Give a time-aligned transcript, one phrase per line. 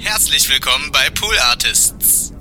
[0.00, 2.32] Herzlich willkommen bei Pool Artists.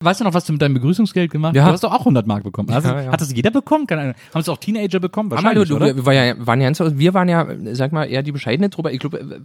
[0.00, 1.56] Weißt du noch, was du mit deinem Begrüßungsgeld gemacht hast?
[1.56, 1.66] Ja.
[1.66, 2.68] Du hast doch auch 100 Mark bekommen.
[2.74, 3.12] Hast Ja, du- ja.
[3.12, 3.86] Hat das jeder bekommen?
[3.88, 5.30] Haben es auch Teenager bekommen?
[5.30, 5.94] Wahrscheinlich, du, oder?
[5.94, 8.90] wir, war ja, waren ja, wir waren ja, sag mal, eher die bescheidene Truppe.
[8.90, 9.40] Ich glaube, äh,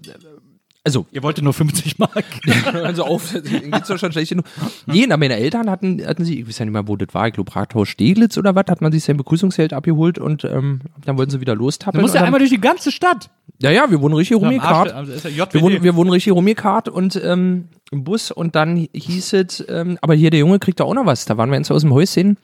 [0.87, 2.23] also, Ihr wolltet nur 50 Mark.
[2.73, 4.45] also auf, geht's doch schon schlecht genug.
[4.85, 7.27] Nee, na, meine Eltern hatten, hatten sie, ich weiß ja nicht mehr, wo das war,
[7.27, 11.17] ich glaube, Rathaus Steglitz oder was, hat man sich sein Begrüßungsgeld abgeholt und ähm, dann
[11.17, 12.01] wollten sie wieder Du lostappeln.
[12.01, 13.29] musst ja einmal durch die ganze Stadt.
[13.59, 14.93] ja, ja, wir wurden richtig rumgekarrt.
[14.93, 15.83] Also ja Wir wurden, JWD.
[15.83, 20.29] wir wurden richtig rumgekarrt und ähm, im Bus und dann hieß es, ähm, aber hier
[20.29, 21.25] der Junge kriegt da auch noch was.
[21.25, 22.37] Da waren wir jetzt aus dem Häuschen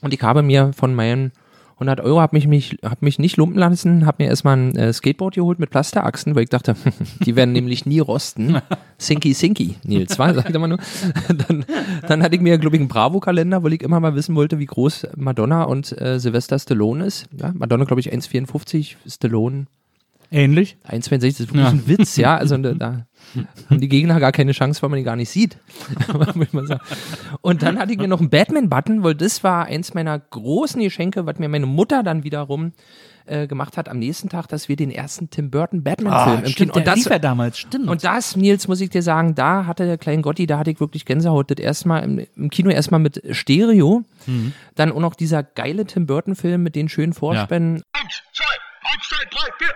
[0.00, 1.30] und ich habe mir von meinen
[1.76, 4.92] 100 Euro, habe mich, mich, hab mich nicht lumpen lassen, habe mir erstmal ein äh,
[4.94, 6.74] Skateboard geholt mit Plasterachsen, weil ich dachte,
[7.26, 8.56] die werden nämlich nie rosten.
[8.98, 10.78] Sinky, sinky, Nils, war, sagt mal nur.
[11.28, 11.66] Dann,
[12.08, 14.64] dann hatte ich mir, glaube ich, einen Bravo-Kalender, weil ich immer mal wissen wollte, wie
[14.64, 17.26] groß Madonna und äh, Sylvester Stallone ist.
[17.38, 19.66] Ja, Madonna, glaube ich, 1,54, Stallone
[20.30, 20.76] Ähnlich.
[20.88, 21.68] 1,62, das ist wirklich Ja.
[21.70, 22.36] ein Witz, ja.
[22.36, 23.06] Also da
[23.70, 25.58] haben die Gegner gar keine Chance, weil man die gar nicht sieht.
[27.40, 31.26] Und dann hatte ich mir noch einen Batman-Button, weil das war eins meiner großen Geschenke,
[31.26, 32.72] was mir meine Mutter dann wiederum
[33.26, 36.46] äh, gemacht hat am nächsten Tag, dass wir den ersten Tim Burton Batman-Film im Kino.
[36.46, 37.88] Ah, stimmt, Und das, lief ja damals, stimmt.
[37.88, 40.78] und das, Nils, muss ich dir sagen, da hatte der kleine Gotti, da hatte ich
[40.80, 41.50] wirklich Gänsehaut.
[41.50, 44.52] Das erstmal im, im Kino erstmal mit Stereo, Mhm.
[44.74, 47.82] dann auch noch dieser geile Tim Burton-Film mit den schönen Vorspänen.
[47.92, 48.44] Eins, zwei,
[48.86, 49.74] eins, zwei, drei, vier.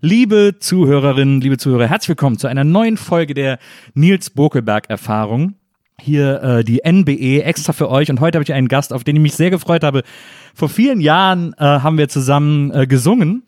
[0.00, 3.58] Liebe Zuhörerinnen, liebe Zuhörer, herzlich willkommen zu einer neuen Folge der
[3.94, 5.54] Nils Bokelberg-Erfahrung.
[6.00, 9.16] Hier äh, die NBE extra für euch und heute habe ich einen Gast, auf den
[9.16, 10.02] ich mich sehr gefreut habe.
[10.54, 13.42] Vor vielen Jahren äh, haben wir zusammen äh, gesungen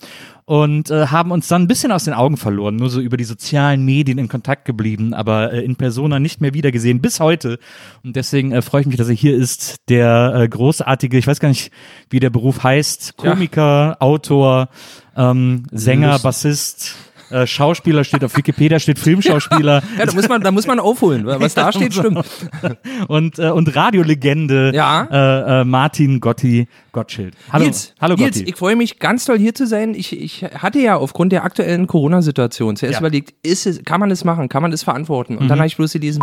[0.46, 3.22] und äh, haben uns dann ein bisschen aus den Augen verloren, nur so über die
[3.24, 7.60] sozialen Medien in Kontakt geblieben, aber äh, in Persona nicht mehr wiedergesehen bis heute.
[8.02, 11.38] Und deswegen äh, freue ich mich, dass er hier ist, der äh, großartige, ich weiß
[11.38, 11.70] gar nicht,
[12.10, 14.70] wie der Beruf heißt, Komiker, Autor,
[15.16, 16.96] ähm, Sänger, Lust- Bassist.
[17.30, 21.24] Äh, Schauspieler steht auf Wikipedia, steht Filmschauspieler Ja, da muss man, da muss man aufholen.
[21.26, 22.24] Was da steht, stimmt.
[23.08, 25.06] und, äh, und Radiolegende Ja.
[25.10, 27.34] äh, äh, Martin Gotti Gottschild.
[27.52, 28.50] Hallo, Nils, hallo Nils, Gotti.
[28.50, 29.94] ich freue mich ganz toll hier zu sein.
[29.94, 32.98] Ich, ich hatte ja aufgrund der aktuellen Corona-Situation zuerst Ja.
[33.00, 35.36] überlegt, ist es, kann man das machen, kann man das verantworten?
[35.38, 36.22] Und dann habe ich bloß gelesen,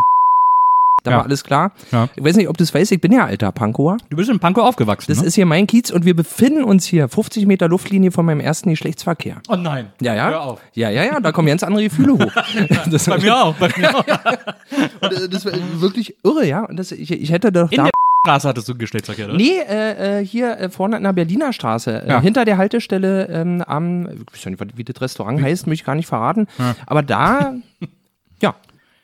[1.08, 1.18] da Ja.
[1.18, 1.72] war alles klar.
[1.92, 2.10] Ja.
[2.16, 3.98] Ich weiß nicht, ob du es weißt, ich bin ja alter Pankower.
[4.10, 5.28] du bist in Pankow aufgewachsen, Das ne?
[5.28, 8.70] ist hier mein Kiez und wir befinden uns hier 50 Meter Luftlinie von meinem ersten
[8.70, 9.42] Geschlechtsverkehr.
[9.50, 9.88] oh nein.
[10.02, 10.30] Ja, ja.
[10.30, 10.62] Hör auf.
[10.74, 12.32] Ja, ja, ja, da kommen ganz andere Gefühle hoch.
[12.92, 13.56] das, Bei mir auch.
[13.56, 14.06] Bei mir auch.
[15.02, 16.64] Und, äh, das war wirklich irre, ja.
[16.66, 17.92] Und das, ich, ich hätte doch In da der
[18.26, 19.36] Straße hattest du Geschlechtsverkehr, oder?
[19.38, 22.20] Nee, äh, äh, hier äh, vorne an der Berliner Straße, äh, Ja.
[22.22, 25.86] hinter der Haltestelle ähm, am, ich weiß ja nicht, wie das Restaurant heißt, möchte ich
[25.86, 26.48] gar nicht verraten,
[26.86, 27.54] aber da,
[28.42, 28.54] ja, Äh,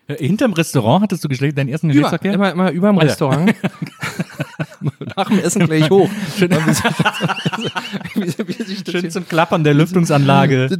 [0.08, 2.34] Hinterm Restaurant hattest du Geschlecht, deinen ersten über, Geschlechtsverkehr?
[2.34, 2.98] immer, immer über dem.
[2.98, 3.54] Restaurant.
[5.16, 6.10] Nach dem Essen gleich hoch.
[6.38, 6.52] Schön,
[8.92, 10.68] schön zum Klappern der Lüftungsanlage.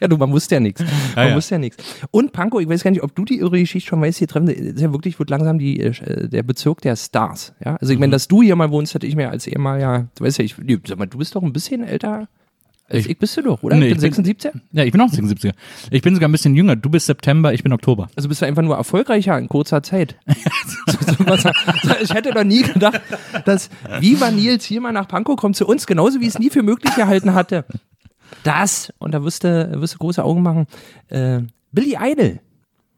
[0.00, 0.82] ja, du, man wusste ja nichts.
[1.16, 1.34] Man ja.
[1.34, 1.82] wusste ja nichts.
[2.12, 4.48] Und Pankow, ich weiß gar nicht, ob du die irre Geschichte schon weißt, hier treffen,
[4.48, 7.52] ist ja wirklich, wird langsam die, äh, der Bezirk der Stars.
[7.64, 8.02] Ja, also ich Mhm.
[8.02, 10.54] meine, dass du hier mal wohnst, hätte ich mir als ehemaliger, du weißt ja, ich,
[10.86, 12.28] sag mal, du bist doch ein bisschen älter
[12.88, 13.76] als Ich- ich, bist du doch, oder?
[13.76, 14.52] Nee, ich bin bin- 76.
[14.72, 15.52] Ja, ich bin auch 76er.
[15.90, 16.76] Ich bin sogar ein bisschen jünger.
[16.76, 18.08] Du bist September, ich bin Oktober.
[18.16, 20.16] Also bist du einfach nur erfolgreicher in kurzer Zeit.
[22.02, 23.00] Ich hätte doch nie gedacht,
[23.44, 26.50] dass Viva Nils hier mal nach Pankow kommt zu uns, genauso wie ich es nie
[26.50, 27.64] für möglich gehalten hatte.
[28.42, 30.66] Das, und da wirst du, wirst du große Augen machen,
[31.08, 31.40] äh,
[31.72, 32.40] Billy Idol.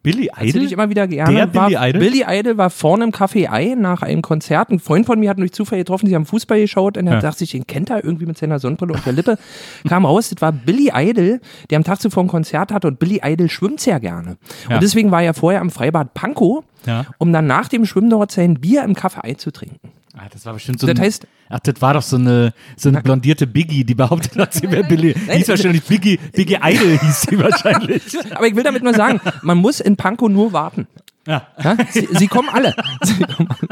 [0.06, 1.34] Billy Erzähl ich immer wieder gerne.
[1.34, 2.00] Der war, Billy Idol?
[2.00, 4.70] Billy Idol war vorne im Café Ei nach einem Konzert.
[4.70, 7.20] Ein Freund von mir hat mich Zufall getroffen, sie haben Fußball geschaut und er Ja.
[7.20, 9.36] dachte sich, den kennt er irgendwie mit seiner Sonnenbrille und der Lippe.
[9.88, 11.40] Kam raus, das war Billy Idol,
[11.70, 14.36] der am Tag zuvor ein Konzert hatte und Billy Idol schwimmt sehr gerne.
[14.68, 14.76] Ja.
[14.76, 17.06] Und deswegen war er vorher am Freibad Pankow, Ja.
[17.18, 19.90] um dann nach dem Schwimmen dort sein Bier im Café Ei zu trinken.
[20.18, 22.88] Ah, das war bestimmt so Das ein, heißt- ach, das war doch so eine, so
[22.88, 25.12] eine blondierte Biggie, die behauptet hat, sie wäre Billy.
[25.14, 28.02] Die hieß wahrscheinlich Biggie, Biggie Idol hieß sie wahrscheinlich.
[28.34, 30.86] Aber ich will damit nur sagen, man muss in Pankow nur warten.
[31.26, 31.46] Ja.
[31.62, 31.76] Ja?
[31.90, 32.74] Sie, sie kommen alle.
[33.02, 33.68] Sie kommen alle.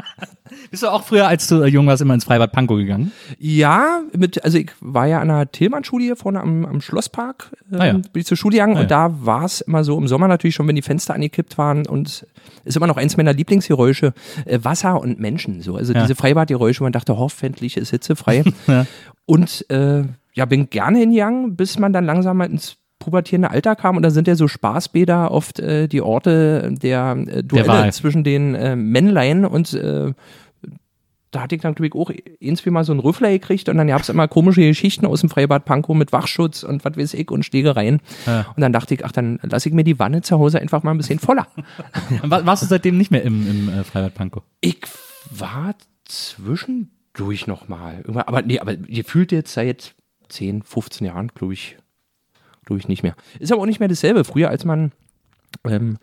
[0.70, 3.12] Bist du auch früher, als du äh, jung warst, immer ins Freibad Pankow gegangen?
[3.38, 7.80] Ja, mit, also ich war ja an der Tillmann-Schule hier vorne am, am Schlosspark, ähm,
[7.80, 7.92] Ah ja.
[7.92, 10.54] bin ich zur Schule gegangen Ah und da war es immer so im Sommer natürlich
[10.54, 12.26] schon, wenn die Fenster angekippt waren und
[12.64, 14.12] ist immer noch eins meiner Lieblingsgeräusche,
[14.46, 16.02] äh, Wasser und Menschen, so, also Ja.
[16.02, 18.86] diese Freibadgeräusche, man dachte, hoffentlich ist hitzefrei Ja.
[19.26, 20.04] und äh,
[20.34, 24.08] ja, bin gerne hingegangen, bis man dann langsam mal ins pubertierende Alter kam und da
[24.10, 27.92] sind ja so Spaßbäder oft äh, die Orte der äh, Duelle Wahl.
[27.92, 30.12] zwischen den äh, Männlein und äh,
[31.34, 33.88] da hatte ich dann, glaube ich, auch irgendwie mal so einen Rüffler gekriegt und dann
[33.88, 37.30] gab es immer komische Geschichten aus dem Freibad Pankow mit Wachschutz und was weiß ich
[37.30, 38.00] und Stegereien.
[38.26, 40.92] Und dann dachte ich, ach, dann lasse ich mir die Wanne zu Hause einfach mal
[40.92, 41.48] ein bisschen voller.
[42.22, 44.42] War, warst du seitdem nicht mehr im, im äh, Freibad Pankow?
[44.60, 44.78] Ich
[45.30, 48.04] war zwischendurch nochmal.
[48.06, 49.94] Aber nee, aber ihr fühlt jetzt seit
[50.28, 51.76] 10, 15 Jahren, glaube ich,
[52.64, 53.16] glaube ich nicht mehr.
[53.40, 54.24] Ist aber auch nicht mehr dasselbe.
[54.24, 54.92] Früher, als man
[55.64, 55.98] ähm,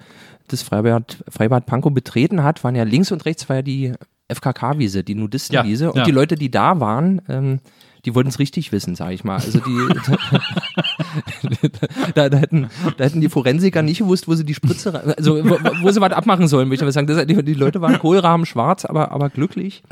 [0.48, 3.94] das Freibad, Freibad Pankow betreten hat, waren ja links und rechts war ja die
[4.34, 5.86] FKK-Wiese, die Nudistenwiese.
[5.86, 6.04] Ja, und ja.
[6.04, 7.60] die Leute, die da waren, ähm,
[8.06, 9.36] die wollten es richtig wissen, sage ich mal.
[9.36, 9.88] Also die,
[12.16, 15.60] da, da, hätten, da hätten die Forensiker nicht gewusst, wo sie die Spritze, also wo,
[15.84, 17.08] wo sie was abmachen sollen, würde ich mal sagen.
[17.08, 19.84] Das, die, die Leute waren Kohlrahmen schwarz, aber, aber glücklich.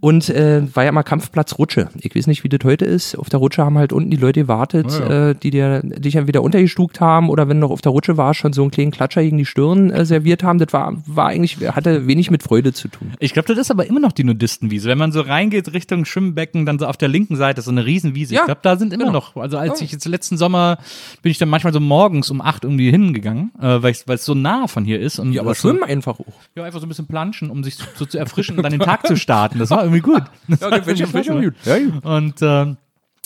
[0.00, 1.88] Und äh, war ja mal Kampfplatz Rutsche.
[2.00, 3.16] Ich weiß nicht, wie das heute ist.
[3.16, 7.00] Auf der Rutsche haben halt unten die Leute gewartet, Äh, die dir dich entweder untergestuckt
[7.00, 9.38] haben oder wenn du noch auf der Rutsche warst, schon so einen kleinen Klatscher gegen
[9.38, 10.58] die Stirn äh, serviert haben.
[10.58, 13.12] Das war, war eigentlich, hatte wenig mit Freude zu tun.
[13.18, 14.88] Ich glaube, das ist aber immer noch die Nudistenwiese.
[14.88, 17.84] Wenn man so reingeht Richtung Schwimmbecken, dann so auf der linken Seite ist so eine
[17.84, 18.34] Riesenwiese.
[18.34, 19.18] Ja, ich glaube, da sind immer genau.
[19.18, 20.78] noch, also als ich jetzt letzten Sommer
[21.22, 24.66] bin ich dann manchmal so morgens um acht irgendwie hingegangen, äh, weil es so nah
[24.66, 25.18] von hier ist.
[25.18, 26.26] Und Ja, aber das so, schwimmen einfach hoch.
[26.54, 29.06] Ja, einfach so ein bisschen planschen, um sich so zu erfrischen und dann den Tag
[29.06, 29.41] zu starten.
[29.48, 30.22] Das war irgendwie gut.
[30.48, 31.42] Das Ja, war mir- irgendwie gut.
[31.42, 31.54] gut.
[31.64, 32.04] Ja, gut.
[32.04, 32.74] Und, äh,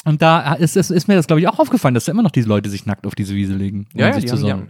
[0.04, 2.30] und da ist, ist, ist mir das, glaube ich, auch aufgefallen, dass da immer noch
[2.30, 3.86] diese Leute sich nackt auf diese Wiese legen.
[3.94, 4.68] um Ja, ja, sich die zu haben, sonnen.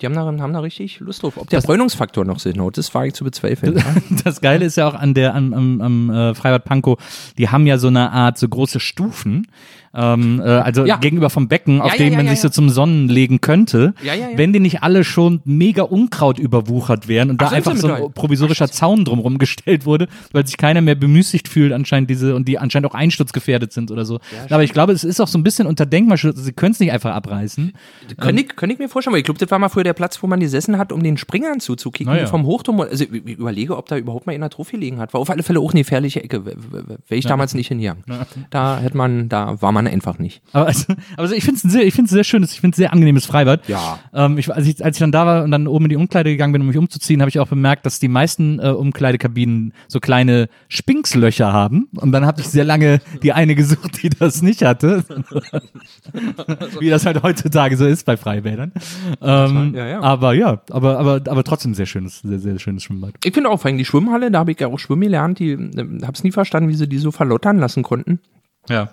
[0.00, 1.36] die haben, da, haben da richtig Lust drauf.
[1.38, 3.82] Ob der Bräunungsfaktor noch Sinn hat, das wage ich zu bezweifeln.
[4.24, 7.66] Das Geile ist ja auch an der, am, am, am äh, Freibad Pankow, die haben
[7.66, 9.48] ja so eine Art, so große Stufen,
[9.96, 10.96] ähm, äh, also Ja.
[10.96, 13.94] gegenüber vom Becken, auf ja, denen ja, man sich so zum Sonnen legen könnte,
[14.34, 17.92] wenn die nicht alle schon mega Unkraut überwuchert wären und da Ach, sind einfach so
[17.92, 22.46] ein provisorischer Zaun drumherum gestellt wurde, weil sich keiner mehr bemüßigt fühlt anscheinend diese und
[22.46, 24.20] die anscheinend auch einsturzgefährdet sind oder so.
[24.50, 26.92] Aber ich glaube, es ist auch so ein bisschen unter Denkmalschutz, sie können es nicht
[26.92, 27.72] einfach abreißen.
[28.18, 30.22] Könnte ich, könnte ich mir vorstellen, weil ich glaube, das war mal früher der Platz,
[30.22, 32.26] wo man gesessen hat, um den Springern zuzukicken Na ja.
[32.26, 32.80] vom Hochturm.
[32.80, 35.14] Also ich ich überlege, ob da überhaupt mal in der Trophy liegen hat.
[35.14, 36.44] War auf alle Fälle auch eine gefährliche Ecke.
[36.44, 38.04] Wäre ich damals nicht hingegangen.
[38.50, 40.42] Da hätte man, da war man einfach nicht.
[40.52, 42.92] Aber also, also ich finde es sehr, ich find's sehr schönes, ich finde es sehr
[42.92, 43.68] angenehmes Freibad.
[43.68, 43.98] Ja.
[44.12, 46.30] Ähm, ich, als, ich, als ich dann da war und dann oben in die Umkleide
[46.30, 50.00] gegangen bin, um mich umzuziehen, habe ich auch bemerkt, dass die meisten äh, Umkleidekabinen so
[50.00, 51.88] kleine Spinkslöcher haben.
[51.96, 55.04] Und dann habe ich sehr lange die eine gesucht, die das nicht hatte.
[56.80, 58.72] Wie das halt heutzutage so ist bei Freibädern.
[59.20, 60.00] Ähm, ja, ja.
[60.00, 63.14] Aber ja, aber, aber, aber trotzdem sehr schönes, sehr, sehr schönes Schwimmbad.
[63.24, 65.38] Ich finde auch vor allem die Schwimmhalle, da habe ich ja auch schwimmen gelernt.
[65.38, 68.20] Die äh, habe es nie verstanden, wie sie die so verlottern lassen konnten.
[68.68, 68.90] Ja.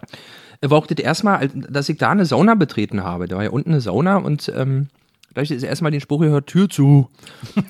[0.70, 3.28] War auch das erste Mal, als- dass ich da eine Sauna betreten habe.
[3.28, 4.88] Da war ja unten eine Sauna und ähm,
[5.34, 7.10] da habe ich das erste Mal den Spruch gehört, Tür zu.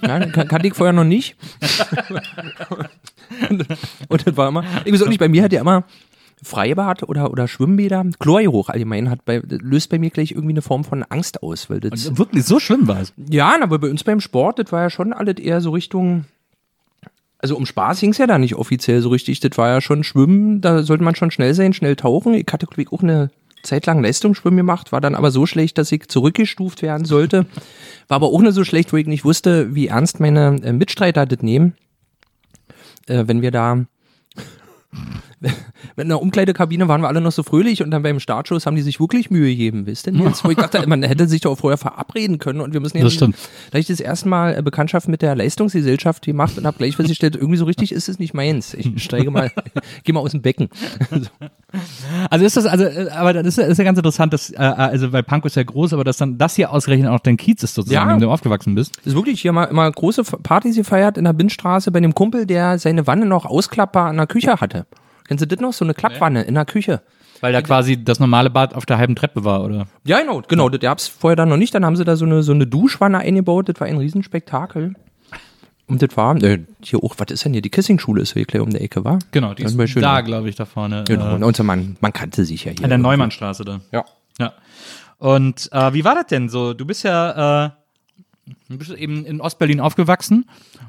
[0.01, 1.35] Ja, kan kannte ich vorher noch nicht.
[3.49, 3.65] und,
[4.09, 5.83] und das war immer, ich weiß auch nicht, bei mir hat ja immer
[6.43, 10.83] Freibad oder, oder Schwimmbäder, Chlorgeruch allgemein hat bei, löst bei mir gleich irgendwie eine Form
[10.83, 11.69] von Angst aus.
[11.69, 13.13] Weil das, Wirklich, so schlimm war es.
[13.29, 16.25] ja, aber bei uns beim Sport, das war ja schon alles eher so Richtung.
[17.43, 19.41] Also um Spaß ging es ja da nicht offiziell so richtig.
[19.41, 22.33] Das war ja schon Schwimmen, da sollte man schon schnell sein, schnell tauchen.
[22.35, 23.31] Ich hatte, ich, auch eine
[23.63, 27.45] Zeit lang Leistungsschwimmen gemacht, war dann aber so schlecht, dass ich zurückgestuft werden sollte.
[28.07, 31.25] War aber auch nicht so schlecht, wo ich nicht wusste, wie ernst meine äh, Mitstreiter
[31.25, 31.75] das nehmen.
[33.07, 33.87] Äh, wenn wir da
[35.97, 38.81] in der Umkleidekabine waren wir alle noch so fröhlich und dann beim Startschuss haben die
[38.81, 40.13] sich wirklich Mühe gegeben, wisst ihr?
[40.13, 43.13] Jetzt, wo ich dachte, man hätte sich doch vorher verabreden können und wir müssen Das
[43.13, 43.35] stimmt.
[43.71, 47.35] Da ich das erste Mal äh, Bekanntschaft mit der Leistungsgesellschaft gemacht und habe gleich festgestellt,
[47.35, 48.73] irgendwie so richtig ist es nicht meins.
[48.73, 49.51] Ich steige mal,
[50.03, 50.69] gehe mal aus dem Becken.
[52.29, 54.57] Also ist das, also, äh, aber das ist, ja- ist ja ganz interessant, dass, äh,
[54.57, 57.63] also weil Pankow ist ja groß, aber dass dann das hier ausgerechnet auch dein Kiez
[57.63, 58.13] ist sozusagen, Ja.
[58.13, 58.97] in dem du aufgewachsen bist.
[59.03, 62.77] Ist wirklich hier mal immer große Partys gefeiert in der Bindstraße bei einem Kumpel, der
[62.77, 64.82] seine Wanne noch ausklappbar in der Küche hatte.
[65.33, 65.73] Kennst du das noch?
[65.73, 67.01] So eine Klappwanne in der Küche.
[67.41, 69.87] Weil da quasi das normale Bad auf der halben Treppe war, oder?
[70.05, 70.69] Ja, genau, genau.
[70.69, 71.73] Das gab's vorher dann noch nicht.
[71.73, 73.67] Dann haben sie da so eine, so eine Duschwanne eingebaut.
[73.67, 74.93] Das war ein Riesenspektakel.
[75.87, 77.63] Und das war, äh, hier auch, was ist denn hier?
[77.63, 79.17] Die Kissing-Schule ist hier gleich um die Ecke, war?
[79.31, 81.03] Genau, die Das ist schön, da, glaube ich, da vorne.
[81.07, 81.37] Genau.
[81.37, 82.83] Äh, Und so man, man kannte sich ja hier.
[82.83, 83.81] an der Neumannstraße da.
[83.91, 84.05] Ja.
[84.39, 84.53] Ja.
[85.17, 86.75] Und äh, wie war das denn so?
[86.75, 87.69] Du bist ja, äh,
[88.69, 90.45] du bist eben in Ostberlin aufgewachsen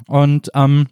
[0.07, 0.89] und ähm,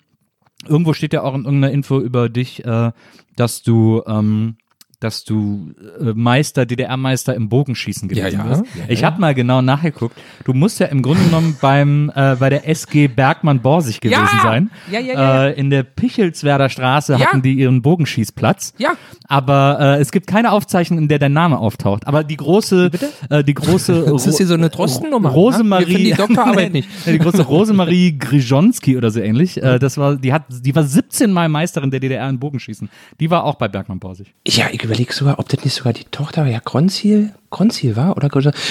[0.66, 2.92] irgendwo steht ja auch in irgendeiner Info über dich, äh,
[3.36, 4.56] dass du ähm,
[5.02, 8.48] dass du äh, Meister, DDR-Meister im Bogenschießen gewesen Ja, ja.
[8.60, 8.62] bist.
[8.76, 10.16] Ja, ich habe mal genau nachgeguckt.
[10.44, 14.42] Du musst ja im Grunde genommen beim äh, bei der SG Bergmann-Borsig gewesen Ja!
[14.42, 14.70] sein.
[14.90, 18.74] Ja, ja, ja, Äh, in der Pichelswerder Straße hatten die ihren Bogenschießplatz.
[18.78, 18.94] Ja.
[19.28, 22.06] Aber äh, es gibt keine Aufzeichnung, in der dein Name auftaucht.
[22.06, 22.90] Aber die große,
[23.30, 25.30] äh, die große Das ist hier so eine Trostennummer.
[25.30, 26.88] Rosemarie, Wir finden die Doktorarbeit nicht.
[27.06, 29.60] die große Rosemarie Grijonski oder so ähnlich.
[29.62, 32.88] Äh, das war, die hat, die war 17 Mal Meisterin der DDR in Bogenschießen.
[33.20, 34.34] Die war auch bei Bergmann Borsig.
[34.46, 38.28] Ja, ich überlege sogar, ob das nicht sogar die Tochter, ja, Kronziel, Kronziel war oder.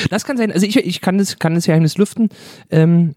[0.10, 0.52] Das kann sein.
[0.52, 2.30] Also ich, ich kann das, kann das Geheimnis lüften.
[2.70, 3.16] Ähm,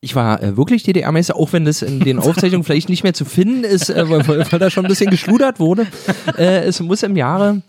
[0.00, 3.24] Ich war äh, wirklich DDR-Meister, auch wenn das in den Aufzeichnungen vielleicht nicht mehr zu
[3.24, 5.86] finden ist, äh, weil, weil, da schon ein bisschen geschludert wurde.
[6.36, 7.62] Äh, es muss im Jahre,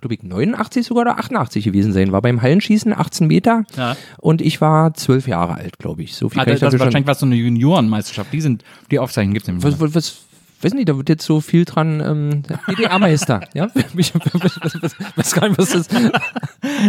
[0.00, 2.10] glaube ich, 89 sogar oder 88 gewesen sein.
[2.10, 3.96] War beim Hallenschießen 18 Meter Ja.
[4.18, 6.16] und ich war zwölf Jahre alt, glaube ich.
[6.16, 8.32] So viel Ah, kann das, ich das wahrscheinlich war so eine Juniorenmeisterschaft.
[8.32, 9.64] Die sind, die Aufzeichnungen gibt es nämlich.
[9.64, 10.16] Was, was, was,
[10.64, 13.68] weiß nicht, da wird jetzt so viel dran, ähm, DDR-Meister, ja?
[13.96, 15.88] Ich weiß, gar nicht, was das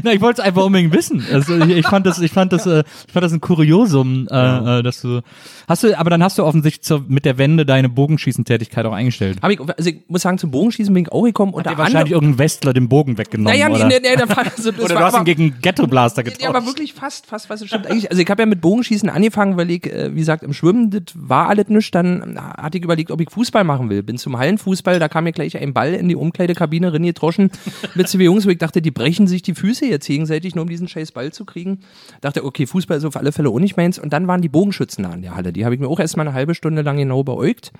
[0.03, 1.25] Na, ich wollte es einfach unbedingt wissen.
[1.31, 4.79] Also ich, ich fand das, ich fand das, äh, ich fand das ein Kuriosum, äh,
[4.79, 5.21] äh, dass du
[5.67, 9.39] hast du, aber dann hast du offensichtlich zur, mit der Wende deine Bogenschießentätigkeit auch eingestellt.
[9.41, 11.55] Hab ich, also ich muss sagen, zum Bogenschießen bin ich auch gekommen.
[11.55, 13.87] Hat dir wahrscheinlich irgendein Westler den Bogen weggenommen naja, oder?
[13.87, 16.41] nee, nee, nee, also, oder du hast ihn aber, gegen Ghetto Blaster getauscht.
[16.41, 18.09] Ja, aber wirklich fast, fast, was stimmt eigentlich.
[18.09, 21.03] Also ich habe ja mit Bogenschießen angefangen, weil ich, äh, wie gesagt, im Schwimmen, das
[21.15, 21.91] war alles nichts.
[21.91, 24.03] Dann hatte ich überlegt, ob ich Fußball machen will.
[24.03, 27.51] Bin zum Hallenfußball, da kam mir gleich ein Ball in die Umkleidekabine reingetroschen
[27.95, 30.69] mit zwei Jungs, wo ich dachte, die brechen sich die Füße jetzt gegenseitig, nur um
[30.69, 31.79] diesen scheiß Ball zu kriegen.
[32.21, 33.99] Dachte, okay, Fußball ist auf alle Fälle auch nicht meins.
[33.99, 35.53] Und dann waren die Bogenschützen da in der Halle.
[35.53, 37.71] Die habe ich mir auch erstmal eine halbe Stunde lang genau beäugt.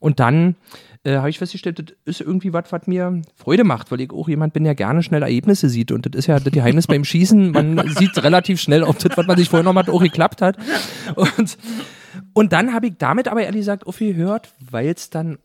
[0.00, 0.56] Und dann
[1.04, 4.28] äh, habe ich festgestellt, das ist irgendwie was, was mir Freude macht, weil ich auch
[4.28, 5.92] jemand bin, der gerne schnell Ergebnisse sieht.
[5.92, 7.52] Und das ist ja das Geheimnis beim Schießen.
[7.52, 10.56] Man sieht relativ schnell, ob das, was man sich vorgenommen hat, auch geklappt hat.
[11.14, 11.58] Und,
[12.34, 15.38] und dann habe ich damit aber ehrlich gesagt aufgehört, weil es dann,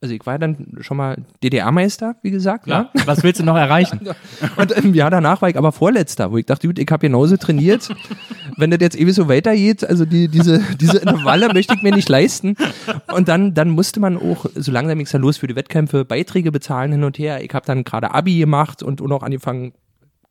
[0.00, 2.66] also ich war ja dann schon mal DDR-Meister, wie gesagt.
[2.66, 2.90] ja.
[2.94, 3.06] Ja.
[3.06, 4.00] Was willst du noch erreichen?
[4.56, 7.36] Und im Jahr danach war ich aber Vorletzter, wo ich dachte, gut, ich habe genauso
[7.36, 7.88] trainiert.
[8.56, 12.08] Wenn das jetzt ewig so weitergeht, also die, diese, diese Intervalle möchte ich mir nicht
[12.08, 12.56] leisten.
[13.12, 16.04] Und dann, dann musste man auch, so langsam ging es dann los für die Wettkämpfe,
[16.04, 17.44] Beiträge bezahlen hin und her.
[17.44, 19.72] Ich habe dann gerade Abi gemacht und, auch angefangen,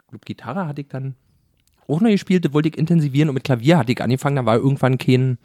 [0.01, 1.15] ich glaub, Gitarre hatte ich dann
[1.87, 4.57] auch noch gespielt, das wollte ich intensivieren und mit Klavier hatte ich angefangen, da war
[4.57, 5.37] irgendwann kein,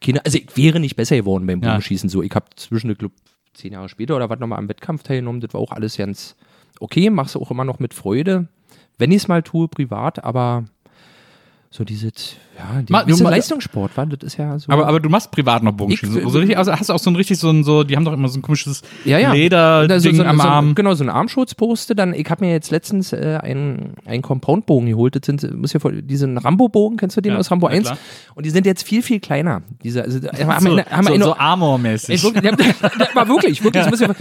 [0.00, 1.70] keine, also ich wäre nicht besser geworden beim Ja.
[1.70, 2.22] Bogenschießen so.
[2.22, 3.12] Ich habe zwischen, ich glaub,
[3.54, 6.36] zehn Jahre später oder was nochmal am Wettkampf teilgenommen, das war auch alles ganz
[6.80, 8.48] okay, mach's auch immer noch mit Freude,
[8.98, 10.64] wenn ich es mal tue, privat, aber
[11.76, 14.70] so dieses, ja, die, Ma- diese ma- Leistungssport, war, das ist ja so.
[14.70, 16.18] Aber, aber du machst privat noch Bogenschießen.
[16.18, 18.04] Ich- so richtig, also hast du auch so ein richtig so ein, so, die haben
[18.04, 19.32] doch immer so ein komisches ja, ja.
[19.32, 20.76] Leder Da so, Ding so, am so, Arm.
[20.76, 21.96] Genau, so ein Armschutzposte.
[21.96, 25.16] Dann, ich habe mir jetzt letztens äh, einen, einen Compoundbogen geholt.
[25.16, 27.86] Das sind, muss ja vor, diesen Rambo-Bogen, kennst du den Ja, aus Rambo ja, 1?
[27.86, 27.98] klar.
[28.36, 29.62] Und die sind jetzt viel, viel kleiner.
[29.82, 32.22] Diese, also, haben, so, haben so, so Armor-mäßig.
[32.22, 34.14] war wirklich, wirklich, ich mal,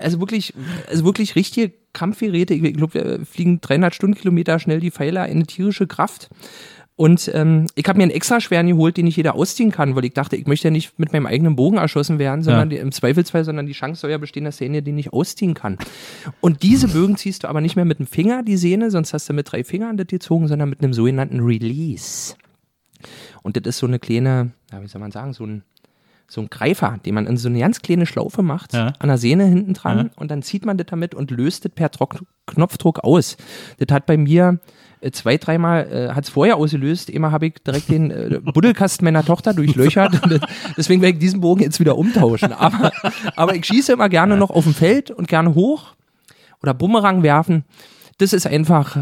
[0.00, 0.54] also wirklich,
[0.90, 2.52] also wirklich richtige Kampfgeräte.
[2.52, 6.28] Ich glaube, wir fliegen 300 Stundenkilometer schnell die Pfeiler, eine tierische Kraft.
[6.98, 10.06] Und ähm, ich habe mir einen extra schweren geholt, den nicht jeder ausziehen kann, weil
[10.06, 12.80] ich dachte, ich möchte ja nicht mit meinem eigenen Bogen erschossen werden, sondern Ja.
[12.80, 15.76] im Zweifelsfall, sondern die Chance soll ja bestehen, dass derjenige den nicht ausziehen kann.
[16.40, 19.28] Und diese Bögen ziehst du aber nicht mehr mit dem Finger, die Sehne, sonst hast
[19.28, 22.34] du mit drei Fingern das gezogen, sondern mit einem sogenannten Release.
[23.42, 25.62] Und das ist so eine kleine, ja, wie soll man sagen, so ein,
[26.28, 28.92] so ein Greifer, den man in so eine ganz kleine Schlaufe macht, Ja.
[28.98, 30.04] an der Sehne hinten dran Ja.
[30.16, 33.36] und dann zieht man das damit und löst das per Trock Knopfdruck aus.
[33.78, 34.58] Das hat bei mir
[35.00, 39.04] äh, zwei, dreimal, äh, hat es vorher ausgelöst, immer habe ich direkt den äh, Buddelkasten
[39.04, 40.20] meiner Tochter durchlöchert.
[40.76, 42.52] Deswegen werde ich diesen Bogen jetzt wieder umtauschen.
[42.52, 42.92] Aber,
[43.36, 45.94] aber ich schieße immer gerne noch auf dem Feld und gerne hoch
[46.62, 47.64] oder Bumerang werfen.
[48.18, 48.96] Das ist einfach,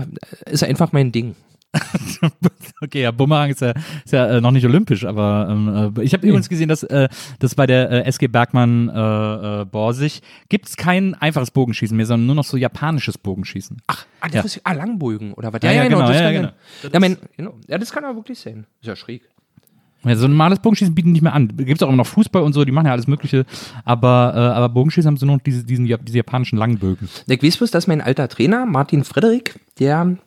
[0.46, 1.36] ist einfach mein Ding.
[2.80, 3.72] Okay, ja, Bumerang ist ja,
[4.04, 7.08] ist ja äh, noch nicht olympisch, aber ähm, äh, ich habe übrigens gesehen, dass, äh,
[7.38, 12.06] dass bei der äh, SG Bergmann äh, äh, Borsig gibt es kein einfaches Bogenschießen mehr,
[12.06, 13.78] sondern nur noch so japanisches Bogenschießen.
[13.86, 14.42] Ach, ah, das Ja.
[14.42, 15.60] ist, ah Langbogen oder was?
[15.62, 16.52] Ja, ja, genau, das ja, kann genau.
[16.92, 17.54] Ja, mein, genau.
[17.68, 18.66] ja, das kann aber wirklich sein.
[18.80, 19.22] Ist ja schräg.
[20.04, 21.48] Ja, so ein normales Bogenschießen bieten nicht mehr an.
[21.48, 23.46] Gibt es auch immer noch Fußball und so, die machen ja alles Mögliche,
[23.84, 27.08] aber, äh, aber Bogenschießen haben so nur noch diese, diesen, diese japanischen Langbögen.
[27.26, 30.18] Ich weiß bloß, dass mein alter Trainer, Martin Frederik, der,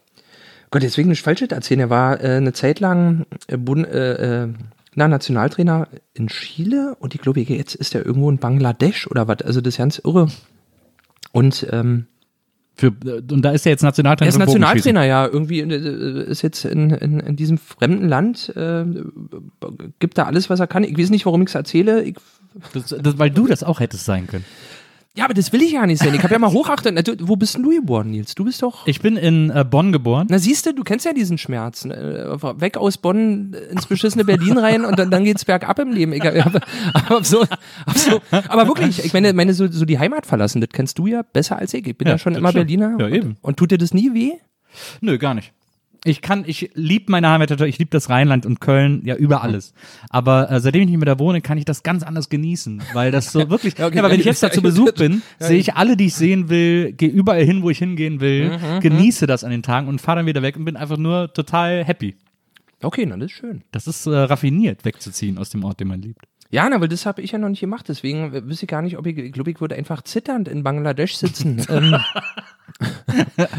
[0.69, 4.53] Gott, deswegen nicht falsch erzählen, er war äh, eine Zeit lang äh, Bund, äh, äh,
[4.95, 9.41] na, Nationaltrainer in Chile und ich glaube, jetzt ist er irgendwo in Bangladesch oder was.
[9.43, 10.27] Also das ist ganz irre.
[11.31, 12.07] Und ähm,
[12.75, 14.27] Für, äh, und da ist er jetzt Nationaltrainer.
[14.27, 14.39] er ist.
[14.39, 15.25] Nationaltrainer, ja.
[15.25, 18.85] Irgendwie äh, ist jetzt in, in, in diesem fremden Land, äh,
[19.99, 20.83] gibt da alles, was er kann.
[20.83, 22.03] Ich weiß nicht, warum ich es erzähle.
[22.03, 22.15] Ich
[22.73, 24.45] Das, das, weil du das auch hättest sein können.
[25.17, 26.13] Ja, aber das will ich ja nicht sein.
[26.13, 26.93] Ich habe ja mal hochachtet.
[26.93, 28.35] Na, du, wo bist denn du geboren, Nils?
[28.35, 28.85] Du bist doch.
[28.85, 30.27] Ich bin in äh, Bonn geboren.
[30.29, 31.85] Na siehst du, du kennst ja diesen Schmerz.
[31.85, 32.37] ne?
[32.57, 36.13] Weg aus Bonn ins beschissene Berlin rein und dann, dann geht's bergab im Leben.
[36.13, 36.61] Egal, aber,
[36.93, 40.69] aber, so, aber, so, aber wirklich, ich meine, meine so, so die Heimat verlassen, das
[40.71, 41.87] kennst du ja besser als ich.
[41.87, 42.67] Ich bin ja, Ja, schon immer stimmt.
[42.67, 42.95] Berliner.
[42.99, 43.37] Ja, und, eben.
[43.41, 44.33] Und tut dir das nie weh?
[45.01, 45.51] Nö, gar nicht.
[46.03, 49.73] Ich kann, ich liebe meine Heimat, ich liebe das Rheinland und Köln, ja, über alles.
[50.09, 53.11] Aber äh, seitdem ich nicht mehr da wohne, kann ich das ganz anders genießen, weil
[53.11, 54.01] das so wirklich, ja, okay.
[54.03, 56.93] weil wenn ich jetzt da zu Besuch bin, sehe ich alle, die ich sehen will,
[56.93, 60.19] gehe überall hin, wo ich hingehen will, Mhm, genieße das an den Tagen und fahre
[60.19, 62.15] dann wieder weg und bin einfach nur total happy.
[62.81, 63.63] Okay, na, das ist schön.
[63.71, 66.25] Das ist äh, raffiniert, wegzuziehen aus dem Ort, den man liebt.
[66.49, 67.89] Ja, na, weil das habe ich ja noch nicht gemacht.
[67.89, 70.63] Deswegen äh, wüsste ich gar nicht, ob ich, ich glaube, ich würde einfach zitternd in
[70.63, 71.61] Bangladesch sitzen.
[71.69, 71.97] ähm,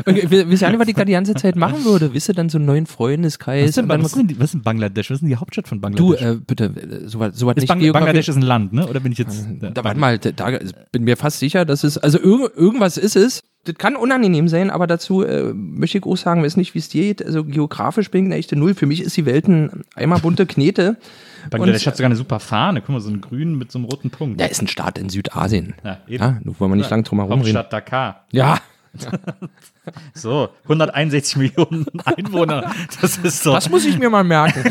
[0.07, 2.12] Ich weiß ja nicht, was ich da die ganze Zeit machen würde.
[2.15, 3.62] Wisst ihr, dann so einen neuen Freundeskreis.
[3.62, 5.11] Was ist, denn, und was, ist denn, was ist Bangladesch?
[5.11, 6.23] Was ist denn die Hauptstadt von du, Bangladesch?
[6.23, 8.87] äh, bitte, äh, sowas so was nicht Bang Bangladesch ist ein Land, ne?
[8.87, 9.47] Oder bin ich jetzt.
[9.61, 10.59] Da warte mal, da, da
[10.93, 13.43] bin mir fast sicher, dass es, also irg irgendwas ist es.
[13.65, 16.88] Das kann unangenehm sein, aber dazu äh, möchte ich auch sagen, weiß nicht, wie es
[16.88, 17.25] dir geht.
[17.27, 18.75] Also geografisch bin ich eine echte Null.
[18.75, 20.97] Für mich ist die Welt ein einmal bunte Knete.
[21.50, 22.81] Bangladesch Und- hat sogar eine super Fahne.
[22.81, 24.41] Guck mal, so einen grünen mit so einem roten Punkt.
[24.41, 25.75] Da ist ein Staat in Südasien.
[25.85, 26.23] Ja, eben.
[26.23, 27.57] Ja, da wollen wir nicht lang drum herum reden.
[27.57, 28.25] Hauptstadt Dakar.
[28.31, 28.59] Ja,
[30.14, 32.71] So, 161 Millionen Einwohner.
[33.00, 34.62] Das ist so das muss ich mir mal merken.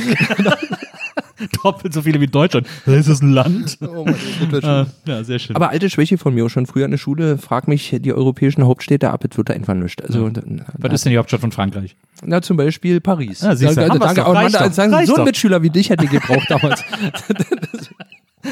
[1.64, 2.68] doppelt so viele wie Deutschland.
[2.86, 3.78] Ist das ein Land?
[3.82, 4.16] Oh Mann,
[4.52, 5.56] das Äh, ja, sehr schön.
[5.56, 8.64] Aber alte Schwäche von mir, auch schon früher in der Schule, frag mich die europäischen
[8.66, 10.04] Hauptstädte ab, es wird da einfach nichts.
[10.04, 10.32] Also,
[10.78, 11.96] Was ist denn die Hauptstadt von Frankreich?
[12.24, 13.42] na, zum Beispiel Paris.
[13.42, 15.26] Ja, siehst du, Danke, doch, Aber man, reicht doch, sagen, so ein doch.
[15.26, 16.84] Mitschüler wie dich hätte ich gebraucht damals.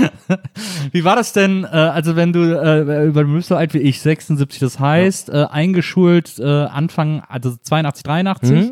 [0.92, 4.02] Wie war das denn, äh, also wenn du, äh, du bist so alt wie ich,
[4.02, 8.72] 76, das heißt, äh, eingeschult äh, Anfang, also 82, 83.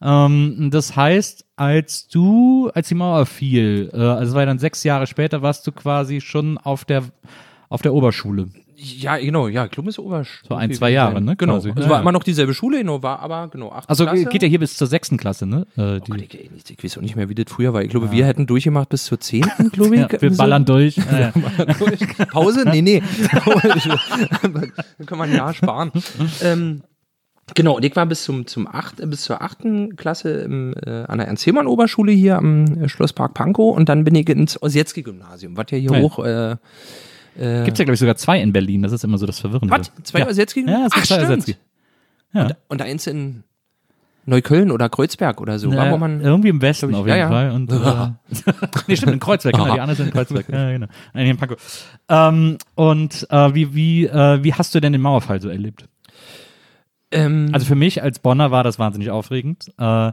[0.00, 4.58] Ähm, das heißt, als du, als die Mauer fiel, äh, also es war ja dann
[4.58, 7.04] sechs Jahre später, warst du quasi schon auf der,
[7.68, 8.48] auf der Oberschule.
[8.80, 10.40] Ja, genau, ja, Klum ist Obersch.
[10.48, 11.54] So ein, zwei Jahre, ne, Genau.
[11.54, 11.70] quasi.
[11.70, 12.02] Also Ja, war ja.
[12.02, 14.26] immer noch dieselbe Schule, genau, war aber, genau, acht Also Klasse.
[14.26, 15.66] geht ja hier bis zur sechsten Klasse, ne?
[15.76, 17.82] Äh, Oh die, Gott, ich, ich, ich weiß auch nicht mehr, wie das früher war.
[17.82, 20.00] Ich glaube, wir hätten durchgemacht bis zur zehnten, glaube ich.
[20.02, 20.96] ja, wir ballern durch.
[21.10, 22.24] Ja, ja.
[22.30, 22.64] Pause?
[22.70, 23.02] Nee, nee.
[24.42, 25.90] Dann kann man ein Jahr sparen.
[26.42, 26.82] ähm,
[27.54, 31.04] genau, und ich war bis zum, zum acht, äh, bis zur achten Klasse im, äh,
[31.08, 35.66] an der Ernst-Hillmann-Oberschule hier am äh, Schlosspark Pankow und dann bin ich ins Osjetski-Gymnasium, was
[35.70, 36.00] ja hier Ja.
[36.00, 36.24] hoch.
[36.24, 36.56] Äh,
[37.38, 38.82] Gibt's ja, glaube ich, sogar zwei in Berlin.
[38.82, 39.72] Das ist immer so das Verwirrende.
[39.72, 39.92] was?
[40.02, 40.26] Zwei ja.
[40.26, 40.64] Osjetski?
[40.68, 41.22] Ja, es gibt Ach, zwei.
[41.22, 41.56] Osjetski.
[42.32, 42.50] Ja.
[42.68, 43.44] Und eins in
[44.26, 46.20] Neukölln oder Kreuzberg oder so, Ja, war, wo man.
[46.20, 47.30] irgendwie im Westen auf ja, jeden ja.
[47.30, 47.50] Fall.
[47.52, 50.46] Und, äh, nee, stimmt, in Kreuzberg, genau, die anderen sind in Kreuzberg.
[50.52, 50.86] Ja, genau.
[51.14, 51.58] Nein, in Pankow.
[52.08, 55.88] Ähm, und äh, wie, wie, äh, wie hast du denn den Mauerfall so erlebt?
[57.10, 59.68] Ähm, Also für mich als Bonner war das wahnsinnig aufregend.
[59.78, 60.12] Äh,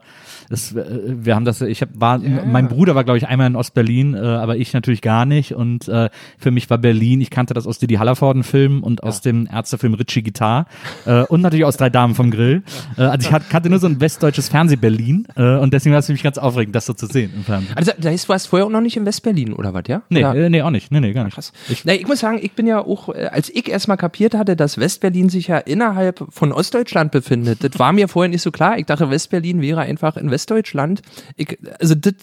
[0.49, 3.55] das, äh, wir haben das, ich hab, war, mein Bruder war glaube ich einmal in
[3.55, 5.53] Ostberlin, äh, aber ich natürlich gar nicht.
[5.53, 9.47] Und äh, für mich war Berlin, ich kannte das aus Didi Hallervorden-Film und aus dem
[9.51, 10.67] Ärztefilm Ritchie Guitar
[11.05, 12.63] äh, und natürlich aus Drei Damen vom Grill.
[12.97, 16.05] Äh, also ich hat, kannte nur so ein westdeutsches Fernseh-Berlin äh, und deswegen war es
[16.05, 17.75] für mich ganz aufregend, das so zu sehen im Fernsehen.
[17.75, 20.01] also, da du warst vorher auch noch nicht in Westberlin, oder was, ja?
[20.09, 20.49] Nee, Oder?
[20.49, 20.91] nee, auch nicht.
[20.91, 21.35] Nee, nee, gar nicht.
[21.35, 21.51] Krass.
[21.83, 25.27] Na, ich muss sagen, ich bin ja auch, als ich erstmal kapiert hatte, dass Westberlin
[25.29, 28.77] sich ja innerhalb von Ostdeutschland befindet, das war mir vorher nicht so klar.
[28.77, 31.01] Ich dachte, Westberlin wäre einfach in Westdeutschland.
[31.35, 32.13] Ich, also das,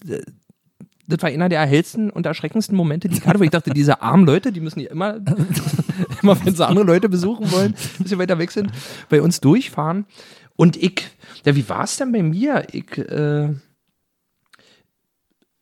[1.07, 4.03] das war einer der erhellsten und erschreckendsten Momente, die ich hatte, wo ich dachte, diese
[4.03, 5.17] armen Leute, die müssen ja immer,
[6.23, 8.71] immer wenn sie andere Leute besuchen wollen, ein bisschen weiter weg sind,
[9.09, 10.07] bei uns durchfahren.
[10.57, 11.03] Und ich,
[11.45, 12.67] ja, wie war es denn bei mir?
[12.73, 13.49] Ich, äh,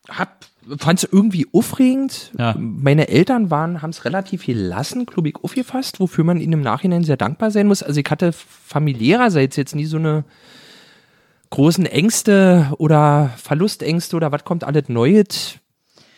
[0.09, 0.45] hab
[0.77, 2.31] fand es irgendwie aufregend.
[2.37, 2.55] Ja.
[2.57, 7.17] Meine Eltern waren, haben es relativ gelassen, ich, aufgefasst, wofür man ihnen im Nachhinein sehr
[7.17, 7.83] dankbar sein muss.
[7.83, 10.23] Also ich hatte familiärerseits jetzt nie so eine
[11.49, 15.55] großen Ängste oder Verlustängste oder was kommt alles Neues.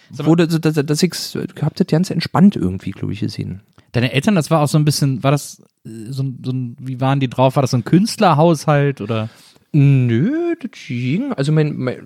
[0.10, 1.13] Wurde, so, dass, dass ich
[1.62, 3.62] hab das ganz entspannt irgendwie, glaube ich, gesehen.
[3.93, 7.01] Deine Eltern, das war auch so ein bisschen, war das äh, so, so ein, wie
[7.01, 7.56] waren die drauf?
[7.56, 9.29] War das so ein Künstlerhaushalt oder?
[9.73, 11.33] Nö, das ging.
[11.33, 11.97] Also, mein, mein,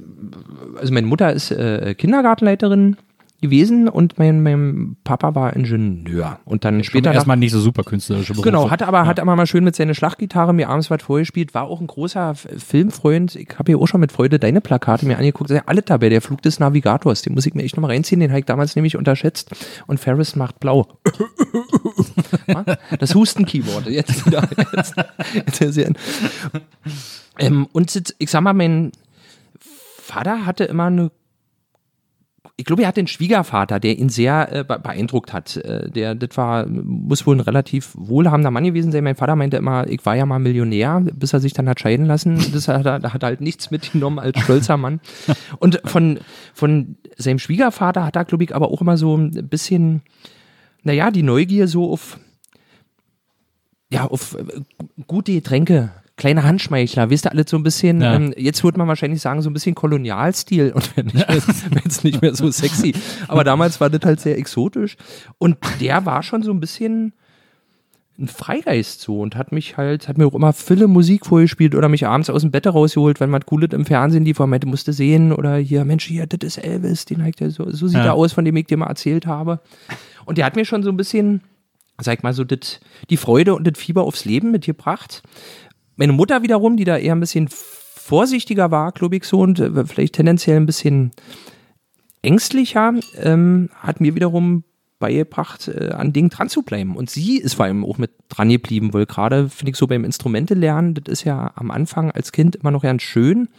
[0.79, 2.95] also meine Mutter ist äh, Kindergartenleiterin
[3.39, 6.39] gewesen und mein, mein Papa war Ingenieur.
[6.45, 8.49] Und dann später nach- erstmal nicht so super künstlerische Berufe.
[8.49, 11.65] Genau, hat aber, hat aber mal schön mit seiner Schlaggitarre mir abends was vorgespielt, war
[11.65, 13.35] auch ein großer Filmfreund.
[13.35, 15.51] Ich habe hier auch schon mit Freude deine Plakate mir angeguckt.
[15.51, 18.31] Ja, alle dabei, der Flug des Navigators, den muss ich mir echt nochmal reinziehen, den
[18.31, 19.51] habe ich damals nämlich unterschätzt.
[19.85, 20.87] Und Ferris macht blau.
[22.99, 23.87] das Husten-Keyboard.
[23.87, 24.49] Jetzt wieder.
[24.75, 24.95] Jetzt,
[25.35, 25.91] jetzt ist er-
[27.39, 28.91] ähm, und ich sag mal, mein
[29.59, 31.11] Vater hatte immer eine
[32.59, 35.57] ich glaube, er hat den Schwiegervater, der ihn sehr äh, be- beeindruckt hat.
[35.57, 39.03] Äh, der, das war, muss wohl ein relativ wohlhabender Mann gewesen sein.
[39.03, 42.07] Mein Vater meinte immer, ich war ja mal Millionär, bis er sich dann hat scheiden
[42.07, 42.43] lassen.
[42.53, 45.01] Das hat er, da hat er halt nichts mitgenommen als stolzer Mann.
[45.59, 46.19] Und von,
[46.55, 50.01] von seinem Schwiegervater hat er, glaube ich, aber auch immer so ein bisschen,
[50.81, 52.17] naja, die Neugier so auf,
[53.91, 54.61] ja, auf äh,
[55.05, 55.91] gute Getränke.
[56.17, 58.15] Kleine Handschmeichler, wisst ihr, alles so ein bisschen, Ja.
[58.15, 62.03] ähm, jetzt würde man wahrscheinlich sagen, so ein bisschen Kolonialstil und wenn nicht mehr, wenn's
[62.03, 62.93] nicht mehr so sexy.
[63.27, 64.97] Aber damals war das halt sehr exotisch.
[65.37, 67.13] Und der war schon so ein bisschen
[68.19, 71.87] ein Freigeist so und hat mich halt, hat mir auch immer viele Musik vorgespielt oder
[71.87, 74.91] mich abends aus dem Bett rausgeholt, wenn man Cooles im Fernsehen lief, und meinte, musste
[74.91, 78.05] sehen oder hier, Mensch, hier, das ist Elvis, den hat der so, so sieht Ja.
[78.05, 79.59] er aus, von dem ich dir mal erzählt habe.
[80.25, 81.41] Und der hat mir schon so ein bisschen,
[82.01, 82.79] sag ich mal so, das,
[83.11, 85.21] die Freude und das Fieber aufs Leben mitgebracht.
[85.97, 89.85] Meine Mutter wiederum, die da eher ein bisschen vorsichtiger war, glaube ich so, und äh,
[89.85, 91.11] vielleicht tendenziell ein bisschen
[92.21, 94.63] ängstlicher, ähm, hat mir wiederum
[94.99, 96.95] beigebracht, äh, an Dingen dran zu bleiben.
[96.95, 100.05] Und sie ist vor allem auch mit dran geblieben, weil gerade, finde ich, so beim
[100.05, 103.49] Instrumente lernen, das ist ja am Anfang als Kind immer noch ganz schön,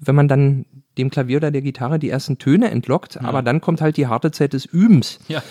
[0.00, 0.64] wenn man dann
[0.98, 4.30] dem Klavier oder der Gitarre die ersten Töne entlockt, aber dann kommt halt die harte
[4.30, 5.18] Zeit des Übens.
[5.28, 5.42] Ja.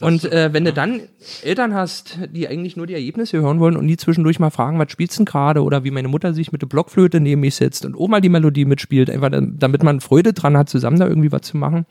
[0.00, 1.02] Und äh, wenn du dann
[1.42, 4.90] Eltern hast, die eigentlich nur die Ergebnisse hören wollen und die zwischendurch mal fragen, was
[4.92, 7.84] spielst du denn gerade oder wie meine Mutter sich mit der Blockflöte neben mich setzt
[7.84, 11.42] und mal die Melodie mitspielt, einfach damit man Freude dran hat, zusammen da irgendwie was
[11.42, 11.86] zu machen,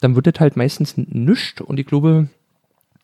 [0.00, 2.28] dann wird das halt meistens nischt und ich glaube,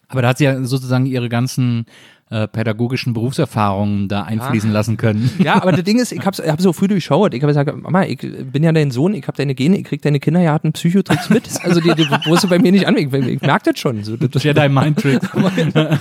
[0.08, 1.86] Aber da hat sie ja sozusagen ihre ganzen
[2.28, 5.30] äh, pädagogischen Berufserfahrungen da einfließen lassen können.
[5.38, 7.34] ja, aber das Ding ist, ich ich hab so früh durchschaut.
[7.34, 10.02] Ich habe gesagt, Mama, ich bin ja dein Sohn, ich habe deine Gene, ich krieg
[10.02, 11.46] deine kinderharten Psychotricks mit.
[11.62, 12.96] Also die, die brauchst du bei mir nicht an.
[12.96, 14.04] Ich, ich merk das schon.
[14.04, 15.20] So, das, Jedi Mind Trick.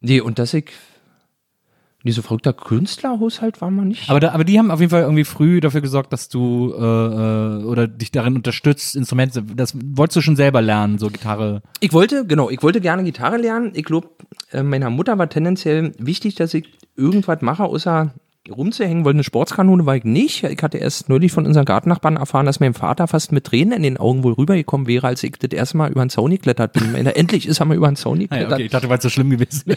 [0.00, 0.66] nee, und dass ich
[2.08, 4.08] diese verrückter Künstlerhaushalt war man nicht.
[4.08, 6.82] Aber, da, aber die haben auf jeden Fall irgendwie früh dafür gesorgt, dass du äh,
[6.82, 11.62] äh, oder dich darin unterstützt, Instrumente, das wolltest du schon selber lernen, so Gitarre.
[11.80, 13.72] Ich wollte, genau, ich wollte gerne Gitarre lernen.
[13.74, 14.08] Ich glaube,
[14.52, 16.66] äh, meiner Mutter war tendenziell wichtig, dass ich
[16.96, 18.14] irgendwas mache, außer
[18.50, 20.44] rumzuhängen, weil eine Sportskanone war ich nicht.
[20.44, 23.82] Ich hatte erst neulich von unseren Gartennachbarn erfahren, dass mein Vater fast mit Tränen in
[23.82, 26.94] den Augen wohl rübergekommen wäre, als ich das erste Mal über den Zaun geklettert bin.
[26.94, 28.52] Endlich ist er mal über den Zaun Ah, ja, geklettert.
[28.52, 29.62] okay, ich dachte, weil es so schlimm gewesen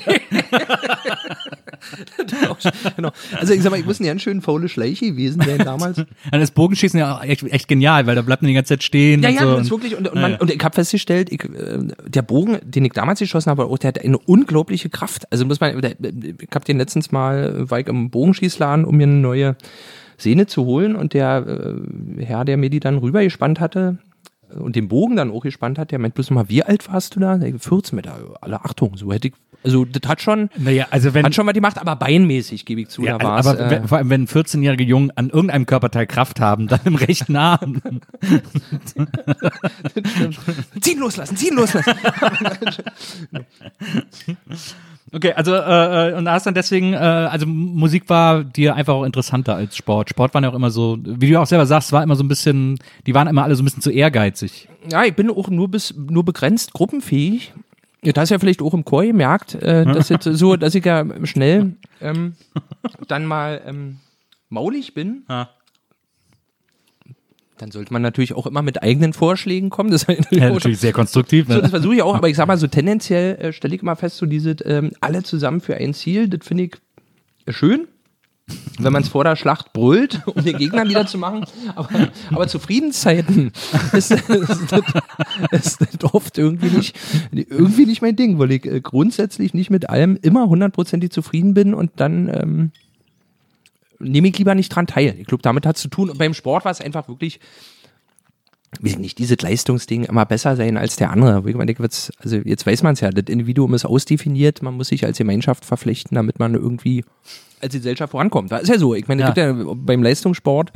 [2.96, 3.12] genau.
[3.40, 5.98] Also ich sag mal, ich muss ein ganz schön faule Schleiche gewesen sein damals.
[6.32, 9.22] Ist Bogenschießen ja echt, echt genial, weil da bleibt man die ganze Zeit stehen.
[9.24, 9.52] Ja, ja, so.
[9.56, 10.38] das ist wirklich, und, und, Ja, man, ja.
[10.40, 13.90] und ich habe festgestellt, ich, äh, der Bogen, den ich damals geschossen habe, auch, der
[13.90, 15.32] hat eine unglaubliche Kraft.
[15.32, 18.10] Also muss man, ich habe den letztens mal, war ich im
[18.62, 19.56] Bogenschießladen, um mir eine neue
[20.18, 20.96] Sehne zu holen.
[20.96, 23.98] Und der äh, Herr, der mir die dann rübergespannt hatte
[24.60, 27.20] und den Bogen dann auch gespannt hat, der meint bloß mal, wie alt warst du
[27.20, 27.40] da?
[27.40, 28.08] Ich, 14 mit
[28.42, 29.34] alle Achtung, so hätte ich,
[29.64, 31.24] also das hat schon, Naja, also wenn.
[31.26, 33.88] hat schon was gemacht, aber beinmäßig, gebe ich zu, ja, da war's, aber äh, wenn,
[33.88, 37.82] vor allem, wenn 14-jährige Jungen an irgendeinem Körperteil Kraft haben, dann im rechten Arm.
[40.82, 41.94] ziehen loslassen, ziehen loslassen.
[45.14, 49.04] Okay, also äh, äh, und hast dann deswegen, äh, also Musik war dir einfach auch
[49.04, 50.10] interessanter als Sport.
[50.10, 52.30] Sport waren ja auch immer so, wie du auch selber sagst, war immer so ein
[52.30, 54.41] bisschen, die waren immer alle so ein bisschen zu ehrgeizig.
[54.90, 57.54] Ja, ich bin auch nur bis nur begrenzt gruppenfähig.
[58.04, 61.06] Ja, das ja vielleicht auch im Chor gemerkt, äh, dass jetzt so, dass ich ja
[61.26, 62.34] schnell ähm,
[63.08, 63.98] dann mal ähm,
[64.50, 65.24] maulig bin.
[65.30, 65.50] Ja.
[67.60, 69.92] Dann sollte man natürlich auch immer mit eigenen Vorschlägen kommen.
[69.92, 71.46] Das, ist natürlich Ja, natürlich sehr konstruktiv.
[71.48, 71.70] so, das Ne?
[71.70, 74.26] versuche ich auch, aber ich sag mal so tendenziell äh, stelle ich immer fest, so
[74.26, 76.76] diese ähm, alle zusammen für ein Ziel, das finde ich
[77.56, 77.88] schön.
[78.80, 81.46] Wenn man es vor der Schlacht brüllt, um den Gegner niederzumachen.
[81.76, 83.52] Aber, aber zu Friedenszeiten
[83.94, 84.74] ist, ist,
[85.52, 86.96] ist das oft irgendwie nicht,
[87.32, 91.74] irgendwie nicht mein Ding, weil ich äh, grundsätzlich nicht mit allem immer hundertprozentig zufrieden bin
[91.74, 92.72] und dann ähm,
[94.00, 95.16] nehme ich lieber nicht dran teil.
[95.20, 96.10] Ich glaube, damit hat es zu tun.
[96.10, 97.40] Und beim Sport war es einfach wirklich,
[98.82, 101.48] ich nicht, dieses Leistungsding immer besser sein als der andere.
[101.50, 104.88] Ich meine, wird's- also jetzt weiß man es ja, das Individuum ist ausdefiniert, man muss
[104.88, 107.04] sich als Gemeinschaft verpflichten, damit man irgendwie
[107.60, 108.52] als Gesellschaft vorankommt.
[108.52, 108.96] Das ist ja so.
[108.96, 109.34] Ich meine, es Ja.
[109.54, 110.72] gibt ja beim Leistungssport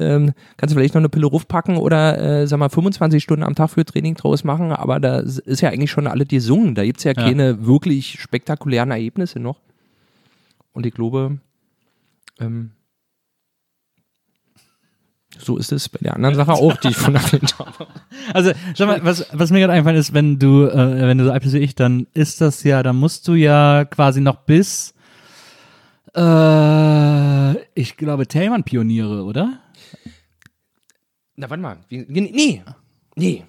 [0.00, 3.56] ähm, kannst du vielleicht noch eine Pille raufpacken oder, äh, sag mal, 25 Stunden am
[3.56, 6.76] Tag für Training draus machen, aber da ist ja eigentlich schon alles gesungen.
[6.76, 7.24] Da gibt's ja, Ja.
[7.24, 9.58] keine wirklich spektakulären Ergebnisse noch.
[10.72, 11.38] Und ich glaube,
[12.38, 12.70] ähm,
[15.38, 17.86] so ist es bei der anderen Sache auch, die ich von erwähnt habe.
[18.34, 21.32] Also, sag mal, was, was mir gerade eingefallen ist, wenn du, äh, wenn du so
[21.32, 24.92] alt bist wie ich, dann ist das ja, dann musst du ja quasi noch bis,
[26.14, 29.60] äh, ich glaube, Thälmann-Pioniere, oder?
[31.36, 31.78] Na, warte mal.
[31.88, 32.62] Wie, nee,
[33.16, 33.44] nee.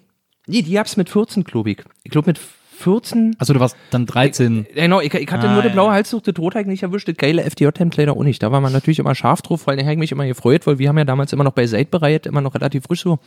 [0.48, 1.84] Nee, die hab's mit 14, glaube ich.
[2.04, 2.40] Ich glaube mit
[2.80, 3.36] 14.
[3.38, 4.68] Achso, du warst dann 13.
[4.74, 5.74] Genau, ich, ich hatte Ah, nur die ja.
[5.74, 8.42] blaue Halstuch, das Rot hab ich nicht erwischt, das geile FDJ-Hemd leider auch nicht.
[8.42, 10.80] Da war man natürlich immer scharf drauf, weil den habe ich mich immer gefreut, weil
[10.80, 13.20] wir haben ja damals immer noch bei Seid bereit, immer noch relativ frisch so.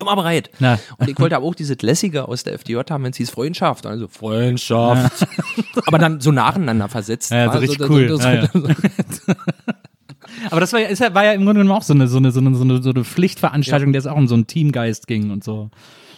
[0.00, 0.50] Immer bereit.
[0.60, 0.78] Na.
[0.96, 3.86] Und ich wollte aber auch dieses Lässige aus der FDJ haben, wenn es hieß Freundschaft.
[3.86, 5.26] Also Freundschaft.
[5.86, 7.30] aber dann so nacheinander versetzt.
[7.30, 8.08] Ja, so war richtig so, cool.
[8.08, 8.48] So, Ja, ja.
[10.50, 12.18] Aber das war ja, ist ja, war ja im Grunde genommen auch so eine, so
[12.18, 15.06] eine, so eine, so eine, so eine Pflichtveranstaltung, der es auch um so einen Teamgeist
[15.06, 15.70] ging und so.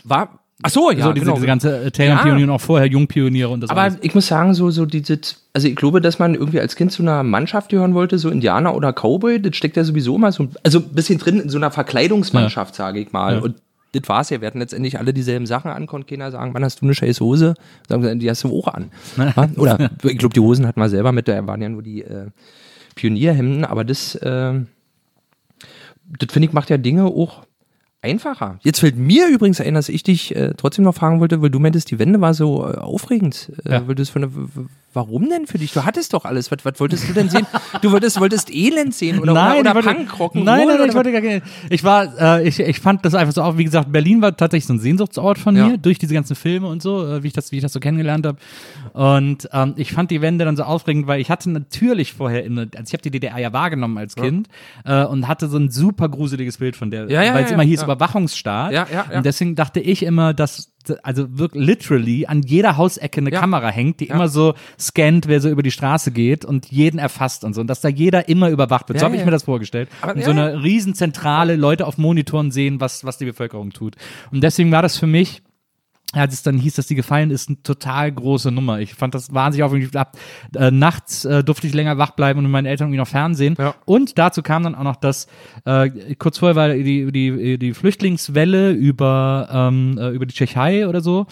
[0.05, 1.35] War, ach so, ja, so diese, genau.
[1.37, 3.99] diese ganze äh, Thälmann-Pioniere und auch vorher Jungpioniere und das Aber alles.
[4.01, 7.03] ich muss sagen, so, so dieses, also ich glaube, dass man irgendwie als Kind zu
[7.03, 10.79] einer Mannschaft gehören wollte, so Indianer oder Cowboy, das steckt ja sowieso immer so, also
[10.79, 13.37] ein bisschen drin in so einer Verkleidungsmannschaft, sage ich mal.
[13.37, 13.41] Ja.
[13.41, 13.57] Und
[13.93, 14.41] das war's ja.
[14.41, 17.21] Wir hatten letztendlich alle dieselben Sachen an, konnte keiner sagen, wann hast du eine scheiß
[17.21, 17.55] Hose?
[17.89, 18.91] Sagen wir, die hast du auch an.
[19.19, 19.49] Ja?
[19.57, 22.29] Oder ich glaube, die Hosen hatten wir selber mit, da waren ja nur die äh,
[22.95, 24.61] Pionierhemden, aber das, äh,
[26.19, 27.45] das finde ich, macht ja Dinge auch
[28.03, 28.59] einfacher.
[28.63, 31.59] Jetzt fällt mir übrigens ein, dass ich dich äh, trotzdem noch fragen wollte, weil du
[31.61, 33.87] meintest, die Wende war so äh, aufregend, äh, Ja.
[33.89, 34.31] weil du es von der,
[34.95, 35.73] Warum denn für dich?
[35.73, 36.51] Du hattest doch alles.
[36.51, 37.47] Was, was wolltest du denn sehen?
[37.81, 40.45] Du wolltest, wolltest Elend sehen oder, nein, oder, oder Punkrocken.
[40.45, 41.43] Nein, nein, nein, ich wollte gar nicht.
[41.71, 44.67] Ich war, äh, ich, ich fand das einfach so auch, wie gesagt, Berlin war tatsächlich
[44.67, 45.69] so ein Sehnsuchtsort von Ja.
[45.69, 47.81] mir, durch diese ganzen Filme und so, äh, wie ich das, wie ich das so
[47.81, 48.39] kennengelernt habe.
[48.93, 52.59] Und ähm, ich fand die Wende dann so aufregend, weil ich hatte natürlich vorher, in,
[52.59, 54.49] also ich habe die DDR ja wahrgenommen als Kind
[54.85, 57.55] äh, und hatte so ein super gruseliges Bild von der, Ja, ja, weil es ja,
[57.55, 57.85] immer hieß ja.
[57.87, 58.73] Überwachungsstaat.
[58.73, 59.17] Ja, ja, ja.
[59.19, 60.72] Und deswegen dachte ich immer, dass
[61.03, 63.41] also wirklich literally an jeder Hausecke eine Ja.
[63.41, 67.45] Kamera hängt, die immer so scannt, wer so über die Straße geht und jeden erfasst
[67.45, 67.61] und so.
[67.61, 68.99] Und dass da jeder immer überwacht wird.
[68.99, 69.27] so Ja, habe ich ja.
[69.27, 69.89] mir das vorgestellt.
[70.01, 73.97] Aber- und so ja, eine Riesenzentrale, Leute auf Monitoren sehen, was, was die Bevölkerung tut.
[74.31, 75.43] Und deswegen war das für mich
[76.13, 78.81] als es dann hieß, dass die gefallen ist, eine total große Nummer.
[78.81, 79.97] Ich fand das wahnsinnig aufregend.
[79.97, 80.17] Ab,
[80.55, 83.55] äh, nachts äh, durfte ich länger wach bleiben und mit meinen Eltern irgendwie noch Fernsehen.
[83.59, 83.75] Ja.
[83.85, 85.27] Und dazu kam dann auch noch das,
[85.65, 91.01] äh, kurz vorher war die, die, die Flüchtlingswelle über, ähm, äh, über die Tschechei oder
[91.01, 91.27] so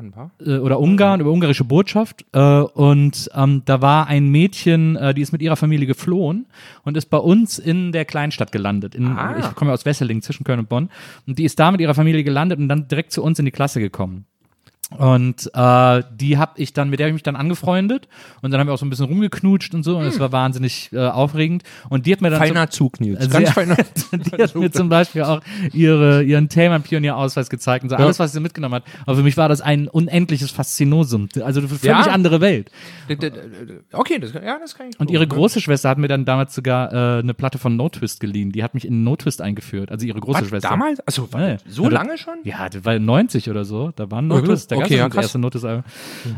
[0.00, 0.30] Ein paar?
[0.44, 2.24] äh, oder Ungarn, über ungarische Botschaft.
[2.32, 6.46] Äh, und ähm, da war ein Mädchen, äh, die ist mit ihrer Familie geflohen
[6.84, 8.94] und ist bei uns in der Kleinstadt gelandet.
[8.94, 9.36] In, Ah.
[9.38, 10.90] Ich komme ja aus Wesseling, zwischen Köln und Bonn.
[11.26, 13.50] Und die ist da mit ihrer Familie gelandet und dann direkt zu uns in die
[13.50, 14.33] Klasse gekommen kommen.
[14.98, 18.08] Und äh, die habe ich dann, mit der habe ich mich dann angefreundet
[18.42, 20.90] und dann haben wir auch so ein bisschen rumgeknutscht und so und es war wahnsinnig
[20.92, 21.62] äh, aufregend.
[21.88, 23.18] Und die hat mir dann zum- Feiner Zug, Nils.
[23.18, 23.76] also Ganz feiner.
[24.12, 25.40] die hat mir zum Beispiel auch
[25.72, 28.84] ihre, ihren Thälmann-Pionierausweis gezeigt und so alles, was sie mitgenommen hat.
[29.06, 31.28] Aber für mich war das ein unendliches Faszinosum.
[31.42, 32.00] Also eine völlig Ja.
[32.12, 32.70] andere Welt.
[33.92, 34.98] Okay, das, ja, das kann ich.
[35.00, 38.20] Und ihre große Schwester hat mir dann damals sogar äh, eine Platte von No Twist
[38.20, 38.52] geliehen.
[38.52, 39.90] Die hat mich in No Twist eingeführt.
[39.90, 40.68] Also ihre große Was, Schwester.
[40.68, 41.00] damals?
[41.00, 41.56] Also, Ja, ja.
[41.68, 42.34] so Ja, lange schon?
[42.44, 43.92] Ja, das war 90 oder so.
[43.96, 44.70] Da war No Twist.
[44.72, 45.24] Da okay, ja, krass.
[45.26, 45.84] erste No Twist Album.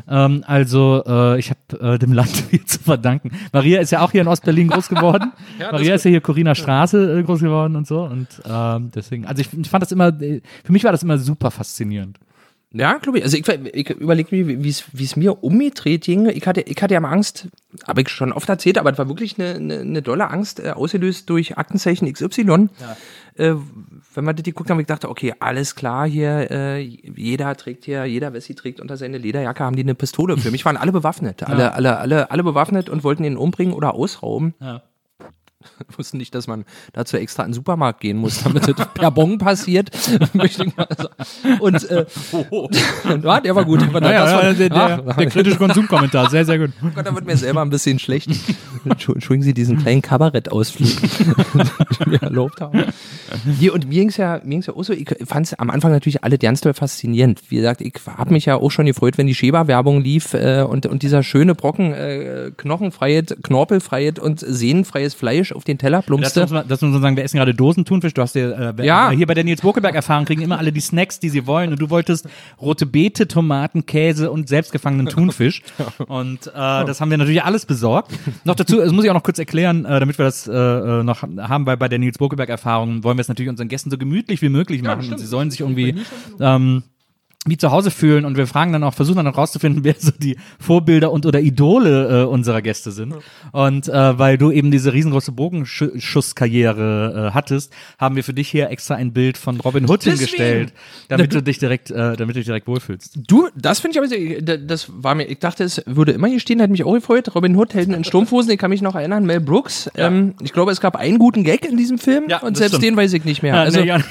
[0.08, 3.30] Ähm, also, äh, ich habe äh, dem Land viel zu verdanken.
[3.52, 5.32] Maria ist ja auch hier in Ostberlin groß geworden.
[5.58, 8.02] das Maria ist ja hier Corina Straße äh, groß geworden und so.
[8.02, 11.18] Und ähm, deswegen, also ich, ich fand das immer, äh, für mich war das immer
[11.18, 12.18] super faszinierend.
[12.72, 13.24] Ja, glaube ich.
[13.24, 16.28] Also ich, ich überlege mir, wie es- mir umgedreht ging.
[16.28, 17.48] Ich hatte, ich hatte ja mal Angst,
[17.86, 20.70] habe ich schon oft erzählt, aber es war wirklich eine, eine, eine dolle Angst, äh,
[20.70, 22.68] ausgelöst durch Aktenzeichen XY.
[23.36, 23.54] Äh,
[24.16, 28.04] wenn man das geguckt haben, ich dachte, okay, alles klar hier, äh, jeder trägt hier,
[28.04, 30.36] jeder Wessi trägt unter seine Lederjacke, haben die eine Pistole.
[30.36, 31.42] Für mich waren alle bewaffnet.
[31.42, 34.54] Alle, alle, alle, alle bewaffnet und wollten ihn umbringen oder ausrauben.
[34.60, 34.82] Ja.
[35.96, 39.38] wussten nicht, dass man dazu extra in den Supermarkt gehen muss, damit das per Bon
[39.38, 39.90] passiert.
[41.60, 42.06] Und äh,
[43.22, 43.80] ja, der war gut.
[43.82, 46.70] Der, war, das war, der, der, Ach, der kritische Konsumkommentar, sehr, sehr gut.
[46.82, 48.28] Oh Gott, da wird mir selber ein bisschen schlecht.
[48.84, 50.88] Entschu- Entschuldigen Sie diesen kleinen Kabarettausflug,
[52.00, 52.86] den mir erlaubt habe.
[53.58, 55.90] Hier, und mir ging's ja, mir ging's ja auch so, ich fand es am Anfang
[55.92, 57.42] natürlich alle ganz doll faszinierend.
[57.48, 60.86] Wie gesagt, ich habe mich ja auch schon gefreut, wenn die Schäber-Werbung lief äh, und,
[60.86, 66.40] und dieser schöne Brocken äh, Knochenfreiheit, Knorpelfreiheit und sehnenfreies Fleisch auf den Teller Das plumpste.
[66.42, 68.14] muss, man, das muss man sagen, wir essen gerade Dosentunfisch.
[68.14, 69.10] Du hast ja, äh, Ja.
[69.10, 71.72] hier bei der Nils Bokeberg-Erfahrung kriegen immer alle die Snacks, die sie wollen.
[71.72, 72.28] Und du wolltest
[72.60, 75.62] rote Beete, Tomaten, Käse und selbstgefangenen Thunfisch.
[76.06, 78.12] Und äh, das haben wir natürlich alles besorgt.
[78.44, 81.02] Noch dazu, das muss ich auch noch kurz erklären, äh, damit wir das äh, äh,
[81.02, 84.42] noch haben, weil bei der Nils Bokeberg-Erfahrung wollen wir es natürlich unseren Gästen so gemütlich
[84.42, 85.10] wie möglich machen.
[85.12, 85.94] und sie sollen sich irgendwie
[86.40, 86.82] ähm,
[87.46, 90.10] wie zu Hause fühlen und wir fragen dann auch, versuchen dann auch rauszufinden, wer so
[90.16, 93.14] die Vorbilder und oder Idole äh, unserer Gäste sind.
[93.52, 98.70] Und äh, weil du eben diese riesengroße Bogenschusskarriere äh, hattest, haben wir für dich hier
[98.70, 100.16] extra ein Bild von Robin Hood Deswegen.
[100.18, 100.72] hingestellt,
[101.08, 103.18] damit du dich direkt, äh, damit du dich direkt wohlfühlst.
[103.26, 106.60] Du, das finde ich aber das war mir, ich dachte, es würde immer hier stehen,
[106.60, 107.34] hätte mich auch gefreut.
[107.34, 109.90] Robin Hood, Helden in Strumpfhosen, ich kann mich noch erinnern, Mel Brooks.
[109.96, 112.84] Ähm, ich glaube, es gab einen guten Gag in diesem Film Ja, und selbst stimmt.
[112.84, 113.54] den weiß ich nicht mehr.
[113.54, 113.98] Ja, also, nee, ja.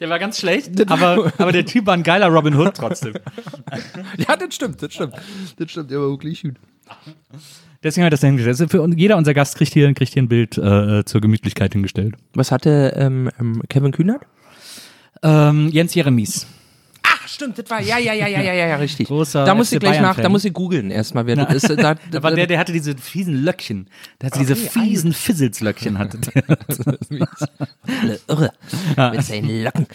[0.00, 3.14] Der war ganz schlecht, aber, aber der Typ war ein geiler Robin Hood trotzdem.
[4.28, 5.14] ja, das stimmt, das stimmt.
[5.56, 6.54] Das stimmt, der war wirklich gut.
[7.82, 8.70] Deswegen wir das da hingestellt.
[8.70, 12.14] Für, jeder unser Gast kriegt hier, kriegt hier ein Bild äh, zur Gemütlichkeit hingestellt.
[12.32, 14.22] Was hatte ähm, ähm, Kevin Kühnert?
[15.22, 16.46] Ähm, Jens Jeremies.
[17.26, 19.08] Stimmt, das war, ja, ja, ja, ja, ja, ja, ja richtig.
[19.08, 21.68] Großer da muss FC ich gleich nach, da muss ich googeln erstmal, wer das ist.
[21.82, 23.88] Da, Da war der, der hatte diese fiesen Löckchen.
[24.20, 26.42] Der hatte diese fiesen Fisselslöckchen hatte der.
[28.02, 28.50] Alle irre
[29.12, 29.86] mit seinen Locken.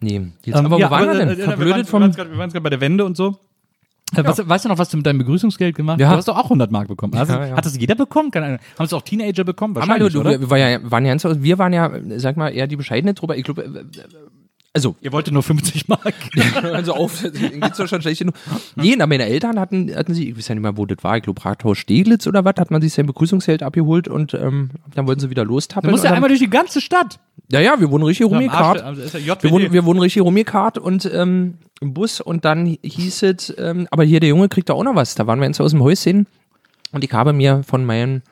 [0.00, 1.40] Nee, jetzt, Ähm, aber ja, wo waren aber, wir äh, denn?
[1.40, 2.16] äh, Verblödet wir waren- vom...
[2.16, 3.36] Wir waren waren gerade bei der Wende und so.
[4.16, 6.00] Äh, Was, weißt du noch, was du mit deinem Begrüßungsgeld gemacht hast?
[6.02, 6.10] Ja.
[6.10, 7.14] Du hast doch auch 100 Mark bekommen.
[7.14, 7.56] Also, Ja, ja.
[7.56, 8.30] Hat das jeder bekommen?
[8.34, 9.76] Haben es auch Teenager bekommen?
[9.76, 10.38] Aber Wahrscheinlich, du, oder?
[10.40, 13.36] wir, war ja, waren ja, wir waren ja, sag mal, eher die bescheidene Truppe.
[13.36, 13.84] Ich glaube, äh,
[14.74, 16.14] also, Ihr wolltet nur 50 Mark.
[16.62, 18.34] also auf, geht's doch schon schlecht genug.
[18.74, 21.18] Nee, na, meine Eltern hatten, hatten sie, ich weiß ja nicht mehr, wo das war,
[21.18, 25.06] ich glaube, Rathaus Steglitz oder was, hat man sich sein Begrüßungsgeld abgeholt und ähm, dann
[25.06, 25.90] wollten sie wieder Du lostappeln.
[25.90, 27.20] musst ja einmal durch die ganze Stadt.
[27.50, 28.82] ja, ja, wir wurden richtig rumgekarrt.
[28.82, 29.02] Also.
[29.18, 33.88] Wir wurden, wir wurden richtig rumgekarrt und ähm, im Bus und dann hieß es, ähm,
[33.90, 35.14] aber hier der Junge kriegt da auch noch was.
[35.14, 36.26] Da waren wir jetzt aus dem Häuschen
[36.92, 38.22] und ich habe mir von meinen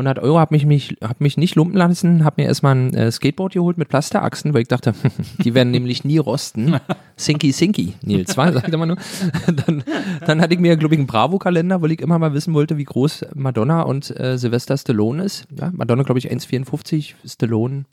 [0.00, 3.12] 100 Euro, hab mich, mich, hab mich nicht lumpen lassen, hab mir erstmal ein äh,
[3.12, 4.94] Skateboard geholt mit Plasterachsen, weil ich dachte,
[5.44, 6.76] die werden nämlich nie rosten.
[7.16, 8.96] Sinky, sinky, Nils, war, sagt er mal nur.
[9.66, 9.84] Dann,
[10.24, 12.84] dann hatte ich mir, glaube ich, einen Bravo-Kalender, weil ich immer mal wissen wollte, wie
[12.84, 15.46] groß Madonna und äh, Sylvester Stallone ist.
[15.58, 17.84] Ja, Madonna, glaube ich, 1,54, Stallone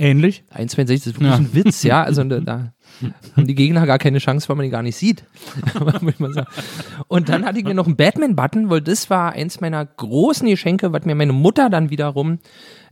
[0.00, 0.44] Ähnlich.
[0.54, 2.04] 1,62, das ist wirklich ein Witz, ja.
[2.04, 2.72] Also da
[3.36, 5.24] haben die Gegner gar keine Chance, weil man ihn gar nicht sieht.
[7.08, 10.92] Und dann hatte ich mir noch einen Batman-Button, weil das war eins meiner großen Geschenke,
[10.92, 12.38] was mir meine Mutter dann wiederum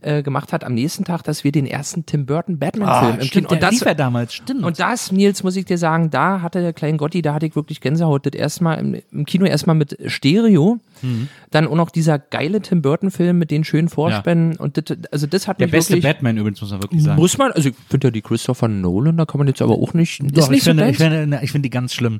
[0.01, 3.49] äh, gemacht hat am nächsten Tag, dass wir den ersten Tim Burton Batman-Film im Kino.
[3.49, 4.63] und das war damals, stimmt.
[4.63, 7.55] Und das, Nils, muss ich dir sagen, da hatte der kleine Gotti, da hatte ich
[7.55, 8.25] wirklich Gänsehaut.
[8.25, 11.27] Das erstmal im, im Kino erstmal mit Stereo, Mhm.
[11.51, 14.55] dann auch noch dieser geile Tim Burton-Film mit den schönen Vorspänen.
[14.57, 17.19] Und das, also das hat der mich beste wirklich, Batman übrigens, muss man wirklich sagen.
[17.19, 19.93] muss man, also ich finde ja die Christopher Nolan, da kann man jetzt aber auch
[19.93, 21.13] nicht, Doch, ist nicht ich, finde, so ich, deins.
[21.13, 22.19] finde, ich finde die ganz schlimm.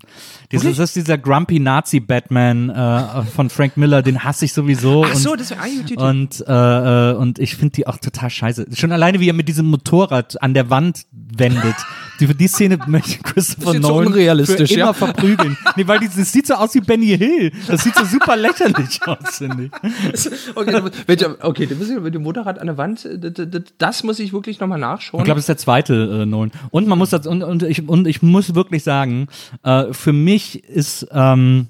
[0.51, 5.05] Dieses, das ist dieser grumpy Nazi-Batman äh, von Frank Miller, den hasse ich sowieso.
[5.05, 5.97] Ach so, und, das gut.
[5.97, 8.67] und, äh, äh, und ich finde die auch total scheiße.
[8.73, 11.75] Schon alleine, wie er mit diesem Motorrad an der Wand wendet.
[12.19, 14.93] Die, für die Szene möchte ich Christopher Das so Nolan unrealistisch, für immer ja.
[14.93, 15.57] verprügeln.
[15.75, 17.51] Nee, weil die, das sieht so aus wie Benny Hill.
[17.67, 20.55] Das sieht so super lächerlich aus, finde ich.
[20.55, 24.03] okay, dann, welcher, okay, dann müssen wir mit dem Motorrad an der Wand, äh, das
[24.03, 25.21] muss ich wirklich nochmal nachschauen.
[25.21, 26.51] Ich glaube, das ist der zweite äh, Nolan.
[26.71, 29.27] Und man muss das, und, und, ich, und ich muss wirklich sagen,
[29.63, 31.67] äh, für mich ist ähm,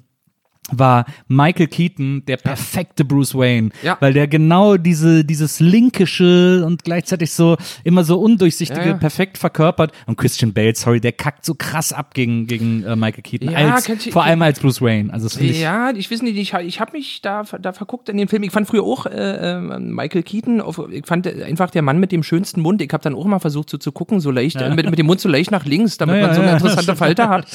[0.70, 3.96] war Michael Keaton der perfekte Bruce Wayne, Ja.
[4.00, 8.94] weil der genau diese dieses linkische und gleichzeitig so immer so undurchsichtige Ja, ja.
[8.94, 13.22] perfekt verkörpert und Christian Bale, sorry, der kackt so krass ab gegen gegen äh, Michael
[13.22, 15.12] Keaton Ja, als ihr- vor allem als Bruce Wayne.
[15.12, 18.28] Also ich Ja, ich weiß nicht, ich, ich habe mich da, da verguckt in den
[18.28, 18.42] Film.
[18.42, 19.10] Ich fand früher auch äh,
[19.56, 22.82] äh, Michael Keaton, auf, ich fand einfach der Mann mit dem schönsten Mund.
[22.82, 25.06] Ich habe dann auch immer versucht so zu gucken, so leicht, äh, mit, mit dem
[25.06, 27.46] Mund so leicht nach links, damit man so eine interessante Falte hat.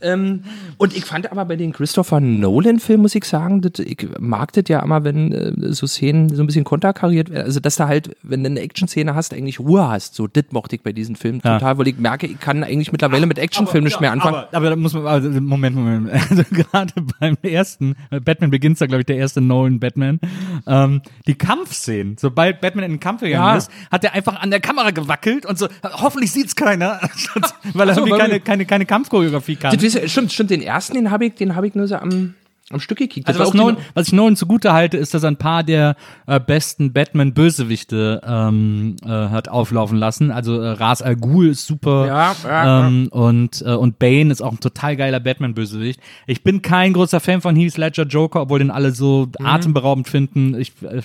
[0.00, 0.44] ähm,
[0.78, 4.64] und ich fand aber bei den Christopher Nolan-Filmen, muss ich sagen, das, ich mag das
[4.68, 7.44] ja immer, wenn äh, so Szenen so ein bisschen konterkariert werden.
[7.44, 10.14] Also, dass du halt, wenn du eine Action-Szene hast, eigentlich Ruhe hast.
[10.14, 11.58] So, das mochte ich bei diesen Filmen Ja.
[11.58, 14.34] total, weil ich merke, ich kann eigentlich mittlerweile mit Actionfilmen nicht mehr anfangen.
[14.36, 16.10] Aber, aber da muss man, also, Moment, Moment.
[16.30, 20.18] Also gerade beim ersten, äh, Batman Begins da, glaube ich, der erste Nolan Batman,
[20.66, 23.56] ähm, die Kampfszenen, sobald Batman in den Kampf gegangen Ja.
[23.56, 27.00] ist, hat er einfach an der Kamera gewackelt und so, hoffentlich sieht's keiner,
[27.74, 29.76] weil er so, irgendwie keine, keine, keine Kampfchoreografie kann.
[29.78, 32.23] Das, stimmt, stimmt, den ersten, den habe ich, den habe ich nur so am,
[32.70, 33.28] am Stück gekickt.
[33.28, 35.96] Also was, Nolan, was ich Nolan zugute halte, ist, dass er ein paar der
[36.26, 40.30] äh, besten Batman-Bösewichte ähm, äh, hat auflaufen lassen.
[40.30, 44.40] Also äh, Ras Al Ghul ist super Ja, ja, ähm, und äh, und Bane ist
[44.42, 46.00] auch ein total geiler Batman-Bösewicht.
[46.26, 49.46] Ich bin kein großer Fan von Heath Ledger Joker, obwohl den alle so Mhm.
[49.46, 50.54] atemberaubend finden.
[50.58, 51.02] Ich äh,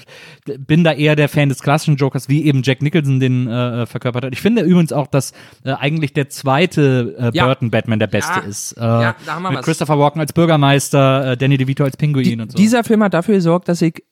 [0.57, 4.23] bin da eher der Fan des klassischen Jokers, wie eben Jack Nicholson den äh, verkörpert
[4.25, 4.33] hat.
[4.33, 7.45] Ich finde übrigens auch, dass äh, eigentlich der zweite äh, Ja.
[7.45, 8.45] Burton-Batman der beste Ja.
[8.45, 8.73] ist.
[8.73, 9.65] Äh, Ja, da haben wir mit was.
[9.65, 12.57] Christopher Walken als Bürgermeister, äh, Danny DeVito als Pinguin Die, und so.
[12.57, 14.03] Dieser Film hat dafür gesorgt, dass ich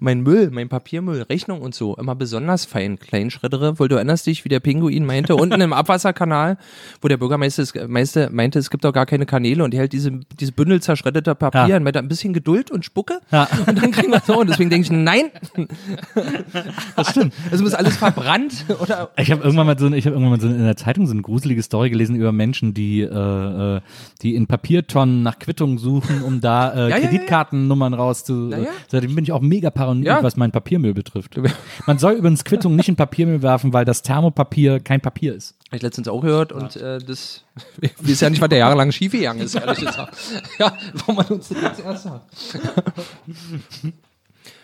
[0.00, 4.26] mein Müll, mein Papiermüll, Rechnung und so immer besonders fein klein schreddere, weil du erinnerst
[4.26, 6.56] dich, wie der Pinguin meinte, unten im Abwasserkanal,
[7.00, 9.92] wo der Bürgermeister es- meiste, meinte, es gibt doch gar keine Kanäle und er hält
[9.92, 10.10] diese,
[10.40, 11.76] diese Bündel zerschreddeter Papier Ja.
[11.76, 13.46] und meinte, ein bisschen Geduld und Spucke Ja.
[13.66, 15.26] und dann kriegen wir so und deswegen denke ich, nein,
[16.96, 17.34] das stimmt.
[17.50, 20.48] Es muss alles verbrannt oder Ich habe irgendwann mal so, ich habe irgendwann mal so
[20.48, 23.80] in der Zeitung so eine gruselige Story gelesen über Menschen, die, äh, äh,
[24.22, 26.98] die in Papiertonnen nach Quittungen suchen, um da äh, Ja.
[26.98, 28.50] Kreditkartennummern rauszu.
[28.88, 30.22] Seitdem bin ich auch mega paranoid, Ja.
[30.22, 31.38] was mein Papiermüll betrifft.
[31.86, 35.56] Man soll übrigens Quittungen nicht in Papiermüll werfen, weil das Thermopapier kein Papier ist.
[35.68, 37.44] Hab ich letztens auch gehört und äh, das
[37.80, 40.16] ich weiß ja nicht, was der jahrelang schiefgegangen ist, ehrlich gesagt.
[40.58, 42.34] Ja, warum man uns das jetzt erst sagt.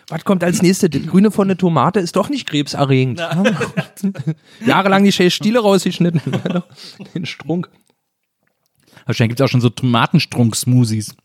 [0.09, 0.89] Was kommt als nächstes?
[0.89, 3.21] Die grüne von der Tomate ist doch nicht krebserregend.
[4.65, 6.21] Jahrelang die scheiß Stiele rausgeschnitten.
[7.13, 7.69] Den Strunk.
[9.05, 11.15] Wahrscheinlich gibt es auch schon so Tomatenstrunk-Smoothies.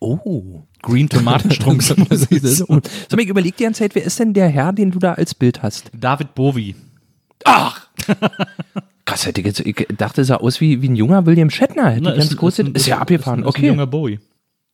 [0.00, 0.62] Oh.
[0.82, 2.56] Green Tomatenstrunk-Smoothies.
[2.58, 5.14] Sag mal, ich überleg dir eine Zeit, wer ist denn der Herr, den du da
[5.14, 5.90] als Bild hast?
[5.92, 6.74] David Bowie.
[9.04, 11.90] Krass, hätte ich, jetzt, ich dachte, er sah aus wie, wie ein junger William Shatner.
[11.90, 13.40] Hätte Na, ganz kurz, ist, ein- ist ja abgefahren.
[13.40, 13.66] Ist ein, okay.
[13.66, 14.20] junger Bowie.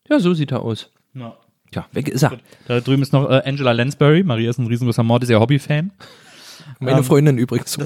[0.09, 0.91] Ja, so sieht er aus.
[1.15, 1.35] Ja.
[1.75, 2.39] Ja, weg ist er.
[2.69, 4.23] Da drüben ist noch äh, Angela Lansbury.
[4.23, 5.91] Maria ist ein riesengroßer Mord, ist ja Hobby-Fan.
[6.81, 7.79] Meine Freundin übrigens.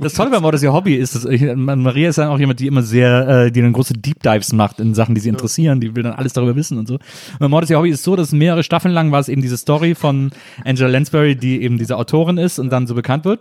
[0.00, 2.60] Das Tolle bei Mord ist ja Hobby ist, dass ich, Maria ist dann auch jemand,
[2.60, 5.80] die immer sehr, äh, die dann große Deep Dives macht in Sachen, die sie interessieren,
[5.80, 6.94] die will dann alles darüber wissen und so.
[6.94, 9.42] Und bei Mord ist ja Hobby ist so, dass mehrere Staffeln lang war es eben
[9.42, 10.30] diese Story von
[10.64, 13.40] Angela Lansbury, die eben diese Autorin ist und dann so bekannt wird.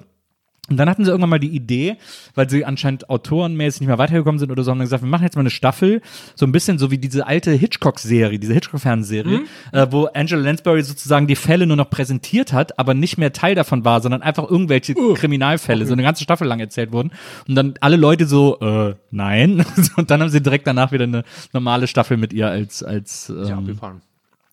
[0.70, 1.98] Und dann hatten sie irgendwann mal die Idee,
[2.34, 5.24] weil sie anscheinend autorenmäßig nicht mehr weitergekommen sind oder so, haben dann gesagt, wir machen
[5.24, 6.02] jetzt mal eine Staffel,
[6.34, 11.28] so ein bisschen so wie diese alte Hitchcock-Serie, diese Hitchcock-Fernsehserie, äh, wo Angela Lansbury sozusagen
[11.28, 14.96] die Fälle nur noch präsentiert hat, aber nicht mehr Teil davon war, sondern einfach irgendwelche
[14.96, 17.12] Kriminalfälle, so eine ganze Staffel lang erzählt wurden.
[17.48, 19.66] Und dann alle Leute so, äh, nein.
[19.98, 23.52] Und dann haben sie direkt danach wieder eine normale Staffel mit ihr als, als ähm,
[23.52, 24.02] abgefahren.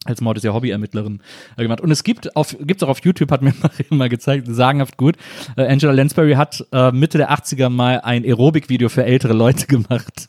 [0.05, 1.21] Als Maud ist ja Hobbyermittlerin
[1.57, 1.81] äh, gemacht.
[1.81, 5.17] Und es gibt auf, gibt's auch auf YouTube, hat mir Maria mal gezeigt, sagenhaft gut.
[5.57, 10.29] Äh, Angela Lansbury hat äh, Mitte der 80er mal ein Aerobic-Video für ältere Leute gemacht.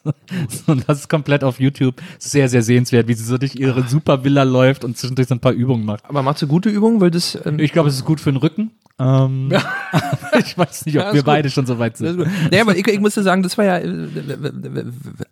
[0.68, 4.44] und das ist komplett auf YouTube sehr, sehr sehenswert, wie sie so durch ihre Supervilla
[4.44, 6.04] läuft und zwischendurch so ein paar Übungen macht.
[6.08, 7.38] Aber macht sie gute Übungen, weil das.
[7.46, 8.72] Ähm, Ich glaube, es ist gut für den Rücken.
[9.00, 9.52] Ähm,
[10.40, 11.26] ich weiß nicht, ob Ja, wir gut.
[11.26, 12.20] beide schon so weit sind.
[12.52, 14.08] Naja, aber ich, ich musste sagen, das war ja, äh,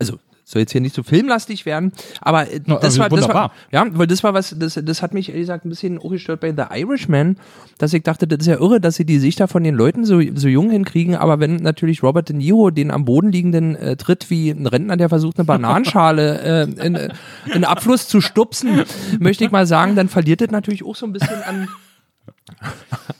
[0.00, 3.28] also soll jetzt hier nicht so filmlastig werden, aber äh, Ja, das, also war, das
[3.28, 6.10] war, ja, weil das war was, das, das hat mich ehrlich gesagt ein bisschen auch
[6.10, 7.36] gestört bei The Irishman,
[7.78, 10.20] dass ich dachte, das ist ja irre, dass sie die Sichter von den Leuten so,
[10.34, 14.30] so jung hinkriegen, aber wenn natürlich Robert De Niro den am Boden liegenden äh, tritt
[14.30, 17.08] wie ein Rentner, der versucht, eine Bananenschale äh, in, äh,
[17.54, 18.82] in Abfluss zu stupsen,
[19.18, 21.68] möchte ich mal sagen, dann verliert das natürlich auch so ein bisschen an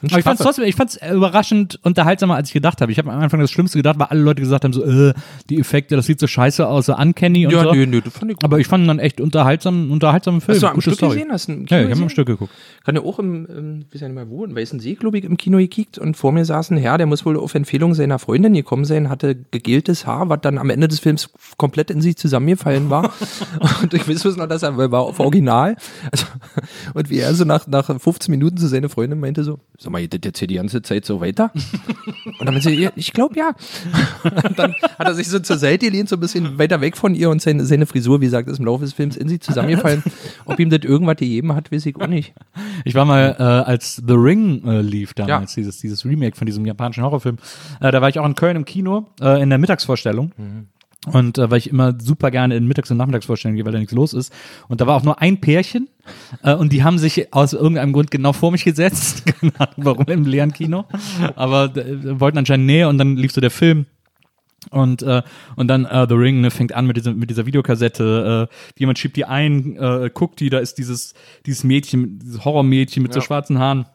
[0.04, 2.90] Aber ich fand's trotzdem, ich fand's überraschend unterhaltsamer, als ich gedacht habe.
[2.92, 5.14] Ich habe am Anfang das Schlimmste gedacht, weil alle Leute gesagt haben, so, äh,
[5.48, 7.72] die Effekte, das sieht so scheiße aus, so uncanny und Ja, so.
[7.72, 8.44] nö, nö, das fand ich gut.
[8.44, 10.54] Aber ich fand ihn dann echt unterhaltsam, unterhaltsamen Film.
[10.56, 11.14] Hast du am Gute Stück Story.
[11.16, 11.32] gesehen?
[11.32, 12.52] Hast du im Ja, Kino ich habe am Stück geguckt.
[12.84, 15.24] kann ja auch im, im weiß ja nicht mehr wo, in Weißen See, glaube ich,
[15.24, 18.18] im Kino gekickt und vor mir saß ein Herr, der muss wohl auf Empfehlung seiner
[18.18, 22.16] Freundin gekommen sein, hatte gegeltes Haar, was dann am Ende des Films komplett in sich
[22.16, 23.12] zusammengefallen war.
[23.82, 25.76] und ich weiß noch, dass er weil er war auf Original.
[26.10, 26.26] Also,
[26.94, 30.00] und wie er so nach, nach 15 Minuten zu seiner Freundin meinte so, sag mal,
[30.02, 31.50] geht das jetzt hier die ganze Zeit so weiter?
[32.24, 33.52] Und dann meinte sie, ja, ich glaube ja.
[34.24, 37.14] Und dann hat er sich so zur Seite gelehnt, so ein bisschen weiter weg von
[37.14, 40.02] ihr und seine, seine Frisur, wie gesagt, ist im Laufe des Films in sich zusammengefallen.
[40.44, 42.34] Ob ihm das irgendwas gegeben hat, weiß ich auch nicht.
[42.84, 46.66] Ich war mal, äh, als The Ring äh, lief damals, dieses, dieses Remake von diesem
[46.66, 47.38] japanischen Horrorfilm,
[47.80, 50.32] äh, da war ich auch in Köln im Kino, äh, in der Mittagsvorstellung.
[51.06, 53.92] Und äh, weil ich immer super gerne in Mittags- und Nachmittagsvorstellungen gehe, weil da nichts
[53.92, 54.32] los ist.
[54.68, 55.88] Und da war auch nur ein Pärchen
[56.44, 59.26] äh, und die haben sich aus irgendeinem Grund genau vor mich gesetzt.
[59.40, 60.84] Keine Ahnung warum im leeren Kino.
[61.34, 63.86] Aber äh, wollten anscheinend näher und dann lief so der Film.
[64.70, 65.22] Und, äh,
[65.56, 68.48] und dann äh, The Ring ne, fängt an mit dieser, mit dieser Videokassette.
[68.48, 71.14] Äh, jemand schiebt die ein, äh, guckt die, da ist dieses,
[71.46, 73.86] dieses Mädchen, dieses Horrormädchen mit so schwarzen Haaren.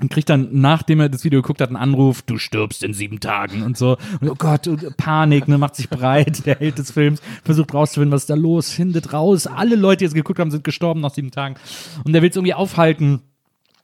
[0.00, 3.20] Und kriegt dann, nachdem er das Video geguckt hat, einen Anruf, du stirbst in sieben
[3.20, 3.96] Tagen und so.
[4.20, 8.12] Und oh Gott, und Panik, ne, macht sich breit, der Held des Films, versucht rauszufinden,
[8.12, 9.46] was ist da los, findet raus.
[9.46, 11.56] Alle Leute, die es geguckt haben, sind gestorben nach sieben Tagen.
[12.04, 13.22] Und der will es irgendwie aufhalten.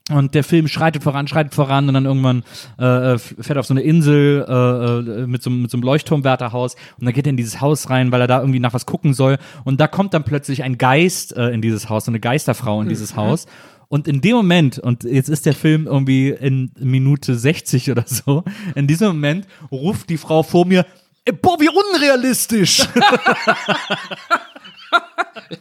[0.09, 2.45] Und der Film schreitet voran, schreitet voran und dann irgendwann
[2.79, 6.77] äh, fährt er auf so eine Insel äh, äh, mit, so, mit so einem Leuchtturmwärterhaus
[7.01, 9.15] und dann geht er in dieses Haus rein, weil er da irgendwie nach was gucken
[9.15, 9.39] soll.
[9.65, 12.89] Und da kommt dann plötzlich ein Geist äh, in dieses Haus, so eine Geisterfrau in
[12.89, 13.47] dieses Haus.
[13.89, 18.43] Und in dem Moment, und jetzt ist der Film irgendwie in Minute 60 oder so,
[18.75, 20.85] in diesem Moment ruft die Frau vor mir,
[21.25, 22.83] "Ey, boah, wie unrealistisch!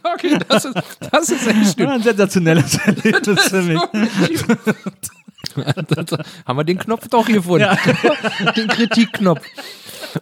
[0.02, 0.74] Okay, das ist,
[1.12, 1.88] das ist echt schön.
[1.88, 3.80] ein sensationelles Erlebnis für mich.
[6.46, 7.68] Haben wir den Knopf doch gefunden.
[8.56, 9.42] den Kritikknopf.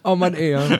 [0.03, 0.79] Oh Mann, ey, ja.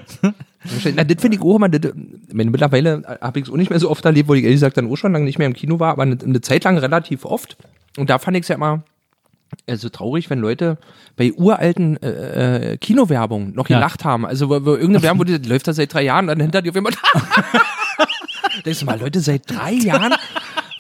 [0.96, 1.94] Na, das finde ich auch immer, das,
[2.32, 4.92] mittlerweile habe ich es auch nicht mehr so oft erlebt, wo ich ehrlich gesagt dann
[4.92, 7.58] auch schon lange nicht mehr im Kino war, aber eine, eine Zeit lang relativ oft.
[7.98, 8.84] Und da fand ich es ja immer
[9.68, 10.78] äh, so traurig, wenn Leute
[11.16, 13.78] bei uralten äh, äh, Kinowerbung noch Ja.
[13.78, 14.26] gelacht haben.
[14.26, 16.70] Also wo, wo irgendeine Werbung, wo die, läuft da seit drei Jahren dann hinter dir
[16.70, 16.98] auf jemand.
[18.66, 20.14] Denkst du mal, Leute, seit drei Jahren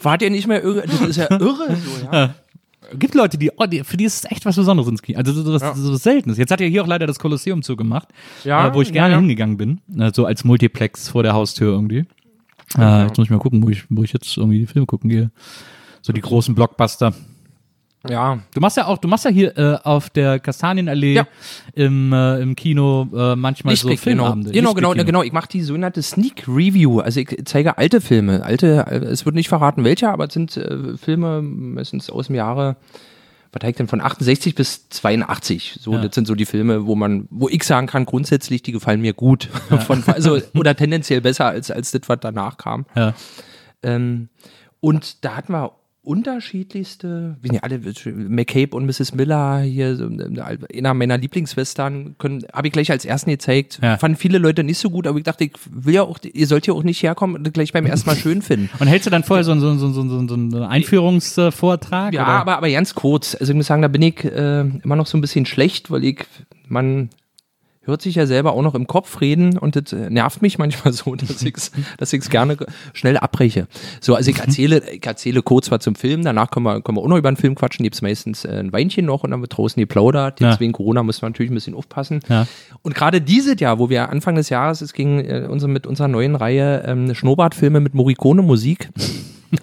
[0.01, 0.83] wart ihr nicht mehr irre?
[0.87, 2.33] Das ist ja irre so, ja.
[2.93, 5.17] Gibt Leute, die, oh, die, für die ist es echt was Besonderes ins Kino.
[5.17, 6.37] Also so, so, so, so Seltenes.
[6.37, 8.09] Jetzt hat ja hier auch leider das Kolosseum zugemacht,
[8.43, 9.19] Ja, äh, wo ich gerne ja, ja.
[9.19, 9.81] hingegangen bin.
[9.97, 12.05] Äh, so als Multiplex vor der Haustür irgendwie.
[12.77, 15.09] Äh, jetzt muss ich mal gucken, wo ich, wo ich jetzt irgendwie die Filme gucken
[15.09, 15.31] gehe.
[16.01, 17.13] So die großen Blockbuster.
[18.09, 21.27] Ja, Du machst ja auch, du machst ja hier äh, auf der Kastanienallee Ja.
[21.73, 24.23] im, äh, im Kino äh, manchmal so Lichtblick, genau.
[24.23, 24.51] Filmabende.
[24.51, 25.05] Genau, genau, Lichtblick-Kino.
[25.21, 25.23] genau.
[25.23, 26.99] Ich mache die sogenannte Sneak Review.
[26.99, 28.43] Also ich zeige alte Filme.
[28.43, 32.35] Alte, äh, es wird nicht verraten welche, aber es sind äh, Filme meistens aus dem
[32.35, 32.75] Jahre,
[33.51, 35.77] was heißt denn, von 68 bis 82.
[35.79, 36.01] So, Ja.
[36.01, 39.13] das sind so die Filme, wo man, wo ich sagen kann, grundsätzlich, die gefallen mir
[39.13, 39.45] gut.
[39.87, 42.85] Von, also, oder tendenziell besser als, als das, was danach kam.
[42.95, 43.13] Ja.
[43.81, 44.27] Ähm,
[44.81, 45.71] und da hatten wir
[46.05, 47.79] unterschiedlichste, wie nicht alle,
[48.29, 49.13] McCabe und Mrs.
[49.15, 49.97] Miller hier,
[50.73, 52.15] einer meiner Lieblingswestern,
[52.53, 53.79] habe ich gleich als ersten gezeigt.
[53.81, 53.97] Ja.
[53.97, 56.67] Fanden viele Leute nicht so gut, aber ich dachte, ich will ja auch, ihr sollt
[56.67, 58.69] ja auch nicht herkommen und gleich beim ersten Mal schön finden.
[58.79, 62.13] Und hältst du dann vorher so, einen- so, so, so, so einen Einführungsvortrag?
[62.13, 62.31] Ja, oder?
[62.31, 63.35] aber, aber ganz kurz.
[63.35, 66.03] Also ich muss sagen, da bin ich äh, immer noch so ein bisschen schlecht, weil
[66.03, 66.25] ich,
[66.67, 67.09] man
[67.85, 71.15] hört sich ja selber auch noch im Kopf reden und das nervt mich manchmal so,
[71.15, 72.57] dass ich es dass ich's gerne
[72.93, 73.67] schnell abbreche.
[74.01, 77.01] So, also ich erzähle, ich erzähle kurz was zum Film, danach können wir, können wir
[77.01, 79.55] auch noch über den Film quatschen, gibt's meistens äh, ein Weinchen noch und dann wird
[79.57, 80.39] draußen geplaudert.
[80.39, 80.59] Jetzt Ja.
[80.59, 82.19] wegen Corona müssen wir natürlich ein bisschen aufpassen.
[82.29, 82.47] Ja.
[82.81, 86.07] Und gerade dieses Jahr, wo wir Anfang des Jahres, es ging äh, unsere, mit unserer
[86.07, 88.89] neuen Reihe ähm, Schnurrbartfilme mit Morricone Musik.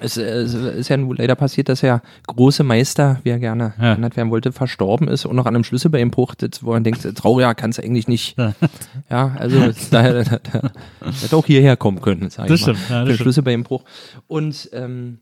[0.00, 3.94] Es, es ist ja nun leider passiert, dass der große Meister, wie er gerne Ja.
[3.94, 7.54] genannt werden wollte, verstorben ist und noch an einem Schlüsselbeinbruch, das, wo man denkt, trauriger
[7.54, 8.36] kann es eigentlich nicht.
[9.10, 10.70] Ja, also daher da, da,
[11.20, 12.74] hätte auch hierher kommen können, sag Das ich mal.
[12.74, 13.16] stimmt, ja, das.
[13.16, 13.84] Schlüsselbeinbruch.
[14.28, 15.18] Und ähm,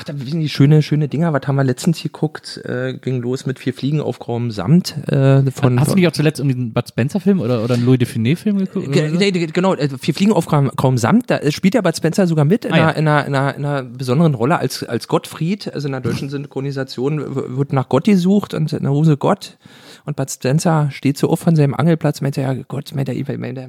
[0.00, 1.34] Ach, da sind die schöne, schöne Dinger.
[1.34, 2.58] Was haben wir letztens geguckt?
[2.64, 4.96] Äh, ging los mit vier Fliegen auf grauem Samt.
[5.08, 7.98] Äh, von, Hast du nicht auch zuletzt irgendwie einen Bud Spencer-Film oder, oder einen Louis
[7.98, 8.92] Define-Film geguckt?
[8.92, 12.26] Ge nee, genau, äh, vier Fliegen auf grauem, grauem Samt, da spielt ja Bud Spencer
[12.26, 12.88] sogar mit in, Ah, ja.
[12.88, 15.70] einer, in, einer, in, einer, in einer besonderen Rolle als, als Gottfried.
[15.74, 19.58] Also in der deutschen Synchronisation wird nach Gott gesucht und dann rufen sie Gott.
[20.06, 23.38] Und Bud Spencer steht so auf von seinem Angelplatz, meint er, ja Gott, meint er,
[23.38, 23.68] meint er,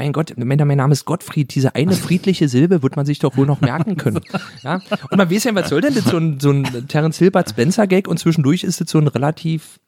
[0.00, 1.54] mein Gott, mein Name ist Gottfried.
[1.54, 4.20] Diese eine friedliche Silbe wird man sich doch wohl noch merken können.
[4.62, 4.80] Ja?
[5.10, 6.04] Und man weiß ja, was soll denn das?
[6.04, 9.78] So ein, so ein Terence Bud Spencer Gag und zwischendurch ist das so ein relativ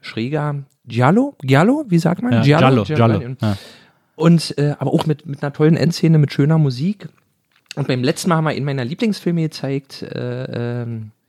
[0.00, 1.36] schräger Giallo?
[1.42, 1.84] Giallo?
[1.88, 2.32] Wie sagt man?
[2.32, 3.36] Ja, Giallo, Giallo.
[3.40, 3.56] Ja.
[4.14, 7.08] Und äh, aber auch mit, mit einer tollen Endszene, mit schöner Musik.
[7.76, 11.19] Und beim letzten Mal haben wir in meiner Lieblingsfilme gezeigt, äh, ähm, äh,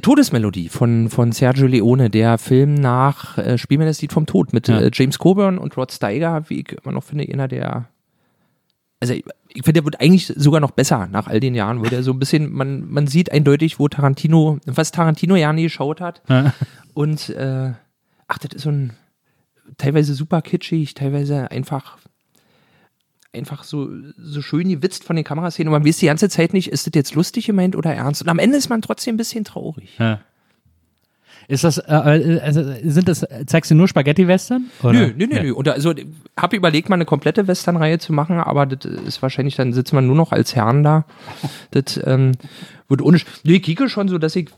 [0.00, 4.52] Todesmelodie von, von Sergio Leone, der Film nach äh, Spiel mir das Lied vom Tod
[4.52, 4.80] mit Ja.
[4.80, 7.88] äh, James Coburn und Rod Steiger, wie ich immer noch finde, einer der
[9.00, 11.84] also ich, ich finde, der wird eigentlich sogar noch besser nach all den Jahren, wo
[11.84, 16.00] der so ein bisschen, man, man sieht eindeutig, wo Tarantino, was Tarantino ja nie geschaut
[16.00, 16.22] hat.
[16.28, 16.54] Ja.
[16.94, 17.72] Und äh,
[18.28, 18.92] ach, das ist so ein
[19.76, 21.98] teilweise super kitschig, teilweise einfach
[23.34, 26.68] einfach so, so schön gewitzt von den Kameraszenen und man weiß die ganze Zeit nicht,
[26.70, 28.22] ist das jetzt lustig gemeint oder ernst.
[28.22, 29.90] Und am Ende ist man trotzdem ein bisschen traurig.
[29.98, 30.20] Ja.
[31.48, 34.66] Ist das, äh, äh, also sind das, zeigst du nur Spaghetti-Western?
[34.84, 35.42] Nö, nö, nö, Ja.
[35.42, 35.52] nö.
[35.54, 35.92] Und also
[36.38, 40.06] habe überlegt, mal eine komplette Western-Reihe zu machen, aber das ist wahrscheinlich, dann sitzt man
[40.06, 41.04] nur noch als Herrn da.
[41.72, 42.32] Das ähm,
[42.88, 43.18] wird ohne.
[43.42, 44.50] Nee, ich kicke schon so, dass ich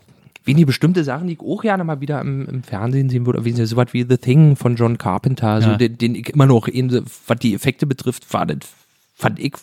[0.45, 3.53] wenige bestimmte Sachen, die ich auch gerne mal wieder im, im Fernsehen sehen würde, wie
[3.53, 5.77] so was wie The Thing von John Carpenter, so Ja.
[5.77, 6.91] den, den ich immer noch, eben,
[7.27, 8.59] was die Effekte betrifft, war das,
[9.15, 9.55] fand ich,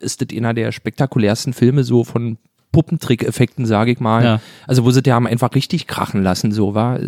[0.00, 2.38] ist das einer der spektakulärsten Filme so von
[2.72, 4.24] Puppentrick-Effekten, sage ich mal.
[4.24, 4.40] Ja.
[4.66, 6.98] Also wo sie die haben einfach richtig krachen lassen, so war.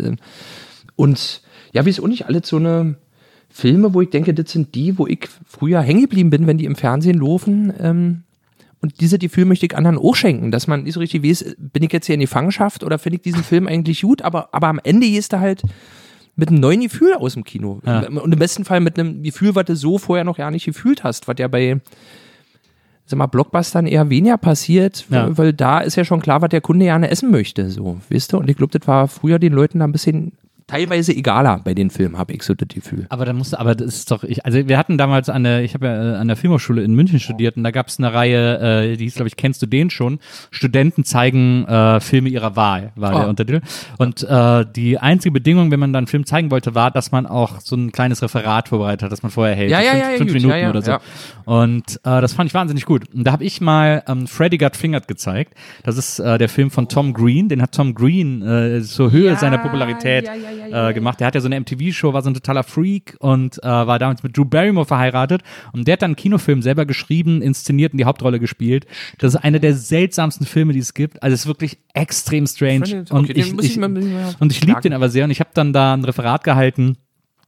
[0.95, 1.41] Und
[1.73, 2.95] ja, wie es auch nicht alles so eine
[3.49, 6.65] Filme, wo ich denke, das sind die, wo ich früher hängen geblieben bin, wenn die
[6.65, 7.73] im Fernsehen laufen.
[7.79, 8.23] Ähm,
[8.81, 11.83] und diese Gefühl möchte ich anderen auch schenken, dass man nicht so richtig weiß, bin
[11.83, 14.67] ich jetzt hier in die Fangenschaft oder finde ich diesen Film eigentlich gut, aber, aber
[14.67, 15.63] am Ende ist er halt
[16.35, 17.81] mit einem neuen Gefühl aus dem Kino.
[17.85, 18.07] Ja.
[18.07, 21.03] Und im besten Fall mit einem Gefühl, was du so vorher noch gar nicht gefühlt
[21.03, 21.81] hast, was ja bei
[23.09, 25.27] sag mal, Blockbustern eher weniger passiert, Ja.
[25.27, 28.33] weil, weil da ist ja schon klar, was der Kunde gerne essen möchte, so, weißt
[28.33, 28.37] du?
[28.37, 30.33] Und ich glaube, das war früher den Leuten da ein bisschen
[30.67, 33.05] teilweise egaler bei den Filmen, habe ich so das Gefühl.
[33.09, 35.73] Aber da musste, aber das ist doch, ich, also wir hatten damals an der, ich
[35.73, 38.59] habe ja äh, an der Filmhochschule in München studiert und da gab es eine Reihe,
[38.91, 40.19] äh, die hieß, glaube ich, kennst du den schon?
[40.51, 43.19] Studenten zeigen äh, Filme ihrer Wahl, war Oh.
[43.19, 43.61] der Untertitel.
[43.97, 47.25] Und äh, die einzige Bedingung, wenn man dann einen Film zeigen wollte, war, dass man
[47.25, 49.71] auch so ein kleines Referat vorbereitet hat, das man vorher hält.
[49.71, 50.91] Ja, ja, fünf, ja, fünf gut, Minuten ja, ja, oder so.
[50.91, 50.99] ja.
[51.45, 53.03] Und äh, das fand ich wahnsinnig gut.
[53.13, 55.53] Und da habe ich mal ähm, Freddy Got Fingered gezeigt.
[55.83, 57.47] Das ist äh, der Film von Tom Green.
[57.47, 61.19] Den hat Tom Green äh, zur Höhe seiner Popularität ja, ja, äh, gemacht.
[61.19, 64.23] Der hat ja so eine MTV-Show, war so ein totaler Freak und äh, war damals
[64.23, 65.41] mit Drew Barrymore verheiratet.
[65.73, 68.85] Und der hat dann einen Kinofilm selber geschrieben, inszeniert und die Hauptrolle gespielt.
[69.19, 71.21] Das ist einer der seltsamsten Filme, die es gibt.
[71.23, 73.05] Also es ist wirklich extrem strange.
[73.09, 75.25] Und okay, den ich, ich ich, ich und liebe den aber sehr.
[75.25, 76.97] Und ich habe dann da ein Referat gehalten,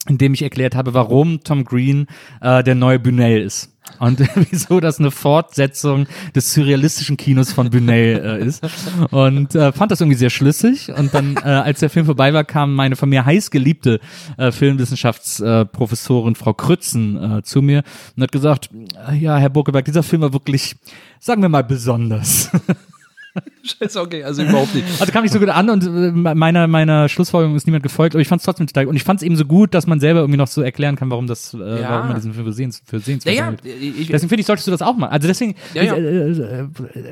[0.08, 2.08] in dem ich erklärt habe, warum Tom Green
[2.42, 3.76] äh, der neue Bunel ist.
[4.00, 4.20] Und
[4.52, 8.64] wieso das eine Fortsetzung des surrealistischen Kinos von Bunel äh, ist.
[9.12, 10.92] Und äh, fand das irgendwie sehr schlüssig.
[10.96, 14.00] Und dann, äh, als der Film vorbei war, kam meine von mir heißgeliebte
[14.38, 17.84] äh, Filmwissenschaftsprofessorin Frau Krützen äh, zu mir
[18.16, 18.70] und hat gesagt,
[19.10, 20.76] äh, ja, Herr Burkeberg, dieser Film war wirklich,
[21.20, 22.50] sagen wir mal, besonders.
[23.64, 24.86] Scheiße, okay, also überhaupt nicht.
[25.00, 28.22] Also kam nicht so gut an und äh, meiner, meiner Schlussfolgerung ist niemand gefolgt, aber
[28.22, 30.22] ich fand es trotzdem total, und ich fand es eben so gut, dass man selber
[30.22, 31.90] irgendwie noch so erklären kann, warum das, äh, Ja.
[31.92, 33.66] warum man diesen Film für, sehens, für sehenswert Naja, hält.
[34.00, 35.12] ich, Deswegen finde ich, solltest du das auch machen.
[35.12, 35.96] Also deswegen, Ja, ja.
[35.98, 36.62] ich, äh,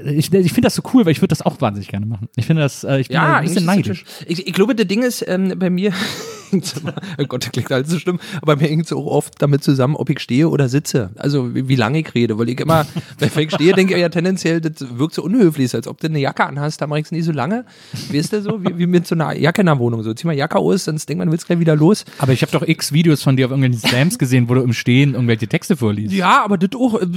[0.10, 2.28] äh, ich, ich finde das so cool, weil ich würde das auch wahnsinnig gerne machen.
[2.36, 4.04] Ich finde das, äh, ich bin da ein bisschen neidisch.
[4.26, 5.92] Ich, ich glaube, das Ding ist, ähm, bei mir,
[6.54, 9.96] oh Gott, das klingt alles so schlimm, aber mir hängt es auch oft damit zusammen,
[9.96, 11.12] ob ich stehe oder sitze.
[11.16, 12.86] Also wie, wie lange ich rede, weil ich immer,
[13.20, 16.20] wenn ich stehe, denke ich ja tendenziell, das wirkt so unhöflich, als ob du eine
[16.20, 17.66] Jacke anhast, da mache ich es nie so lange.
[18.12, 20.04] Weißt du so, wie, wie mit so einer Jacke in der Wohnung.
[20.04, 22.06] So, zieh mal Jacke aus, sonst denkt man, du willst gleich wieder los.
[22.20, 24.74] Aber ich habe doch x Videos von dir auf irgendwelchen Slams gesehen, wo du im
[24.74, 26.14] Stehen irgendwelche Texte vorliest.
[26.14, 27.08] Ja, aber das auch, äh,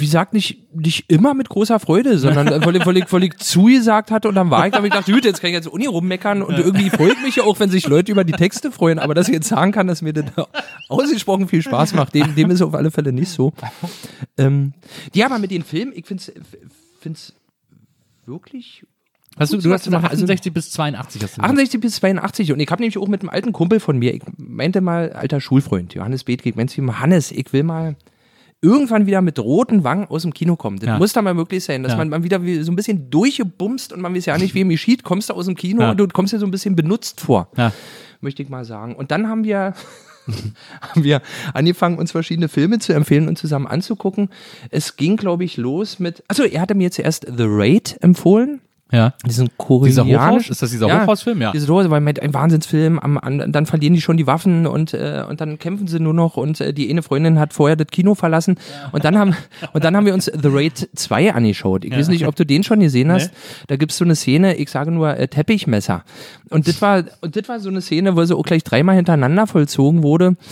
[0.00, 3.36] wie gesagt, nicht, nicht immer mit großer Freude, sondern weil ich, weil ich, weil ich
[3.36, 5.86] zugesagt hatte und dann war ich, aber ich dachte, gut, jetzt kann ich jetzt Uni
[5.86, 9.14] rummeckern und irgendwie folgt mich ja auch, wenn sich Leute über die Texte freuen, aber
[9.14, 10.24] dass ich jetzt sagen kann, dass mir das
[10.88, 13.52] ausgesprochen viel Spaß macht, dem, dem ist auf alle Fälle nicht so.
[14.36, 14.72] Ähm,
[15.14, 16.32] ja, aber mit den Filmen, ich find's,
[17.00, 17.34] find's
[18.26, 18.84] wirklich
[19.38, 20.06] Hast du, du hast was zu machen.
[20.06, 21.50] 68 bis 82 hast du gesagt.
[21.50, 24.22] 68 bis 82 und ich habe nämlich auch mit einem alten Kumpel von mir, ich
[24.36, 27.96] meinte mal, alter Schulfreund, Johannes Bethke, ich meinte zu ihm, Hannes, ich will mal
[28.62, 30.78] irgendwann wieder mit roten Wangen aus dem Kino kommen.
[30.78, 30.98] Das Ja.
[30.98, 31.98] muss da mal möglich sein, dass Ja.
[31.98, 34.68] man mal wieder wie so ein bisschen durchgebumst und man weiß ja nicht, wie ihm
[34.68, 35.90] geschieht, kommst du aus dem Kino Ja.
[35.92, 37.72] und du kommst dir so ein bisschen benutzt vor, Ja.
[38.20, 38.94] möchte ich mal sagen.
[38.96, 39.74] Und dann haben wir
[40.82, 41.22] haben wir
[41.54, 44.28] angefangen, uns verschiedene Filme zu empfehlen und zusammen anzugucken.
[44.70, 46.22] Es ging, glaube ich, los mit.
[46.28, 48.60] Also er hatte mir zuerst The Raid empfohlen.
[48.92, 49.14] Ja.
[49.24, 50.18] Diesen Dieser koreanischen.
[50.18, 50.50] Hochhaus?
[50.50, 51.40] Ist das dieser Hochhausfilm?
[51.40, 51.52] Ja.
[51.52, 54.94] Diese Hochhaus, weil mit ein Wahnsinnsfilm, am, an, dann verlieren die schon die Waffen und,
[54.94, 57.86] äh, und dann kämpfen sie nur noch und äh, die eine Freundin hat vorher das
[57.88, 58.58] Kino verlassen
[58.92, 59.36] und dann haben
[59.72, 61.84] und dann haben wir uns The Raid 2 angeschaut.
[61.84, 63.30] Ich weiß nicht, ob du den schon gesehen hast.
[63.68, 66.04] Da gibt's so eine Szene, ich sage nur äh, Teppichmesser.
[66.50, 69.46] Und das war und das war so eine Szene, wo sie auch gleich dreimal hintereinander
[69.46, 70.36] vollzogen wurde.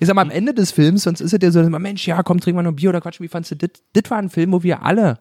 [0.00, 2.38] Ich sag mal, am Ende des Films, sonst ist es ja so, Mensch, ja, komm,
[2.38, 3.70] trink mal noch ein Bier oder Quatsch, wie fandst du das?
[3.94, 5.18] Das war ein Film, wo wir alle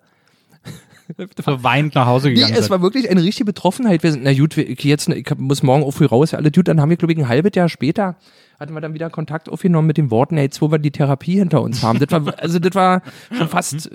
[1.45, 2.69] So weinend nach Hause Nee, gegangen es sind.
[2.71, 4.03] war wirklich eine richtige Betroffenheit.
[4.03, 6.67] Wir sind, na gut, wir- ich, jetzt, ich muss morgen auch früh raus, alles gut.
[6.67, 8.15] Dann haben wir, glaube ich, ein halbes Jahr später
[8.59, 11.61] hatten wir dann wieder Kontakt aufgenommen mit den Worten, jetzt wo wir die Therapie hinter
[11.61, 11.99] uns haben.
[11.99, 13.91] Das war, also das war schon fast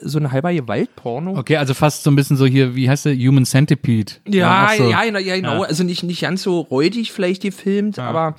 [0.00, 1.36] so ein halber Gewaltporno.
[1.38, 3.14] Okay, also fast so ein bisschen so hier, wie heißt der?
[3.14, 4.12] Human Centipede.
[4.26, 4.90] Ja, auch so.
[4.90, 5.62] ja, ja, ja, genau.
[5.62, 8.34] Also nicht, nicht ganz so räudig vielleicht gefilmt, aber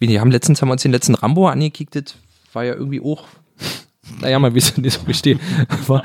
[0.00, 2.16] wie die haben letztens haben wir uns den letzten Rambo angekickt, das
[2.52, 3.24] war ja irgendwie auch.
[4.20, 5.38] Naja, mal wissen, nicht so richtig.
[5.86, 6.02] Aber,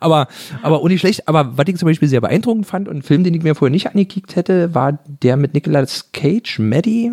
[0.00, 0.28] aber,
[0.62, 1.28] aber ohne schlecht.
[1.28, 3.70] Aber was ich zum Beispiel sehr beeindruckend fand und ein Film, den ich mir vorher
[3.72, 7.10] nicht angekickt hätte, war der mit Nicolas Cage, Maddie,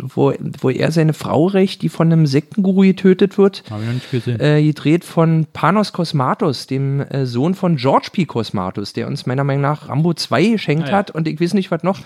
[0.00, 3.94] wo, wo er seine Frau rächt, die von einem Sektenguru getötet wird Hab ich noch
[3.94, 4.40] nicht gesehen.
[4.40, 8.24] äh, gedreht von Panos Kosmatos, dem äh, Sohn von George P.
[8.24, 10.96] Kosmatos, der uns meiner Meinung nach Rambo 2 geschenkt Ah, ja.
[10.96, 12.00] hat und ich weiß nicht, was noch.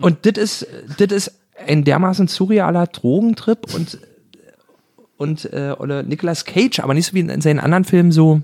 [0.00, 0.66] Und das ist,
[0.98, 1.34] das ist
[1.66, 3.98] ein dermaßen surrealer Drogentrip und,
[5.18, 8.40] und äh, oder Nicolas Cage, aber nicht so wie in seinen anderen Filmen so.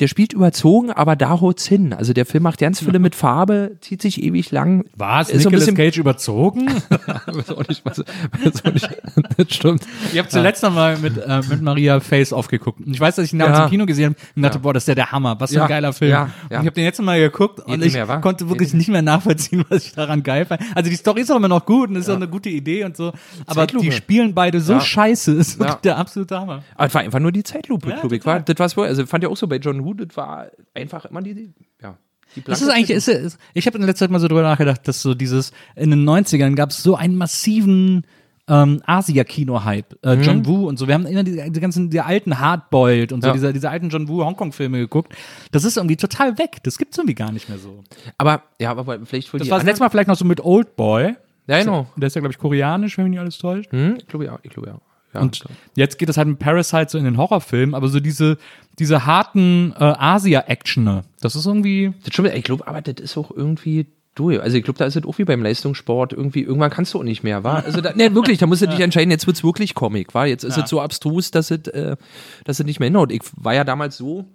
[0.00, 1.92] Der spielt überzogen, aber da holt's hin.
[1.92, 4.84] Also der Film macht ganz viele mit Farbe, zieht sich ewig lang.
[4.96, 6.66] War es ist so ein Nicolas Cage überzogen?
[7.26, 8.88] Weiß auch nicht, was, weiß auch nicht,
[9.36, 9.82] das stimmt.
[10.12, 12.80] Ich habe zuletzt noch mal mit, äh, mit Maria Face aufgeguckt.
[12.86, 13.64] Und ich weiß, dass ich ihn damals Ja.
[13.64, 15.38] im Kino gesehen habe und dachte, boah, das ist ja der Hammer.
[15.38, 15.62] Was für Ja.
[15.64, 16.10] ein geiler Film.
[16.10, 16.22] Ja.
[16.22, 16.60] Und Ja.
[16.60, 19.64] ich habe den jetzt noch mal geguckt und ich mehr, konnte wirklich nicht mehr nachvollziehen,
[19.68, 20.62] was ich daran geil fand.
[20.74, 22.96] Also die Story ist auch immer noch gut und ist auch eine gute Idee und
[22.96, 23.12] so.
[23.46, 23.84] Aber Zeitlupe.
[23.84, 24.80] die spielen beide so Ja.
[24.80, 25.32] scheiße.
[25.32, 25.80] Ist wirklich Ja.
[25.84, 26.62] der absolute Hammer.
[26.74, 28.24] Aber es war einfach nur die Zeitlupe, Ja, ich.
[28.24, 28.86] War, das war's wohl.
[28.86, 31.96] Also fand ich auch so bei John Woo, das war einfach immer die, ja.
[32.44, 35.02] Das ist eigentlich, ist, ist, ich habe in letzter Zeit mal so drüber nachgedacht, dass
[35.02, 38.06] so dieses, in den 90ern gab es so einen massiven
[38.46, 39.98] ähm, Asia-Kino-Hype.
[40.04, 40.22] Äh, Mhm.
[40.22, 40.86] John Woo und so.
[40.88, 43.32] Wir haben immer die, die ganzen, die alten Hardboiled und so, Ja.
[43.34, 45.12] diese, diese alten John Woo-Hongkong-Filme geguckt.
[45.52, 46.58] Das ist irgendwie total weg.
[46.62, 47.82] Das gibt's irgendwie gar nicht mehr so.
[48.18, 50.76] aber, ja, aber vielleicht wohl Das war das letzte Mal vielleicht noch so mit Old
[50.76, 51.14] Boy.
[51.46, 51.86] Ja, genau.
[51.96, 53.72] Der ist ja, glaube ich, koreanisch, wenn mich nicht alles täuscht.
[53.72, 54.78] Hm, ich glaube ja, ich glaube ja.
[55.14, 55.56] Ja Und klar.
[55.76, 58.38] jetzt geht es halt mit Parasite so in den Horrorfilm, aber so diese,
[58.78, 61.92] diese harten äh, Asia-Actioner, das ist irgendwie.
[62.04, 64.40] das stimmt, ich glaube, aber das ist auch irgendwie durch.
[64.40, 67.04] Also ich glaube, da ist es auch wie beim Leistungssport irgendwie, irgendwann kannst du auch
[67.04, 67.64] nicht mehr, war?
[67.64, 70.26] Also da, ne, wirklich, da musst du dich entscheiden, jetzt wird's wirklich Comic, war?
[70.26, 71.96] Jetzt ist es so abstrus, dass es, äh,
[72.44, 73.12] dass es nicht mehr hinhaut.
[73.12, 74.26] Ich war ja damals so,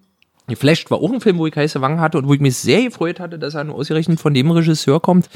[0.48, 2.84] Geflasht war auch ein Film, wo ich heiße Wangen hatte und wo ich mich sehr
[2.84, 5.28] gefreut hatte, dass er nur ausgerechnet von dem Regisseur kommt,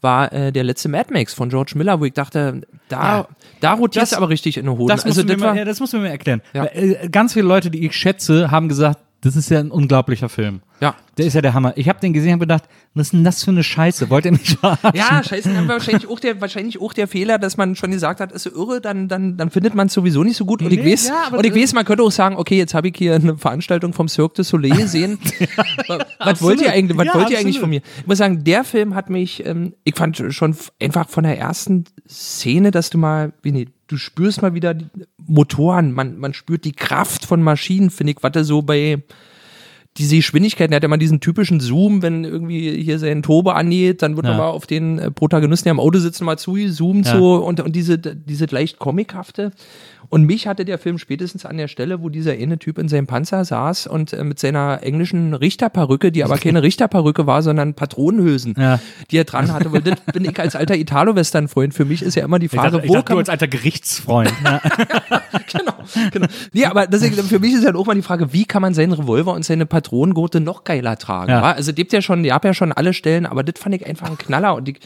[0.00, 3.28] war äh, der letzte Mad Max von George Miller, wo ich dachte, da, Ja.
[3.60, 4.88] da rotiert es Das- aber richtig in den Hoden.
[4.88, 6.42] Das, also das war, ja, das musst du mir erklären.
[6.52, 6.66] Ja.
[6.66, 10.60] Äh, ganz viele Leute, die ich schätze, haben gesagt, das ist ja ein unglaublicher Film.
[10.80, 10.94] ja.
[11.18, 11.74] Der ist ja der Hammer.
[11.76, 12.64] Ich habe den gesehen und gedacht,
[12.94, 14.08] was ist denn das für eine Scheiße?
[14.08, 14.92] Wollt ihr mich verarschen?
[14.94, 18.18] Ja, scheiße, dann war wahrscheinlich auch der, wahrscheinlich auch der Fehler, dass man schon gesagt
[18.18, 20.62] hat, ist so irre, dann, dann, dann findet man es sowieso nicht so gut.
[20.62, 22.88] Und ich Nee, weiß, ja, und ich weiß, man könnte auch sagen, okay, jetzt habe
[22.88, 25.18] ich hier eine Veranstaltung vom Cirque du Soleil gesehen.
[25.86, 26.40] was was absolut.
[26.40, 27.82] wollt ihr eigentlich, was Ja, wollt ihr eigentlich von mir?
[28.00, 31.84] Ich muss sagen, der Film hat mich, ähm, ich fand schon einfach von der ersten
[32.08, 34.86] Szene, dass du mal, wie nee, du spürst mal wieder die
[35.26, 39.02] Motoren, man, man spürt die Kraft von Maschinen, finde ich, was er so bei,
[39.98, 44.00] diese Geschwindigkeit, der hat ja mal diesen typischen Zoom, wenn irgendwie hier sein Turbo angeht,
[44.02, 44.32] dann wird Ja.
[44.32, 47.12] nochmal auf den äh, Protagonisten, der am Auto sitzt, mal zugezoomt Ja.
[47.18, 49.50] so und, und diese, diese leicht comichafte.
[50.12, 53.06] Und mich hatte der Film spätestens an der Stelle, wo dieser eine Typ in seinem
[53.06, 58.54] Panzer saß und äh, mit seiner englischen Richterperücke, die aber keine Richterperücke war, sondern Patronenhülsen,
[58.58, 58.78] Ja.
[59.10, 59.72] die er dran hatte.
[59.72, 61.72] Weil das bin ich als alter Italo-Western-Freund.
[61.72, 63.30] Für mich ist ja immer die Ich Frage, dachte, ich wo dachte, kann du als
[63.30, 64.30] alter Gerichtsfreund.
[64.44, 64.60] ja.
[65.50, 65.72] genau,
[66.10, 66.26] genau.
[66.52, 68.92] Nee, aber deswegen, für mich ist halt auch mal die Frage, wie kann man seinen
[68.92, 71.30] Revolver und seine Patronengurte noch geiler tragen?
[71.30, 71.40] Ja.
[71.40, 74.10] Also gibt ja schon, ihr habt ja schon alle Stellen, aber das fand ich einfach
[74.10, 74.78] ein Knaller und ich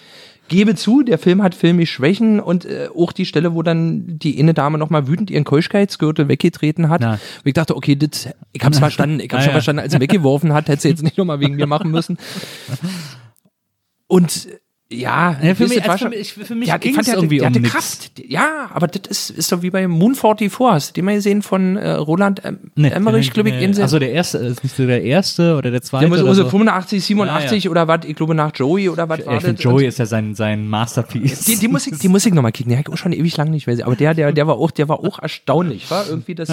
[0.48, 4.38] gebe zu, der Film hat filmisch Schwächen und äh, auch die Stelle, wo dann die
[4.38, 7.02] eine Dame nochmal wütend ihren Keuschkeitsgürtel weggetreten hat.
[7.02, 7.12] Ja.
[7.12, 9.52] Und ich dachte, okay, das, ich hab's verstanden, ich hab's Ah, schon ja.
[9.52, 12.18] verstanden, als sie weggeworfen hat, hätte sie jetzt nicht nochmal wegen mir machen müssen.
[14.08, 14.48] Und
[14.88, 16.96] ja, Ja, für mich- ihr, war also schon- für mich- für mich Ja, ich der
[16.96, 17.72] hatte- irgendwie der um hatte nix.
[17.72, 18.10] Kraft.
[18.28, 20.52] Ja, aber das ist, ist doch wie bei Moon 44.
[20.60, 24.12] Hast du den mal gesehen von äh, Roland ähm, Emmerich, glaube ich, in Also der
[24.12, 26.02] erste, ist nicht so der erste oder der zweite.
[26.04, 26.50] der muss oder also so.
[26.50, 29.60] 85, 87 oder was, ich glaube nach Joey oder was Ja, war ich das?
[29.62, 31.44] Joey ist ja sein, sein Masterpiece.
[31.46, 33.66] die, die Musik, die Musik nochmal kicken, die hab ich auch schon ewig lang nicht
[33.66, 33.86] mehr gesehen.
[33.86, 36.48] Aber der, der, der war auch, der war auch erstaunlich, war irgendwie das.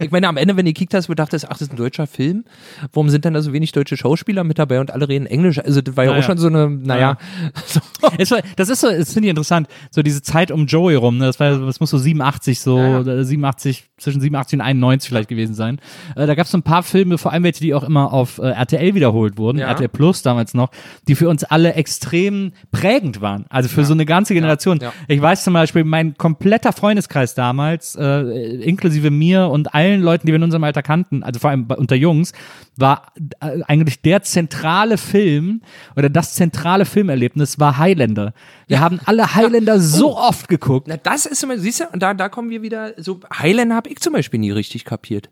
[0.00, 2.08] ich meine, am Ende, wenn du gekickt hast, du dachtest, ach, das ist ein deutscher
[2.08, 2.44] Film.
[2.92, 5.60] Warum sind denn da so wenig deutsche Schauspieler mit dabei und alle reden Englisch?
[5.60, 7.16] Also das war ja auch schon so eine, naja,
[8.24, 8.36] So.
[8.56, 11.24] Das ist so, das finde ich interessant, so diese Zeit um Joey rum, ne?
[11.26, 13.12] das war, das muss so 87, so Ja, ja.
[13.20, 15.80] äh, 87, zwischen 87 und 91 vielleicht gewesen sein.
[16.14, 18.38] Äh, da gab es so ein paar Filme, vor allem welche, die auch immer auf
[18.38, 19.68] äh, RTL wiederholt wurden, Ja.
[19.68, 20.70] RTL Plus damals noch,
[21.08, 23.46] die für uns alle extrem prägend waren.
[23.48, 24.80] Also für so eine ganze Generation.
[25.08, 28.20] Ich weiß zum Beispiel, mein kompletter Freundeskreis damals, äh,
[28.62, 31.76] inklusive mir und allen Leuten, die wir in unserem Alter kannten, also vor allem bei,
[31.76, 32.32] unter Jungs,
[32.76, 35.62] war äh, eigentlich der zentrale Film
[35.96, 38.34] oder das zentrale Filmerlebnis war Highlander.
[38.66, 40.88] Wir haben alle Highlander so oft geguckt.
[40.88, 43.90] Na, das ist immer, siehst du, und da, da kommen wir wieder, so, Highlander habe
[43.90, 45.30] ich zum Beispiel nie richtig kapiert.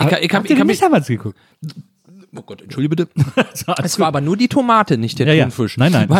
[0.00, 1.38] Ich, ich, Habt ich, ihr hab, ich hab nicht mich, damals geguckt?
[2.36, 3.08] oh Gott, entschuldige bitte.
[3.82, 5.44] Es war aber nur die Tomate, nicht der Ja, ja.
[5.44, 5.76] Thunfisch.
[5.78, 6.08] Nein, nein.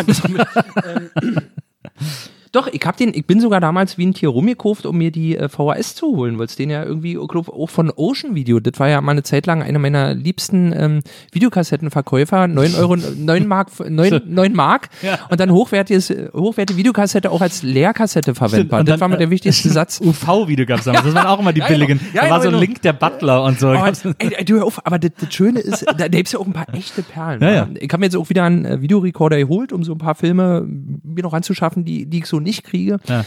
[2.51, 5.35] Doch, ich hab den, ich bin sogar damals wie ein Tier rumgekauft, um mir die
[5.37, 8.59] äh, VHS zu holen, weil es den ja irgendwie, ich glaub, auch von Ocean Video,
[8.59, 10.99] das war ja mal eine Zeit lang einer meiner liebsten ähm,
[11.31, 15.19] Videokassettenverkäufer, 9 Euro, 9 Mark, 9, 9 Mark Ja.
[15.29, 18.79] und dann hochwertiges, hochwertige Videokassette auch als Leerkassette verwendbar.
[18.81, 19.99] Und Das dann, war mal der äh, wichtigste Satz.
[20.01, 21.03] UV-Video gab es damals.
[21.05, 21.99] Das waren auch immer die Ja, billigen.
[22.13, 22.59] ja, da war so genau.
[22.59, 23.69] Link der Butler und so.
[23.69, 26.31] Oh, Gab's- ey, ey, du hör auf, aber das, das Schöne ist, da, da gibt's
[26.31, 27.41] ja auch ein paar echte Perlen.
[27.41, 27.67] Ja.
[27.79, 30.65] Ich habe mir jetzt auch wieder einen äh, Videorekorder geholt, um so ein paar Filme
[31.03, 32.97] mir noch anzuschaffen, die, die ich so nicht kriege.
[33.07, 33.25] Ja.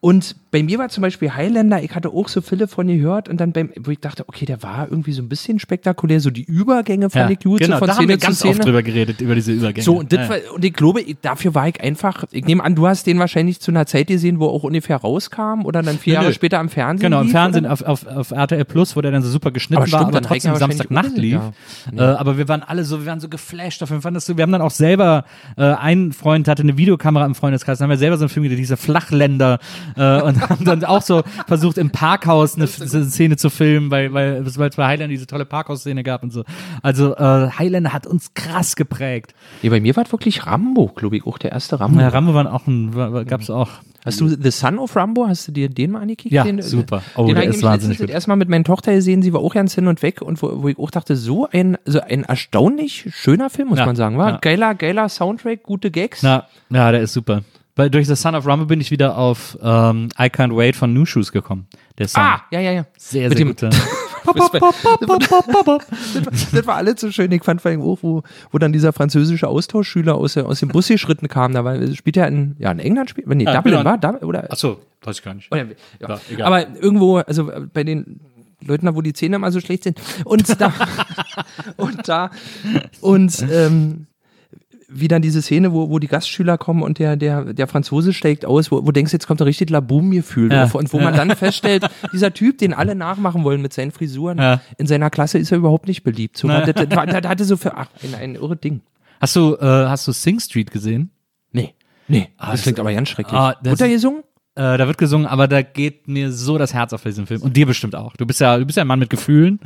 [0.00, 3.38] Und bei mir war zum Beispiel Highlander, ich hatte auch so viele von gehört und
[3.40, 6.42] dann beim, wo ich dachte, okay, der war irgendwie so ein bisschen spektakulär, so die
[6.42, 8.54] Übergänge fand ja, ich gut, genau, so von da haben wir Szene ganz Szene.
[8.54, 9.84] oft drüber geredet, über diese Übergänge.
[9.84, 10.28] So, und, ja.
[10.28, 13.20] war, und ich glaube, ich, dafür war ich einfach, ich nehme an, du hast den
[13.20, 16.22] wahrscheinlich zu einer Zeit gesehen, wo er auch ungefähr rauskam oder dann vier Nö, nö.
[16.24, 17.10] Jahre später am Fernsehen.
[17.10, 19.78] Genau, im lief, Fernsehen auf, auf, auf RTL Plus, wo der dann so super geschnitten
[19.78, 21.36] Aber stimmt, war, aber dann reicht trotzdem Samstagnacht lief.
[21.36, 23.98] unbedingt, Äh, aber wir waren alle so, wir waren so geflasht davon.
[23.98, 25.24] Wir, fanden das so, wir haben dann auch selber,
[25.56, 28.42] äh, ein Freund hatte eine Videokamera im Freundeskreis, dann haben wir selber so einen Film
[28.42, 29.60] gedreht, diese Flachländer
[29.96, 34.12] äh, und haben dann auch so versucht, im Parkhaus eine, eine Szene zu filmen, weil,
[34.12, 36.44] weil, weil es bei Highlander diese tolle Parkhaus-Szene gab und so.
[36.82, 39.34] Also äh, Highlander hat uns krass geprägt.
[39.62, 42.00] Nee, bei mir war es wirklich Rambo, glaube ich, auch der erste Rambo.
[42.00, 43.68] Ja, Rambo waren auch ein, war, gab's auch.
[44.04, 46.32] Hast du The Son of Rambo, hast du dir den mal angekickt?
[46.32, 47.02] Ja, den, super.
[47.16, 48.08] Oh, den der ist wahnsinnig gut.
[48.08, 50.68] erstmal mit meiner Tochter gesehen, sie war auch ganz hin und weg und wo, wo
[50.68, 54.30] ich auch dachte, so ein, so ein erstaunlich schöner Film, muss Ja, man sagen, war
[54.30, 54.38] ja.
[54.38, 56.22] geiler, geiler Soundtrack, gute Gags.
[56.22, 57.42] Na, ja, der ist super.
[57.76, 60.92] Weil durch The Son of Rumble bin ich wieder auf ähm, I Can't Wait von
[60.92, 61.66] New Shoes gekommen.
[61.98, 62.22] Der Song.
[62.22, 62.86] Ah, ja, ja, ja.
[62.98, 63.70] sehr, mit sehr guter.
[66.52, 67.32] Das war alles so schön.
[67.32, 70.88] Ich fand vor allem auch, wo, wo dann dieser französische Austauschschüler aus, aus dem Bus
[70.88, 71.52] geschritten kam.
[71.52, 73.84] Da war, spielt er in, ja, in England, spielt, nee, Ja, Dublin genau.
[73.90, 74.50] war, Dublin, oder?
[74.52, 75.50] Achso, weiß ich gar nicht.
[75.50, 75.66] Oder,
[76.00, 76.20] ja.
[76.36, 76.44] Ja.
[76.46, 78.20] Aber irgendwo, also äh, bei den
[78.62, 80.00] Leuten da, wo die Zähne mal so schlecht sind.
[80.24, 80.72] Und da,
[81.76, 82.30] und da,
[83.00, 84.06] und ähm,
[84.92, 88.44] wie dann diese Szene, wo, wo die Gastschüler kommen und der, der, der Franzose steigt
[88.44, 90.52] aus, wo, wo du denkst, jetzt kommt ein richtig Laboom-Gefühl.
[90.52, 90.68] Ja.
[90.72, 94.60] Und wo man dann feststellt, dieser Typ, den alle nachmachen wollen mit seinen Frisuren, Ja.
[94.78, 96.36] in seiner Klasse ist er überhaupt nicht beliebt.
[96.36, 96.96] So, das, das, das
[97.28, 98.80] hatte so für, ach, ein, ein irre Ding.
[99.20, 101.10] Hast du, äh, hast du Sing Street gesehen?
[101.52, 101.74] Nee.
[102.08, 103.38] Nee, Ah, das klingt aber ganz schrecklich.
[103.38, 104.22] ah, Wurde er gesungen?
[104.56, 107.40] Äh, da wird gesungen, aber da geht mir so das Herz auf bei diesem Film.
[107.42, 108.16] Und dir bestimmt auch.
[108.16, 109.60] Du bist ja, du bist ja ein Mann mit Gefühlen.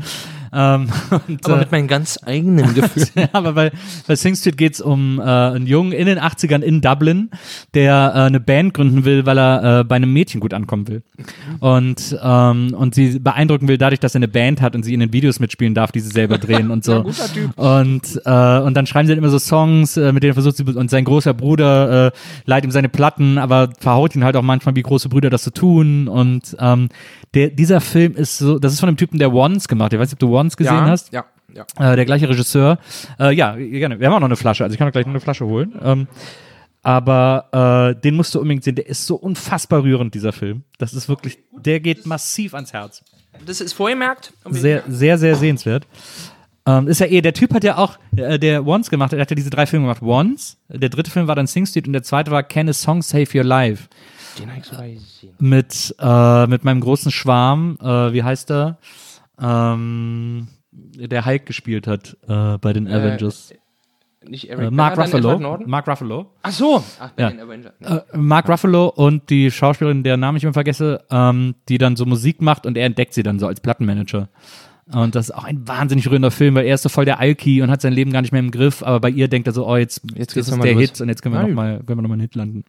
[0.55, 0.89] Ähm,
[1.29, 3.09] und, Aber äh, mit meinen ganz eigenen Gefühlen.
[3.17, 3.73] ja, aber bei,
[4.07, 7.31] bei Sing Street geht's um äh, einen Jungen in den 80ern in Dublin,
[7.75, 11.03] der äh, eine Band gründen will, weil er äh, bei einem Mädchen gut ankommen will.
[11.61, 15.01] Und, ähm, und sie beeindrucken will dadurch, dass er eine Band hat und sie in
[15.01, 17.03] den Videos mitspielen darf, die sie selber drehen und so.
[17.03, 17.59] guter Typ.
[17.59, 20.57] Und, äh, und dann schreiben sie dann immer so Songs, äh, mit denen er versucht
[20.57, 22.11] sie, und sein großer Bruder äh,
[22.47, 25.51] leiht ihm seine Platten, aber verhaut ihn halt auch manchmal, wie große Brüder das so
[25.51, 26.09] tun.
[26.09, 26.89] Und ähm,
[27.35, 29.93] der, dieser Film ist so, das ist von einem Typen, der Once gemacht hat.
[29.95, 31.93] Ich weiß nicht, ob du Once gesehen ja, hast Ja, ja.
[31.93, 32.79] äh, der gleiche Regisseur.
[33.19, 33.99] Äh, ja, gerne.
[33.99, 35.75] Wir haben auch noch eine Flasche, also ich kann auch gleich noch eine Flasche holen.
[35.83, 36.07] Ähm,
[36.83, 38.75] aber äh, den musst du unbedingt sehen.
[38.75, 40.65] Der ist so unfassbar rührend, dieser Film.
[40.79, 43.03] Das ist wirklich, der geht massiv ans Herz.
[43.47, 44.33] Das ist vorgemerkt.
[44.51, 45.87] Sehr, sehr, sehr sehenswert.
[46.67, 49.23] Ähm, ist ja eh, der Typ hat ja auch, äh, der Once gemacht hat, der
[49.23, 50.03] hat ja diese drei Filme gemacht.
[50.03, 53.03] Once, der dritte Film war dann Sing Street und der zweite war Can a Song
[53.03, 53.89] Save Your Life?
[54.39, 55.35] Den hab ich sogar gesehen.
[55.39, 58.79] Mit, äh, mit meinem großen Schwarm, äh, wie heißt er?
[59.41, 63.53] Ähm, der Hulk gespielt hat äh, bei den Avengers.
[64.27, 65.63] Nicht Äh, Eric Mark Bana, dann Ruffalo.
[65.67, 66.27] Mark Ruffalo.
[66.43, 66.83] Ach so.
[66.99, 67.31] Ach, bei Ja.
[67.31, 67.73] den Avengers.
[67.81, 72.07] Äh, Mark Ruffalo und die Schauspielerin, deren Namen ich immer vergesse, ähm, die dann so
[72.07, 74.29] Musik macht und er entdeckt sie dann so als Plattenmanager.
[74.93, 77.63] Und das ist auch ein wahnsinnig rührender Film, weil er ist so voll der Alki
[77.63, 79.67] und hat sein Leben gar nicht mehr im Griff, aber bei ihr denkt er so,
[79.67, 80.81] oh, jetzt, Jetzt jetzt ist der los.
[80.83, 81.57] Hit und jetzt können wir Na noch gut.
[81.57, 82.65] mal, können wir noch mal einen Hit landen.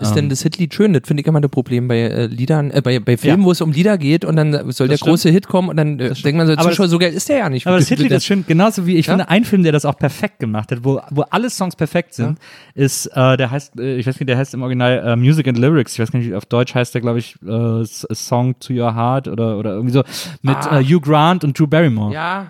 [0.00, 0.92] Ist denn das Hitlied schön?
[0.92, 3.46] Das finde ich immer das Problem bei äh, Liedern, äh, bei, bei Filmen, Ja.
[3.46, 5.08] wo es um Lieder geht und dann soll der stimmt.
[5.10, 7.38] große Hit kommen und dann äh, denkt man so, Aber Zuschauer, so geil ist der
[7.38, 7.66] ja nicht.
[7.68, 9.12] Aber das Hitlied ist schön, genauso wie ich Ja?
[9.12, 12.38] finde, ein Film, der das auch perfekt gemacht hat, wo, wo alle Songs perfekt sind,
[12.74, 15.58] ist, äh, der heißt, äh, ich weiß nicht, der heißt im Original äh, Music and
[15.58, 18.94] Lyrics, ich weiß gar nicht, auf Deutsch heißt der, glaube ich, äh, Song to Your
[18.96, 20.02] Heart oder, oder irgendwie so,
[20.42, 20.80] mit Ah.
[20.80, 22.12] äh, Hugh Grant und Drew Barrymore.
[22.12, 22.46] Ja.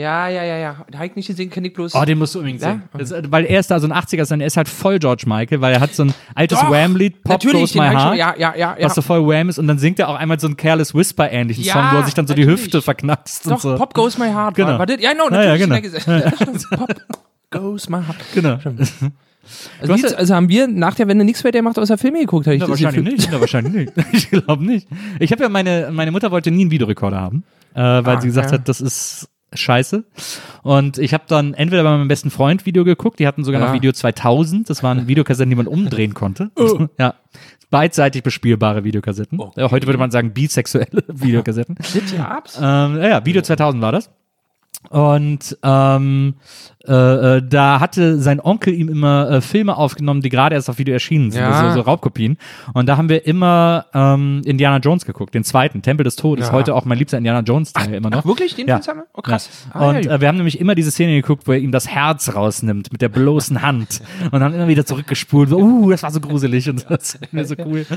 [0.00, 0.76] Ja, ja, ja, ja.
[0.94, 1.94] Habe ich nicht gesehen, kenne ich bloß.
[1.94, 2.70] Oh, den musst du unbedingt Ja?
[2.72, 2.82] sehen.
[2.96, 5.24] Das, äh, weil er ist da so ein 80er, sondern er ist halt voll George
[5.26, 8.34] Michael, weil er hat so ein altes Wham-Lied, Pop natürlich, Goes den My Heart, ja,
[8.38, 8.84] ja, ja, ja.
[8.86, 11.64] was so voll Wham ist und dann singt er auch einmal so einen Careless Whisper-ähnlichen
[11.64, 12.60] Ja, Song, wo er sich dann so die natürlich.
[12.62, 13.74] Hüfte verknackst und Doch, so.
[13.76, 14.54] Pop Goes My Heart.
[14.54, 14.68] Genau.
[14.70, 15.00] War, war das?
[15.00, 16.04] Ja, no, Ja, ja, natürlich.
[16.04, 16.18] genau.
[16.18, 16.30] Ja,
[16.76, 16.90] Pop
[17.50, 18.16] Goes My Heart.
[18.34, 18.58] Genau.
[19.80, 22.46] Also, ja- also haben wir nach der Wende nichts weiter gemacht, außer Filme geguckt.
[22.46, 23.16] Hab ich Na, das wahrscheinlich Gefühl.
[23.16, 23.28] nicht.
[23.32, 23.92] Na, wahrscheinlich nicht.
[24.12, 24.86] Ich glaube nicht.
[25.18, 27.42] Ich habe ja meine, meine Mutter wollte nie einen Videorekorder haben,
[27.74, 28.58] äh, weil Ah, sie gesagt ja.
[28.58, 30.04] hat, das ist scheiße.
[30.62, 33.68] Und ich habe dann entweder bei meinem besten Freund Video geguckt, die hatten sogar noch
[33.68, 33.74] Ja.
[33.74, 36.50] Video 2000, das waren Videokassetten, die man umdrehen konnte.
[36.56, 36.86] Oh.
[36.98, 37.14] ja.
[37.70, 39.38] Beidseitig bespielbare Videokassetten.
[39.56, 41.76] Äh, Heute würde man sagen bisexuelle Videokassetten.
[42.16, 42.56] Gab's?
[42.60, 44.10] Ähm, ja, ja, Video 2000 war das.
[44.88, 46.34] Und ähm,
[46.88, 50.78] äh, äh, da hatte sein Onkel ihm immer äh, Filme aufgenommen, die gerade erst auf
[50.78, 51.50] Video erschienen sind, Ja.
[51.50, 52.38] also so Raubkopien.
[52.72, 56.46] Und da haben wir immer ähm, Indiana Jones geguckt, den zweiten, Tempel des Todes.
[56.46, 56.52] Ja.
[56.52, 58.20] Heute auch mein liebster Indiana Jones Teil immer noch.
[58.20, 58.54] Ach, wirklich?
[58.54, 58.80] Den Ja.
[58.84, 59.06] Haben wir?
[59.12, 59.66] Oh, krass.
[59.74, 59.80] Ja.
[59.80, 62.34] Ah, und äh, wir haben nämlich immer diese Szene geguckt, wo er ihm das Herz
[62.34, 64.00] rausnimmt mit der bloßen Hand
[64.32, 65.50] und dann immer wieder zurückgespult.
[65.50, 67.86] So, uh, das war so gruselig und das ist mir so cool.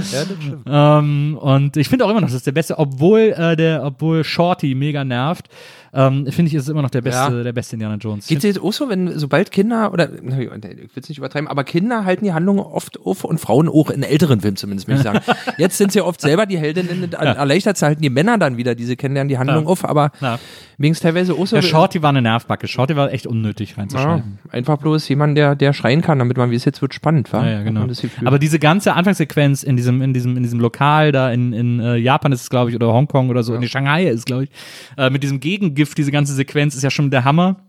[0.65, 4.23] Ähm, und ich finde auch immer noch, das ist der beste, obwohl äh, der, obwohl
[4.23, 5.49] Shorty mega nervt,
[5.93, 7.43] ähm, finde ich, ist es immer noch der beste, Ja.
[7.43, 8.27] der beste Indiana Jones.
[8.27, 10.59] Geht es jetzt auch so, wenn sobald Kinder, oder ich will
[10.95, 14.41] es nicht übertreiben, aber Kinder halten die Handlung oft auf und Frauen auch in älteren
[14.41, 15.39] Filmen zumindest, möchte ich sagen.
[15.57, 17.19] Jetzt sind sie ja oft selber die Heldinnen, ja.
[17.19, 19.69] erleichtert halten die Männer dann wieder, diese kennenlernen die Handlung Ja.
[19.69, 20.39] auf, aber Ja.
[20.77, 21.55] wegen teilweise auch so.
[21.55, 22.67] Der Shorty war eine Nervbacke.
[22.67, 24.39] Shorty war echt unnötig ja, reinzuschreiben.
[24.49, 27.45] einfach bloß jemand, der, der schreien kann, damit man, wie es jetzt wird, spannend war.
[27.45, 27.85] Ja, ja, genau.
[28.25, 31.95] Aber diese ganze Anfangssequenz in diesem, in diesem, in diesem Lokal da in, in äh,
[31.97, 34.49] Japan ist es, glaube ich, oder Hongkong oder so, in Shanghai ist, glaube ich,
[34.97, 35.39] äh, mit diesem
[35.83, 37.62] Gegengift, diese ganze Sequenz ist ja schon der Hammer.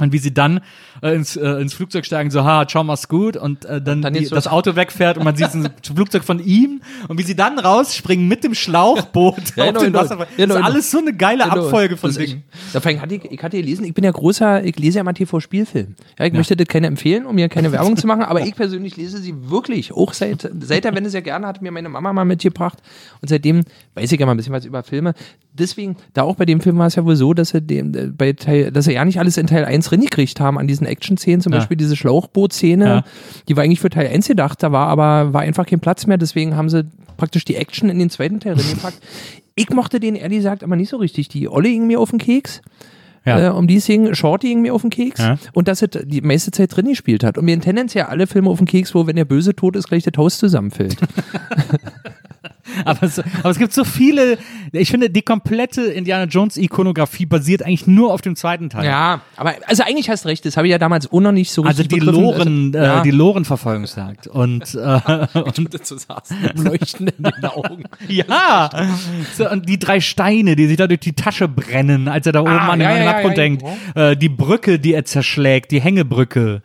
[0.00, 0.60] Und wie sie dann
[1.02, 3.36] äh, ins, äh, ins Flugzeug steigen, so, ha, ciao, mach's gut.
[3.36, 6.38] Und äh, dann, dann die, so- das Auto wegfährt und man sieht ein Flugzeug von
[6.40, 6.80] ihm.
[7.08, 9.98] Und wie sie dann rausspringen mit dem Schlauchboot Ja, auf genau, den genau.
[10.00, 10.26] Wasserfall.
[10.36, 10.66] Ja, Das ist genau.
[10.66, 11.64] alles so eine geile Genau.
[11.64, 12.42] Abfolge von Dingen.
[12.72, 15.12] Ja, allem hatte ich, ich hatte gelesen, ich bin ja großer, ich lese ja mal
[15.12, 15.94] TV-Spielfilm.
[16.18, 18.96] Ja, ich möchte das keine empfehlen, um mir keine Werbung zu machen, aber ich persönlich
[18.96, 22.24] lese sie wirklich, auch seit, seit der Wende sehr gerne, hat mir meine Mama mal
[22.24, 22.78] mitgebracht
[23.20, 23.62] und seitdem
[23.94, 25.14] weiß ich ja mal ein bisschen was über Filme.
[25.52, 28.06] Deswegen, da auch bei dem Film war es ja wohl so, dass sie, dem, äh,
[28.06, 31.40] bei Teil, dass sie ja nicht alles in Teil 1 gekriegt haben, an diesen Action-Szenen,
[31.40, 31.58] zum Ja.
[31.58, 33.04] Beispiel diese Schlauchboot-Szene, Ja.
[33.48, 36.18] die war eigentlich für Teil 1 gedacht, da war aber war einfach kein Platz mehr,
[36.18, 36.84] deswegen haben sie
[37.16, 38.98] praktisch die Action in den zweiten Teil reingepackt.
[39.56, 41.28] Ich mochte den ehrlich gesagt aber nicht so richtig.
[41.28, 42.62] Die Olle ging mir auf den Keks.
[43.26, 43.48] Ja.
[43.48, 45.36] Äh, um die es ging, Shorty ging mir auf den Keks Ja.
[45.52, 47.36] und dass es die meiste Zeit drin gespielt hat.
[47.36, 50.04] Und mir tendenziell alle Filme auf den Keks, wo wenn der Böse tot ist, gleich
[50.04, 50.96] das Haus zusammenfällt.
[52.84, 54.38] Aber es, aber es gibt so viele,
[54.72, 58.84] ich finde, die komplette Indiana Jones Ikonografie basiert eigentlich nur auf dem zweiten Teil.
[58.84, 61.64] ja, aber also eigentlich hast recht, das habe ich ja damals auch noch nicht so
[61.64, 62.22] Also richtig die begriffen.
[62.22, 63.00] Loren, also, ja.
[63.00, 64.26] äh, die Lorenverfolgungsjagd.
[64.26, 67.84] Und, äh, und so saßen, mit dem Leuchten in den Augen.
[68.08, 68.70] ja,
[69.36, 72.40] so, und die drei Steine, die sich da durch die Tasche brennen, als er da
[72.40, 73.64] oben Ah, an den ja, ja, ja, ja, denkt.
[73.94, 76.62] Äh, die Brücke, die er zerschlägt, die Hängebrücke.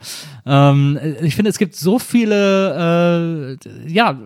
[0.47, 4.17] Ähm, ich finde, es gibt so viele, äh, ja,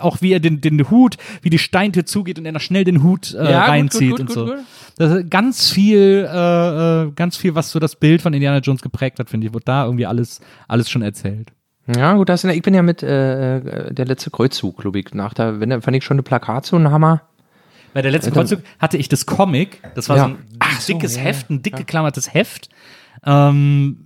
[0.00, 3.02] auch wie er den, den Hut, wie die Steintür zugeht und er noch schnell den
[3.02, 4.46] Hut äh, Ja, reinzieht gut, gut, und gut, so.
[4.46, 4.64] gut.
[4.96, 8.82] Das ist ganz viel, äh, äh, ganz viel, was so das Bild von Indiana Jones
[8.82, 11.52] geprägt hat, finde ich, wurde da irgendwie alles, alles schon erzählt.
[11.86, 15.34] Ja, gut, das ich bin ja mit äh, äh, der letzte Kreuzzug, glaube ich, nach
[15.34, 17.22] der, wenn, fand ich schon eine Plakat so ein Hammer.
[17.92, 20.24] Bei der letzten Kreuzzug hatte ich das Comic, das war Ja.
[20.24, 22.68] so ein Ach so, dickes ja, Heft, ein dick geklammertes Heft.
[23.24, 23.98] Ähm,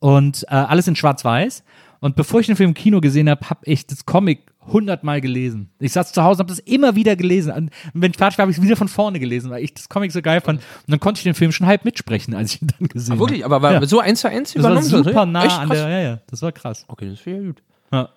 [0.00, 1.64] und äh, alles in Schwarz-Weiß.
[2.00, 5.70] Und bevor ich den Film im Kino gesehen habe, habe ich das Comic hundertmal gelesen.
[5.80, 7.50] Ich saß zu Hause und habe das immer wieder gelesen.
[7.52, 9.88] Und wenn ich fertig war, habe ich es wieder von vorne gelesen, weil ich das
[9.88, 10.60] Comic so geil fand.
[10.60, 13.20] Und dann konnte ich den Film schon halb mitsprechen, als ich ihn dann gesehen habe.
[13.20, 13.86] Wirklich, aber war Ja.
[13.86, 15.04] so eins zu eins Das war übernommen.
[15.04, 16.84] super nah Echt an der, ja, ja, das war krass.
[16.86, 17.62] Okay, das wäre gut.
[17.92, 18.10] Ja.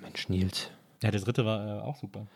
[0.00, 0.70] Mensch, Nils.
[1.02, 2.26] Ja, der dritte war äh, auch super.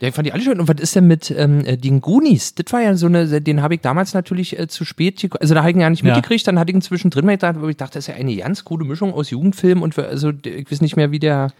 [0.00, 0.60] Ja, ich fand die alle schön.
[0.60, 2.54] Und was ist denn mit ähm, äh, den Goonies?
[2.54, 5.60] Das war ja so eine, den habe ich damals natürlich äh, zu spät, also da
[5.60, 7.76] habe ich ihn ja nicht mitgekriegt, dann hatte ich ihn zwischendrin mal gedacht, wo ich
[7.76, 10.96] dachte, das ist ja eine ganz coole Mischung aus Jugendfilm und also ich weiß nicht
[10.96, 11.52] mehr, wie der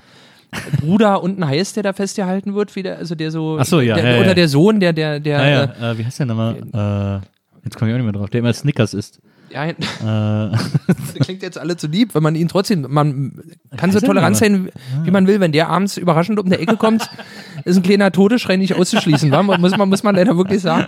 [0.80, 3.94] Bruder unten heißt, der da festgehalten wird, wie der, also der so, Ach so, ja,
[3.94, 4.20] der, ja, ja.
[4.20, 6.56] oder der Sohn, der, der, der, Ja, ja, äh, äh, wie heißt der nochmal?
[6.56, 8.30] Äh, jetzt komme ich auch nicht mehr drauf.
[8.30, 9.20] Der immer Snickers isst.
[9.52, 9.74] Ja, Äh,
[10.86, 13.40] das klingt jetzt alle zu lieb, wenn man ihn trotzdem, man
[13.76, 14.70] kann so tolerant sein,
[15.04, 17.08] wie man will, wenn der abends überraschend um die Ecke kommt,
[17.64, 19.42] ist ein kleiner Todesschrei nicht auszuschließen, wa?
[19.42, 20.86] muss man, muss man leider wirklich sagen.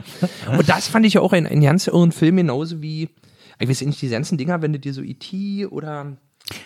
[0.56, 3.08] Und das fand ich ja auch ein, ein ganz irren Film, genauso wie,
[3.58, 5.66] ich weiß nicht, die ganzen Dinger, wenn du dir so E.T.
[5.66, 6.16] oder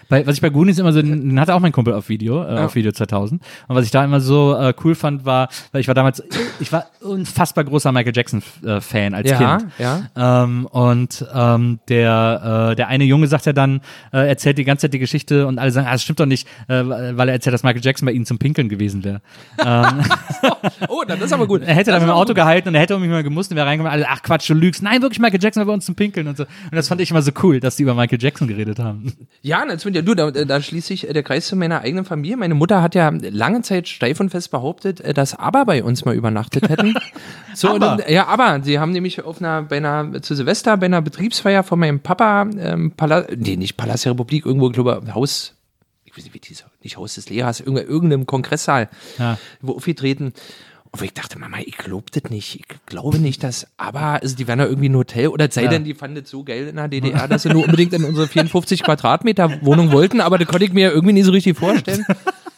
[0.09, 2.59] Bei, was ich bei Goonies immer so, den hatte auch mein Kumpel auf Video, äh,
[2.59, 3.41] auf Video 2000.
[3.68, 6.20] Und was ich da immer so äh, cool fand, war, weil ich war damals,
[6.59, 9.70] ich war unfassbar großer Michael Jackson äh, Fan als Ja, Kind.
[9.79, 10.43] ja.
[10.43, 13.81] Ähm, und ähm, der, äh, der eine Junge sagt ja dann,
[14.12, 16.49] äh, erzählt die ganze Zeit die Geschichte und alle sagen, ah, das stimmt doch nicht,
[16.66, 19.20] äh, weil er erzählt, dass Michael Jackson bei ihnen zum Pinkeln gewesen wäre.
[20.89, 21.62] Oh, das ist aber gut.
[21.62, 22.37] Er hätte dann mit dem Auto gut.
[22.37, 24.55] gehalten und er hätte um mich mal gemusst und wäre reingekommen, alle, ach Quatsch, du
[24.55, 24.83] lügst.
[24.83, 26.45] Nein, wirklich, Michael Jackson war bei uns zum Pinkeln und so.
[26.45, 29.12] Und das fand ich immer so cool, dass die über Michael Jackson geredet haben.
[29.43, 29.96] Ja, natürlich.
[29.96, 32.36] Ja, du, da, da schließt sich äh, der Kreis zu meiner eigenen Familie.
[32.36, 36.04] Meine Mutter hat ja lange Zeit steif und fest behauptet, äh, dass Aber bei uns
[36.04, 36.94] mal übernachtet hätten.
[37.54, 37.92] So, Aber?
[37.92, 41.64] Und, ja, aber sie haben nämlich auf einer, bei einer, zu Silvester, bei einer Betriebsfeier
[41.64, 45.54] von meinem Papa, ähm, Pala nee, nicht Palast der Republik, irgendwo, glaube ich, Haus,
[46.04, 48.88] ich weiß nicht, wie dieser, nicht Haus des Lehrers, irgendein, irgendeinem Kongresssaal,
[49.18, 49.38] Ja.
[49.60, 50.34] wo aufgetreten.
[50.91, 52.57] Und ich dachte, Mama, ich glaube das nicht.
[52.57, 55.68] Ich glaube nicht, dass, aber, also die werden ja irgendwie ein Hotel oder sei Ja.
[55.68, 58.26] denn, die fanden das so geil in der DDR, dass sie nur unbedingt in unsere
[58.26, 62.05] 54 Quadratmeter Wohnung wollten, aber das konnte ich mir irgendwie nicht so richtig vorstellen.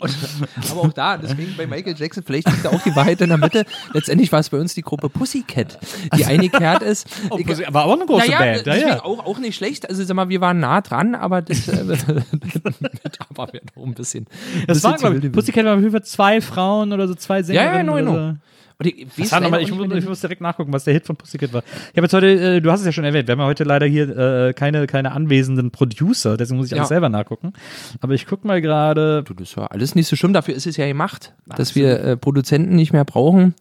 [0.00, 0.16] Und,
[0.70, 3.38] aber auch da, deswegen bei Michael Jackson, vielleicht liegt da auch die Wahrheit in der
[3.38, 3.64] Mitte.
[3.92, 5.78] Letztendlich war es bei uns die Gruppe Pussycat,
[6.16, 7.08] die eingekehrt ist.
[7.30, 9.04] Oh, Pussy- aber auch eine große naja, Band, ja, ja.
[9.04, 9.88] Auch, auch nicht schlecht.
[9.88, 13.94] Also sag mal, wir waren nah dran, aber das äh, mit aber wäre noch ein
[13.94, 14.26] bisschen.
[14.66, 17.42] Das bisschen zu glaube ich, Pussycat waren auf jeden Fall zwei Frauen oder so, zwei
[17.42, 17.86] Sängerinnen.
[17.86, 18.36] Ja, ja, no, no.
[18.80, 18.84] So.
[18.84, 20.84] Und ich, weiß Was war noch mal, leider ich, muss, ich muss direkt nachgucken, was
[20.84, 21.62] der Hit von Pussycat war.
[21.90, 22.26] Ich habe jetzt heute,
[22.56, 24.86] äh, du hast es ja schon erwähnt, wir haben ja heute leider hier äh, keine,
[24.86, 26.78] keine anwesenden Producer, deswegen muss ich Ja.
[26.78, 27.52] alles selber nachgucken.
[28.00, 30.76] Aber ich guck mal gerade, Du, das war alles nicht so schlimm, dafür ist es
[30.76, 33.54] ja gemacht, dass wir äh, Produzenten nicht mehr brauchen.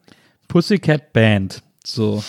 [0.48, 1.64] Pussycat Band.
[1.84, 2.24] So.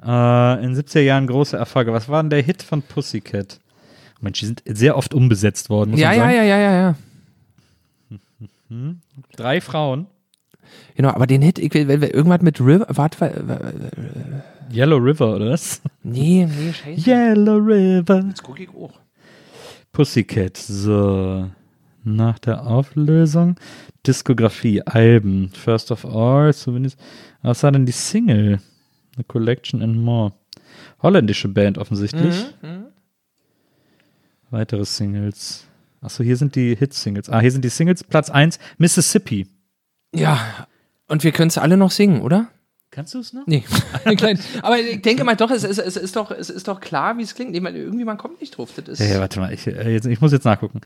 [0.00, 1.92] Äh, in 70er Jahren große Erfolge.
[1.92, 3.58] Was war denn der Hit von Pussycat?
[4.20, 6.36] Mensch, die sind sehr oft umbesetzt worden, muss Ja, man ja, sagen.
[6.36, 6.94] ja, ja, ja, ja.
[9.36, 10.06] Drei Frauen.
[10.94, 13.60] Genau, aber den Hit, ich will, will irgendwas mit River, warte, wa-
[14.72, 15.80] Yellow River, oder was?
[16.02, 17.08] nee, nee, scheiße.
[17.10, 18.22] Yellow River.
[18.22, 18.92] Das gucke ich auch.
[19.92, 21.48] Pussycat, so.
[22.04, 23.56] Nach der Auflösung.
[24.06, 25.50] Diskografie, Alben.
[25.50, 26.98] First of all, zumindest.
[27.42, 28.60] Was war denn die Single?
[29.18, 30.32] A Collection and More.
[31.02, 32.34] Holländische Band offensichtlich.
[34.50, 35.66] Weitere Singles.
[36.00, 37.28] Achso, hier sind die Hit-Singles.
[37.28, 38.04] Ah, hier sind die Singles.
[38.04, 39.46] Platz 1, Mississippi.
[40.14, 40.66] Ja,
[41.08, 42.48] und wir können es alle noch singen, oder?
[42.90, 43.46] Kannst du es noch?
[43.46, 43.64] Nee,
[44.62, 47.22] aber ich denke mal doch, es ist, es ist, doch, es ist doch klar, wie
[47.22, 47.54] es klingt.
[47.54, 48.70] Ich meine, irgendwie, man kommt nicht drauf.
[48.74, 50.80] Das ist, Ja, ja, warte mal, ich, äh, jetzt, ich muss jetzt nachgucken.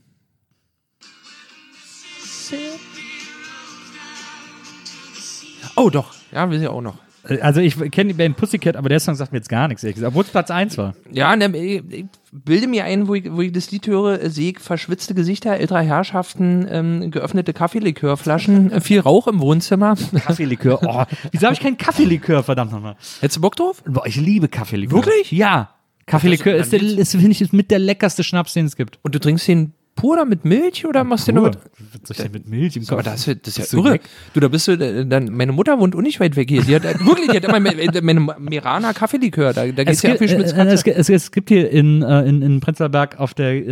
[5.77, 6.13] Oh, doch.
[6.33, 6.99] Ja, wir sind ja auch noch.
[7.41, 9.95] Also ich kenne die Band Pussycat, aber der Song sagt mir jetzt gar nichts, ehrlich
[9.95, 10.11] gesagt.
[10.11, 10.95] Obwohl es Platz 1 war.
[11.13, 14.59] Ja, ne, ich, bilde mir ein, wo ich, wo ich das Lied höre, sehe ich
[14.59, 19.97] verschwitzte Gesichter älterer Herrschaften, ähm, geöffnete Kaffeelikörflaschen, viel Rauch im Wohnzimmer.
[20.25, 20.81] Kaffeelikör.
[20.83, 22.97] Oh, wieso habe ich keinen Kaffeelikör, verdammt nochmal?
[23.21, 23.83] Hättest du Bock drauf?
[23.87, 24.97] Boah, ich liebe Kaffeelikör.
[24.97, 25.31] Wirklich?
[25.31, 25.71] Ja.
[26.07, 28.99] Kaffeelikör ist, der, ist finde ich, ist mit der leckerste Schnaps, den es gibt.
[29.03, 31.57] Und du trinkst den pur oder mit Milch oder machst du den noch mit?
[31.57, 33.05] Was soll ich denn mit Milch im Aber Kopf?
[33.05, 34.01] das, ist- das ist ja irre.
[34.33, 36.63] Du, da bist du, äh, dann, meine Mutter wohnt auch nicht weit weg hier.
[36.63, 39.53] Die hat, äh, wirklich, die hat immer meine, meine Mirana Kaffeelikör.
[39.53, 41.71] Da, da Es geht's ja gibt, viel äh, äh, es, gibt- es, es gibt hier
[41.71, 43.63] in, äh, in, in Prenzlauer auf der, äh,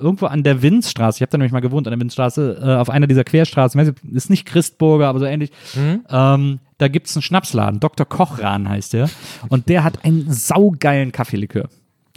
[0.00, 2.90] irgendwo an der Winzstraße, ich habe da nämlich mal gewohnt, an der Winzstraße, äh, auf
[2.90, 6.00] einer dieser Querstraßen, ich weiß nicht, ist nicht Christburger, aber so ähnlich, Mhm.
[6.08, 8.06] ähm, da gibt's einen Schnapsladen, Dr.
[8.06, 9.10] Kochran heißt der,
[9.48, 11.68] und der hat einen saugeilen Kaffeelikör.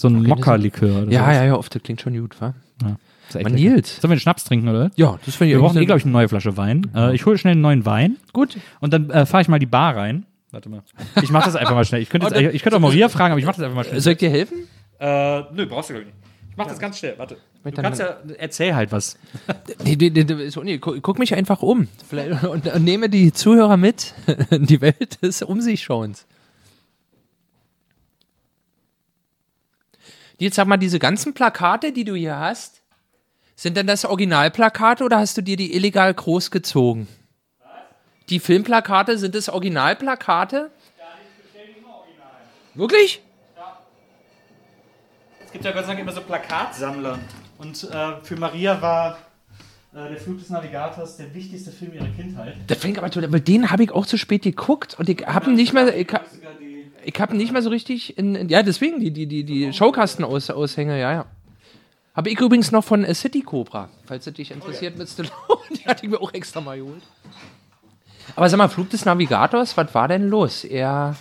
[0.03, 0.89] So ein Mokka-Likör.
[0.89, 1.13] Ja, sowas.
[1.13, 2.53] ja, ja, oft, das klingt schon gut, wa?
[2.81, 2.97] ja.
[3.41, 3.53] Man.
[3.53, 3.95] Nils.
[3.95, 4.91] Sollen wir einen Schnaps trinken, oder?
[4.97, 6.91] Ja, das finde ich Wir brauchen eh, glaube ich, eine neue Flasche Wein.
[6.93, 8.17] Äh, ich hole schnell einen neuen Wein.
[8.33, 8.57] gut.
[8.81, 10.25] Und dann äh, fahre ich mal die Bar rein.
[10.51, 10.83] Warte mal.
[11.21, 12.01] Ich mache das einfach mal schnell.
[12.01, 14.01] Ich könnte, Oh, ich könnte auch Maria fragen, aber ich mache das einfach mal schnell.
[14.01, 14.67] Soll ich dir helfen?
[14.99, 16.17] Äh, nö, brauchst du glaube ich nicht.
[16.51, 17.15] Ich mach das ganz schnell.
[17.17, 17.37] Warte.
[17.63, 19.17] Du kannst ja, erzähl halt was.
[19.83, 20.11] Nee, nee,
[20.63, 21.87] nee, guck, mich einfach um
[22.51, 24.13] und nehme die Zuhörer mit
[24.51, 26.27] in die Welt des Um sich Schauens.
[30.43, 32.81] Jetzt sag mal, diese ganzen Plakate, die du hier hast,
[33.55, 37.07] sind denn das Originalplakate oder hast du dir die illegal groß gezogen?
[38.27, 40.69] Die Filmplakate, sind das Originalplakate?
[42.73, 43.21] Wirklich?
[45.45, 47.19] Es gibt ja Gott sei Dank immer so Plakatsammler.
[47.57, 49.19] Und äh, für Maria war
[49.93, 52.55] äh, der Flug des Navigators der wichtigste Film ihrer Kindheit.
[52.67, 55.71] Das fängt aber den habe ich auch zu spät geguckt und ich habe ihn nicht
[55.71, 56.11] mehr, ich,
[57.05, 60.99] ich habe nicht mehr so richtig in, in ja deswegen die die die die Showkasten-Aushänge,
[60.99, 61.25] ja ja.
[62.15, 65.33] Habe ich übrigens noch von äh, City Cobra, falls es dich interessiert mit Stallone,
[65.71, 67.01] die hatte ich mir auch extra mal geholt.
[68.35, 70.63] Aber sag mal, Flug des Navigators, was war denn los?
[70.63, 71.15] Er,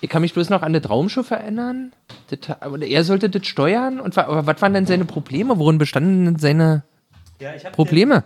[0.00, 1.92] ich kann mich bloß noch an das Raumschiff erinnern.
[2.28, 5.58] Das, er sollte das steuern und aber was waren denn seine Probleme?
[5.58, 6.82] Worin bestanden denn seine
[7.38, 8.24] Ja, ich Probleme?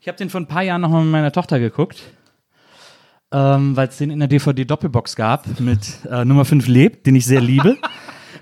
[0.00, 2.02] Ich habe den vor ein paar Jahren nochmal mit meiner Tochter geguckt,
[3.32, 7.26] ähm, weil es den in der DVD-Doppelbox gab mit äh, Nummer 5 lebt, den ich
[7.26, 7.76] sehr liebe.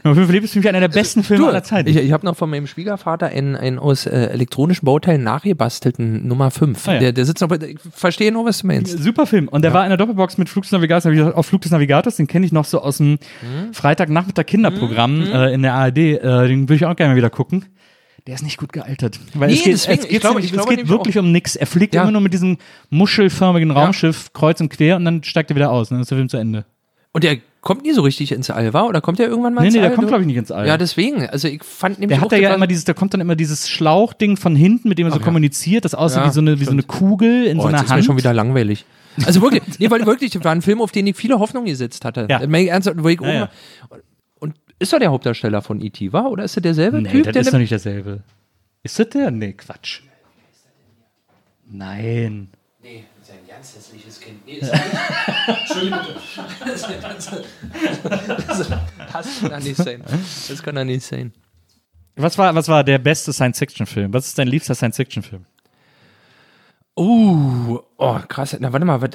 [0.05, 1.89] Nummer 5 lebt ist für mich einer der besten Filme aller Zeiten.
[1.89, 6.51] Ich, ich habe noch von meinem Schwiegervater einen, einen aus äh, elektronischen Bauteilen nachgebastelten Nummer
[6.51, 6.89] 5.
[6.89, 6.99] Ah, ja.
[6.99, 8.99] der, der sitzt noch, bei- ich verstehe nur, was du meinst.
[8.99, 9.47] Super Film.
[9.47, 11.05] Und der war in der Doppelbox mit Flug des Navigators.
[11.13, 13.73] Gesagt, Auf Flug des Navigators, den kenne ich noch so aus dem Hm?
[13.73, 15.99] Freitagnachmittag Kinderprogramm äh, in der ARD.
[15.99, 17.67] Äh, den würde ich auch gerne mal wieder gucken.
[18.27, 19.19] Der ist nicht gut gealtert.
[19.35, 21.57] Weil Nee, es geht, deswegen, es ich geht, glaube- es glaube geht wirklich um nix.
[21.57, 22.03] Er fliegt Ja.
[22.03, 22.57] immer nur mit diesem
[22.91, 25.91] muschelförmigen Raumschiff kreuz und quer und dann steigt er wieder aus.
[25.91, 26.65] Und dann ist der Film zu Ende.
[27.13, 28.87] Und der kommt nie so richtig ins All, war?
[28.87, 29.97] Oder kommt der irgendwann mal Nee, ins nee, der All?
[29.97, 30.67] kommt, glaube ich, nicht ins All.
[30.67, 31.27] Ja, deswegen.
[31.29, 33.35] Also ich fand nämlich der hat da das ja immer dieses, da kommt dann immer
[33.37, 35.25] dieses Schlauchding von hinten, mit dem er so ja.
[35.25, 37.75] kommuniziert, das aussieht Ja, wie so eine, wie so eine Kugel in Oh, so jetzt
[37.75, 38.05] einer ist mir Hand.
[38.05, 38.85] schon wieder langweilig.
[39.27, 42.05] Also wirklich, nee, weil wirklich, das war ein Film, auf den ich viele Hoffnungen gesetzt
[42.07, 42.27] hatte.
[42.31, 42.41] Ja.
[42.47, 43.51] Mein Ernst, wo ich Ja, oben ja.
[44.83, 46.31] Ist er der Hauptdarsteller von E.T., war?
[46.31, 47.25] Oder ist er derselbe Nee, Typ?
[47.25, 48.23] das der ist doch nicht derselbe.
[48.83, 49.31] Ist das der?
[49.31, 50.01] Nee, Quatsch.
[51.71, 52.49] Nein.
[52.83, 54.45] Nee, sein ganz hässliches Kind.
[54.45, 55.61] Nee, ist er nicht.
[55.61, 56.01] Entschuldigung.
[56.67, 56.83] Das
[59.41, 60.03] kann er nicht sein.
[60.49, 61.33] Das kann er nicht sein.
[62.17, 64.13] Was war, was war der beste Science-Fiction-Film?
[64.13, 65.47] Was ist dein liebster Science-Fiction-Film?
[66.99, 68.55] Uh, oh, krass.
[68.61, 69.11] Na, warte mal, was.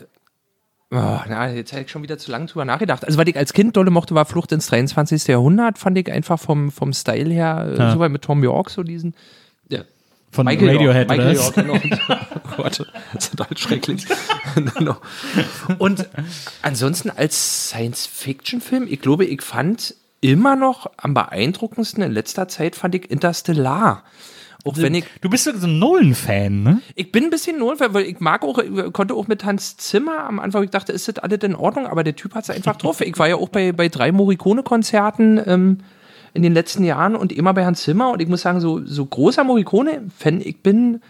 [0.89, 0.95] Oh,
[1.27, 3.03] na, jetzt hätte ich schon wieder zu lange drüber nachgedacht.
[3.03, 5.27] Also, was ich als Kind dolle mochte, war Flucht ins 23.
[5.27, 7.91] Jahrhundert, fand ich einfach vom, vom Style her, äh, Ja.
[7.91, 9.13] so weit mit Tom York, so diesen.
[9.69, 9.81] Ja.
[10.31, 11.35] Von Michael Radiohead York, Michael?
[11.35, 11.73] York, genau.
[12.53, 12.79] oh Gott,
[13.13, 14.05] das ist total schrecklich.
[15.77, 16.07] Und
[16.61, 22.95] ansonsten als Science-Fiction-Film, ich glaube, ich fand immer noch am beeindruckendsten in letzter Zeit fand
[22.95, 24.03] ich Interstellar.
[24.67, 26.81] Auch wenn ich Du bist so ein Nolan-Fan, ne?
[26.95, 28.59] ich bin ein bisschen notfall, weil ich mag auch,
[28.93, 32.03] konnte auch mit Hans Zimmer am Anfang, ich dachte, ist das alles in Ordnung, aber
[32.03, 33.01] der Typ hat es einfach drauf.
[33.01, 35.77] Ich war ja auch bei, bei drei Morricone-Konzerten ähm,
[36.33, 39.05] in den letzten Jahren und immer bei Hans Zimmer und ich muss sagen, so, so
[39.05, 41.01] großer Morricone-Fan ich bin,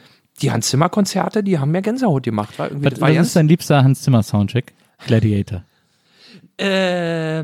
[0.42, 2.58] die Hans Zimmer-Konzerte, die haben mir Gänsehaut gemacht.
[2.60, 4.72] War irgendwie, Was, war was ist dein liebster Hans Zimmer-Soundtrack?
[5.06, 5.64] Gladiator.
[6.60, 7.40] äh,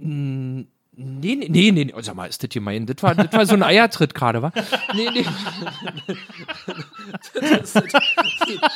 [0.00, 0.66] n-
[0.98, 2.86] Nee, nee, nee, nee, oh, sag mal, ist das gemein?
[2.86, 4.50] Das war, das war so ein Eiertritt gerade, wa?
[4.94, 5.24] Nee, nee.
[7.34, 7.96] Das ist-
[8.46, 8.70] Jeder,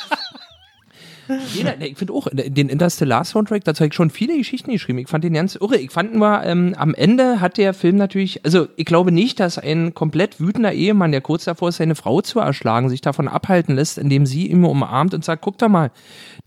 [1.79, 4.99] nee, ich finde auch, den Interstellar-Soundtrack, dazu habe ich schon viele Geschichten geschrieben.
[4.99, 5.77] Ich fand den ganz irre.
[5.77, 9.57] Ich fand nur, ähm, am Ende hat der Film natürlich, also ich glaube nicht, dass
[9.57, 13.75] ein komplett wütender Ehemann, der kurz davor ist, seine Frau zu erschlagen, sich davon abhalten
[13.75, 15.91] lässt, indem sie ihn umarmt und sagt, guck doch mal,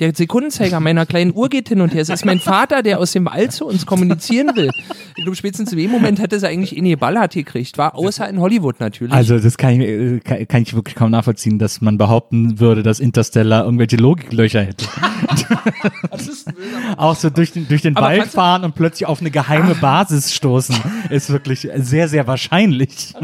[0.00, 2.02] der Sekundenzeiger meiner kleinen Uhr geht hin und her.
[2.02, 4.70] Es ist mein Vater, der aus dem All zu uns kommunizieren will.
[5.16, 7.78] Ich glaube, spätestens in dem Moment hätte sie eigentlich in ihr Ballert gekriegt.
[7.78, 9.12] War außer in Hollywood natürlich.
[9.12, 9.88] Also, das kann ich,
[10.30, 14.73] äh, kann ich wirklich kaum nachvollziehen, dass man behaupten würde, dass Interstellar irgendwelche Logiklöcher hätte.
[16.96, 20.34] Auch so durch den, durch den Aber Wald fahren und plötzlich auf eine geheime Basis
[20.34, 20.76] stoßen,
[21.10, 23.14] ist wirklich sehr, sehr wahrscheinlich.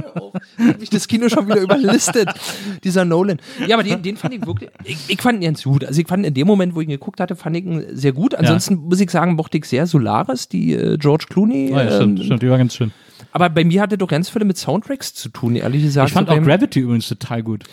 [0.59, 2.29] Hat mich das Kino schon wieder überlistet,
[2.85, 3.39] dieser Nolan.
[3.67, 5.85] Ja, aber den, den fand ich wirklich, ich, ich fand ihn ganz gut.
[5.85, 8.13] Also ich fand in dem Moment, wo ich ihn geguckt hatte, fand ich ihn sehr
[8.13, 8.35] gut.
[8.35, 11.71] Ansonsten muss ich sagen, mochte ich sehr Solaris, die äh, George Clooney.
[11.73, 12.93] Oh ja, stimmt, ähm, stimmt, die war ganz schön.
[13.33, 16.09] Aber bei mir hatte doch ganz viele mit Soundtracks zu tun, ehrlich gesagt.
[16.09, 17.65] Ich fand So auch Gravity übrigens total gut.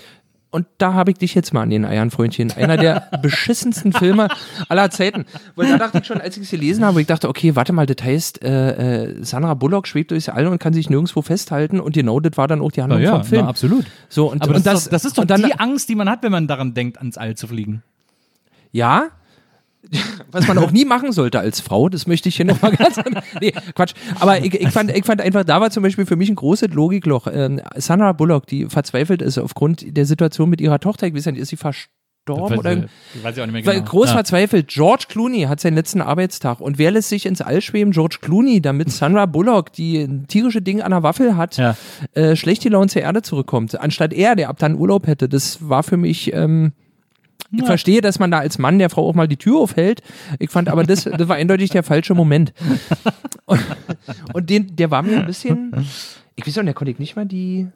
[0.50, 2.52] Und da habe ich dich jetzt mal an den Eiern, Freundchen.
[2.52, 4.30] Einer der beschissensten Filme
[4.70, 5.26] aller Zeiten.
[5.56, 7.86] Weil da dachte ich schon, als ich es gelesen habe, ich dachte, okay, warte mal,
[7.86, 11.82] das heißt, äh, äh, Sandra Bullock schwebt durchs All und kann sich nirgendwo festhalten.
[11.82, 13.42] Und genau das war dann auch die Handlung ja, vom Film.
[13.44, 13.86] na, absolut.
[14.08, 16.10] So, und, Aber und das, ist doch, das ist doch dann, die Angst, die man
[16.10, 17.84] hat, wenn man daran denkt, ans All zu fliegen.
[18.72, 19.10] Ja.
[20.32, 22.98] Was man auch nie machen sollte als Frau, das möchte ich hier nochmal ganz.
[23.42, 23.94] Nee, Quatsch.
[24.20, 26.70] Aber ich, ich, fand, ich fand einfach, da war zum Beispiel für mich ein großes
[26.74, 27.28] Logikloch.
[27.32, 31.38] Ähm, Sandra Bullock, die verzweifelt ist aufgrund der Situation mit ihrer Tochter, ich weiß nicht,
[31.40, 33.86] ist sie verstorben oder ich weiß ich auch nicht mehr genau.
[33.86, 34.14] groß Ja.
[34.16, 34.68] verzweifelt.
[34.68, 36.60] George Clooney hat seinen letzten Arbeitstag.
[36.60, 37.92] Und wer lässt sich ins All schweben?
[37.92, 41.78] George Clooney, damit Sandra Bullock, die ein tierische Ding an der Waffel hat, Ja.
[42.14, 43.80] äh, schlecht die Laune zur Erde zurückkommt.
[43.80, 45.30] Anstatt er, der ab dann Urlaub hätte.
[45.30, 46.34] Das war für mich.
[46.34, 46.74] Ähm,
[47.52, 50.02] ich verstehe, dass man da als Mann der Frau auch mal die Tür aufhält.
[50.40, 52.54] Ich fand aber, das, das war eindeutig der falsche Moment.
[53.46, 53.62] Und,
[54.34, 55.74] und den, der war mir ein bisschen.
[56.36, 57.68] Ich weiß auch, der konnte ich nicht mal die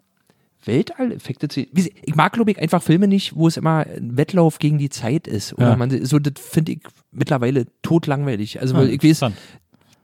[0.65, 1.61] Weltall-Effekte zu.
[1.61, 5.27] Ich mag, glaube ich, einfach Filme nicht, wo es immer ein Wettlauf gegen die Zeit
[5.27, 5.53] ist.
[5.53, 5.75] Oder Ja.
[5.75, 6.79] man so, das finde ich
[7.11, 8.59] mittlerweile totlangweilig.
[8.61, 9.31] Also, Ah, ich weiß,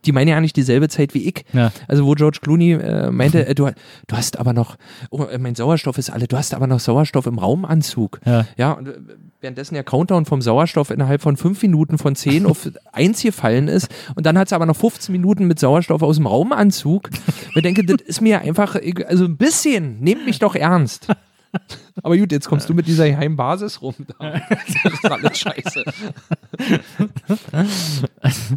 [0.05, 1.43] die meinen ja nicht dieselbe Zeit wie ich.
[1.53, 1.72] Ja.
[1.88, 3.70] Also wo George Clooney äh, meinte, äh, du,
[4.07, 4.78] du hast aber noch,
[5.09, 8.20] oh, mein Sauerstoff ist alle, du hast aber noch Sauerstoff im Raumanzug.
[8.26, 8.45] Ja.
[8.57, 8.93] Ja, und äh,
[9.41, 13.89] währenddessen der Countdown vom Sauerstoff innerhalb von fünf Minuten von zehn auf eins gefallen ist
[14.15, 17.09] und dann hat es aber noch 15 Minuten mit Sauerstoff aus dem Raumanzug.
[17.55, 18.75] Ich denke, das ist mir einfach,
[19.07, 21.07] also ein bisschen, nehmt mich doch ernst.
[22.03, 23.95] Aber gut, jetzt kommst du mit dieser geheimen Basis rum.
[24.19, 24.41] Da.
[24.49, 25.83] Das ist alles scheiße.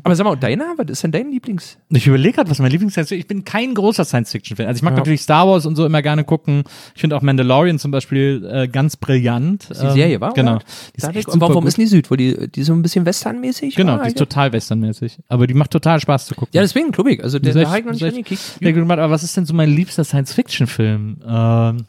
[0.04, 1.78] Aber sag mal, deiner, was ist denn dein Lieblings?
[1.90, 3.10] Ich überlege gerade, was mein Lieblings ist.
[3.12, 4.66] Ich bin kein großer Science-Fiction-Fan.
[4.66, 4.98] Also ich mag Ja.
[4.98, 6.64] natürlich Star Wars und so immer gerne gucken.
[6.94, 9.68] Ich finde auch Mandalorian zum Beispiel äh, ganz brillant.
[9.70, 10.32] Die Serie, war?
[10.34, 10.58] Genau.
[10.58, 11.82] Die ist echt und warum super ist gut.
[11.84, 12.10] die Süd?
[12.10, 13.74] Wo die, die so ein bisschen westernmäßig?
[13.74, 15.18] Genau, war die ist total westernmäßig.
[15.28, 16.50] Aber die macht total Spaß zu gucken.
[16.52, 17.22] Ja, deswegen, ich.
[17.22, 18.40] Also, der, der nicht das ist angekickt.
[18.60, 18.98] sehr gut gemacht.
[18.98, 21.22] Aber was ist denn so mein liebster Science-Fiction-Film?
[21.26, 21.86] Ähm,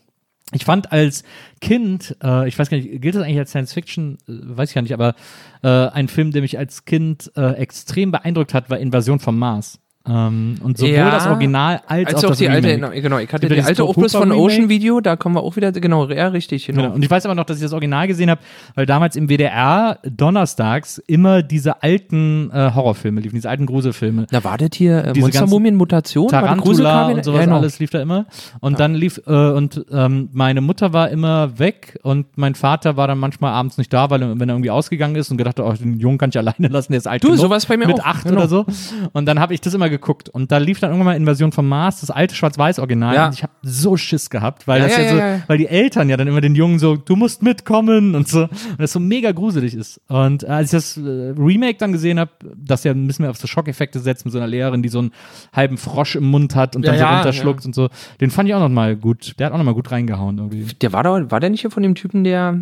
[0.54, 1.24] ich fand als
[1.62, 4.18] Kind, äh, ich weiß gar nicht, gilt das eigentlich als Science-Fiction?
[4.28, 5.16] Äh, weiß ich gar nicht, aber
[5.64, 9.80] äh, ein Film, der mich als Kind äh, extrem beeindruckt hat, war Invasion vom Mars.
[10.08, 13.02] Ähm, und sowohl Ja, das Original als, Als auch auch das die alte, Remake.
[13.02, 14.32] genau, ich hatte die alte auch bloß von?
[14.32, 16.82] Ocean Video, da kommen wir auch wieder, genau, ja, richtig, genau.
[16.84, 16.96] Genau.
[16.96, 18.42] Und ich weiß aber noch, dass ich das Original gesehen habe,
[18.74, 24.26] weil damals im WDR donnerstags immer diese alten äh, Horrorfilme liefen, diese alten Gruselfilme.
[24.32, 27.58] Da wartet hier äh, Monstermumien Mutation, war Tarantula und sowas Ja, genau.
[27.58, 28.26] alles lief da immer.
[28.60, 33.08] Und dann lief, äh, und ähm, meine Mutter war immer weg und mein Vater war
[33.08, 35.74] dann manchmal abends nicht da, weil wenn er irgendwie ausgegangen ist und gedacht hat, oh,
[35.74, 38.00] den Jungen kann ich alleine lassen, der ist alt Du, genug, sowas bei mir mit
[38.02, 38.38] auch, acht genau.
[38.38, 38.66] oder so.
[39.14, 40.30] Und dann habe ich das immer geguckt.
[40.30, 43.14] Und da lief dann irgendwann mal Invasion vom Mars, das alte Schwarz-Weiß-Original.
[43.14, 43.26] Ja.
[43.28, 46.18] Und ich habe so Schiss gehabt, weil Ja, das ja, so, weil die Eltern ja
[46.18, 48.44] dann immer den Jungen so, du musst mitkommen und so.
[48.46, 50.02] Und das so mega gruselig ist.
[50.08, 53.38] Und als ich das äh, Remake dann gesehen habe, das ja ein bisschen mehr auf
[53.38, 55.12] so Schockeffekte setzt mit so einer Lehrerin, die so einen
[55.54, 57.90] halben Frosch im Mund hat und dann so runterschluckt und so,
[58.20, 59.36] den fand ich auch noch mal gut.
[59.38, 60.66] Der hat auch noch mal gut reingehauen irgendwie.
[60.82, 62.60] Der war da, war der nicht hier von dem Typen, der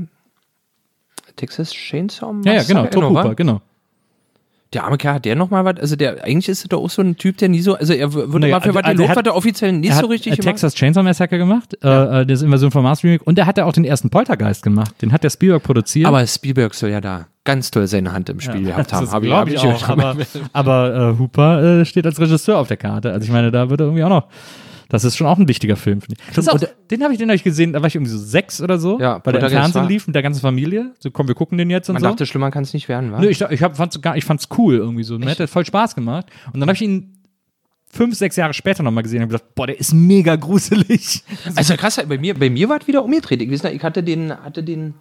[1.36, 3.02] Texas Chainsaw Ja, ja, genau, Massacre?
[3.02, 3.10] Top?
[3.10, 3.62] Hooper, genau.
[4.74, 6.92] Der arme Kerl, hat der noch mal was, also der, eigentlich ist er doch auch
[6.92, 8.90] so ein Typ, der nie so, also er w- wird Nee, immer für was also
[8.90, 10.52] er gelobt, hat- was er offiziell nicht hat so richtig äh, gemacht.
[10.54, 13.66] Texas Chainsaw Massacre gemacht, äh, äh, das Invasion vom Mars Remake und der hat ja
[13.66, 14.94] auch den ersten Poltergeist gemacht.
[15.02, 16.06] Den hat der Spielberg produziert.
[16.08, 19.06] Aber Spielberg soll ja da ganz toll seine Hand im Spiel gehabt haben.
[19.06, 19.90] Das Hab glaube ich, hab auch.
[19.90, 20.16] Aber,
[20.54, 23.12] aber äh, Hooper äh, steht als Regisseur auf der Karte.
[23.12, 24.28] Also ich meine, da wird er irgendwie auch noch.
[24.90, 26.02] Das ist schon auch ein wichtiger Film.
[26.02, 26.36] finde ich.
[26.36, 28.60] Das auch, den habe ich den hab ich gesehen, da war ich irgendwie so sechs
[28.62, 30.94] oder so, Ja, weil der im Fernsehen lief mit der ganzen Familie.
[31.00, 32.10] So, komm, wir gucken den jetzt und Man so.
[32.10, 33.20] dachte, schlimmer kann es nicht werden, wa?
[33.20, 35.18] Nö, ich, ich, hab, fand's, gar- ich fand's cool irgendwie so.
[35.20, 36.26] Mir hat der voll Spaß gemacht.
[36.52, 37.16] Und dann habe ich ihn
[37.92, 41.24] fünf, sechs Jahre später nochmal gesehen und hab gedacht, boah, der ist mega gruselig.
[41.56, 43.42] Also krass, bei mir, bei mir war es wieder umgedreht.
[43.42, 44.96] Ich, ich hatte den, hatte den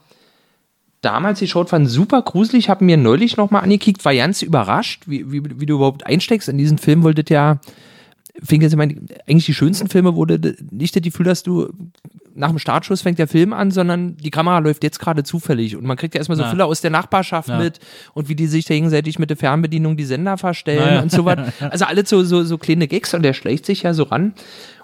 [1.01, 5.43] damals geschaut, fand super gruselig, habe mir neulich nochmal angekickt, war ganz überrascht, wie, wie,
[5.61, 6.49] wie du überhaupt einsteckst.
[6.49, 7.59] In diesen Film wolltet ja,
[8.43, 8.97] fing jetzt, ich meine,
[9.27, 11.73] eigentlich die schönsten Filme, du nicht das Gefühl hast, du
[12.35, 15.85] nach dem Startschuss fängt der Film an, sondern die Kamera läuft jetzt gerade zufällig und
[15.85, 16.51] man kriegt ja erstmal so Ja.
[16.51, 17.59] Füller aus der Nachbarschaft Ja.
[17.59, 17.81] mit
[18.15, 21.03] und wie die sich da gegenseitig mit der Fernbedienung die Sender verstellen Na ja.
[21.03, 21.39] und so was.
[21.61, 24.35] Also alles so, so, so kleine Gags und der schleicht sich ja so ran.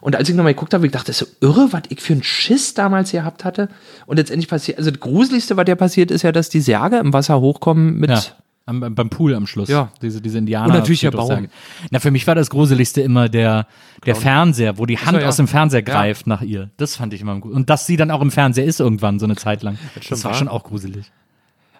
[0.00, 2.14] Und als ich nochmal geguckt habe, ich dachte, das ist so irre, was ich für
[2.14, 3.68] einen Schiss damals gehabt hatte.
[4.06, 7.12] Und letztendlich passiert, also das Gruseligste, was ja passiert, ist ja, dass die Särge im
[7.12, 8.10] Wasser hochkommen mit.
[8.10, 8.20] Ja.
[8.66, 9.68] Am, beim Pool am Schluss.
[9.68, 9.92] Ja.
[10.00, 10.66] Diese, diese Indianer.
[10.66, 11.10] Und natürlich der.
[11.10, 11.48] Baum.
[11.90, 13.66] Na, für mich war das Gruseligste immer der,
[14.06, 15.28] der Fernseher, wo die Hand ja.
[15.28, 16.70] aus dem Fernseher greift nach ihr.
[16.78, 17.52] Das fand ich immer gut.
[17.52, 19.78] Und dass sie dann auch im Fernseher ist irgendwann, so eine Zeit lang.
[20.08, 20.38] Das, war wahr.
[20.38, 21.10] schon auch gruselig.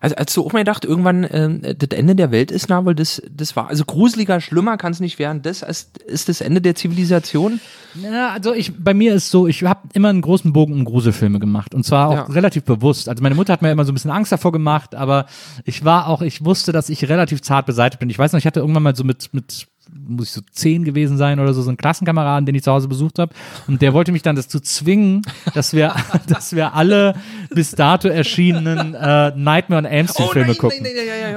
[0.05, 2.95] Also als du auch mal gedacht, irgendwann ähm, das Ende der Welt ist nah, weil
[2.95, 5.41] das, das war, also gruseliger, schlimmer kann es nicht werden.
[5.41, 7.59] Das ist, ist das Ende der Zivilisation.
[7.95, 11.39] Ja, also ich, bei mir ist so, ich habe immer einen großen Bogen um Gruselfilme
[11.39, 12.23] gemacht und zwar auch Ja.
[12.25, 13.09] relativ bewusst.
[13.09, 15.25] Also meine Mutter hat mir immer so ein bisschen Angst davor gemacht, aber
[15.65, 18.11] ich war auch, ich wusste, dass ich relativ zart beseitigt bin.
[18.11, 21.17] Ich weiß noch, ich hatte irgendwann mal so mit mit muss ich so zehn gewesen
[21.17, 23.35] sein oder so, so einen Klassenkameraden, den ich zu Hause besucht habe.
[23.67, 25.23] Und der wollte mich dann dazu zwingen,
[25.55, 25.95] dass wir,
[26.27, 27.15] dass wir alle
[27.51, 30.79] bis dato erschienenen äh, Nightmare on Elm Street Filme gucken.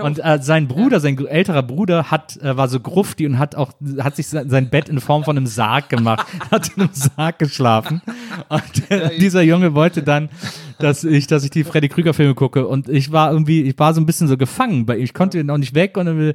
[0.03, 3.73] Und äh, sein Bruder, sein älterer Bruder, hat, äh, war so grufti und hat auch,
[3.99, 7.39] hat sich se- sein Bett in Form von einem Sarg gemacht, hat in einem Sarg
[7.39, 8.01] geschlafen.
[8.49, 8.61] Und
[9.19, 10.29] dieser Junge wollte dann,
[10.79, 12.67] dass ich, dass ich die Freddy Krüger Filme gucke.
[12.67, 15.03] Und ich war irgendwie, ich war so ein bisschen so gefangen bei ihm.
[15.03, 16.33] Ich konnte noch nicht weg und, wir,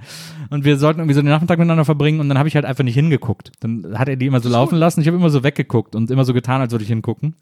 [0.51, 2.85] und wir sollten irgendwie so den Nachmittag miteinander verbringen und dann habe ich halt einfach
[2.85, 3.52] nicht hingeguckt.
[3.60, 5.01] Dann hat er die immer so laufen lassen.
[5.01, 7.36] Ich habe immer so weggeguckt und immer so getan, als würde ich hingucken.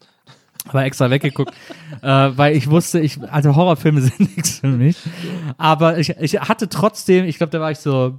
[0.68, 1.52] Aber extra weggeguckt,
[2.02, 4.96] äh, weil ich wusste, ich, also Horrorfilme sind nichts für mich.
[5.56, 8.18] Aber ich, ich hatte trotzdem, ich glaube, da war ich so,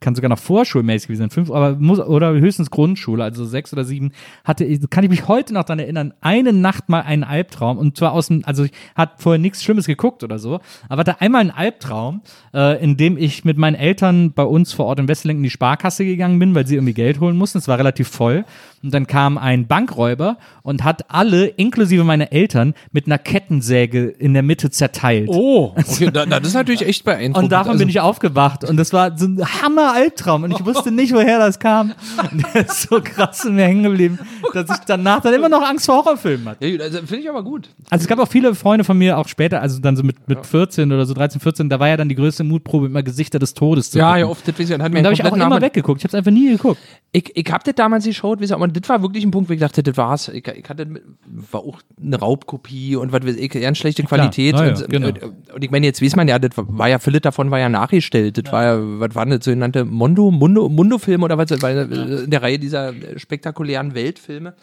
[0.00, 3.84] kann sogar noch vorschulmäßig gewesen sein, fünf, aber muss, oder höchstens Grundschule, also sechs oder
[3.84, 4.12] sieben,
[4.44, 8.12] hatte kann ich mich heute noch daran erinnern, eine Nacht mal einen Albtraum und zwar
[8.12, 11.50] aus dem, also ich hatte vorher nichts Schlimmes geguckt oder so, aber hatte einmal einen
[11.50, 12.22] Albtraum,
[12.54, 15.50] äh, in dem ich mit meinen Eltern bei uns vor Ort in Westlenken in die
[15.50, 18.44] Sparkasse gegangen bin, weil sie irgendwie Geld holen mussten, es war relativ voll
[18.82, 24.34] und dann kam ein Bankräuber und hat alle, inklusive meine Eltern, mit einer Kettensäge in
[24.34, 25.28] der Mitte zerteilt.
[25.28, 27.44] Oh, okay, da, das ist natürlich echt beeindruckend.
[27.44, 30.90] Und davon also, bin ich aufgewacht und das war, so ein Hammer-Albtraum und ich wusste
[30.90, 31.92] nicht, woher das kam.
[32.30, 34.18] Und Der ist so krass in mir hängen geblieben,
[34.52, 36.66] dass ich danach dann immer noch Angst vor Horrorfilmen hatte.
[36.66, 37.68] Ja, also, Finde ich aber gut.
[37.90, 40.44] Also es gab auch viele Freunde von mir, auch später, also dann so mit, mit
[40.44, 43.54] 14 oder so 13, 14, da war ja dann die größte Mutprobe, immer Gesichter des
[43.54, 44.20] Todes zu Ja, gucken.
[44.20, 46.00] ja, oft, das weiß ich, hat mir Und da habe ich auch immer weggeguckt.
[46.00, 46.80] Ich habe es einfach nie geguckt.
[47.12, 49.60] Ich, ich hab das damals geschaut, wie gesagt, das war wirklich ein Punkt, wo ich
[49.60, 50.28] dachte, das war's.
[50.28, 50.86] Ich, ich hatte,
[51.26, 54.56] war auch eine Raubkopie und was weiß ich, ganz schlechte Qualität.
[54.56, 55.08] Ja, und, genau.
[55.08, 55.22] und,
[55.54, 58.38] und ich meine, jetzt weiß man ja, das war ja, vieles davon war ja nachgestellt.
[58.38, 62.30] Das war ja, was war das, sogenannte Mondo, Mundo, Mundo-Film oder was, das war in
[62.30, 64.54] der Reihe dieser spektakulären Weltfilme.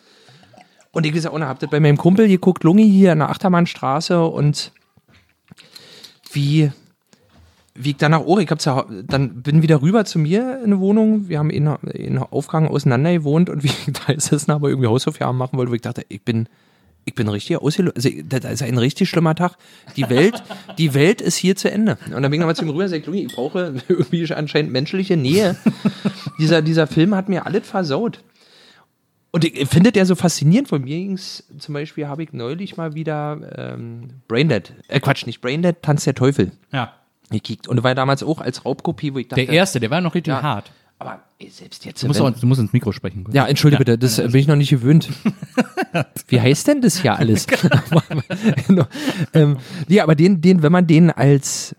[0.92, 4.24] Und ich gesagt, und hab das bei meinem Kumpel geguckt, Lungi hier in der Achtermannstraße
[4.24, 4.72] und
[6.32, 6.72] wie,
[7.82, 10.80] wie ich danach auch, ich hab's ja, dann bin wieder rüber zu mir in eine
[10.80, 11.30] Wohnung.
[11.30, 15.38] Wir haben in, in Aufgang auseinander gewohnt und wie ich da gesessen habe, irgendwie Hausaufgaben
[15.38, 16.50] machen wollte, wo ich dachte, ich bin,
[17.06, 17.96] ich bin richtig ausgelöst.
[17.96, 19.56] Also, das ist ein richtig schlimmer Tag.
[19.96, 20.44] Die Welt,
[20.78, 21.98] die Welt ist hier zu Ende.
[22.08, 25.16] Und dann bin ich nochmal zu ihm rüber und sagte, ich brauche irgendwie anscheinend menschliche
[25.16, 25.56] Nähe.
[26.40, 28.22] dieser, dieser Film hat mir alles versaut.
[29.32, 30.68] Und ich finde der so faszinierend.
[30.68, 35.40] Von mir ging's, zum Beispiel habe ich neulich mal wieder ähm, Braindead, äh Quatsch, nicht
[35.40, 36.94] Braindead, Tanz der Teufel Ja.
[37.32, 37.68] Gekickt.
[37.68, 40.34] Und war damals auch als Raubkopie, wo ich dachte, Der erste, der war noch richtig
[40.34, 40.42] Ja.
[40.42, 40.72] hart.
[40.98, 42.04] aber ey, selbst jetzt.
[42.04, 43.26] Du musst, auch, du musst ins Mikro sprechen.
[43.32, 45.10] ja, entschuldige bitte, das bin ich noch nicht gewöhnt.
[46.28, 47.48] Wie heißt denn das hier alles?
[48.68, 48.86] Genau.
[49.34, 49.58] ähm,
[49.88, 51.76] ja, aber den, den, wenn man den als,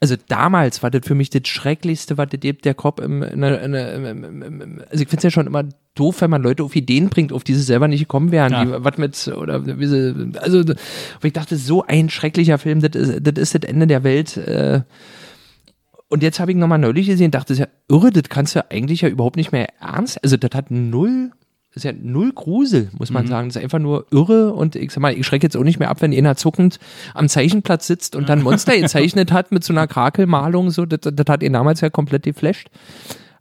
[0.00, 3.74] also damals war das für mich das Schrecklichste, was das der Kopf im, in, in,
[3.74, 5.64] im, also ich finde es ja schon immer
[5.94, 8.64] doof, wenn man Leute auf Ideen bringt, auf die sie selber nicht gekommen wären, Ja.
[8.64, 13.00] die, was mit, oder wie sie, also, wo ich dachte, so ein schrecklicher Film, das
[13.00, 14.80] ist das, ist das Ende der Welt, äh,
[16.08, 18.68] und jetzt habe ich nochmal neulich gesehen, dachte, das ist ja irre, das kannst du
[18.68, 20.22] eigentlich ja überhaupt nicht mehr ernst.
[20.24, 21.30] Also, das hat null,
[21.74, 23.48] ist ja null Grusel, muss man sagen.
[23.48, 25.88] Das ist einfach nur irre und ich sag mal, ich schrecke jetzt auch nicht mehr
[25.88, 26.80] ab, wenn einer zuckend
[27.14, 31.26] am Zeichenplatz sitzt und dann Monster gezeichnet hat mit so einer Krakelmalung, so, das, das
[31.28, 32.70] hat ihn damals ja komplett geflasht.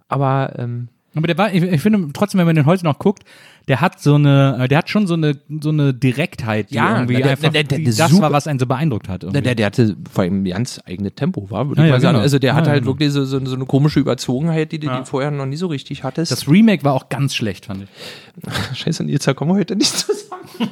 [0.07, 3.23] Aber, ähm, Aber der war, ich, ich finde trotzdem, wenn man den heute noch guckt,
[3.69, 6.95] der hat so eine, äh, der hat schon so eine, so eine Direktheit, die Ja,
[6.95, 9.23] irgendwie der- einfach, der- der- die, das super- war, was einen so beeindruckt hat.
[9.23, 12.13] der, der, hatte vor allem ganz eigene Tempo, war, würde Ja, ich ja, mal sagen.
[12.15, 12.23] genau.
[12.23, 12.93] Also, der hat halt genau.
[12.93, 16.03] wirklich so, so, so eine komische Überzogenheit, die du die vorher noch nie so richtig
[16.03, 16.31] hattest.
[16.31, 17.89] das Remake war auch ganz schlecht, fand ich.
[18.79, 20.41] Scheiße, Nils, da kommen wir heute nicht zusammen.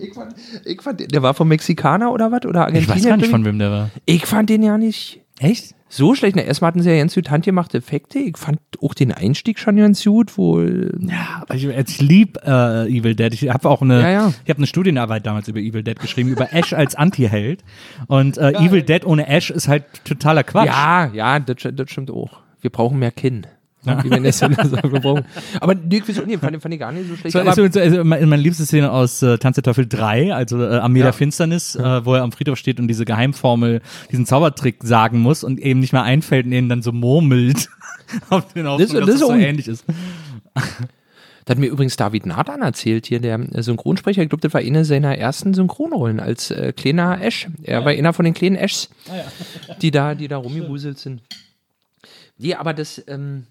[0.00, 2.44] ich, fand, ich fand, der war vom Mexikaner oder was?
[2.44, 2.96] Oder Ich Argentinier?
[2.96, 3.90] weiß gar nicht, von wem der war.
[4.06, 5.74] ich fand den ja nicht Echt?
[5.88, 6.36] so schlecht.
[6.36, 8.18] Na, erstmal hatten sie ja ganz gut handgemachte Effekte.
[8.18, 10.60] Ich fand auch den Einstieg schon ganz gut, wo.
[10.60, 13.32] Ja, aber ich, ich lieb äh, Evil Dead.
[13.32, 14.32] Ich habe auch eine, Ja, ja.
[14.44, 17.64] ich habe eine Studienarbeit damals über Evil Dead geschrieben, über Ash als Anti-Held.
[18.06, 20.66] Und äh, Evil Dead ohne Ash ist halt totaler Quatsch.
[20.66, 22.40] Ja, ja, das, das stimmt auch.
[22.60, 23.46] Wir brauchen mehr Kinn.
[23.84, 24.02] Ja.
[24.02, 25.24] Wie wenn das so brauchen.
[25.60, 26.22] Aber wieso?
[26.26, 27.32] Nee, fand, fand ich gar nicht so schlecht.
[27.32, 30.78] So, aber, also, also, meine liebste Szene aus äh, Tanz der Teufel 3, also äh,
[30.78, 33.80] Armee der Finsternis, äh, wo er am Friedhof steht und diese Geheimformel,
[34.10, 37.68] diesen Zaubertrick sagen muss und eben nicht mehr einfällt und ihn dann so murmelt.
[38.30, 39.84] auf den Hoffnung, Das- dass das ist so ähnlich ist.
[40.54, 44.22] Das hat mir übrigens David Nathan erzählt, hier der äh, Synchronsprecher.
[44.22, 47.46] Ich glaube, das war eine seiner ersten Synchronrollen als äh, kleiner Ash.
[47.62, 48.90] Er war einer von den kleinen Ashs,
[49.80, 51.22] die da, die da rumgewuselt sind.
[52.36, 53.46] Nee, aber das, ähm,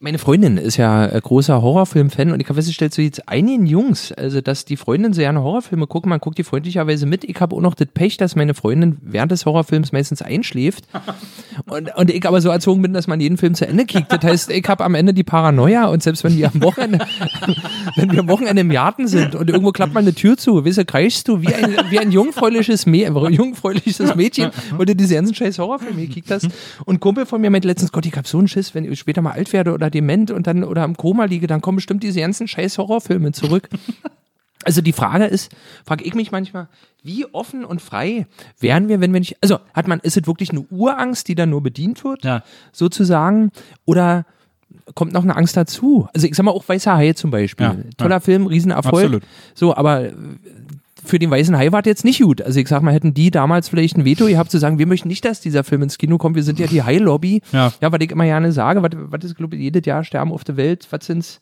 [0.00, 4.12] meine Freundin ist ja äh, großer Horrorfilm-Fan und ich habe festgestellt, so jetzt einigen Jungs,
[4.12, 7.24] also dass die Freundin sehr gerne Horrorfilme gucken, man guckt die freundlicherweise mit.
[7.24, 10.84] Ich habe auch noch das Pech, dass meine Freundin während des Horrorfilms meistens einschläft
[11.66, 14.12] und, und ich aber so erzogen bin, dass man jeden Film zu Ende kickt.
[14.12, 17.04] Das heißt, ich habe am Ende die Paranoia und selbst wenn wir am Wochenende,
[17.96, 20.78] wenn wir am Wochenende im Garten sind und irgendwo klappt mal eine Tür zu, weißt
[20.78, 25.58] du, kreischst du wie ein, wie ein jungfräuliches, jungfräuliches Mädchen, weil du diese ganzen scheiß
[25.58, 26.46] Horrorfilme gekickt hast.
[26.84, 29.22] Und Kumpel von mir meinte letztens, Gott, ich hab so einen Schiss, wenn ich später
[29.22, 32.20] mal alt werde oder dement und dann oder im Koma liege, dann kommen bestimmt diese
[32.20, 33.68] ganzen scheiß Horrorfilme zurück.
[34.64, 35.52] Also die Frage ist,
[35.86, 36.68] frage ich mich manchmal,
[37.04, 38.26] wie offen und frei
[38.58, 41.50] wären wir, wenn wir nicht, also hat man, ist es wirklich eine Urangst, die dann
[41.50, 42.42] nur bedient wird, Ja.
[42.72, 43.52] sozusagen,
[43.84, 44.26] oder
[44.94, 46.08] kommt noch eine Angst dazu?
[46.12, 48.20] Also ich sag mal auch Weißer Hai zum Beispiel, Ja, toller ja.
[48.20, 49.22] Film, Riesenerfolg, Absolut.
[49.54, 50.10] so, aber
[51.08, 52.40] für den Weißen Hai war das jetzt nicht gut.
[52.42, 55.08] Also ich sag mal, hätten die damals vielleicht ein Veto gehabt zu sagen, wir möchten
[55.08, 57.42] nicht, dass dieser Film ins Kino kommt, wir sind ja die Hai-Lobby.
[57.52, 57.72] Ja.
[57.80, 60.44] ja, was ich immer gerne sage, was, was ist, glaube ich, jedes Jahr sterben auf
[60.44, 61.40] der Welt, was sind's?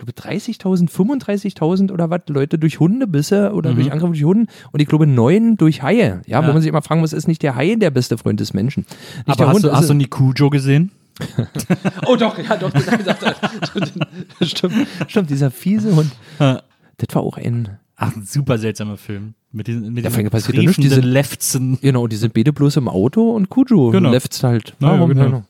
[0.00, 4.80] Ich glaube 30.000, 35.000 oder was, Leute durch Hundebisse oder durch Angriffe durch Hunde und
[4.80, 6.22] ich glaube neun durch Haie.
[6.26, 6.46] Ja, wo Mhm.
[6.48, 6.52] Ja.
[6.52, 8.86] man sich immer fragen muss, ist nicht der Hai der beste Freund des Menschen?
[9.26, 9.64] Nicht Aber hast, Hund.
[9.64, 10.92] du, hast es- du Nikujo gesehen?
[12.06, 12.70] oh doch, ja doch,
[14.42, 16.12] stimmt, stimmt, dieser fiese Hund.
[16.38, 19.34] Das war auch ein, Ach, ein super seltsamer Film.
[19.50, 21.78] Mit diesen, mit Ja, diesen passiert triefenden diese- Lefzen.
[21.80, 24.10] genau, die sind beide bloß im Auto und Kujo Genau.
[24.12, 24.76] läuft's halt.
[24.80, 25.10] Ja, ja, Warum?
[25.14, 25.42] genau.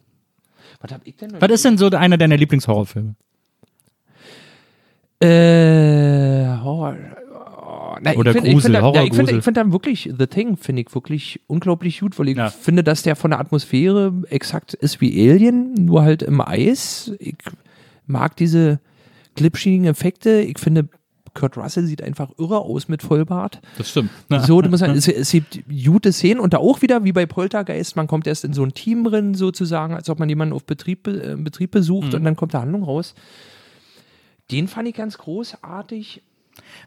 [0.80, 1.40] Was hab ich denn noch?
[1.42, 3.14] Was ist denn so einer deiner Lieblingshorrorfilme?
[5.20, 6.96] Äh, Horror.
[7.34, 9.72] Oh, na, Oder ich find, ich Grusel, find, da- ja, ich finde ich find dann
[9.72, 12.48] wirklich The Thing, finde ich wirklich unglaublich gut, weil ich Ja.
[12.50, 17.12] finde, dass der von der Atmosphäre exakt ist wie Alien, nur halt im Eis.
[17.18, 17.34] Ich
[18.06, 18.80] mag diese
[19.34, 20.40] glitschigen Effekte.
[20.40, 20.88] Ich finde,
[21.39, 23.60] Kurt Russell sieht einfach irre aus mit Vollbart.
[23.78, 24.10] Das stimmt.
[24.47, 27.27] So, du musst sagen, es, es gibt gute Szenen und da auch wieder, wie bei
[27.27, 30.65] Poltergeist, man kommt erst in so ein Team drin, sozusagen, als ob man jemanden auf
[30.65, 33.15] Betrieb, be- äh, Betrieb besucht und dann kommt da Handlung raus.
[34.51, 36.23] Den fand ich ganz großartig.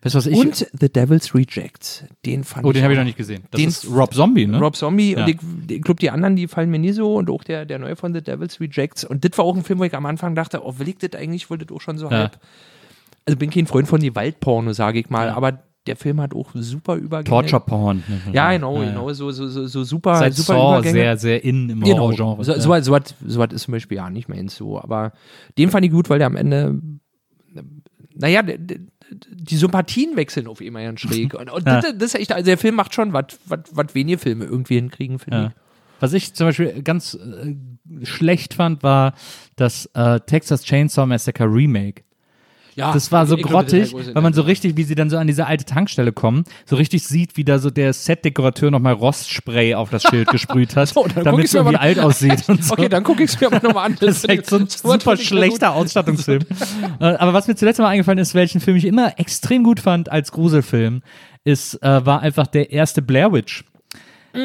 [0.01, 0.35] Weißt was ich.
[0.37, 3.43] und The Devil's Rejects, den fand oh, den habe ich noch nicht gesehen.
[3.51, 4.59] Das Den- ist Rob Zombie, ne?
[4.59, 5.23] Rob Zombie Ja.
[5.23, 5.37] und ich,
[5.77, 8.13] ich glaube, die anderen, die fallen mir nie so und auch der, der neue von
[8.13, 9.05] The Devil's Rejects.
[9.05, 11.13] Und das war auch ein Film, wo ich am Anfang dachte, oh, will ich das
[11.19, 12.17] eigentlich, wollte das auch schon so Ja.
[12.17, 12.39] halb.
[13.25, 16.49] Also bin kein Freund von die Waldporno, sage ich mal, aber der Film hat auch
[16.53, 17.29] super Übergänge.
[17.41, 18.03] Torture Porn.
[18.31, 18.89] Ja, genau, Ja, ja.
[18.91, 20.93] genau, so, so, so, so super, Seit super Saw Übergänge.
[20.93, 21.97] sehr, sehr in im Genau.
[21.97, 22.43] Horrorgenre.
[22.43, 24.79] So, so, was- so, was- so was ist zum Beispiel ja nicht mehr so.
[24.79, 25.11] Aber
[25.57, 26.79] den fand ich gut, weil der am Ende,
[28.15, 31.33] naja, die Sympathien wechseln auf einmal ganz schräg.
[31.39, 31.81] Und, und Ja.
[31.81, 35.19] das, das ist echt, also der Film macht schon, was was wenige Filme irgendwie hinkriegen,
[35.19, 35.61] finde ich.
[35.99, 37.55] Was ich zum Beispiel ganz äh,
[38.05, 39.13] schlecht fand, war
[39.55, 42.03] das äh, Texas Chainsaw Massacre Remake.
[42.75, 45.45] Ja, Das war so grottig, weil man so richtig, wie sie dann so an diese
[45.45, 50.03] alte Tankstelle kommen, so richtig sieht, wie da so der Set-Dekorateur nochmal Rostspray auf das
[50.03, 52.43] Schild gesprüht hat, So, damit es irgendwie alt aussieht.
[52.47, 52.73] Und so.
[52.73, 53.97] Okay, dann gucke ich es mir aber nochmal an.
[53.99, 56.43] Das ist echt so ein super schlechter Ausstattungsfilm.
[56.99, 60.11] Äh, Aber was mir zuletzt mal eingefallen ist, welchen Film ich immer extrem gut fand
[60.11, 61.01] als Gruselfilm,
[61.43, 63.63] ist, äh, war einfach der erste Blair Witch.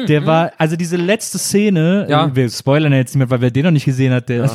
[0.07, 2.11] Der war, also diese letzte Szene, Mhm.
[2.11, 2.35] Ja.
[2.35, 4.49] wir spoilern ja jetzt nicht mehr, weil wer den noch nicht gesehen hat, der,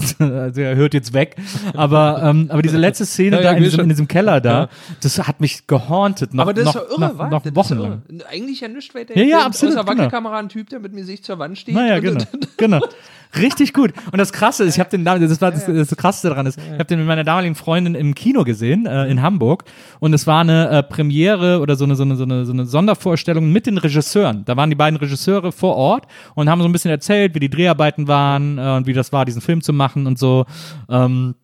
[0.50, 1.36] der hört jetzt weg.
[1.74, 4.52] Aber, ähm, aber diese letzte Szene Ja, ja, da in diesem, in diesem Keller da,
[4.62, 4.68] Ja.
[5.02, 6.34] das hat mich gehauntet.
[6.34, 8.02] Noch, Aber das noch, ist doch irre, noch, noch Das ist wochenlang.
[8.08, 8.24] irre.
[8.30, 9.16] Eigentlich ja nichts weiter.
[9.16, 9.86] Ja, ja, Außer absolut, genau.
[9.86, 11.74] Wackelkamera ein Typ, der mit mir sich zur Wand steht.
[11.74, 12.24] Naja, genau.
[12.56, 12.80] genau.
[13.38, 13.92] Richtig gut.
[14.10, 16.72] Und das Krasse ist, ich habe den, das war das, das Krasse daran ist, ich
[16.72, 19.64] habe den mit meiner damaligen Freundin im Kino gesehen äh, in Hamburg
[20.00, 22.66] und es war eine äh, Premiere oder so eine, so eine so eine so eine
[22.66, 24.44] Sondervorstellung mit den Regisseuren.
[24.44, 27.50] Da waren die beiden Regisseure vor Ort und haben so ein bisschen erzählt, wie die
[27.50, 30.44] Dreharbeiten waren äh, und wie das war, diesen Film zu machen und so.
[30.90, 31.34] Ähm,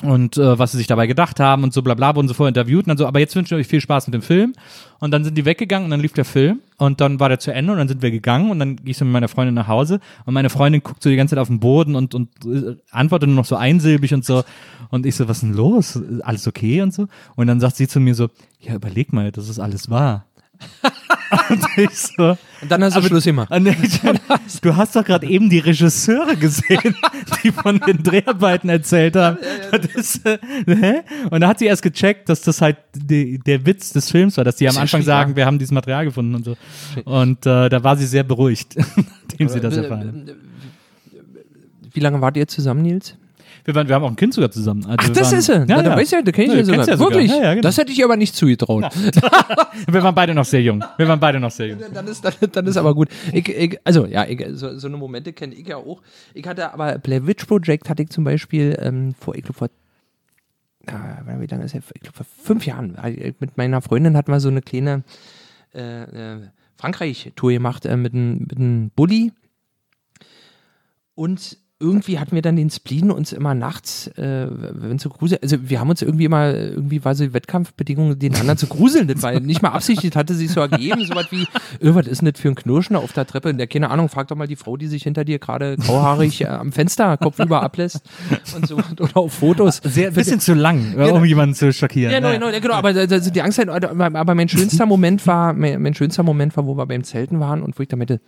[0.00, 2.48] und äh, was sie sich dabei gedacht haben und so bla bla, wurden sie vorher
[2.48, 4.52] interviewt und dann so, aber jetzt wünsche ich euch viel Spaß mit dem Film.
[4.98, 7.52] Und dann sind die weggegangen und dann lief der Film und dann war der zu
[7.52, 9.68] Ende und dann sind wir gegangen und dann gehe ich so mit meiner Freundin nach
[9.68, 12.76] Hause und meine Freundin guckt so die ganze Zeit auf den Boden und, und äh,
[12.90, 14.42] antwortet nur noch so einsilbig und so.
[14.90, 16.00] Und ich so, was ist denn los?
[16.22, 17.06] Alles okay und so?
[17.36, 18.28] Und dann sagt sie zu mir so,
[18.60, 20.26] ja, überleg mal, das ist alles wahr.
[21.48, 23.48] Und ich so, Und dann hast du Schluss gemacht.
[23.50, 23.76] Ah, nee,
[24.62, 26.94] du hast doch gerade eben die Regisseure gesehen,
[27.42, 29.38] die von den Dreharbeiten erzählt haben.
[29.94, 30.38] Ist, äh?
[31.30, 34.44] Und da hat sie erst gecheckt, dass das halt die, der Witz des Films war,
[34.44, 36.56] dass die am Anfang sagen, wir haben dieses Material gefunden und so.
[37.04, 38.76] Und äh, da war sie sehr beruhigt,
[39.28, 40.36] nachdem sie das erfahren hat.
[41.94, 43.16] Wie lange wart ihr zusammen, Nils?
[43.64, 44.84] Wir, waren, wir haben auch ein Kind sogar zusammen.
[44.86, 45.60] Also Ach, das waren, ist er.
[45.66, 45.82] Ja, ja.
[45.82, 46.86] da weißt du da kenn ich Ja, sogar.
[46.86, 47.10] ja sogar.
[47.12, 47.30] Wirklich?
[47.30, 47.62] Ja, ja, genau.
[47.62, 48.84] Das hätte ich aber nicht zugetraut.
[49.86, 50.84] Wir waren beide noch sehr jung.
[50.96, 51.78] Wir waren beide noch sehr jung.
[51.92, 53.08] dann, ist, dann, dann ist aber gut.
[53.32, 56.02] Ich, ich, also, ja, ich, so, so eine Momente kenne ich ja auch.
[56.34, 59.68] Ich hatte aber Blair Witch Project hatte ich zum Beispiel ähm, vor, ich glaube, vor
[60.84, 61.82] wie lange ist er?
[61.94, 62.98] Ich glaube, vor fünf Jahren.
[63.38, 65.04] Mit meiner Freundin hatten wir so eine kleine
[65.74, 66.40] äh, äh,
[66.76, 69.32] Frankreich-Tour gemacht äh, mit einem mit einem Bulli.
[71.14, 75.56] Und irgendwie hatten wir dann den Spleen uns immer nachts, äh, wenn so grusel, also
[75.68, 79.08] wir haben uns irgendwie immer, irgendwie war so die Wettkampfbedingungen, den anderen zu gruseln.
[79.08, 82.22] Das war nicht mal absichtlich, hatte sich so ergeben, so was wie, äh, was ist
[82.22, 83.54] das für ein Knirschen auf der Treppe?
[83.58, 86.46] Ja, keine Ahnung, frag doch mal die Frau, die sich hinter dir gerade grauhaarig äh,
[86.46, 88.00] am Fenster kopfüber ablässt
[88.56, 89.80] und so, oder auf Fotos.
[89.84, 92.12] Sehr, ein bisschen zu lang, um jemanden zu schockieren.
[92.12, 95.26] Ja, genau, genau, ja, genau, aber da- da- die Angst, hat- aber mein schönster Moment
[95.26, 97.96] war, mein, mein schönster Moment war, wo wir beim Zelten waren und wo ich da
[97.96, 98.20] meinte,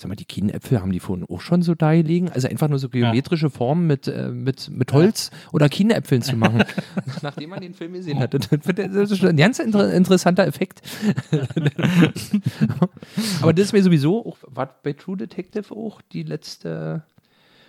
[0.00, 2.30] sag mal, die Kienäpfel haben die vorhin auch schon so da gelegen?
[2.30, 6.64] Also einfach nur so geometrische Formen mit, äh, mit, mit Holz oder Kienäpfeln zu machen.
[7.22, 8.34] Nachdem man den Film gesehen hat.
[8.34, 10.82] Das das ist schon ein ganz inter interessanter Effekt.
[13.42, 17.02] aber das ist mir sowieso, auch, war bei True Detective auch die letzte,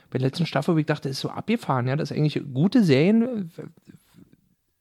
[0.10, 2.84] bei der letzten Staffel, wo ich dachte, ist so abgefahren, ja, das ist eigentlich gute
[2.84, 3.52] Serien,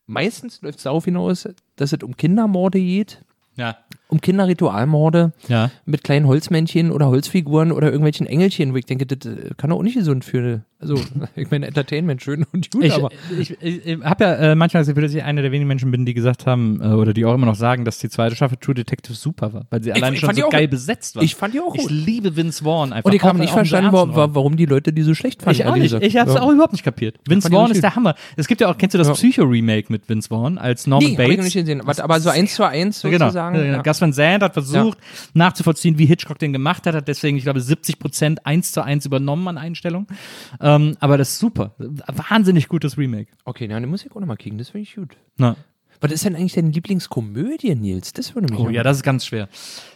[0.06, 3.24] meistens läuft es darauf hinaus, dass es um Kindermorde geht,
[3.56, 3.77] Ja,
[4.11, 5.70] um Kinderritualmorde ja.
[5.87, 9.77] mit kleinen Holzmännchen oder Holzfiguren oder irgendwelchen Engelchen, wo ich denke, das äh, kann doch
[9.78, 10.97] auch nicht gesund für, also
[11.37, 14.82] ich meine, Entertainment schön und gut, Ich, aber ich, ich, ich habe ja äh, manchmal
[14.82, 17.24] das Gefühl, dass ich einer der wenigen Menschen bin, die gesagt haben, äh, oder die
[17.24, 20.15] auch immer noch sagen, dass die zweite Staffel True Detective super war, weil sie allein
[20.15, 21.23] ich schon so geil besetzt war.
[21.23, 21.91] ich fand die auch Ich gut.
[21.91, 23.09] liebe Vince Vaughn einfach.
[23.09, 24.31] Und ich habe nicht verstanden, ernsten wa Rollen.
[24.32, 25.61] wa warum die Leute die so schlecht fanden.
[25.61, 26.03] Ich auch ehrlich nicht.
[26.03, 26.43] Ich habe es Ja.
[26.43, 27.16] auch überhaupt nicht kapiert.
[27.28, 28.15] Vince ich Vaughn ist der Hammer.
[28.37, 29.15] Es gibt ja auch, kennst du das Ja.
[29.15, 31.45] Psycho-Remake mit Vince Vaughn als Norman Nee, habe ich noch Bates?
[31.55, 31.81] nicht gesehen.
[31.81, 33.19] Aber, aber so eins zu eins genau.
[33.27, 33.57] sozusagen.
[33.57, 33.77] Genau.
[33.77, 33.82] ja.
[34.01, 34.98] Gus Van Sant hat versucht
[35.35, 39.06] nachzuvollziehen, wie Hitchcock den gemacht hat, hat deswegen, ich glaube, 70 Prozent eins zu eins
[39.06, 40.06] übernommen an Einstellungen.
[40.60, 41.74] Ähm, aber das ist super.
[41.78, 43.28] Wahnsinnig gutes Remake.
[43.44, 45.16] Okay, na, den muss ich auch nochmal kriegen, das finde ich gut.
[45.36, 45.56] Na.
[46.02, 48.14] Was ist denn eigentlich deine Lieblingskomödie, Nils?
[48.14, 49.51] Das würde mich Oh ja, das ist ganz schwer.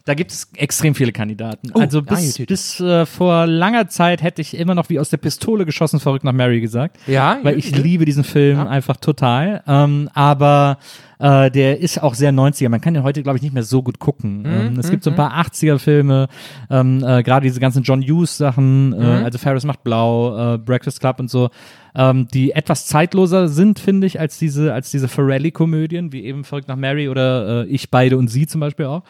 [0.07, 1.71] Da gibt es extrem viele Kandidaten.
[1.75, 2.49] Oh, also bis, gut.
[2.49, 6.25] bis äh, vor langer Zeit hätte ich immer noch wie aus der Pistole geschossen verrückt
[6.25, 6.99] nach Mary gesagt.
[7.07, 9.63] Ja, Weil ich liebe diesen Film einfach total.
[9.67, 10.77] Ähm, aber
[11.19, 12.69] äh, der ist auch sehr 90er.
[12.69, 14.41] Man kann den heute, glaube ich, nicht mehr so gut gucken.
[14.41, 16.29] Mhm, ähm, es gibt so ein paar 80er-Filme,
[16.69, 19.01] ähm, äh, gerade diese ganzen John Hughes-Sachen, Mhm.
[19.01, 21.49] äh, also Ferris macht blau, äh, Breakfast Club und so,
[21.95, 26.69] ähm, die etwas zeitloser sind, finde ich, als diese, als diese Ferrelli-Komödien, wie eben Verrückt
[26.69, 29.03] nach Mary oder äh, Ich, beide und sie zum Beispiel auch.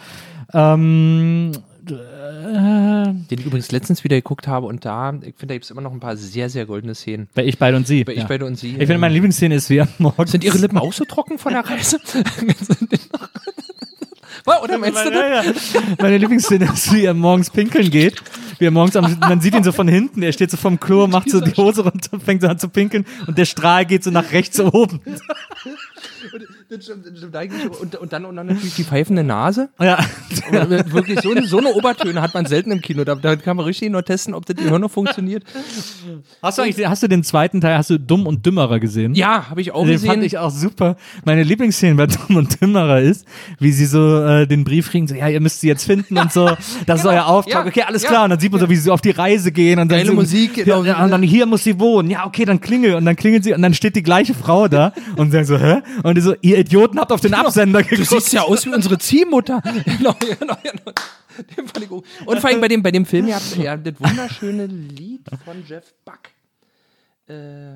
[0.52, 1.52] Ähm,
[1.86, 5.80] Den ich übrigens letztens wieder geguckt habe und da, ich finde, da gibt es immer
[5.82, 7.28] noch ein paar sehr, sehr goldene Szenen.
[7.34, 8.04] bei Ich, beide und sie.
[8.04, 8.26] Bei Ich, ja.
[8.26, 8.70] beide und sie.
[8.70, 11.52] Ich finde, meine Lieblingsszene ist, wie er morgens Sind ihre Lippen auch so trocken von
[11.52, 11.98] der Reise?
[14.62, 15.10] Oder meinst du?
[15.10, 15.52] Ja, ja.
[16.00, 18.22] Meine Lieblingsszene ist, wie er morgens pinkeln geht.
[18.58, 21.06] Wie er morgens am, man sieht ihn so von hinten, er steht so vom Klo,
[21.06, 24.10] macht so die Hose runter, fängt so an zu pinkeln und der Strahl geht so
[24.10, 25.00] nach rechts oben.
[26.68, 27.80] Das stimmt, das stimmt eigentlich.
[27.80, 29.68] Und, und, dann, und dann natürlich die pfeifende Nase.
[29.80, 29.98] Ja.
[30.48, 33.04] Aber Wirklich, so eine, so eine Obertöne hat man selten im Kino.
[33.04, 35.44] Da, da kann man richtig nur testen, ob das Gehirn noch funktioniert.
[36.42, 39.14] Hast du eigentlich, hast du den zweiten Teil, hast du Dumm und Dümmerer gesehen?
[39.14, 40.10] Ja, habe ich auch Den gesehen.
[40.10, 40.96] fand ich auch super.
[41.24, 43.26] Meine Lieblingsszene bei Dumm und Dümmerer ist,
[43.58, 46.32] wie sie so äh, den Brief kriegen, so, ja, ihr müsst sie jetzt finden und
[46.32, 46.50] so.
[46.86, 47.64] Das ist euer Auftrag.
[47.64, 48.24] Ja, Okay, alles ja, klar.
[48.24, 49.78] Und dann sieht man so, wie sie so auf die Reise gehen.
[49.78, 50.84] Und dann Geile so, Musik, genau.
[50.84, 52.10] ja, und dann hier muss sie wohnen.
[52.10, 52.94] Ja, okay, dann klingel.
[52.94, 55.78] Und dann klingelt sie und dann steht die gleiche Frau da und sagt so, hä?
[56.02, 58.08] Und die so, ihr Idioten habt auf den Absender Du geguckt.
[58.10, 59.62] siehst ja aus wie unsere Ziehmutter.
[59.84, 60.92] genau, genau, genau.
[61.56, 62.04] Den fand ich gut.
[62.26, 65.64] Und vor allem bei dem, bei dem Film, ihr habt ja das wunderschöne Lied von
[65.66, 66.20] Jeff Buck.
[67.28, 67.74] Äh,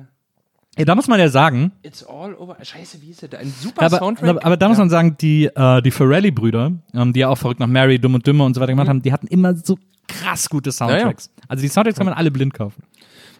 [0.77, 2.55] Ja, da muss man ja sagen, It's all over.
[2.63, 3.33] Scheiße, wie ist das?
[3.39, 4.29] Ein super aber, Soundtrack.
[4.29, 7.59] aber, aber da muss man sagen, die, äh, die Ferrelli-Brüder, ähm, die ja auch verrückt
[7.59, 9.77] nach Mary, Dumm und Dümmer und so weiter gemacht haben, die hatten immer so
[10.07, 11.29] krass gute Soundtracks.
[11.49, 12.83] Also die Soundtracks kann man alle blind kaufen.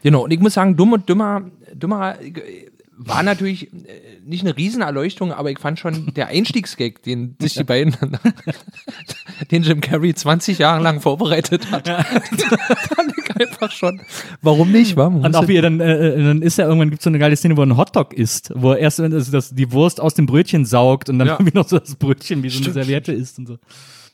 [0.04, 1.44] Genau, und ich muss sagen, dumm und dümmer,
[1.74, 2.70] dümmer äh,
[3.02, 3.78] war natürlich äh,
[4.26, 7.96] nicht eine Riesenerleuchtung, aber ich fand schon der Einstiegsgag, den sich die beiden,
[9.52, 14.02] den Jim Carrey 20 Jahre lang vorbereitet hat, fand ich einfach schon.
[14.42, 14.98] Warum nicht?
[14.98, 15.08] Wa?
[15.08, 17.36] Und auch wie er dann, äh, äh, dann ist ja irgendwann gibt so eine geile
[17.38, 20.26] Szene, wo er einen Hotdog isst, wo er erst also das, die Wurst aus dem
[20.26, 21.34] Brötchen saugt und dann Ja.
[21.40, 23.58] irgendwie noch so das Brötchen wie so eine Serviette isst und so.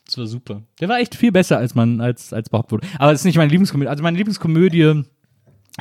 [0.06, 0.62] Das war super.
[0.80, 2.86] Der war echt viel besser, als man, als, als behauptet wurde.
[3.00, 3.88] Aber das ist nicht meine Lieblingskomödie.
[3.88, 5.02] Also meine Lieblingskomödie,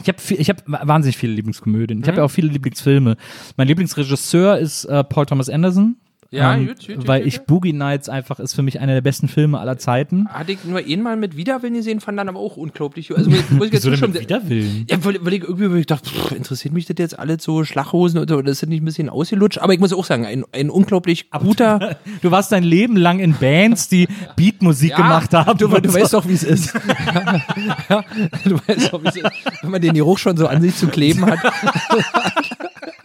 [0.02, 2.02] ich habe ich hab wahnsinnig viele Lieblingskomödien.
[2.02, 3.16] Ich habe ja auch viele Lieblingsfilme.
[3.56, 5.96] Mein Lieblingsregisseur ist äh, Paul Thomas Anderson.
[6.36, 7.42] Ja, ähm, gut, gut, weil gut, ich.
[7.42, 10.28] Boogie Nights einfach ist für mich einer der besten Filme aller Zeiten.
[10.30, 13.16] Hatte ich nur einmal mit Widerwillen gesehen, fand dann aber auch unglaublich.
[13.16, 14.14] Also muss ich jetzt zustimmen.
[14.14, 14.86] Widerwillen?
[14.90, 17.64] Ja, weil, weil ich irgendwie weil ich dachte, pff, interessiert mich das jetzt alles so
[17.64, 19.60] Schlachhosen oder, das nicht ein bisschen ausgelutscht?
[19.60, 21.98] Aber ich muss auch sagen, ein, ein unglaublich guter.
[22.22, 25.58] Du warst dein Leben lang in Bands, die Beatmusik gemacht haben.
[25.58, 26.00] Du, du so.
[26.00, 26.74] weißt doch, wie es ist.
[27.90, 28.04] ja,
[28.44, 29.26] du weißt doch, wie es ist.
[29.62, 31.40] Wenn man den Geruch schon so an sich zu kleben hat.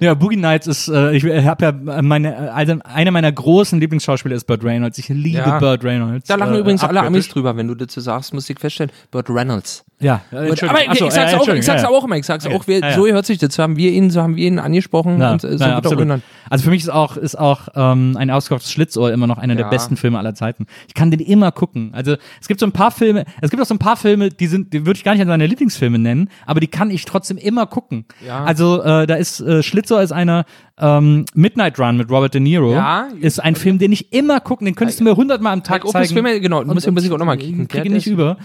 [0.00, 4.44] Ja, Boogie Nights ist, äh, ich habe ja meine, also einer meiner großen Lieblingsschauspieler ist
[4.46, 4.98] Burt Reynolds.
[4.98, 5.58] Ich liebe Ja.
[5.58, 6.28] Burt Reynolds.
[6.28, 7.00] Da lachen äh, übrigens alle.
[7.00, 9.84] Amis drüber, wenn du dazu sagst, muss ich feststellen, Burt Reynolds.
[10.02, 12.26] Ja, äh, Aber ich, Achso, ich äh, sag's, auch, ich sag's ja, auch immer, ich
[12.26, 12.54] sag's Okay.
[12.54, 14.58] auch, wir, Ja, so hört sich das, so haben wir ihn, so haben wir ihn
[14.58, 16.22] angesprochen Ja, und äh, so ja, wird auch genannt.
[16.50, 19.64] Also für mich ist auch, ist auch ähm, ein ausgekochtes Schlitzohr immer noch einer der
[19.64, 20.66] besten Filme aller Zeiten.
[20.88, 21.90] Ich kann den immer gucken.
[21.94, 24.46] Also es gibt so ein paar Filme, es gibt auch so ein paar Filme, die
[24.48, 27.38] sind, die würde ich gar nicht als meine Lieblingsfilme nennen, aber die kann ich trotzdem
[27.38, 28.04] immer gucken.
[28.26, 28.44] Ja.
[28.44, 30.44] Also äh, da ist äh, Schlitzohr ist einer
[30.78, 32.72] ähm, Midnight Run mit Robert De Niro.
[32.72, 33.08] Ja.
[33.20, 36.08] ist ein Film, den ich immer gucken, den könntest du mir hundertmal am Tag zeigen.
[36.12, 37.68] Filme, genau, muss, muss ich auch nochmal kicken.
[37.68, 38.38] Kriege nicht über.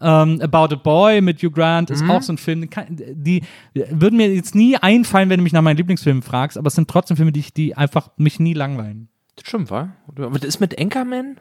[0.00, 1.94] Ähm, About a Boy mit Hugh Grant Mhm.
[1.96, 2.70] ist auch so ein Film, den
[3.14, 3.42] die
[3.74, 6.88] würden mir jetzt nie einfallen, wenn du mich nach meinen Lieblingsfilmen fragst, aber es sind
[6.88, 9.08] trotzdem Filme, die, ich, die einfach mich nie langweilen.
[9.36, 9.90] Das stimmt, wa?
[10.08, 11.36] Aber das ist mit Anchorman?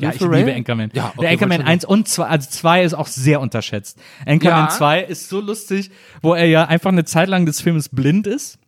[0.00, 0.90] Ja, ich liebe Anchorman.
[0.92, 3.98] Ja, okay, Der Anchorman wollte 1 und 2, also 2 ist auch sehr unterschätzt.
[4.26, 4.68] Anchorman Ja.
[4.70, 5.90] 2 ist so lustig,
[6.20, 8.58] wo er ja einfach eine Zeit lang des Films blind ist.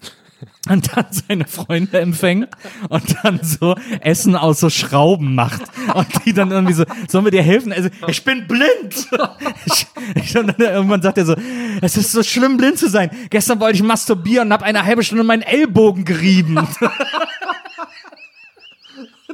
[0.69, 2.49] Und dann seine Freunde empfängt
[2.89, 5.63] und dann so Essen aus so Schrauben macht.
[5.95, 7.73] Und die dann irgendwie so, sollen wir dir helfen?
[7.73, 9.09] Also, ich bin blind!
[10.37, 11.37] Und dann irgendwann sagt er so,
[11.83, 13.11] es ist so schlimm, blind zu sein.
[13.31, 16.59] Gestern wollte ich masturbieren und habe eine halbe Stunde meinen Ellbogen gerieben.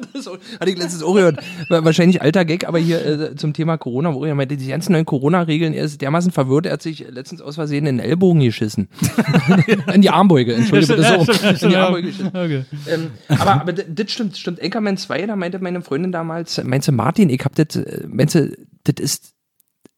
[0.12, 1.38] Das hatte ich letztens auch gehört.
[1.68, 5.04] Wahrscheinlich alter Gag, aber hier äh, zum Thema Corona, wo er meinte, die ganzen neuen
[5.04, 8.88] Corona-Regeln, er ist dermaßen verwirrt, er hat sich letztens aus Versehen in den Ellbogen geschissen.
[9.92, 11.66] in die Armbeuge, entschuldige bitte so.
[11.66, 12.28] In die Armbeuge geschissen.
[12.28, 12.64] Okay.
[12.88, 14.62] Ähm, aber, aber das stimmt, stimmt.
[14.62, 19.02] Anchorman 2, da meinte meine Freundin damals, meinte Martin, ich hab das, äh, meinte, das
[19.02, 19.32] ist,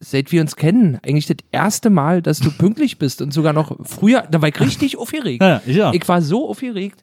[0.00, 3.76] seit wir uns kennen, eigentlich das erste Mal, dass du pünktlich bist und sogar noch
[3.84, 5.42] früher, da war ich richtig aufgeregt.
[5.42, 5.92] Ja, ich auch.
[5.92, 7.02] Ich war so aufgeregt.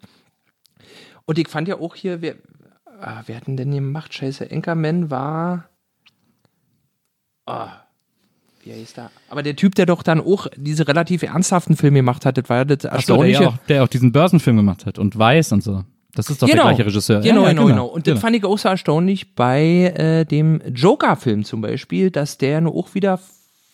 [1.26, 2.36] Und ich fand ja auch hier, wer,
[3.02, 4.14] ah, wer hat denn denn gemacht?
[4.14, 5.70] Scheiße, Anchorman war,
[8.64, 9.12] Wie heißt der?
[9.30, 12.58] Aber der Typ, der doch dann auch diese relativ ernsthaften Filme gemacht hat, das war
[12.58, 13.44] ja das der, Erstaunliche.
[13.44, 15.84] ja auch, der auch diesen Börsenfilm gemacht hat und Weiß und so.
[16.14, 17.22] Das ist doch der gleiche Regisseur.
[17.22, 17.86] Genau, Ja, ja, genau, genau.
[17.88, 22.62] Und das fand ich auch so erstaunlich bei äh, dem Joker-Film zum Beispiel, dass der
[22.62, 23.20] nur auch wieder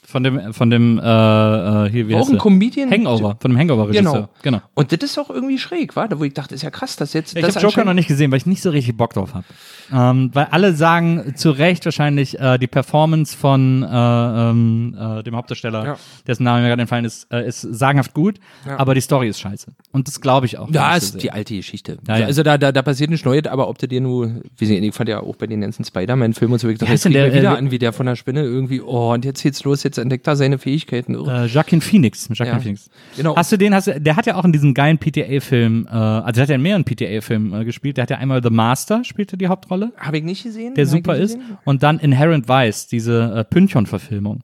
[0.10, 2.38] Von dem, von dem, äh, äh, hier, wie auch heißt ein?
[2.38, 2.90] Comedian.
[2.90, 4.14] Hangover, von dem Hangover-Regisseur.
[4.14, 4.30] Genau.
[4.42, 4.62] genau.
[4.74, 6.08] Und das ist doch irgendwie schräg, war?
[6.18, 7.36] Wo ich dachte, ist ja krass, dass jetzt.
[7.36, 9.44] Ich das habe Joker noch nicht gesehen, weil ich nicht so richtig Bock drauf habe.
[9.92, 15.36] Ähm, weil alle sagen zu Recht wahrscheinlich, äh, die Performance von äh, ähm, äh, dem
[15.36, 15.98] Hauptdarsteller, Ja.
[16.26, 18.80] dessen Name mir gerade entfallen ist, äh, ist sagenhaft gut, Ja.
[18.80, 19.74] aber die Story ist scheiße.
[19.92, 20.70] Und das glaube ich auch.
[20.72, 21.22] Ja, so ist sehr.
[21.22, 21.98] die alte Geschichte.
[22.08, 22.26] Ja, ja.
[22.28, 24.96] Also da, da, da passiert nicht Neues, aber ob du dir nur, wie sie, ich
[24.96, 27.58] fand ja auch bei den ganzen Spider-Man-Filmen und so, ich dachte, jetzt er wieder äh,
[27.58, 30.36] an, wie der von der Spinne irgendwie, oh, und jetzt geht's los, jetzt entdeckt er
[30.36, 31.16] seine Fähigkeiten.
[31.16, 31.28] Oh.
[31.28, 32.28] Äh, Joaquin Phoenix.
[32.30, 32.60] Joaquin Ja.
[32.60, 32.90] Phoenix.
[33.16, 33.36] Genau.
[33.36, 36.32] Hast du den, hast du, der hat ja auch in diesem geilen PTA-Film, äh, also
[36.34, 37.98] der hat ja in mehreren PTA-Filmen äh, gespielt.
[37.98, 40.76] Der hat ja einmal The Master, spielte die Hauptrolle, Habe ich nicht gesehen.
[40.76, 41.36] der super ist.
[41.36, 41.58] gesehen.
[41.66, 44.42] Und dann Inherent Vice, diese äh, Pynchon-Verfilmung.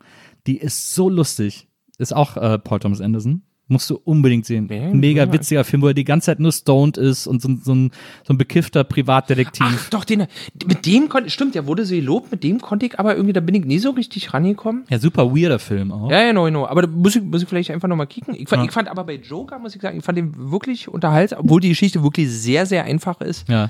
[0.47, 1.67] Die ist so lustig.
[1.97, 3.43] Ist auch äh, Paul Thomas Anderson.
[3.69, 4.67] Musst du unbedingt sehen.
[4.69, 5.31] Ja, Mega ja.
[5.31, 7.91] witziger Film, wo er die ganze Zeit nur stoned ist und so, ein- so, ein,
[8.27, 9.65] so ein bekiffter Privatdetektiv.
[9.67, 10.27] Ach, doch, den,
[10.67, 13.39] mit dem konnte, stimmt, der wurde so gelobt, mit dem konnte ich aber irgendwie, da
[13.39, 14.83] bin ich nie so richtig rangekommen.
[14.89, 16.11] Ja, super weirder Film auch.
[16.11, 16.67] Ja, ja, no, no.
[16.67, 18.35] Aber da muss ich, muss ich vielleicht einfach nochmal kicken.
[18.35, 18.65] Ich fand, Ja.
[18.65, 21.69] ich fand aber bei Joker, muss ich sagen, ich fand den wirklich unterhaltsam, obwohl die
[21.69, 23.47] Geschichte wirklich sehr, sehr einfach ist.
[23.47, 23.69] Ja.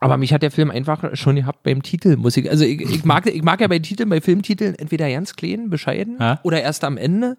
[0.00, 2.50] Aber mich hat der Film einfach schon gehabt beim Titel, muss ich.
[2.50, 6.16] Also ich, ich, mag, ich mag ja bei Titeln, bei Filmtiteln entweder ganz klein, bescheiden
[6.18, 6.40] Ja.
[6.42, 7.36] oder erst am Ende.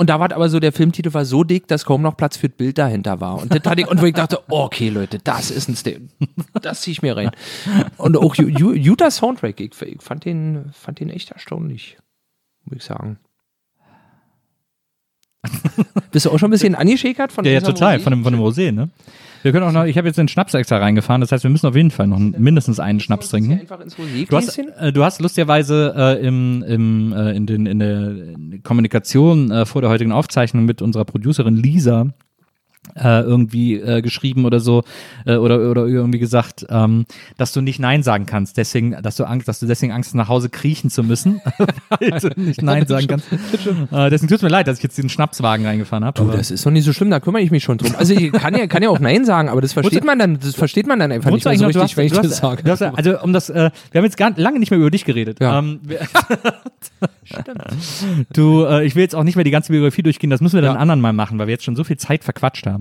[0.00, 2.48] Und da war aber so, der Filmtitel war so dick, dass kaum noch Platz für
[2.48, 3.42] das Bild dahinter war.
[3.42, 6.08] Und das hatte ich, und wo ich dachte, okay, Leute, das ist ein Stil.
[6.62, 7.32] Das zieh ich mir rein.
[7.96, 11.98] Und auch Utah Soundtrack, ich, ich fand den, fand den echt erstaunlich,
[12.64, 13.18] muss ich sagen.
[16.12, 18.00] Bist du auch schon ein bisschen angeschäkert von Ja, ja, total, Rosé?
[18.00, 18.90] von dem, von dem Rosé, ne?
[19.42, 21.66] Wir können auch noch, ich habe jetzt den Schnaps extra reingefahren, das heißt, wir müssen
[21.66, 23.60] auf jeden Fall noch mindestens einen Schnaps trinken.
[24.28, 29.50] Du hast, äh, du hast lustigerweise äh, im, im, äh, in, den, in der Kommunikation
[29.50, 32.08] äh, vor der heutigen Aufzeichnung mit unserer Producerin Lisa
[32.96, 34.84] äh, irgendwie äh, geschrieben oder so
[35.26, 37.06] äh, oder oder irgendwie gesagt, ähm,
[37.36, 40.14] dass du nicht Nein sagen kannst, deswegen, dass du Angst, dass du deswegen Angst hast,
[40.14, 41.40] nach Hause kriechen zu müssen,
[41.88, 43.30] weil du nicht Nein sagen kannst.
[43.32, 46.20] Äh, deswegen tut mir leid, dass ich jetzt diesen Schnapswagen reingefahren habe.
[46.20, 47.94] Du, das ist doch nicht so schlimm, da kümmere ich mich schon drum.
[47.96, 50.54] Also ich kann ja, kann ja auch Nein sagen, aber das versteht man dann, das
[50.54, 52.70] versteht man dann einfach nicht mehr so richtig, wenn ich das hast, sage.
[52.70, 55.40] Hast, also um das, äh, wir haben jetzt gar, lange nicht mehr über dich geredet.
[55.40, 55.58] Ja.
[55.58, 56.00] Ähm, wir,
[58.32, 60.62] du, äh, ich will jetzt auch nicht mehr die ganze Biografie durchgehen, das müssen wir
[60.62, 60.80] dann Ja.
[60.80, 62.77] anderen Mal machen, weil wir jetzt schon so viel Zeit verquatscht haben.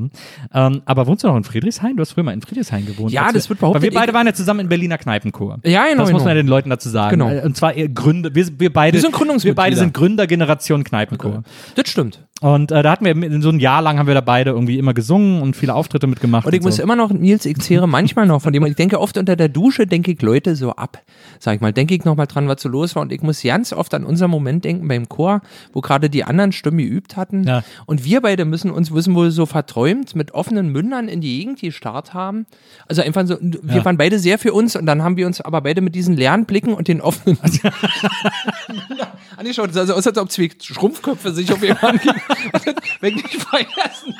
[0.53, 1.95] Ähm, aber wohnst du noch in Friedrichshain?
[1.95, 3.11] Du hast früher mal in Friedrichshain gewohnt.
[3.11, 3.83] Ja, das wir, wird behauptet.
[3.83, 5.59] Weil wir beide waren ja zusammen in Berliner Kneipenchor.
[5.63, 6.29] Ja, genau, Das muss man genau.
[6.29, 7.19] ja den Leuten dazu sagen.
[7.19, 7.29] Genau.
[7.29, 9.55] Äh, Und zwar ihr Gründer, wir, wir beide, Wir sind Gründungsmitglieder.
[9.55, 11.43] wir beide sind Gründergeneration Kneipenchor.
[11.75, 12.26] Das stimmt.
[12.39, 14.77] Und äh, da hatten wir in so ein Jahr lang haben wir da beide irgendwie
[14.77, 16.45] immer gesungen und viele Auftritte mitgemacht.
[16.45, 16.83] Und ich muss so.
[16.83, 19.87] immer noch, Nils, ich zehre manchmal noch von dem, ich denke oft unter der Dusche,
[19.87, 21.01] denke ich Leute so ab,
[21.39, 23.41] sag ich mal, denke ich noch mal dran, was so los war und ich muss
[23.41, 25.41] ganz oft an unseren Moment denken beim Chor,
[25.73, 27.63] wo gerade die anderen Stimmen geübt hatten Ja.
[27.87, 31.59] und wir beide müssen uns, müssen wohl so verträumt mit offenen Mündern in die Gegend
[31.61, 32.45] gestarrt haben.
[32.87, 33.85] Also einfach so, wir Ja.
[33.85, 36.45] waren beide sehr für uns und dann haben wir uns aber beide mit diesen leeren
[36.45, 37.39] Blicken und den offenen
[39.37, 39.69] angeschaut.
[39.69, 42.09] Es sah so aus, als ob zwei Schrumpfköpfe sich auf jemanden
[43.01, 44.15] ich nicht vergessen.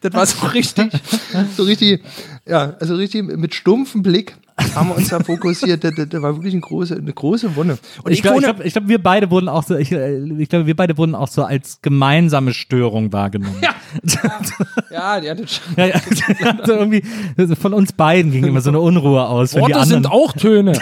[0.00, 0.92] Das war so richtig,
[1.56, 2.02] so richtig,
[2.46, 4.36] ja, also richtig mit stumpfem Blick
[4.74, 5.84] haben wir uns da fokussiert.
[5.84, 7.78] Das, das, war wirklich eine große, eine große Wunde.
[8.02, 10.48] Und ich glaube, ich wohne- glaub, glaub, wir beide wurden auch so, ich, äh, ich
[10.48, 13.56] glaube, wir beide wurden auch so als gemeinsame Störung wahrgenommen.
[13.62, 13.74] Ja.
[14.90, 15.74] ja, die hatte schon.
[15.76, 15.94] Ja, ja.
[16.62, 17.02] Also irgendwie,
[17.56, 19.54] von uns beiden ging immer so eine Unruhe aus.
[19.54, 20.72] Wenn die Worte anderen, sind auch Töne.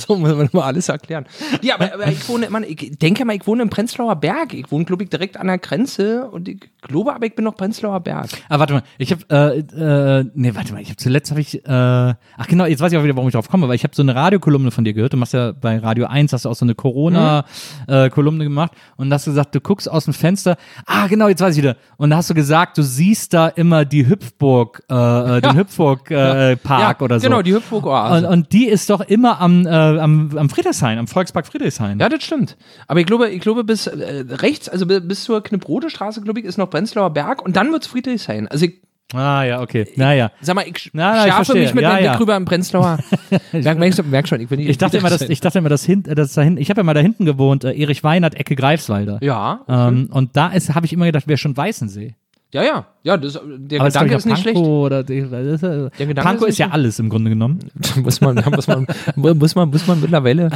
[0.00, 0.06] Ja.
[0.06, 1.26] so muss man mal alles erklären.
[1.62, 4.54] Ja, aber, aber ich wohne immer, ich denke mal, ich wohne im Prenzlauer Berg.
[4.54, 7.56] Ich wohne, glaube ich, direkt an der Grenze und ich glaube aber, ich bin noch
[7.56, 8.28] Prenzlauer Berg.
[8.48, 11.64] Ah, warte mal, ich habe, äh, äh, nee, warte mal, ich habe zuletzt habe ich,
[11.64, 13.94] äh, ach genau, jetzt weiß ich auch wieder, warum ich drauf komme, weil ich habe
[13.94, 15.12] so eine Radiokolumne von dir gehört.
[15.12, 19.24] Du machst ja bei Radio 1, hast du auch so eine Corona-Kolumne gemacht und hast
[19.24, 20.56] gesagt, du guckst aus dem Fenster.
[20.86, 21.76] Ah, genau, jetzt weiß ich wieder.
[21.96, 26.10] Und da hast du gesagt, du siehst da immer die Hüpfburg, äh, äh, den Hüpfburg
[26.10, 27.26] äh, Park ja, oder so.
[27.26, 31.06] Genau, die Hüpfburg und, und die ist doch immer am, äh, am, am Friedrichshain, am
[31.06, 31.98] Volkspark Friedrichshain.
[31.98, 32.56] Ja, das stimmt.
[32.86, 36.40] Aber ich glaube, ich glaube bis äh, rechts, also bi- bis zur Knipprode Straße, glaube
[36.40, 38.46] ich, ist noch Prenzlauer Berg und dann wird's Friedrichshain.
[38.48, 38.74] Also ich,
[39.12, 39.88] Ah, ja, okay.
[39.96, 40.30] Naja.
[40.40, 41.62] sag mal, ich Na, na, ich schärfe verstehe.
[41.62, 42.10] mich mit Ja, meinem ja.
[42.12, 42.98] Blick rüber im Prenzlauer.
[43.52, 45.84] merk, merk, merk schon, ich bin nicht Ich dachte immer, dass, ich dachte immer, dass,
[45.84, 48.36] hin, äh, dass da hinten, ich habe ja mal da hinten gewohnt, äh, Erich Weinert,
[48.36, 49.18] Ecke Greifswalder.
[49.20, 52.14] Ja, Ähm, und da ist, habe ich immer gedacht, wäre schon Weißensee.
[52.52, 52.86] Ja, ja.
[53.02, 55.10] Ja, das, der Aber Gedanke ist ich, nicht Pankow schlecht.
[55.10, 57.60] Ist, äh, Der Gedanke Pankow ist ist ja alles im Grunde genommen.
[57.96, 58.86] muss man, muss man,
[59.16, 60.50] muss man, muss man mittlerweile,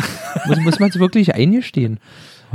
[0.47, 2.01] muss, muss man es wirklich eingestehen.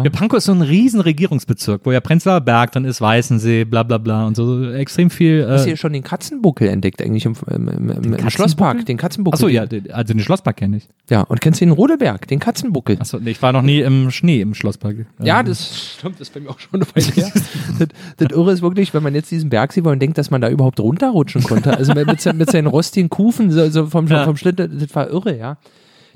[0.03, 3.83] Ja, Pankow ist so ein riesen Regierungsbezirk, wo ja Prenzlauer Berg dann ist, Weißensee, bla
[3.83, 5.45] bla bla und so extrem viel.
[5.47, 8.29] Hast du Äh, hier schon den Katzenbuckel entdeckt eigentlich im, im, im, im, im?
[8.29, 8.85] Schlosspark?
[8.85, 9.35] Den Katzenbuckel.
[9.37, 10.87] achso, ja, den- also den Schlosspark kenne ich.
[11.09, 12.97] Ja, und kennst du den Rodelberg, den Katzenbuckel?
[12.99, 15.05] Achso, nee, ich war noch nie im Schnee im Schlosspark.
[15.23, 17.31] Ja, das stimmt, das bei mir auch schon eine Weile her.
[17.79, 20.41] das, das Irre ist wirklich, wenn man jetzt diesen Berg sieht und denkt, dass man
[20.41, 21.75] da überhaupt runterrutschen konnte.
[21.77, 24.23] Also mit, mit, mit seinen rostigen Kufen so, so vom, Ja.
[24.25, 25.57] vom Schlitten, das war irre, ja.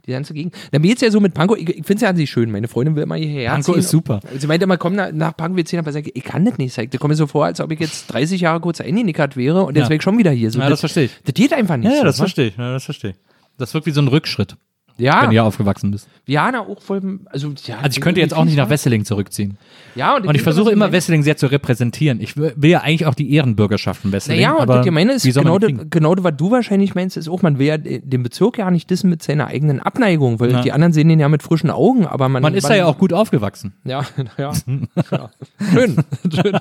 [0.06, 0.54] Die ganze Gegend.
[0.72, 2.52] Dann mir jetzt ja so mit Pankow, ich, ich finde es ja an sich schön.
[2.52, 4.20] Meine Freundin will immer hierher Pankow ist super.
[4.38, 6.58] Sie meinte immer, komm nach, nach Pankow, wir ziehen, aber ich sage, ich kann das
[6.58, 6.78] nicht.
[6.78, 9.64] Ich, das kommt mir so vor, als ob ich jetzt 30 Jahre kurz eingenickert wäre
[9.64, 9.90] und jetzt Ja.
[9.90, 10.52] wäre ich schon wieder hier.
[10.52, 11.12] So, Ja, das verstehe ich.
[11.24, 11.86] Das geht einfach nicht.
[11.86, 12.24] Ja, ja, so, das wa?
[12.24, 12.58] verstehe ich.
[12.58, 13.16] Ja, das verstehe ich.
[13.58, 14.58] Das wirkt wie so ein Rückschritt,
[14.98, 16.08] Ja, wenn du hier aufgewachsen bist.
[16.26, 19.58] ja, na, auch voll, also, ja, Also ich könnte jetzt auch nicht nach Wesseling zurückziehen.
[19.96, 22.22] Ja, Und ich versuche immer Wesseling sehr zu repräsentieren.
[22.22, 24.40] Ich will ja eigentlich auch die Ehrenbürgerschaft von Wesseling.
[24.42, 25.90] Naja, und das ich meine ist genau, kriegen?
[25.90, 29.10] genau was du wahrscheinlich meinst, ist auch, man will ja den Bezirk ja nicht dissen
[29.10, 30.62] mit seiner eigenen Abneigung, weil Ja.
[30.62, 32.42] die anderen sehen den ja mit frischen Augen, aber man.
[32.44, 33.74] Man ist da ja auch gut aufgewachsen.
[33.84, 34.06] Ja,
[34.38, 34.52] ja.
[35.12, 35.30] ja.
[35.74, 35.96] Schön.
[36.34, 36.60] Schön.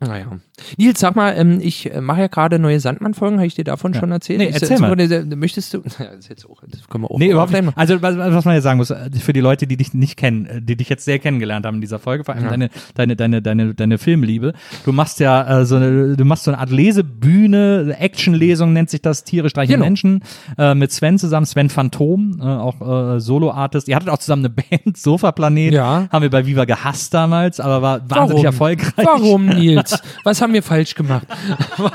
[0.00, 0.38] Naja.
[0.78, 3.94] Nils, sag mal, ähm, ich äh, mache ja gerade neue Sandmann-Folgen, habe ich dir davon
[3.94, 4.38] schon erzählt?
[4.38, 5.08] Nee, Ich- erzähl so- mal.
[5.08, 5.78] so- Möchtest du?
[5.98, 7.76] Ja, das, ist jetzt auch, das können wir auch Nee, überhaupt nicht.
[7.76, 10.46] Also was, was man ja sagen muss, äh, für die Leute, die dich nicht kennen,
[10.46, 12.50] äh, die dich jetzt sehr kennengelernt haben in dieser Folge, vor allem Ja.
[12.50, 14.52] deine, deine, deine, deine, deine Filmliebe.
[14.84, 19.02] Du machst ja äh, so eine, du machst so eine Art Lesebühne, Actionlesung nennt sich
[19.02, 19.84] das, Tiere streichen Genau.
[19.84, 20.22] Menschen,
[20.58, 22.80] äh, mit Sven zusammen, Sven Phantom, äh, auch
[23.16, 23.88] äh, Solo-Artist.
[23.88, 26.08] Ihr hattet auch zusammen eine Band, Sofa-Planet, Ja.
[26.10, 28.92] haben wir bei Viva gehasst damals, aber war wahnsinnig erfolgreich.
[29.06, 29.98] Warum, Nils?
[30.24, 31.26] Was haben wir falsch gemacht?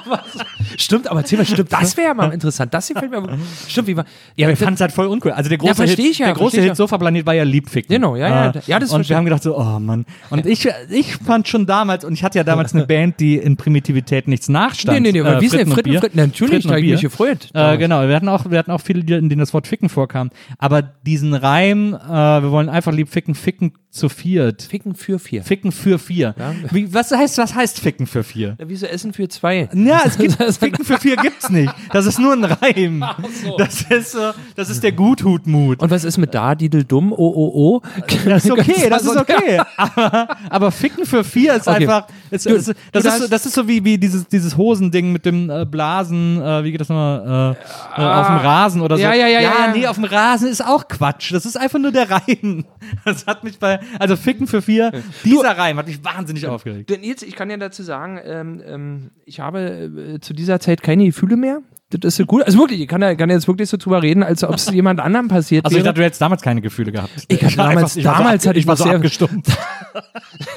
[0.78, 2.74] Stimmt, aber mal, stimmt, das wäre mal interessant.
[2.74, 3.22] Das gefällt mir.
[3.22, 3.40] wirklich.
[3.68, 4.06] Stimmt, wie war.
[4.36, 5.32] Ja, wir fanden es halt voll uncool.
[5.32, 6.76] Also der große versteh Hit, ich ja, der große Hit ja.
[6.76, 7.94] Sofa-Planet war ja Liebficken.
[7.94, 10.06] Genau, ja, ja, Äh, ja, das Und wir haben gedacht so, oh Mann.
[10.30, 13.58] Und ich, ich fand schon damals, und ich hatte ja damals eine Band, die in
[13.58, 15.02] Primitivität nichts nachstand.
[15.02, 16.00] Nee, nee, nee, aber äh, wie ist denn und Fritten, Bier.
[16.00, 16.18] Fritten?
[16.18, 17.50] Natürlich, Fritten da ich mich gefreut.
[17.54, 19.90] Äh, genau, wir hatten auch, wir hatten auch viele Lieder, in denen das Wort Ficken
[19.90, 20.30] vorkam.
[20.58, 24.62] Aber diesen Reim, äh, wir wollen einfach lieb ficken, ficken zu viert.
[24.64, 25.44] Ficken für vier.
[25.44, 26.34] Ficken für vier.
[26.72, 28.56] Wie, was heißt, was heißt Ficken für vier?
[28.60, 29.70] Ja, Wieso Essen für zwei?
[29.74, 31.74] Ja, es gibt Ficken für vier gibt's nicht.
[31.92, 33.04] Das ist nur ein Reim.
[33.58, 35.82] Das ist so, das ist der Guthutmut.
[35.82, 37.82] Und was ist mit da, Didel dumm, oh, oh, oh?
[38.26, 39.60] Das ist okay, das ist okay.
[39.76, 41.78] Aber, aber Ficken für vier ist Okay.
[41.84, 44.56] einfach, ist, Du- ist, du das, ist, so- das ist so wie, wie dieses, dieses
[44.58, 47.56] Hosending mit dem äh, Blasen, äh, wie geht das nochmal,
[47.98, 49.02] äh, äh, auf dem Rasen oder so.
[49.04, 49.74] Ja, ja, ja, ja, ja.
[49.74, 51.32] nee, auf dem Rasen ist auch Quatsch.
[51.34, 52.66] Das ist einfach nur der Reim.
[53.06, 54.92] Das hat mich bei, also Ficken für vier,
[55.24, 56.90] dieser Reim hat mich wahnsinnig aufgeregt.
[56.90, 60.82] Denn jetzt, ich kann ja dazu sagen, ähm, ähm, ich habe äh, zu dieser Zeit
[60.82, 61.62] keine Gefühle mehr.
[61.90, 62.44] Das ist so gut.
[62.44, 65.00] Also wirklich, ich kann, ja, kann jetzt wirklich so drüber reden, als ob es jemand
[65.00, 65.94] anderem passiert Also ich wäre.
[65.94, 67.12] dachte, du hättest damals keine Gefühle gehabt.
[67.30, 68.96] Ich hatte war damals- ich war damals so, hatte ich ich war noch so sehr-
[68.96, 69.58] abgestumpft.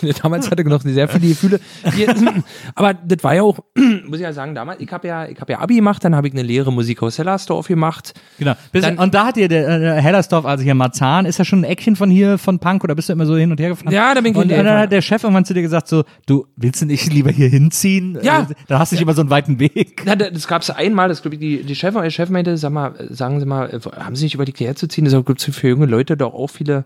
[0.23, 1.61] damals hatte ich noch sehr viele Gefühle.
[2.75, 3.59] Aber das war ja auch,
[4.07, 6.27] muss ich ja sagen, damals, ich habe ja, ich habe ja Abi gemacht, dann habe
[6.29, 8.13] ich eine Lehre Musikhaus Hellersdorf gemacht.
[8.39, 8.55] Genau.
[8.73, 11.61] Bis, Dann- und da hat dir der äh, Hellersdorf, also hier Marzahn, ist ja schon
[11.61, 13.93] ein Eckchen von hier, von Punk, oder bist du immer so hin und her gefahren?
[13.93, 16.05] Ja, da bin ich Und und dann hat der Chef irgendwann zu dir gesagt so,
[16.27, 18.19] du, willst du nicht lieber hier hinziehen?
[18.23, 18.41] Ja.
[18.51, 20.03] Äh, Da hast du nicht immer so einen weiten Weg.
[20.05, 22.73] Na, das gab es einmal, das glaube ich, die, die Chefin, der Chef meinte, sag
[22.73, 25.05] mal, äh, sagen Sie mal, äh, haben Sie nicht überlegt, hierher zu ziehen?
[25.05, 26.85] Das gibt es für junge Leute doch auch viele,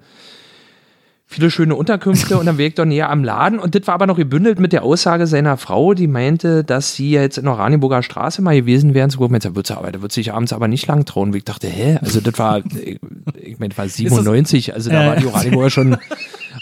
[1.27, 3.59] viele schöne Unterkünfte und dann wäre ich doch näher am Laden.
[3.59, 7.11] Und das war aber noch gebündelt mit der Aussage seiner Frau, die meinte, dass sie
[7.11, 9.11] jetzt in der Oranienburger Straße mal gewesen wären.
[9.11, 11.31] So gut, da wird sie aber, da wird sich abends aber nicht lang trauen.
[11.31, 11.99] Und ich dachte, hä?
[12.03, 15.09] Also das war, ich, meine, das war 97, also da Ja.
[15.09, 15.97] war die Oranienburger schon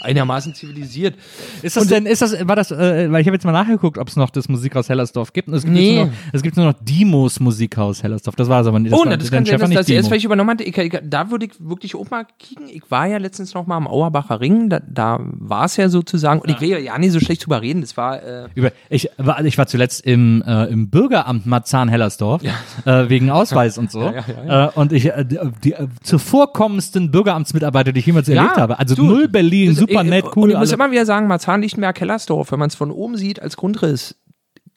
[0.03, 1.15] einigermaßen zivilisiert.
[1.61, 4.07] Ist das denn, ist das, war das, äh, weil ich habe jetzt mal nachgeguckt, ob
[4.07, 5.47] es noch das Musikhaus Hellersdorf gibt.
[5.47, 5.95] Und es gibt, Nee.
[5.95, 8.35] nur noch, es gibt nur noch Dimos Musikhaus Hellersdorf.
[8.35, 8.91] Das war es aber nicht.
[8.93, 10.07] Das oh, war, das kann sein, dass das erst Dimo.
[10.09, 10.61] vielleicht übernommen hat.
[10.61, 12.67] Ich, ich, da würde ich wirklich auch mal kicken.
[12.69, 14.69] Ich war ja letztens noch mal am Auerbacher Ring.
[14.69, 16.39] Da, da war es ja sozusagen.
[16.41, 17.81] Und ich will ja, ja nicht so schlecht drüber reden.
[17.81, 18.21] Das war.
[18.21, 22.41] Äh, Über, ich, war, ich war zuletzt im, äh, im Bürgeramt Marzahn-Hellersdorf
[22.85, 24.01] äh, wegen Ausweis und so.
[24.01, 25.25] Ja, ja, Äh, und ich äh,
[25.63, 28.79] die, äh, zuvorkommendsten Bürgeramtsmitarbeiter, die ich jemals Ja, erlebt habe.
[28.79, 30.51] Also du, null Berlin, das- super nett, Und cool.
[30.51, 34.15] ich muss immer wieder sagen, Marzahn-Lichtenberg, Hellersdorf, wenn man es von oben sieht als Grundriss.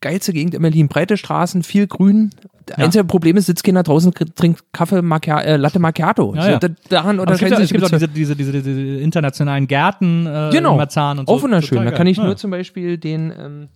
[0.03, 2.31] Geilste Gegend in Berlin, breite Straßen, viel Grün.
[2.67, 6.35] Das einzige Problem ist, sitzt keiner draußen, trinkt Kaffee, Macchia, äh, Latte Macchiato.
[6.35, 6.59] Ja, ja.
[6.59, 9.01] da- daran Aber es gibt, unterscheiden ja- es gibt auch die diese, diese, diese, diese
[9.01, 10.77] internationalen Gärten äh, Genau.
[10.77, 11.35] Marzahn und so.
[11.35, 11.83] Auch wunderschön.
[11.85, 12.25] Da kann ich ja.
[12.25, 13.69] nur zum Beispiel den, ähm,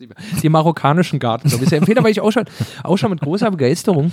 [0.42, 1.70] den marokkanischen Garten, glaube ich.
[1.70, 2.44] Da war ich auch schon,
[2.82, 4.12] auch schon mit großer Begeisterung.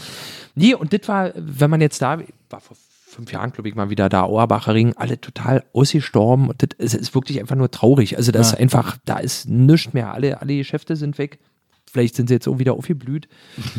[0.55, 2.75] Nee, und das war, wenn man jetzt da, war vor
[3.07, 6.49] fünf Jahren, glaube ich, mal wieder da, Auerbacher Ring, alle total ausgestorben.
[6.49, 8.17] Und das ist, wirklich einfach nur traurig.
[8.17, 10.13] Also, das ist einfach, da ist nichts mehr.
[10.13, 11.39] Alle, alle Geschäfte sind weg.
[11.89, 13.27] Vielleicht sind sie jetzt auch wieder aufgeblüht.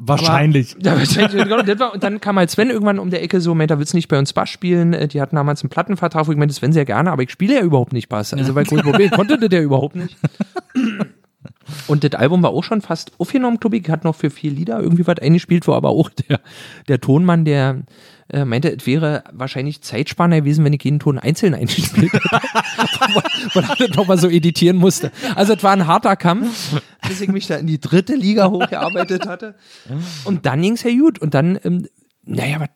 [0.00, 0.76] Wahrscheinlich.
[0.80, 3.94] Ja, wahrscheinlich, genau, und dann kam halt Sven irgendwann um der Ecke so, meinte, willst
[3.94, 4.92] du nicht bei uns Bass spielen?
[4.92, 7.56] Äh, Die hatten damals einen Plattenvertrag, wo ich meinte, Sven sehr gerne, aber ich spiele
[7.56, 8.32] ja überhaupt nicht Bass.
[8.32, 10.16] Also, weil großes Problem, konnte das ja überhaupt nicht.
[11.88, 13.88] Und das Album war auch schon fast aufgenommen, ich.
[13.88, 16.40] Hat noch für vier Lieder irgendwie was eingespielt, wo aber auch der,
[16.86, 17.82] der Tonmann, der
[18.30, 22.20] äh, meinte, es wäre wahrscheinlich Zeitspanner gewesen, wenn ich jeden Ton einzeln eingespielt hätte.
[23.54, 25.10] wo man das nochmal so editieren musste.
[25.34, 29.26] Also es war ein harter Kampf, bis ich mich da in die dritte Liga hochgearbeitet
[29.26, 29.54] hatte.
[30.24, 31.18] Und dann ging's ja gut.
[31.18, 31.88] Und dann ähm,
[32.30, 32.68] naja, was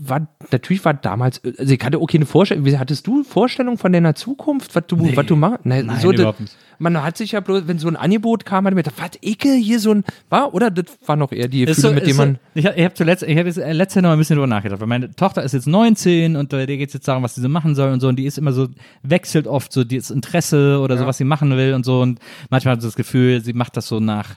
[0.00, 3.92] war, natürlich war damals, also ich hatte okay eine Vorstellung, wie hattest du Vorstellung von
[3.92, 5.16] deiner Zukunft, was du, Nee.
[5.16, 5.64] was du machst?
[5.64, 6.56] Nein, Nein, so, nicht.
[6.80, 9.52] Man hat sich ja bloß, wenn so ein Angebot kam, hat man gedacht, was, Ecke,
[9.54, 12.22] hier so ein, war, oder das war noch eher die Gefühle, so- mit dem so-
[12.22, 14.80] man, ich habe hab zuletzt, ich habe jetzt äh, letzte noch ein bisschen drüber nachgedacht,
[14.80, 17.48] weil meine Tochter ist jetzt 19 und äh, der geht jetzt darum, was sie so
[17.48, 18.68] machen soll und so und die ist immer so,
[19.02, 22.18] wechselt oft so das Interesse oder so, was sie machen will und so und
[22.50, 24.34] manchmal hat sie das Gefühl, sie macht das so nach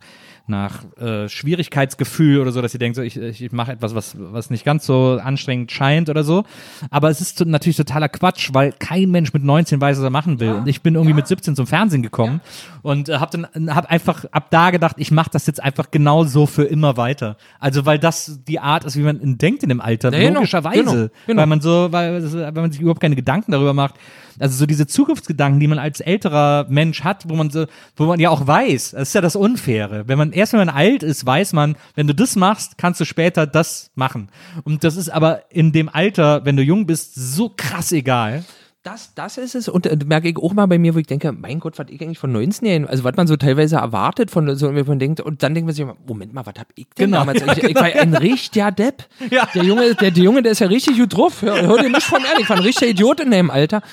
[0.51, 4.49] nach äh, Schwierigkeitsgefühl oder so, dass sie denkt, so, ich, ich mache etwas, was, was
[4.49, 6.43] nicht ganz so anstrengend scheint oder so.
[6.91, 10.39] Aber es ist natürlich totaler Quatsch, weil kein Mensch mit 19 weiß, was er machen
[10.39, 10.51] will.
[10.51, 12.41] Und ich bin irgendwie mit 17 zum Fernsehen gekommen
[12.83, 16.23] und äh, habe dann hab einfach ab da gedacht, ich mache das jetzt einfach genau
[16.23, 17.37] so für immer weiter.
[17.59, 20.83] Also weil das die Art ist, wie man denkt in dem Alter, Ja, genau, logischerweise.
[20.83, 21.41] genau, genau.
[21.41, 23.95] Weil man so, weil, weil man sich überhaupt keine Gedanken darüber macht.
[24.39, 27.65] Also so diese Zukunftsgedanken, die man als älterer Mensch hat, wo man so,
[27.95, 30.07] wo man ja auch weiß, das ist ja das Unfaire.
[30.07, 33.05] Wenn man erst wenn man alt ist, weiß man, wenn du das machst, kannst du
[33.05, 34.30] später das machen.
[34.63, 38.43] Und das ist aber in dem Alter, wenn du jung bist, so krass egal.
[38.84, 39.68] Das, das ist es.
[39.69, 42.01] Und äh, merke ich auch mal bei mir, wo ich denke, mein Gott, was ich
[42.01, 45.43] eigentlich von 19-Jährigen, also was man so teilweise erwartet von so, wenn man denkt, und
[45.43, 47.19] dann denkt man sich immer, Moment mal, was hab ich denn Genau.
[47.19, 47.43] damals?
[47.57, 49.05] Ich, ich war ein richtiger Depp.
[49.30, 49.47] Ja.
[49.53, 51.43] Der Junge, der, der Junge, der ist ja richtig gut drauf.
[51.43, 53.84] Hör, hör dir nicht von ehrlich, ich war ein richtiger Idiot in dem Alter.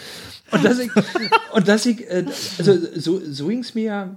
[0.53, 0.91] Und dass ich,
[1.53, 2.25] und dass ich, äh,
[2.59, 4.17] also so, so ging's mir ja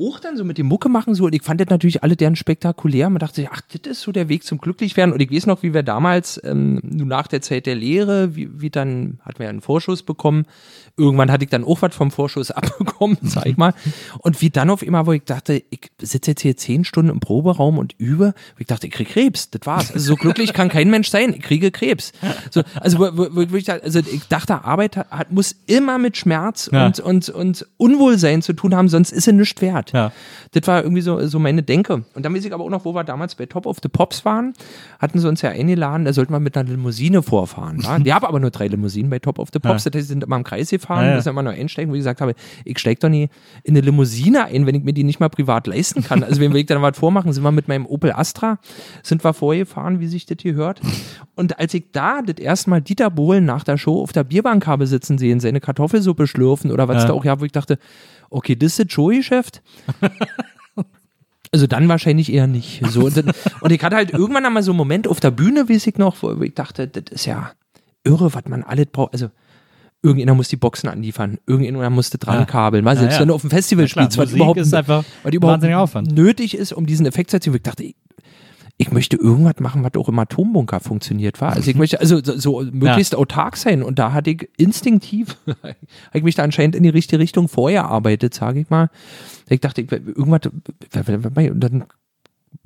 [0.00, 2.36] auch dann so mit dem Mucke machen so und ich fand das natürlich alle deren
[2.36, 3.10] spektakulär.
[3.10, 5.12] Man dachte sich, ach, das ist so der Weg zum Glücklichwerden.
[5.12, 8.70] Und ich weiß noch, wie wir damals, ähm, nach der Zeit der Lehre, wie, wie
[8.70, 10.46] dann, hatten wir ja einen Vorschuss bekommen.
[10.96, 13.74] Irgendwann hatte ich dann auch was vom Vorschuss abbekommen, sag ich mal.
[14.18, 17.20] Und wie dann auf immer, wo ich dachte, ich sitze jetzt hier zehn Stunden im
[17.20, 19.92] Proberaum und übe, wo ich dachte, ich krieg Krebs, das war's.
[19.92, 22.12] Also so glücklich kann kein Mensch sein, ich kriege Krebs.
[22.50, 26.16] So, also, wo, wo, wo ich, da- also ich dachte, Arbeit hat, muss immer mit
[26.16, 26.86] Schmerz Ja.
[26.86, 29.92] und, und, und Unwohlsein zu tun haben, sonst ist sie nichts wert.
[29.92, 30.12] Ja.
[30.52, 32.04] Das war irgendwie so, so meine Denke.
[32.14, 34.24] Und dann weiß ich aber auch noch, wo wir damals bei Top of the Pops
[34.24, 34.52] waren,
[34.98, 37.82] hatten sie uns ja eingeladen, da sollten wir mit einer Limousine vorfahren.
[37.84, 37.98] Wa?
[38.04, 40.36] Wir haben aber nur drei Limousinen bei Top of the Pops, das heißt, sind immer
[40.36, 41.16] im Kreis gefahren, Ja, ja.
[41.16, 42.34] müssen immer noch einsteigen, wo ich gesagt habe,
[42.64, 43.28] ich steig doch nie
[43.62, 46.22] in eine Limousine ein, wenn ich mir die nicht mal privat leisten kann.
[46.24, 48.58] Also wenn wir dann was vormachen, sind wir mit meinem Opel Astra,
[49.02, 50.80] sind wir vorgefahren, wie sich das hier hört.
[51.36, 54.66] Und als ich da das erste Mal Dieter Bohlen nach der Show auf der Bierbank
[54.66, 57.08] habe sitzen sehen, seine Kartoffelsuppe schlürfen oder was Ja.
[57.08, 57.78] da auch, ja, wo ich dachte,
[58.30, 59.62] okay, das ist das Showgeschäft.
[61.52, 62.80] Also dann wahrscheinlich eher nicht.
[62.90, 65.68] So, und, dann, und ich hatte halt irgendwann einmal so einen Moment auf der Bühne,
[65.68, 67.50] weiß ich noch, wo ich dachte, das ist ja
[68.04, 69.14] irre, was man alles braucht.
[69.14, 69.30] Also
[70.02, 72.44] irgendjemand muss die Boxen anliefern, irgendjemand musste dran Ja.
[72.46, 72.84] kabeln.
[72.84, 73.20] Weil Ja, selbst ja.
[73.20, 76.72] wenn du auf dem Festival Ja, spielst, was überhaupt, ist einfach was überhaupt nötig ist,
[76.72, 77.56] um diesen Effekt zu erzielen.
[77.56, 77.96] Ich dachte, ich,
[78.78, 81.52] ich möchte irgendwas machen, was auch im Atombunker funktioniert war.
[81.52, 83.82] Also ich möchte also so, so möglichst autark sein.
[83.82, 85.76] Und da hatte ich instinktiv, habe
[86.14, 88.88] ich mich da anscheinend in die richtige Richtung vorher arbeitet, sage ich mal.
[89.50, 91.84] Ich dachte, ich, irgendwas, und dann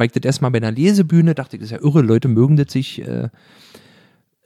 [0.01, 2.73] ich das erstmal bei einer Lesebühne, dachte ich, das ist ja irre, Leute mögen das
[2.73, 3.29] sich äh,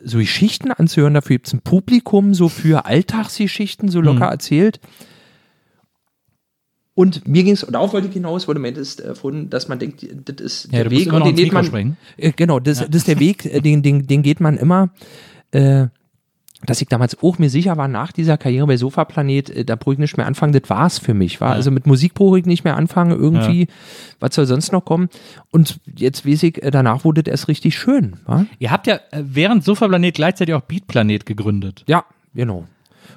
[0.02, 4.80] so Geschichten anzuhören, dafür gibt es ein Publikum, so für Alltagsgeschichten, so locker erzählt.
[6.94, 9.68] Und mir ging es, und darauf wollte ich hinaus, wo du meintest, äh, vorhin, dass
[9.68, 11.96] man denkt, das ist Ja, der Weg und den geht man.
[12.16, 14.90] Äh, genau, das, das ist der Weg, äh, den, den, den geht man immer.
[15.52, 15.86] Äh,
[16.64, 19.94] dass ich damals auch mir sicher war, nach dieser Karriere bei Sofaplanet, äh, da brauche
[19.94, 21.40] ich nicht mehr anfangen, das war's für mich.
[21.40, 21.52] War.
[21.52, 23.68] Also mit Musik brauche ich nicht mehr anfangen, irgendwie,
[24.20, 25.08] was soll sonst noch kommen?
[25.50, 28.16] Und jetzt weiß ich, äh, danach wurde das erst richtig schön.
[28.26, 28.44] Wa?
[28.58, 31.84] Ihr habt ja äh, während Sofaplanet gleichzeitig auch Beatplanet gegründet.
[31.86, 32.04] Ja,
[32.34, 32.66] genau.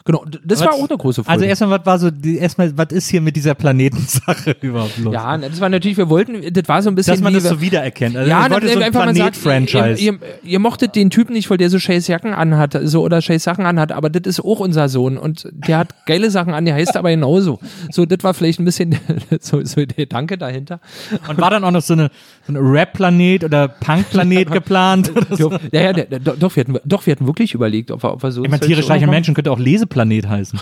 [0.06, 1.32] Genau, das war Was- auch eine große Freude.
[1.32, 5.14] Also erstmal, was war so, die, erstmal, was ist hier mit dieser Planetensache überhaupt los?
[5.14, 7.62] ja, das war natürlich, wir wollten, das war so ein bisschen Dass man das so
[7.62, 8.16] wiedererkennt.
[8.16, 10.02] Also ja, ich wollte dann so ein einfach mal sagt, Planet-Franchise.
[10.04, 13.22] Ihr, ihr, ihr mochtet den Typen nicht, weil der so scheiß Jacken anhat, so oder
[13.22, 16.66] scheiß Sachen anhat, aber das ist auch unser Sohn und der hat geile Sachen an,
[16.66, 17.60] der heißt aber genauso.
[17.92, 18.96] So, das war vielleicht ein bisschen
[19.40, 20.80] so, so der Danke dahinter.
[21.28, 22.10] Und war dann auch noch so eine,
[22.48, 25.12] so eine Rap-Planet oder Punk-Planet geplant?
[25.16, 25.52] Oder so?
[25.72, 28.14] Ja, ja, der, der, doch, doch, wir hatten, doch, wir hatten wirklich überlegt, ob wir,
[28.14, 28.44] ob wir so.
[28.44, 30.60] Ich meine, tierisch reiche Menschen könnte auch Leseplanet heißen.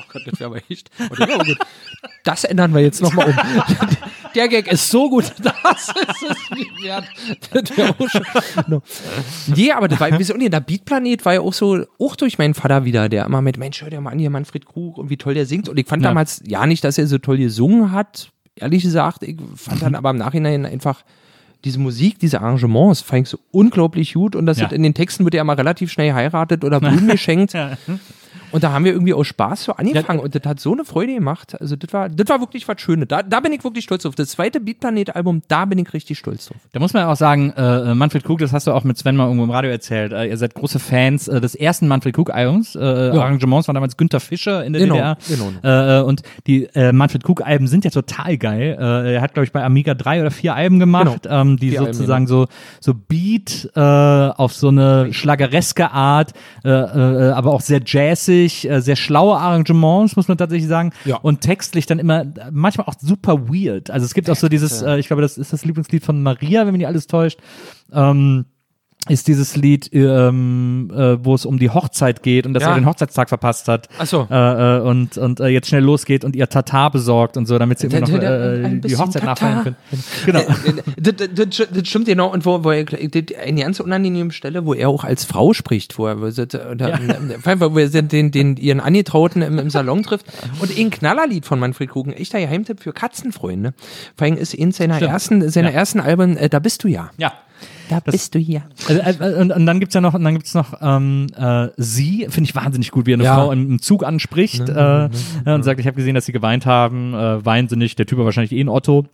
[0.00, 0.90] Oh Gott, das wäre aber echt.
[1.10, 1.14] Oh,
[2.24, 3.36] das, ändern wir jetzt nochmal um.
[4.34, 7.04] Der Gag ist so gut, das ist es nicht wert.
[7.52, 8.22] Das wär auch schon,
[8.66, 8.82] no.
[9.54, 12.54] Nee, aber das war, wieso, nee, der Beatplanet war ja auch so, auch durch meinen
[12.54, 15.16] Vater wieder, der immer mit, Mensch, hör dir mal an, hier Manfred Krug und wie
[15.18, 15.68] toll der singt.
[15.68, 16.08] Und ich fand Ja.
[16.10, 19.22] damals ja nicht, dass er so toll gesungen hat, ehrlich gesagt.
[19.22, 21.04] Ich fand dann aber im Nachhinein einfach
[21.64, 24.36] diese Musik, diese Arrangements, fand ich so unglaublich gut.
[24.36, 24.68] Und das Ja.
[24.68, 27.54] in den Texten wird ja immer relativ schnell heiratet oder Blumen geschenkt.
[28.54, 31.12] Und da haben wir irgendwie aus Spaß so angefangen und das hat so eine Freude
[31.12, 31.60] gemacht.
[31.60, 33.08] Also das war, das war wirklich was Schönes.
[33.08, 34.14] Da, da bin ich wirklich stolz drauf.
[34.14, 36.58] Das zweite Beatplanet-Album, da bin ich richtig stolz drauf.
[36.72, 39.24] Da muss man auch sagen, äh, Manfred Krug, das hast du auch mit Sven mal
[39.24, 40.12] irgendwo im Radio erzählt.
[40.12, 42.76] Äh, ihr seid große Fans äh, des ersten Manfred Krug-Albums.
[42.76, 45.16] Äh, Arrangements waren damals Günther Fischer in der Genau, DDR.
[45.28, 46.00] genau.
[46.00, 48.76] Äh, und die äh, Manfred Krug-Alben sind ja total geil.
[48.78, 51.40] Äh, er hat, glaube ich, bei Amiga drei oder vier Alben gemacht, Genau.
[51.40, 52.46] ähm, die Vier Alben, sozusagen so,
[52.80, 58.80] so Beat äh, auf so eine schlagereske Art, äh, äh, aber auch sehr jazzig, äh,
[58.80, 60.92] sehr schlaue Arrangements, muss man tatsächlich sagen.
[61.04, 61.16] Ja.
[61.16, 63.90] Und textlich dann immer, manchmal auch super weird.
[63.90, 66.66] Also es gibt auch so dieses, äh, ich glaube, das ist das Lieblingslied von Maria,
[66.66, 67.38] wenn mich nicht alles täuscht.
[67.92, 68.46] Ähm,
[69.08, 72.70] ist dieses Lied, ähm, äh, wo es um die Hochzeit geht und dass Ja.
[72.70, 73.88] er den Hochzeitstag verpasst hat.
[73.98, 74.26] Ach so.
[74.30, 77.78] Äh, äh, und und äh, jetzt schnell losgeht und ihr Tatar besorgt und so, damit
[77.78, 79.76] sie immer noch äh, die Hochzeit nachfeiern können.
[80.24, 80.40] Genau.
[80.98, 82.32] das, das, das, das stimmt genau.
[82.32, 82.84] Und wo, wo er,
[83.44, 87.78] eine ganz unangenehme Stelle, wo er auch als Frau spricht, wo er, wo er, wo
[87.78, 90.26] er den, den, ihren Angetrauten im, im Salon trifft.
[90.60, 93.74] Und ein Knallerlied von Manfred ein echter Geheimtipp für Katzenfreunde.
[94.16, 95.10] Vor allem ist eins seiner Stimmt.
[95.10, 95.76] ersten, seiner Ja.
[95.76, 97.10] ersten Alben, äh, da bist du ja.
[97.18, 97.32] Ja.
[97.90, 98.62] Da bist du hier.
[98.88, 102.26] Also, äh, und, und dann gibt's ja noch, und dann gibt's noch ähm, äh, sie,
[102.30, 103.34] finde ich wahnsinnig gut, wie eine Ja.
[103.34, 105.08] Frau im, im Zug anspricht äh,
[105.44, 108.18] und sagt, ich habe gesehen, dass sie geweint haben, äh, weinen sie nicht, der Typ
[108.18, 109.06] war wahrscheinlich eh ein Otto.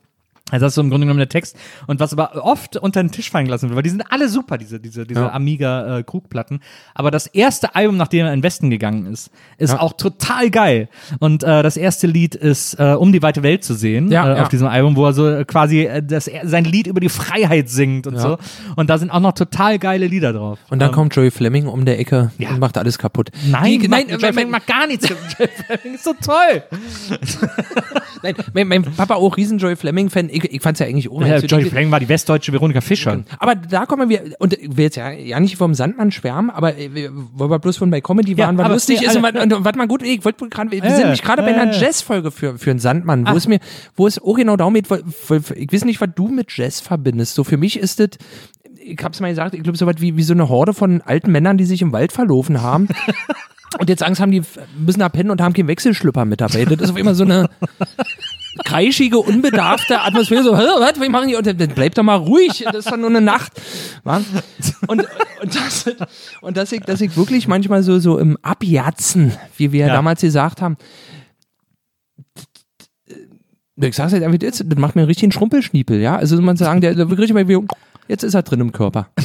[0.51, 1.57] Also das ist so im Grunde genommen der Text.
[1.87, 4.59] Und was aber oft unter den Tisch fallen gelassen wird, weil die sind alle super,
[4.59, 5.33] diese, diese, diese Ja.
[5.33, 6.61] Amiga-Krugplatten.
[6.95, 9.81] aber das erste Album, nachdem er in den Westen gegangen ist, ist Ja.
[9.81, 10.89] auch total geil.
[11.19, 14.41] Und äh, das erste Lied ist äh, Um die weite Welt zu sehen Ja, äh,
[14.41, 17.69] auf diesem Album, wo er so äh, quasi äh, das, sein Lied über die Freiheit
[17.69, 18.39] singt und so.
[18.77, 20.59] Und da sind auch noch total geile Lieder drauf.
[20.71, 23.31] Und dann Ähm, kommt Joey Fleming um der Ecke und macht alles kaputt.
[23.49, 25.09] Nein, Die, nein, mein, Fleming macht gar nichts.
[25.09, 25.17] Joy
[25.49, 26.63] Fleming ist so toll.
[28.23, 30.29] nein, mein, mein Papa auch riesen Joey Fleming-Fan.
[30.45, 31.23] Ich, ich fand's ja eigentlich auch.
[31.25, 33.23] Ja, die- Fleming war die westdeutsche Veronika Fischer.
[33.39, 36.77] Aber da kommen wir, und ich will jetzt ja, ja nicht vom Sandmann schwärmen, aber
[36.77, 39.17] äh, wir- weil wir bloß von bei Comedy Ja, waren, was aber- lustig ja, ist
[39.17, 41.55] und, was- und was mal gut, ich wollte gerade, wir Äh, sind nicht gerade bei
[41.55, 41.79] einer äh.
[41.81, 43.35] Jazz-Folge für, für einen Sandmann, wo Ach.
[43.37, 43.61] es mir,
[43.97, 47.35] wo es auch genau darum geht, ich weiß nicht, was du mit Jazz verbindest.
[47.35, 48.11] So für mich ist das,
[48.83, 51.31] ich hab's mal gesagt, ich glaube, so was wie, wie so eine Horde von alten
[51.33, 52.89] Männern, die sich im Wald verlaufen haben.
[53.79, 54.43] Und jetzt Angst haben, die
[54.85, 56.65] müssen da pennen und haben keinen Wechselschlüpper mit dabei.
[56.65, 57.49] Das ist auf immer so eine
[58.65, 60.43] kreischige, unbedarfte Atmosphäre.
[60.43, 61.37] So, "Hä, was, wie machen die?
[61.37, 63.53] Und dann bleibt doch mal ruhig, das ist doch nur eine Nacht.
[64.87, 65.07] Und,
[65.43, 65.91] und, das,
[66.41, 69.93] und dass, ich, dass ich wirklich manchmal so, so im Abjatzen, wie wir Ja.
[69.95, 70.77] damals gesagt haben,
[73.77, 76.17] ich sag's jetzt einfach, jetzt, das macht mir richtig einen Schrumpelschniepel, ja.
[76.17, 77.09] Also man sagen, der, der
[77.49, 77.59] wie,
[78.09, 79.09] jetzt ist er drin im Körper.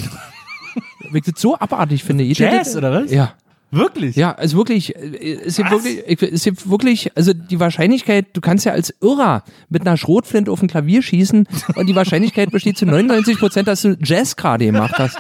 [1.14, 2.26] Ich das so abartig finde.
[2.26, 3.10] Jeder- Jazz, oder was?
[3.12, 3.36] Ja.
[3.72, 4.16] Wirklich?
[4.16, 5.84] Ja, also wirklich, äh, es gibt Was?
[5.84, 9.98] wirklich, ich- es gibt wirklich, also die Wahrscheinlichkeit, du kannst ja als Irrer mit einer
[9.98, 14.36] Schrotflinte auf ein Klavier schießen und die Wahrscheinlichkeit besteht zu 99 Prozent, dass du Jazz
[14.36, 15.18] gerade gemacht hast.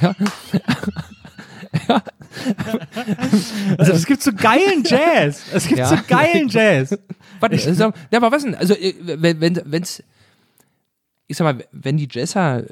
[3.78, 5.42] Also es gibt so geilen Jazz.
[5.52, 5.86] Es gibt Ja.
[5.86, 6.96] so geilen Jazz.
[7.40, 8.54] Warte, also, ja, aber was denn?
[8.54, 10.02] Also, äh, wenn, wenn, wenn's,
[11.26, 12.64] ich sag mal, wenn die Jazzer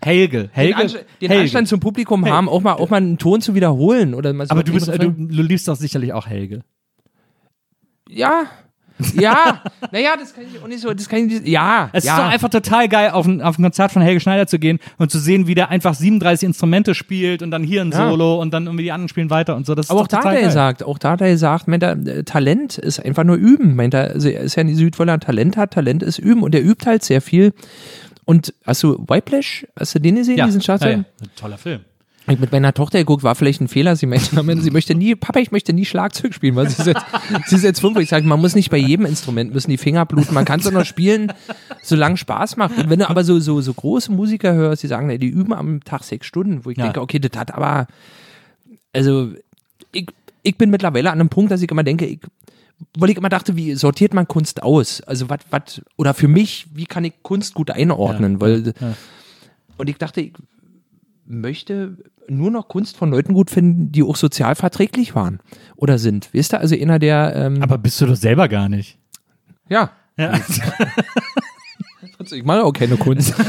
[0.00, 1.42] äh, Helge, den, Helge, Anst den Helge.
[1.42, 4.52] Anstand zum Publikum haben, auch mal, auch mal einen Ton zu wiederholen oder mal so
[4.52, 6.62] Aber du, bist, du, du liebst doch sicherlich auch Helge.
[8.08, 8.44] ja,
[9.14, 9.62] ja,
[9.92, 12.12] naja, das kann ich auch nicht so, das kann ich nicht, ja, Es ja.
[12.14, 14.78] ist doch einfach total geil, auf ein, auf ein Konzert von Helge Schneider zu gehen
[14.98, 18.08] und zu sehen, wie der einfach 37 Instrumente spielt und dann hier ein Ja.
[18.08, 19.74] Solo und dann irgendwie die anderen spielen weiter und so.
[19.74, 20.48] Das ist Aber doch auch da total er geil.
[20.48, 23.74] gesagt, auch da er gesagt, meint er, äh, Talent ist einfach nur üben.
[23.76, 26.54] Meint er, also er ist ja in die Südwoller Talent hat, Talent ist üben und
[26.54, 27.52] er übt halt sehr viel.
[28.30, 30.46] Und hast du Whiplash, hast du den gesehen, Ja.
[30.46, 31.04] diesen ja, Staatsfilm?
[31.20, 31.26] ja.
[31.36, 31.80] Toller Film.
[32.28, 33.96] Ich mit meiner Tochter geguckt, war vielleicht ein Fehler.
[33.96, 37.02] Sie meinte, sie möchte nie, Papa, ich möchte nie Schlagzeug spielen, weil sie ist jetzt,
[37.46, 37.98] sie ist jetzt fünf.
[37.98, 40.32] Ich sage, man muss nicht bei jedem Instrument müssen die Finger bluten.
[40.32, 41.32] Man kann es doch noch spielen,
[41.82, 42.78] solange Spaß macht.
[42.78, 45.82] Und wenn du aber so, so, so große Musiker hörst, die sagen, die üben am
[45.82, 46.84] Tag sechs Stunden, wo ich Ja.
[46.84, 47.88] denke, okay, das hat aber,
[48.92, 49.32] also,
[49.90, 50.06] ich,
[50.44, 52.20] ich bin mittlerweile an einem Punkt, dass ich immer denke, ich,
[52.96, 55.00] weil ich immer dachte, wie sortiert man Kunst aus?
[55.02, 58.40] Also, was, was, oder für mich, wie kann ich Kunst gut einordnen?
[58.40, 58.94] Weil, ja.
[59.76, 60.32] und ich dachte, ich
[61.26, 61.96] möchte
[62.28, 65.40] nur noch Kunst von Leuten gut finden, die auch sozial verträglich waren
[65.76, 66.32] oder sind.
[66.34, 68.98] Weißt du, also einer der, ähm, Aber bist du doch selber gar nicht.
[69.68, 70.38] ja, Ja.
[72.32, 73.34] Ich mache auch keine Kunst.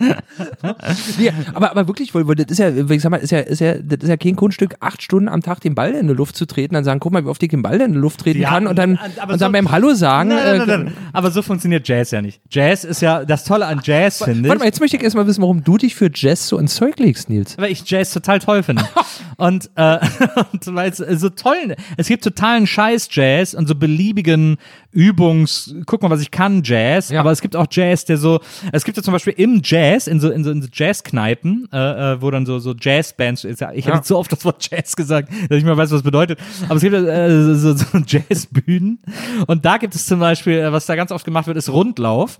[0.00, 3.60] nee, aber, aber wirklich, weil, weil das ist ja, ich sag mal, ist ja, ist
[3.60, 6.36] ja, das ist ja kein Kunststück, acht Stunden am Tag den Ball in die Luft
[6.36, 8.40] zu treten, dann sagen, guck mal, wie oft ich den Ball in die Luft treten
[8.40, 10.92] Ja, kann und dann, und dann so- beim Hallo sagen, Nein, nein, äh, nein, nein.
[11.12, 12.40] Aber so funktioniert Jazz ja nicht.
[12.50, 14.58] Jazz ist ja das Tolle an Jazz, finde Warte ich.
[14.60, 17.28] mal, jetzt möchte ich erstmal wissen, warum du dich für Jazz so ins Zeug legst,
[17.28, 17.56] Nils.
[17.58, 18.84] weil ich Jazz total toll finde.
[19.36, 19.98] und, äh,
[20.52, 24.56] und weil es so toll, es gibt totalen Scheiß-Jazz und so beliebigen
[24.92, 27.20] Übungs, guck mal, was ich kann, Jazz, Ja.
[27.20, 28.40] aber es gibt auch Jazz, der so,
[28.72, 32.12] es gibt ja zum Beispiel im Jazz, in so, in so, in so Jazzkneipen, äh,
[32.14, 33.94] äh, wo dann so, so Jazzbands, ich habe Ja.
[33.96, 36.38] jetzt so oft das Wort Jazz gesagt, dass ich mal weiß, was das bedeutet.
[36.66, 38.98] Aber es gibt äh, so, so Jazzbühnen.
[39.46, 42.38] Und da gibt es zum Beispiel, äh, was da ganz oft gemacht wird, ist Rundlauf.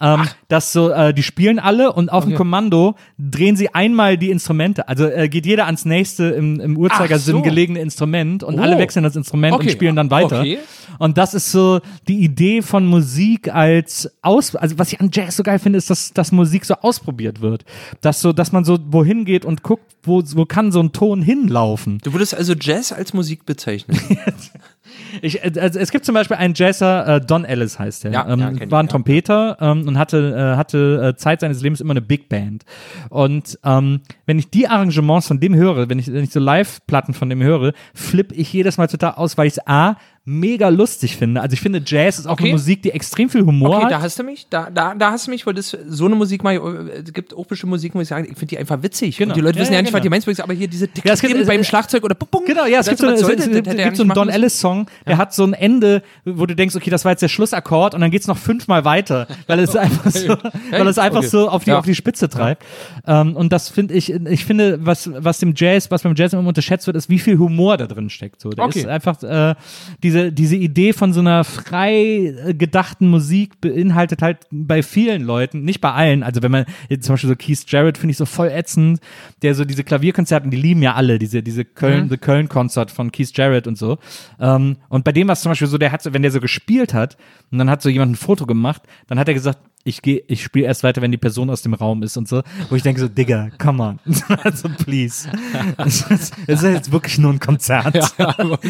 [0.00, 4.30] Ähm, dass so, äh, die spielen alle und auf dem Kommando drehen sie einmal die
[4.30, 4.88] Instrumente.
[4.88, 7.42] Also äh, geht jeder ans nächste im, im Uhrzeigersinn so.
[7.42, 8.62] gelegene Instrument und Oh.
[8.62, 9.70] alle wechseln das Instrument und Okay.
[9.70, 10.40] spielen dann weiter.
[10.40, 10.58] Okay.
[10.98, 15.36] Und das ist so die Idee von Musik als aus, also was ich an Jazz
[15.36, 17.64] so geil finde, ist, dass, dass Musik so ausprobiert wird.
[18.00, 21.22] Dass so, dass man so wohin geht und guckt, wo, wo kann so ein Ton
[21.22, 21.98] hinlaufen.
[22.04, 23.98] Du würdest also Jazz als Musik bezeichnen.
[25.22, 28.28] Ich, äh, also es gibt zum Beispiel einen Jazzer, äh, Don Ellis heißt der, Ja,
[28.28, 28.90] ähm, ja, war ein ja.
[28.90, 32.64] Trompeter ähm, und hatte, äh, hatte äh, Zeit seines Lebens immer eine Big Band.
[33.10, 37.14] Und ähm, wenn ich die Arrangements von dem höre, wenn ich, wenn ich so Live-Platten
[37.14, 39.96] von dem höre, flippe ich jedes Mal total aus, weil ich es A,
[40.28, 41.40] mega lustig finde.
[41.40, 42.44] Also ich finde, Jazz ist auch Okay.
[42.44, 43.92] eine Musik, die extrem viel Humor Okay, hat.
[43.92, 46.44] da hast du mich, da, da, da hast du mich, weil das so eine Musik
[46.44, 49.16] mal, äh, es gibt auch bestimmte Musik, muss ich sagen, ich finde die einfach witzig.
[49.16, 49.30] Genau.
[49.32, 49.98] Und die Leute Ja, wissen ja, ja nicht, genau.
[50.12, 52.28] was die meinst, aber hier diese Ja, es gibt- es- beim es- Schlagzeug oder pum,
[52.30, 52.42] pum.
[52.46, 54.28] Genau, ja, es gibt so, es, es, es, gibt nicht so einen Don.
[54.28, 57.94] Ellis-Song, der hat so ein Ende, wo du denkst, okay, das war jetzt der Schlussakkord
[57.94, 60.36] und dann geht's noch fünfmal weiter, weil es einfach so,
[60.70, 61.28] weil es einfach Okay.
[61.28, 61.78] so auf die, Ja.
[61.78, 62.62] auf die Spitze treibt.
[63.06, 66.46] Ähm, und das finde ich, ich finde, was, was dem Jazz, was beim Jazz immer
[66.46, 68.40] unterschätzt wird, ist, wie viel Humor da drin steckt.
[68.40, 68.80] So, Okay.
[68.80, 69.54] ist einfach äh,
[70.02, 75.62] diese, diese Idee von so einer frei äh, gedachten Musik beinhaltet halt bei vielen Leuten,
[75.62, 78.26] nicht bei allen, also wenn man jetzt zum Beispiel so Keith Jarrett finde ich so
[78.26, 79.00] voll ätzend,
[79.42, 82.08] der so diese Klavierkonzerten, die lieben ja alle, diese, diese Köln, Mhm.
[82.10, 83.98] The Köln-Konzert von Keith Jarrett und so.
[84.40, 86.40] Ähm, und bei dem war es zum Beispiel so, der hat so, wenn der so
[86.40, 87.16] gespielt hat
[87.50, 89.58] und dann hat so jemand ein Foto gemacht, dann hat er gesagt,
[89.88, 92.42] ich gehe, ich spiele erst weiter, wenn die Person aus dem Raum ist und so.
[92.68, 93.98] Wo ich denke so, Digga, come on.
[94.44, 95.28] also please.
[95.78, 97.94] Es ist, jetzt wirklich nur ein Konzert.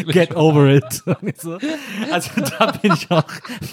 [0.07, 1.03] Get over it.
[1.37, 1.57] So,
[2.11, 3.25] also da bin ich auch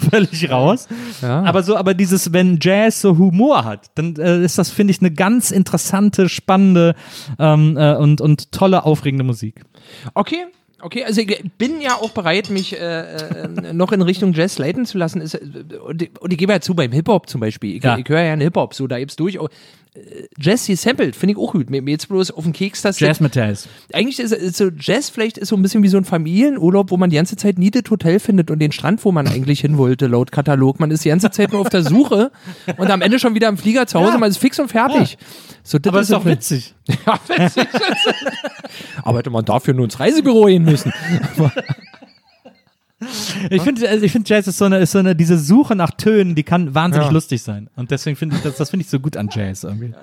[0.09, 0.87] völlig raus.
[1.21, 1.43] Ja.
[1.43, 4.99] Aber so, aber dieses, wenn Jazz so Humor hat, dann äh, ist das, finde ich,
[4.99, 6.95] eine ganz interessante, spannende
[7.39, 9.63] ähm, äh, und, und tolle, aufregende Musik.
[10.13, 10.45] Okay.
[10.79, 14.85] Okay, also ich bin ja auch bereit, mich äh, äh, noch in Richtung Jazz leiten
[14.85, 15.21] zu lassen.
[15.21, 15.39] Ist, äh,
[15.83, 17.75] und, ich- und ich gebe ja zu, beim Hip-Hop zum Beispiel.
[17.77, 17.97] Ich, Ja.
[17.97, 19.39] ich höre ja einen Hip-Hop, so da gibt's durch.
[20.39, 21.69] Jazz gesampelt, finde ich auch gut.
[21.69, 23.67] Mir, jetzt bloß auf den Keks, dass Jazz Metalls.
[23.93, 26.97] eigentlich ist, ist so Jazz vielleicht ist so ein bisschen wie so ein Familienurlaub, wo
[26.97, 29.77] man die ganze Zeit nie das Hotel findet und den Strand, wo man eigentlich hin
[29.77, 30.79] wollte, laut Katalog.
[30.79, 32.31] Man ist die ganze Zeit nur auf der Suche
[32.77, 34.17] und am Ende schon wieder im Flieger zu Hause, Ja.
[34.19, 35.17] man ist fix und fertig.
[35.63, 36.73] So, das Aber ist doch witzig.
[37.05, 37.67] Ja, witzig.
[39.03, 40.93] Aber hätte man dafür nur ins Reisebüro gehen müssen.
[43.51, 45.91] Ich finde, also ich finde Jazz ist so eine, ist so eine, diese Suche nach
[45.91, 47.13] Tönen, die kann wahnsinnig Ja.
[47.13, 47.69] lustig sein.
[47.75, 49.93] Und deswegen finde ich, das, das finde ich so gut an Jazz irgendwie.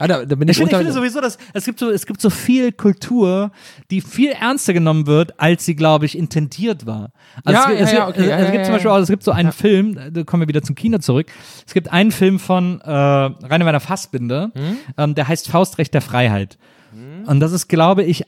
[0.00, 2.06] Ja, da, da bin Ich ich, finde, ich finde sowieso, dass es gibt so, es
[2.06, 3.50] gibt so viel Kultur,
[3.90, 7.10] die viel ernster genommen wird, als sie, glaube ich, intendiert war.
[7.44, 9.24] Also Ja, es, gibt- es, ja, okay, es ja, gibt zum Beispiel auch, es gibt
[9.24, 11.26] so einen Film, da kommen wir wieder zum Kino zurück.
[11.66, 14.76] Es gibt einen Film von äh, Rainer Werner Fassbinder, Hm?
[14.96, 16.56] ähm, der heißt Faustrecht der Freiheit.
[17.26, 18.24] Und das ist, glaube ich,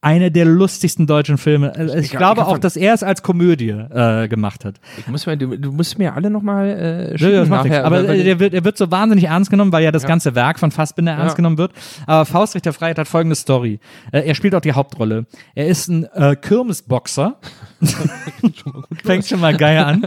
[0.00, 1.72] einer der lustigsten deutschen Filme.
[1.76, 4.76] Ich, Ich- ich glaube auch, dass er es als Komödie äh, gemacht hat.
[4.96, 7.84] ich muss mir, du, du musst mir alle nochmal äh, Ja, schicken ja, nachher.
[7.84, 10.34] Aber weil- äh, der wird, er wird so wahnsinnig ernst genommen, weil ja das ganze
[10.36, 11.34] Werk von Fassbinder ernst Ja.
[11.36, 11.72] genommen wird.
[12.06, 13.80] Aber Faustrecht der Freiheit hat folgende Story.
[14.12, 15.26] Äh, er spielt auch die Hauptrolle.
[15.56, 17.36] Er ist ein äh, Kirmesboxer.
[19.04, 20.06] Fängt schon mal geil an.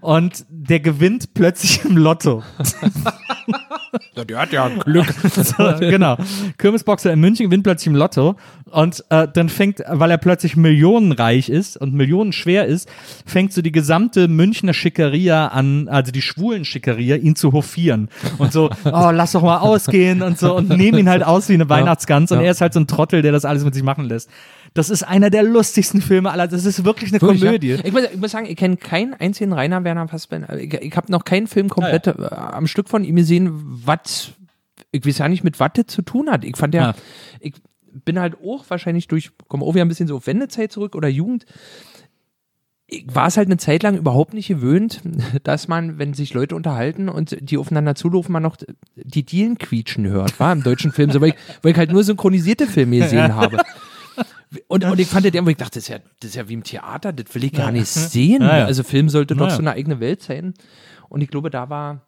[0.00, 2.42] Und der gewinnt plötzlich im Lotto.
[4.28, 5.06] der hat ja Glück.
[5.34, 6.16] So, genau.
[6.58, 8.36] Kirmesboxer in München gewinnt plötzlich im Lotto
[8.70, 12.88] und äh, dann fängt, weil er plötzlich millionenreich ist und millionenschwer ist,
[13.26, 18.08] fängt so die gesamte Münchner Schickeria an, also die schwulen Schickeria, ihn zu hofieren
[18.38, 21.54] und so, oh, lass doch mal ausgehen und so und nehmen ihn halt aus wie
[21.54, 22.46] eine Weihnachtsgans und ja.
[22.46, 24.30] er ist halt so ein Trottel, der das alles mit sich machen lässt.
[24.74, 26.48] Das ist einer der lustigsten Filme aller.
[26.48, 27.68] Das ist wirklich eine Wirklich, Komödie.
[27.70, 27.78] Ja.
[27.84, 30.58] Ich, muss, ich muss sagen, ich kenne keinen einzigen Rainer Werner Fassbinder.
[30.58, 34.32] Ich, ich habe noch keinen Film komplett äh, am Stück von ihm gesehen, was,
[34.90, 36.44] ich weiß ja nicht, mit was das zu tun hat.
[36.44, 36.94] Ich fand ja, Ja.
[37.38, 37.54] ich
[38.04, 41.06] bin halt auch wahrscheinlich durch, komme auch wieder ein bisschen so auf Wendezeit zurück oder
[41.06, 41.46] Jugend.
[42.88, 45.00] Ich war es halt eine Zeit lang überhaupt nicht gewöhnt,
[45.44, 48.56] dass man, wenn sich Leute unterhalten und die aufeinander zulaufen, man noch
[48.96, 52.02] die Dielen quietschen hört, war im deutschen Film, so, weil, ich, weil ich halt nur
[52.02, 53.58] synchronisierte Filme gesehen habe.
[54.68, 56.54] Und, und ich fand den, wo ich dachte, das ist, ja, das ist ja wie
[56.54, 58.42] im Theater, das will ich gar nicht sehen.
[58.42, 58.64] Ja.
[58.64, 60.54] Also Film sollte doch so eine eigene Welt sein.
[61.08, 62.00] Und ich glaube, da war,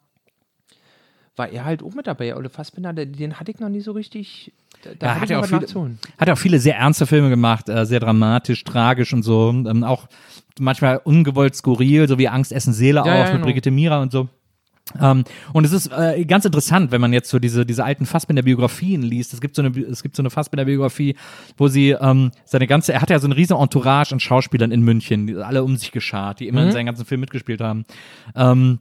[1.35, 2.35] war er halt auch mit dabei.
[2.35, 4.51] Ole Fassbinder, der- den hatte ich noch nie so richtig.
[4.99, 7.99] Da, Ja, hat noch auch viele, hat auch viele sehr ernste Filme gemacht, äh, sehr
[7.99, 9.49] dramatisch, tragisch und so.
[9.49, 10.07] Ähm, auch
[10.59, 13.45] manchmal ungewollt skurril, so wie Angst, Essen, Seele Ja, auch ja, mit genau.
[13.45, 14.29] Brigitte Mira und so.
[14.99, 15.23] Ähm,
[15.53, 19.33] und es ist äh, ganz interessant, wenn man jetzt so diese, diese alten Fassbinder-Biografien liest.
[19.33, 21.15] Es gibt so eine, es gibt so eine Fassbinder-Biografie,
[21.57, 24.81] wo sie ähm, seine ganze, er hat ja so eine riesen Entourage an Schauspielern in
[24.81, 26.67] München, die alle um sich geschart, die immer Mhm.
[26.67, 27.85] in seinen ganzen Film mitgespielt haben.
[28.35, 28.79] Ähm,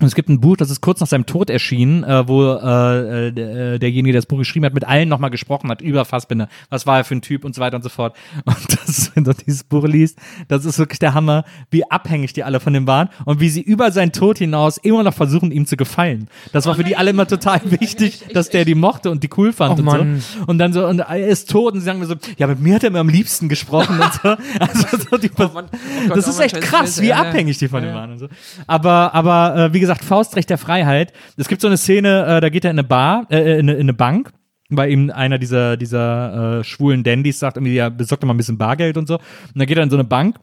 [0.00, 3.28] Und es gibt ein Buch, das ist kurz nach seinem Tod erschienen, äh, wo äh,
[3.28, 6.48] äh, äh, derjenige, der das Buch geschrieben hat, mit allen nochmal gesprochen hat über Fassbinder.
[6.70, 8.16] Was war er für ein Typ und so weiter und so fort.
[8.44, 10.18] Und das, wenn du dieses Buch liest,
[10.48, 13.60] das ist wirklich der Hammer, wie abhängig die alle von ihm waren und wie sie
[13.60, 16.28] über seinen Tod hinaus immer noch versuchen, ihm zu gefallen.
[16.52, 19.52] Das war für die alle immer total wichtig, dass der die mochte und die cool
[19.52, 20.20] fand Oh und Mann.
[20.20, 20.44] so.
[20.46, 22.76] Und dann so, und er ist tot und sie sagen mir so, ja, mit mir
[22.76, 24.36] hat er mir am liebsten gesprochen und so.
[24.60, 25.48] Also so die, Mann.
[25.48, 27.16] Oh Gott, das oh ist echt krass, wie ja.
[27.16, 27.94] abhängig die von Ja, ja.
[27.94, 28.28] waren und so.
[28.66, 31.12] Aber, aber äh, wie gesagt, Faustrecht der Freiheit.
[31.36, 33.74] Es gibt so eine Szene, äh, da geht er in eine Bar, äh, in, eine,
[33.74, 34.32] in eine Bank,
[34.68, 38.38] weil ihm einer dieser, dieser äh, schwulen Dandys sagt, irgendwie, ja, besorgt doch mal ein
[38.38, 39.16] bisschen Bargeld und so.
[39.16, 39.22] Und
[39.54, 40.36] dann geht er in so eine Bank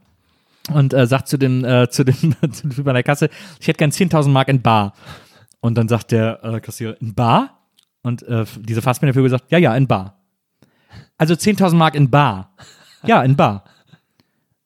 [0.72, 2.16] und äh, sagt zu dem, äh, zu dem,
[2.52, 4.94] zu dem Typ an der Kasse, ich hätte gern 10.000 Mark in Bar.
[5.60, 7.62] Und dann sagt der äh, Kassierer, in Bar?
[8.02, 10.22] Und äh, diese Fassbinderfigur sagt, ja, ja, in Bar.
[11.18, 12.54] Also 10.000 Mark in Bar.
[13.04, 13.64] Ja, in Bar.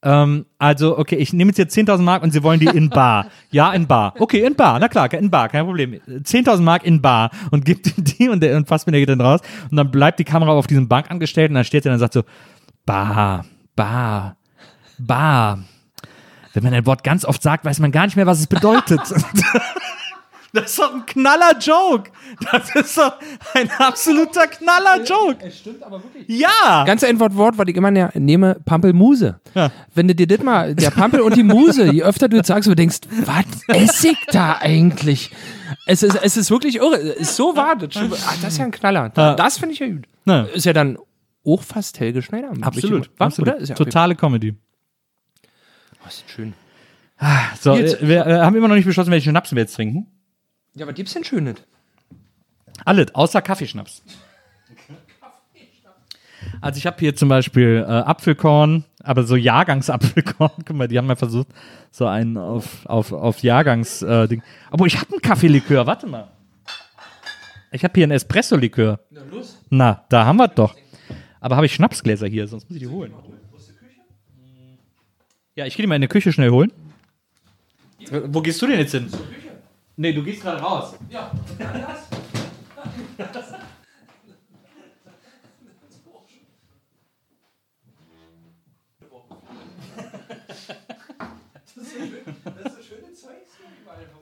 [0.01, 3.27] Ähm, also, okay, ich nehme jetzt hier 10.000 Mark und Sie wollen die in Bar.
[3.51, 4.13] Ja, in Bar.
[4.17, 4.80] Okay, in Bar.
[4.80, 5.99] Na klar, in Bar, kein Problem.
[6.07, 9.41] 10.000 Mark in Bar und gibt ihm die und der und Fassbinder geht dann raus
[9.69, 12.23] und dann bleibt die Kamera auf diesem Bankangestellten und dann steht er und sagt so,
[12.85, 13.45] Bar,
[13.76, 14.38] Bar,
[14.97, 15.59] Bar.
[16.53, 19.01] Wenn man ein Wort ganz oft sagt, weiß man gar nicht mehr, was es bedeutet.
[20.51, 22.09] Das ist doch ein knaller Joke.
[22.51, 23.13] Das ist doch
[23.53, 25.38] ein absoluter knaller Joke.
[25.45, 26.26] Es stimmt aber wirklich.
[26.27, 26.84] Ja.
[26.85, 29.39] Ganz einfach Wort, was ich immer ne- nehme, Pampelmuse.
[29.53, 29.71] Ja.
[29.93, 32.67] Wenn du dir das mal, der Pampel und die Muse, je öfter du das sagst,
[32.67, 35.31] du denkst, was esse ich da eigentlich?
[35.85, 36.95] Es ist, es ist wirklich irre.
[36.97, 37.76] Es ist so wahr.
[37.76, 37.89] Das.
[37.95, 39.09] Ach, das ist ja ein Knaller.
[39.09, 40.05] Das finde ich ja gut.
[40.26, 40.43] Ja.
[40.43, 40.97] Ist ja dann
[41.45, 42.51] auch fast Helge Schneider.
[42.61, 43.09] Absolut.
[43.17, 43.49] Was, absolut.
[43.53, 43.57] oder?
[43.61, 44.55] Ist ja Totale Comedy.
[46.03, 46.53] Oh, ist schön.
[47.59, 50.07] So, Jetzt- äh, wir äh, haben immer noch nicht beschlossen, welchen Schnaps wir jetzt trinken.
[50.80, 51.57] Ja, was gibt's denn Schönes?
[52.85, 54.01] Alles, außer Kaffeeschnaps.
[56.61, 60.51] Also ich habe hier zum Beispiel äh, Apfelkorn, aber so Jahrgangsapfelkorn.
[60.65, 61.49] Guck mal, die haben mal versucht,
[61.91, 64.39] so einen auf, auf, auf Jahrgangs äh.
[64.72, 66.30] Aber ich habe einen Kaffeelikör, warte mal.
[67.73, 69.01] Ich habe hier einen Espresso-Likör.
[69.11, 69.61] Na los.
[69.69, 70.76] Na, da haben wir doch.
[71.41, 73.14] Aber habe ich Schnapsgläser hier, sonst muss ich die holen.
[75.56, 76.72] Ja, ich gehe die mal in die Küche schnell holen.
[78.27, 79.11] Wo gehst du denn jetzt hin?
[80.01, 80.95] Nee, du gehst gerade raus.
[81.09, 81.30] Ja,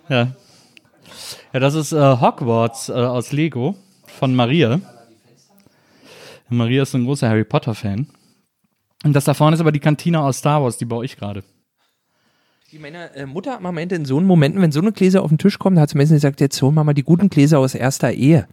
[0.10, 0.32] Ja.
[1.54, 3.76] Ja, das ist äh, Hogwarts äh, aus Lego
[4.08, 4.82] von Maria.
[6.50, 8.08] Maria ist ein großer Harry Potter-Fan.
[9.04, 11.44] Und das da vorne ist aber die Kantine aus Star Wars, die baue ich gerade.
[12.72, 15.24] Die Meine äh, Mutter hat mal meinte, in so einen Momenten, wenn so eine Gläser
[15.24, 17.60] auf den Tisch kommen, hat sie meistens gesagt, jetzt holen wir mal die guten Gläser
[17.60, 18.46] aus erster Ehe.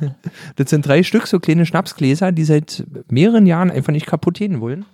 [0.56, 4.60] das sind drei Stück, so kleine Schnapsgläser, die seit mehreren Jahren einfach nicht kaputt gehen
[4.60, 4.84] wollen.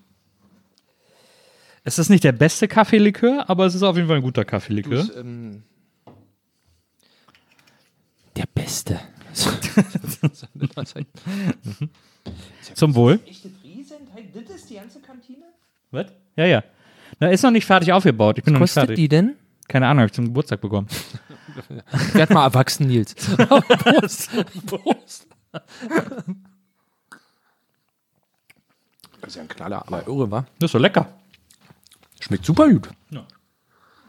[1.83, 5.05] Es ist nicht der beste Kaffeelikör, aber es ist auf jeden Fall ein guter Kaffeelikör.
[5.17, 5.65] Ähm,
[8.37, 9.01] der Beste.
[12.75, 13.19] Zum Wohl.
[13.19, 15.47] Das ist die ganze Kantine?
[15.91, 16.07] Was?
[16.37, 16.63] Ja, ja.
[17.23, 18.39] Na, ist noch nicht fertig aufgebaut.
[18.39, 18.97] Ich bin noch nicht Kostet fertig.
[18.97, 19.37] die denn?
[19.69, 20.89] Keine Ahnung, habe ich zum Geburtstag bekommen.
[22.15, 23.15] Werd mal erwachsen, Nils.
[23.37, 24.31] Prost.
[24.67, 25.29] Prost.
[29.21, 30.47] Das ist ja ein Knaller, aber irre, wa?
[30.59, 31.07] Das ist so lecker.
[32.19, 32.89] Schmeckt super gut.
[33.11, 33.25] Ja.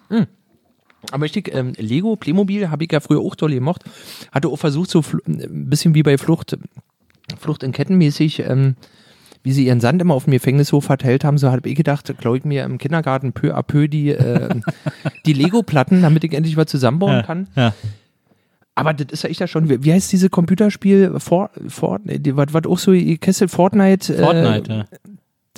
[0.09, 0.25] Mm.
[1.11, 3.83] Aber richtig, ähm, Lego, Playmobil habe ich ja früher auch toll gemocht.
[4.31, 6.57] Hatte auch versucht, so ein bisschen wie bei Flucht,
[7.37, 8.75] Flucht in Ketten mäßig, ähm,
[9.43, 12.37] wie sie ihren Sand immer auf dem Gefängnishof verteilt haben, so habe ich gedacht, glaube
[12.37, 14.49] ich mir im Kindergarten peu à peu die, äh,
[15.25, 17.47] die Lego-Platten, damit ich endlich was zusammenbauen kann.
[17.55, 17.73] Ja.
[18.75, 21.19] Aber das ist ja echt ja schon, wie, wie heißt diese Computerspiel?
[21.19, 24.13] Fort, Fort, die- was, was auch so, Kessel Fortnite?
[24.15, 24.85] Fortnite, äh, ja.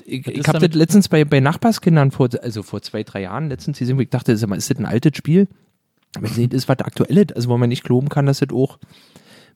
[0.05, 3.79] ich, ich habe das letztens bei, bei Nachbarskindern vor, also vor zwei, drei Jahren letztens
[3.79, 5.47] gesehen, wo ich dachte, ist das ein altes Spiel?
[6.17, 8.79] Aber sie ist was Aktuelles, also wo man nicht glauben kann, dass das auch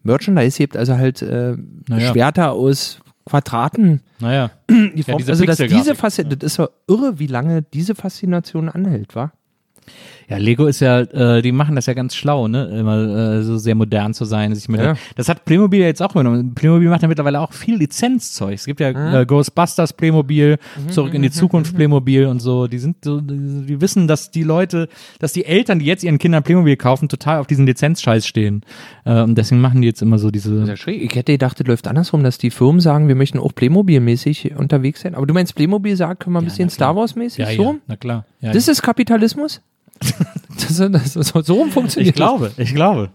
[0.03, 1.57] Merchandise gibt, also halt äh,
[1.87, 2.11] Naja.
[2.11, 2.99] Schwerter aus
[3.29, 4.01] Quadraten.
[4.19, 4.51] Naja.
[4.69, 5.95] Die Form, diese also dass diese.
[5.95, 9.31] Faszination, das ist ja irre, wie lange diese Faszination anhält, wa?
[10.29, 12.65] Ja, Lego ist ja, äh, die machen das ja ganz schlau, ne?
[12.67, 14.53] Immer äh, so sehr modern zu sein.
[14.53, 14.93] Sich mit Ja.
[15.15, 16.53] Das hat Playmobil ja jetzt auch übernommen.
[16.53, 18.53] Playmobil macht ja mittlerweile auch viel Lizenzzeug.
[18.53, 20.57] Es gibt ja äh, Ghostbusters Playmobil,
[20.89, 22.67] Zurück in die Zukunft Playmobil und so.
[22.67, 24.87] Die sind so, die, die wissen, dass die Leute,
[25.17, 28.61] dass die Eltern, die jetzt ihren Kindern Playmobil kaufen, total auf diesen Lizenzscheiß stehen.
[29.05, 30.63] Äh, und deswegen machen die jetzt immer so diese.
[30.63, 30.75] Ja.
[30.75, 35.01] Ich hätte gedacht, das läuft andersrum, dass die Firmen sagen, wir möchten auch Playmobil-mäßig unterwegs
[35.01, 35.15] sein.
[35.15, 36.89] Aber du meinst, Playmobil sagt, können wir ein bisschen na klar.
[36.89, 37.63] Star Wars-mäßig ja, so?
[37.63, 38.25] ja, na klar.
[38.41, 39.61] Ja, Das ist Kapitalismus?
[39.99, 43.09] Das, das, das, so rum funktioniert ich glaube, ich glaube.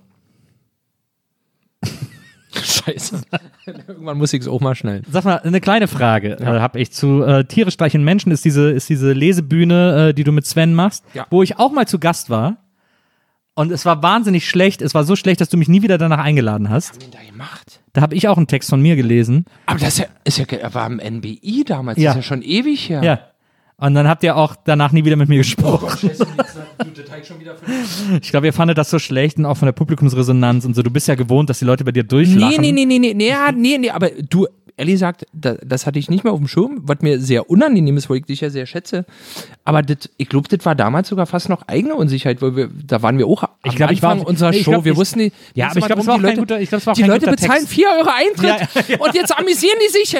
[2.62, 3.20] Scheiße.
[3.88, 5.02] Irgendwann muss ich es auch mal schnell.
[5.10, 8.70] Sag mal, eine kleine Frage äh, habe ich zu äh, Tiere streichen Menschen ist diese
[8.70, 11.26] ist diese Lesebühne, äh, die du mit Sven machst, Ja.
[11.30, 12.58] wo ich auch mal zu Gast war.
[13.56, 14.82] Und es war wahnsinnig schlecht.
[14.82, 16.96] Es war so schlecht, dass du mich nie wieder danach eingeladen hast.
[16.96, 17.80] Was hat da gemacht?
[17.92, 19.44] Da habe ich auch einen Text von mir gelesen.
[19.66, 22.10] Aber das ist ja, ist ja, war im NBI damals, Ja.
[22.10, 23.02] das ist ja schon ewig her.
[23.04, 23.20] Ja.
[23.76, 26.10] Und dann habt ihr auch danach nie wieder mit mir gesprochen.
[28.22, 30.82] Ich glaube, ihr fandet das so schlecht und auch von der Publikumsresonanz und so.
[30.82, 32.60] Du bist ja gewohnt, dass die Leute bei dir durchlachen.
[32.60, 34.46] Nee, nee, nee, nee, nee, nee, nee, nee, aber du,
[34.76, 37.96] Ellie sagt, da, das hatte ich nicht mehr auf dem Schirm, was mir sehr unangenehm
[37.96, 39.04] ist, weil ich dich ja sehr schätze.
[39.64, 43.00] Aber das, ich glaube, das war damals sogar fast noch eigene Unsicherheit, weil wir, da
[43.02, 44.72] waren wir auch Ich glaub, ich war Anfang unserer nee, Show.
[44.72, 45.36] glaub, wir wussten nicht.
[45.54, 46.92] Ja, aber ich glaub, es die war auch kein Leute, guter- ich glaub, es war
[46.92, 47.68] auch die Leute bezahlen Text.
[47.74, 50.14] 4 Euro Eintritt und jetzt amüsieren die sich.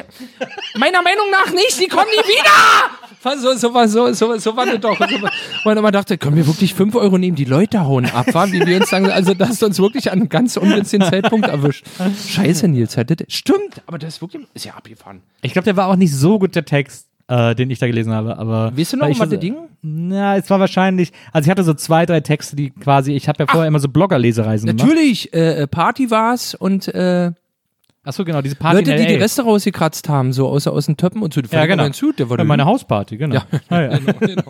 [0.78, 3.40] Meiner Meinung nach nicht, die kommen nie wieder.
[3.40, 4.98] So, so, war, so, so, so war das doch.
[4.98, 5.28] So, wo
[5.64, 7.34] man immer dachte, können wir wirklich 5 Euro nehmen?
[7.36, 9.10] Die Leute hauen ab, wie wir uns sagen.
[9.10, 11.86] Also, das ist uns wirklich an einem ganz ungünstigen Zeitpunkt erwischt.
[12.28, 12.98] Scheiße, Nils.
[12.98, 15.22] halt, das- Stimmt, aber das ist wirklich, ist ja abgefahren.
[15.42, 18.12] Ich glaube, der war auch nicht so gut, der Text, äh, den ich da gelesen
[18.12, 18.36] habe.
[18.38, 19.56] Aber Weißt du noch, um was so- das Ding?
[19.82, 23.42] Na, es war wahrscheinlich, also ich hatte so zwei, drei Texte, die quasi, ich habe
[23.42, 24.86] ja vorher immer so Blogger-Lesereisen gemacht.
[24.86, 27.32] Natürlich, äh, Party war's und äh,
[28.06, 29.14] Achso, genau, diese Party Leute, die die.
[29.14, 31.40] Reste rausgekratzt haben, so aus, aus den Töppen und so.
[31.50, 31.88] Ja, genau.
[31.90, 33.36] Zu, der war Ja, meine Hausparty, genau.
[33.36, 33.44] Ja.
[33.70, 34.42] Ja, genau.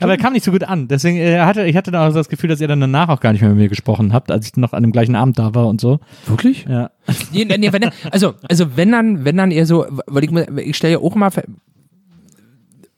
[0.00, 0.88] Aber er kam nicht so gut an.
[0.88, 3.20] Deswegen äh, hatte ich hatte dann auch so das Gefühl, dass ihr dann danach auch
[3.20, 5.54] gar nicht mehr mit mir gesprochen habt, als ich noch an dem gleichen Abend da
[5.54, 6.00] war und so.
[6.26, 6.66] Wirklich?
[6.68, 6.90] Ja.
[7.32, 10.30] Nee, nee, nee, wenn, also, also wenn dann, wenn dann eher so, weil ich,
[10.66, 11.30] ich stelle ja auch immer,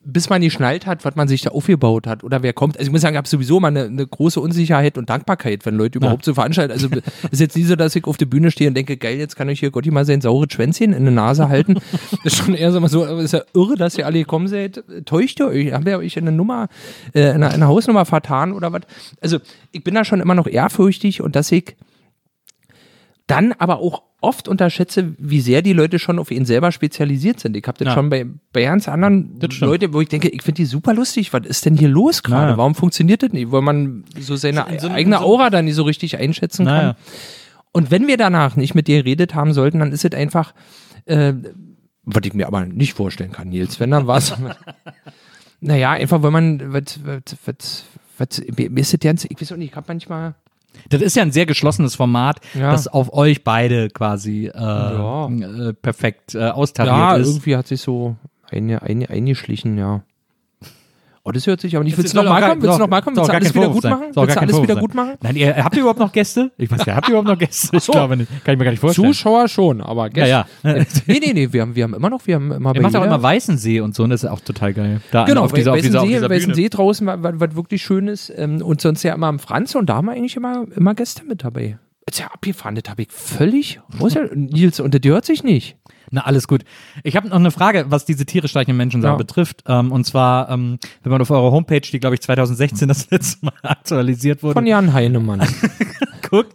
[0.05, 2.77] bis man geschnallt hat, was man sich da aufgebaut hat oder wer kommt.
[2.77, 5.77] Also ich muss sagen, ich habe sowieso mal eine, eine große Unsicherheit und Dankbarkeit, wenn
[5.77, 6.73] Leute überhaupt so veranstalten.
[6.73, 6.89] Also
[7.31, 9.49] ist jetzt nie so, dass ich auf der Bühne stehe und denke, geil, jetzt kann
[9.49, 11.79] ich hier Gotti mal sein saures Schwänzchen in die Nase halten.
[12.23, 14.83] Das ist schon eher so mal so, ist ja irre, dass ihr alle gekommen seid.
[15.05, 15.73] Täuscht ihr euch?
[15.73, 16.69] Habt ihr euch in eine Nummer,
[17.13, 18.83] äh, in eine, eine Hausnummer vertan oder was?
[19.21, 19.39] Also
[19.73, 21.77] ich bin da schon immer noch ehrfürchtig und dass ich
[23.27, 27.57] dann aber auch oft unterschätze, wie sehr die Leute schon auf ihn selber spezialisiert sind.
[27.57, 27.95] Ich habe das Ja.
[27.95, 29.39] schon bei, bei ganz anderen.
[29.61, 31.33] Leuten, wo ich denke, ich finde die super lustig.
[31.33, 32.47] Was ist denn hier los gerade?
[32.47, 32.57] Naja.
[32.57, 33.53] Warum funktioniert das nicht?
[33.53, 36.75] Weil man so seine In so eigene so- Aura dann nicht so richtig einschätzen kann.
[36.77, 36.97] Naja.
[37.73, 40.55] Und wenn wir danach nicht mit dir geredet haben sollten, dann ist es einfach,
[41.07, 41.33] äh,
[42.05, 43.81] was ich mir aber nicht vorstellen kann, Nils.
[43.81, 44.35] Wenn dann was.
[45.61, 47.85] naja, einfach, weil man, was, was, was,
[48.19, 50.35] was, mir ist das ganz, ich weiß auch nicht, ich habe manchmal.
[50.89, 52.73] Das ist ja ein sehr geschlossenes Format, Ja.
[52.73, 55.29] das auf euch beide quasi äh, Ja.
[55.29, 57.29] äh, perfekt äh, austariert Ja, ist.
[57.29, 58.17] irgendwie hat sich so
[58.51, 60.03] eine, eine, eingeschlichen, ja.
[61.27, 61.97] Oh, das hört sich aber nicht.
[61.97, 62.63] Willst du noch doch mal gar- kommen?
[62.63, 63.17] Willst du doch, noch mal kommen?
[63.17, 64.01] Willst du gar alles wieder gut machen?
[64.03, 65.13] Willst gar du alles wieder gut machen?
[65.23, 66.51] Nein, ihr, habt ihr überhaupt noch Gäste?
[66.59, 67.75] Ich weiß ja, habt ihr überhaupt noch Gäste?
[67.79, 68.29] Ich glaube nicht.
[68.45, 69.09] Kann ich mir gar nicht vorstellen.
[69.09, 70.47] Zuschauer schon, aber Ja, ja.
[70.63, 72.95] nee, nee, nee, wir haben, wir haben immer noch, wir haben immer Er bei macht
[72.97, 75.01] auch immer Weißensee und so, und das ist auch total geil.
[75.13, 76.41] Da Genau, auf dieser, auf dieser, auf Weißensee, dieser Bühne.
[76.43, 78.31] Weißensee draußen, was wirklich schön ist.
[78.37, 81.25] Ähm, und sonst ja immer am Franz und da haben wir eigentlich immer, immer Gäste
[81.25, 81.79] mit dabei.
[82.07, 83.81] Ist ja abgefahren, das habe ich völlig.
[83.99, 85.79] Muss ja, Nils, und das hört sich nicht.
[86.15, 86.63] Na, alles gut.
[87.03, 89.17] Ich habe noch eine Frage, was diese Tiere streichenden Menschen Ja.
[89.17, 89.65] betrifft.
[89.67, 93.47] Ähm, und zwar, ähm, wenn man auf eurer Homepage, die glaube ich 2016 das letzte
[93.47, 95.43] Mal aktualisiert wurde, Von Jan Heinemann.
[96.31, 96.55] guckt,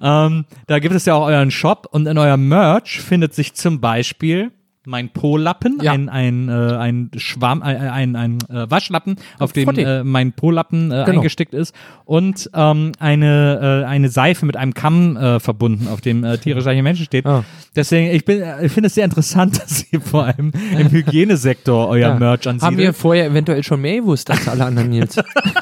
[0.00, 3.80] ähm, da gibt es ja auch euren Shop und in eurem Merch findet sich zum
[3.80, 4.52] Beispiel
[4.84, 5.92] mein Po-Lappen, Ja.
[5.92, 10.90] ein, ein, äh, ein Schwamm, ein, ein, ein äh, Waschlappen, auf dem äh, mein Po-Lappen
[10.90, 11.18] äh, Genau.
[11.18, 16.24] eingestickt ist und ähm, eine, äh, eine Seife mit einem Kamm äh, verbunden, auf dem
[16.24, 17.26] äh, Tiere gleiche Menschen steht.
[17.26, 17.44] Ah.
[17.76, 21.88] Deswegen, ich bin, äh, ich finde es sehr interessant, dass ihr vor allem im Hygienesektor
[21.88, 22.18] euer Ja.
[22.18, 22.62] Merch ansiedelt.
[22.62, 25.16] Haben wir vorher eventuell schon mehr gewusst als alle anderen Nils.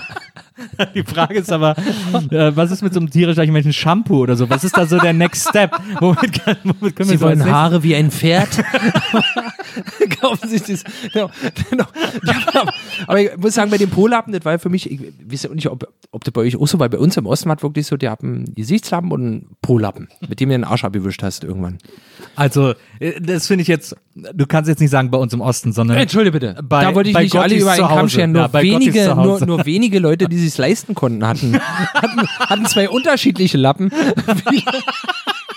[0.94, 1.76] Die Frage ist aber,
[2.30, 4.48] äh, was ist mit so einem tierisch gleichen Menschen Shampoo oder so?
[4.50, 5.72] Was ist da so der Next Step?
[6.00, 8.48] Womit, kann, womit können wir Sie so wollen Haare wie ein Pferd.
[10.20, 10.84] Kaufen sich das.
[11.12, 11.30] Genau,
[11.70, 11.84] genau.
[12.24, 12.64] Ja,
[13.06, 15.00] aber, ich muss sagen, bei den Polappen, das war für mich, ich
[15.30, 16.88] weiß ja auch nicht, ob, ob das bei euch auch so war.
[16.88, 20.08] Bei uns im Osten war es wirklich so, die haben einen Gesichtslappen und einen Polappen,
[20.28, 21.78] mit dem du den Arsch abgewischt hast irgendwann.
[22.36, 25.72] Also, äh, das finde ich jetzt, du kannst jetzt nicht sagen bei uns im Osten,
[25.72, 26.62] sondern Entschuldige bitte.
[26.62, 28.32] Bei- da wollte ich nicht alle Gottis über einen Kamm scheren.
[28.32, 31.60] Nur, Ja, wenige, nur, nur wenige Leute, die sich leisten konnten, hatten,
[31.94, 33.90] hatten, hatten zwei unterschiedliche Lappen.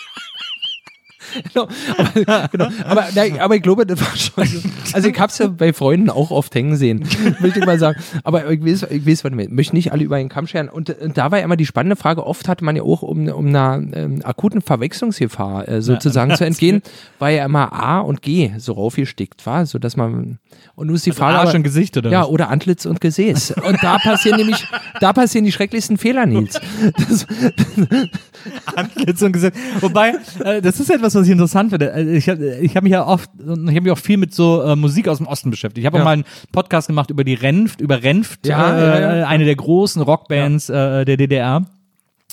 [1.53, 3.07] Genau, aber, genau, aber,
[3.39, 4.69] aber ich glaube, das war schon so.
[4.93, 7.07] Also ich hab's ja bei Freunden auch oft hängen sehen,
[7.39, 8.01] will ich mal sagen.
[8.23, 10.69] Aber ich weiß, ich weiß, mal, ich möchte nicht alle über einen Kamm scheren.
[10.69, 13.27] Und, und da war ja immer die spannende Frage, oft hatte man ja auch, um,
[13.27, 16.81] um einer ähm, akuten Verwechslungsgefahr äh, sozusagen zu entgehen,
[17.19, 20.39] war ja immer A und G so raufgestickt, war, so dass man,
[20.76, 22.27] und nun ist die Frage, Arsch und Gesicht oder ja, was?
[22.30, 23.51] oder Antlitz und Gesäß.
[23.51, 24.65] Und da passieren nämlich,
[24.99, 26.60] da passieren die schrecklichsten Fehler, Nils.
[26.97, 27.26] Das,
[28.76, 29.53] Antlitz und Gesicht.
[29.81, 31.91] Wobei, äh, das ist etwas, was ich interessant finde.
[31.93, 34.61] Äh, Ich habe ich hab mich ja oft, ich habe mich auch viel mit so
[34.63, 35.79] äh, Musik aus dem Osten beschäftigt.
[35.83, 36.03] Ich habe Ja.
[36.03, 39.55] auch mal einen Podcast gemacht über die Renft, über Renft, Ja, äh, ja, eine der
[39.55, 41.65] großen Rockbands äh, der DDR.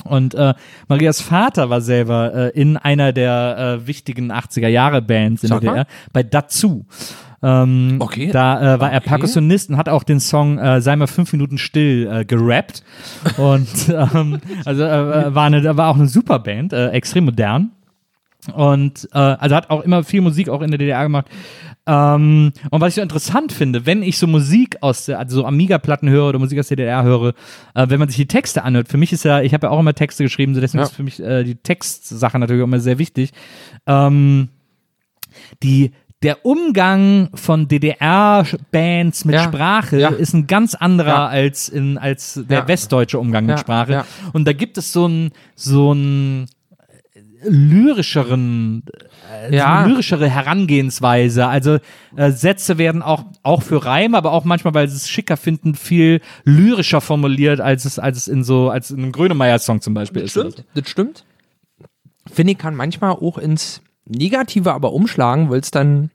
[0.05, 0.55] Und äh,
[0.89, 5.61] Marias Vater war selber äh, in einer der äh, wichtigen 80er Jahre Bands in Sag
[5.61, 5.71] der.
[5.73, 6.87] DDR, bei Dazu.
[7.43, 8.31] Ähm, Okay.
[8.33, 9.09] Da äh, war er Okay.
[9.09, 12.83] Perkussionist und hat auch den Song äh, Sei mal fünf Minuten still äh, gerappt.
[13.37, 17.71] Und ähm, also äh, war, eine, war auch eine super Band, äh, extrem modern.
[18.55, 21.27] Und äh, also hat auch immer viel Musik auch in der DDR gemacht.
[21.87, 25.47] Ähm, und was ich so interessant finde, wenn ich so Musik aus der, also so
[25.47, 27.35] Amiga-Platten höre oder Musik aus der DDR höre,
[27.75, 29.81] äh, wenn man sich die Texte anhört, für mich ist ja, ich habe ja auch
[29.81, 30.87] immer Texte geschrieben, so deswegen Ja.
[30.87, 33.33] ist für mich äh, die Textsache natürlich auch immer sehr wichtig.
[33.87, 34.49] Ähm,
[35.63, 35.93] die
[36.23, 39.45] der Umgang von DDR-Bands mit Ja.
[39.45, 40.09] Sprache Ja.
[40.11, 41.27] ist ein ganz anderer Ja.
[41.29, 43.59] als in als der westdeutsche Umgang mit.
[43.59, 44.05] Sprache.
[44.35, 46.47] Und da gibt es so ein so ein
[47.43, 48.83] lyrischeren
[49.51, 49.85] äh, Ja.
[49.87, 51.47] lyrischere Herangehensweise.
[51.47, 51.79] Also
[52.17, 55.75] äh, Sätze werden auch auch für Reim, aber auch manchmal, weil sie es schicker finden,
[55.75, 60.23] viel lyrischer formuliert, als es als es in so als in einem Grönemeyer-Song zum Beispiel
[60.23, 60.33] ist.
[60.33, 61.25] Stimmt, das stimmt.
[62.31, 66.11] Finde ich, kann manchmal auch ins Negative aber umschlagen, weil es dann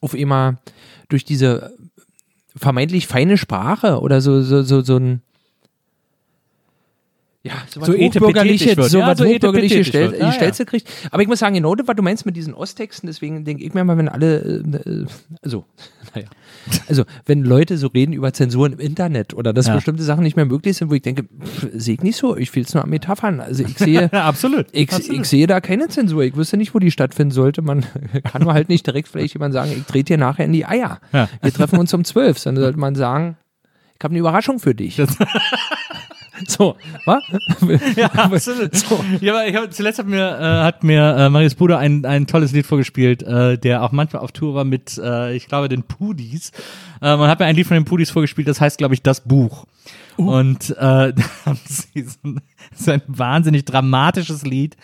[0.00, 0.58] auf immer
[1.08, 1.72] durch diese
[2.56, 5.22] vermeintlich feine Sprache oder so, so, so, so ein
[7.44, 10.14] ja, so, was So hochbürgerliche, so Ja, was so hochbürgerliche Stel.
[10.16, 10.88] Ja, die Stelze kriegt.
[11.10, 13.74] Aber ich muss sagen, genau das, was du meinst mit diesen Osttexten, deswegen denke ich
[13.74, 14.36] mir mal, wenn alle,
[14.86, 15.06] äh,
[15.42, 15.64] also,
[16.14, 16.28] naja,
[16.88, 19.74] also, wenn Leute so reden über Zensuren im Internet oder dass Ja.
[19.74, 22.54] bestimmte Sachen nicht mehr möglich sind, wo ich denke, pff, sehe ich nicht so, ich
[22.54, 23.40] will es nur an Metaphern.
[23.40, 24.66] Also, ich sehe, Ja, absolut.
[24.70, 25.22] ich, absolut.
[25.22, 26.22] ich sehe da keine Zensur.
[26.22, 27.60] Ich wüsste nicht, wo die stattfinden sollte.
[27.62, 27.84] Man
[28.24, 31.00] kann nur halt nicht direkt vielleicht jemand sagen, ich trete dir nachher in die Eier.
[31.12, 31.28] Ja.
[31.42, 32.38] Wir treffen uns um zwölf.
[32.38, 33.36] Sondern sollte man sagen,
[33.98, 35.00] ich habe eine Überraschung für dich.
[36.48, 37.22] So, was?
[37.96, 38.70] Ja, absolut.
[39.20, 42.26] Ja, aber ich hab, zuletzt hat mir, äh, hat mir äh, Marius Bruder ein, ein
[42.26, 45.82] tolles Lied vorgespielt, äh, der auch manchmal auf Tour war mit, äh, ich glaube, den
[45.82, 46.50] Pudis.
[47.00, 49.20] Äh, man hat mir ein Lied von den Pudis vorgespielt, das heißt, glaube ich, das
[49.22, 49.66] Buch.
[50.16, 51.14] Und äh, da
[51.46, 52.34] haben sie so
[52.70, 54.76] ein, so ein wahnsinnig dramatisches Lied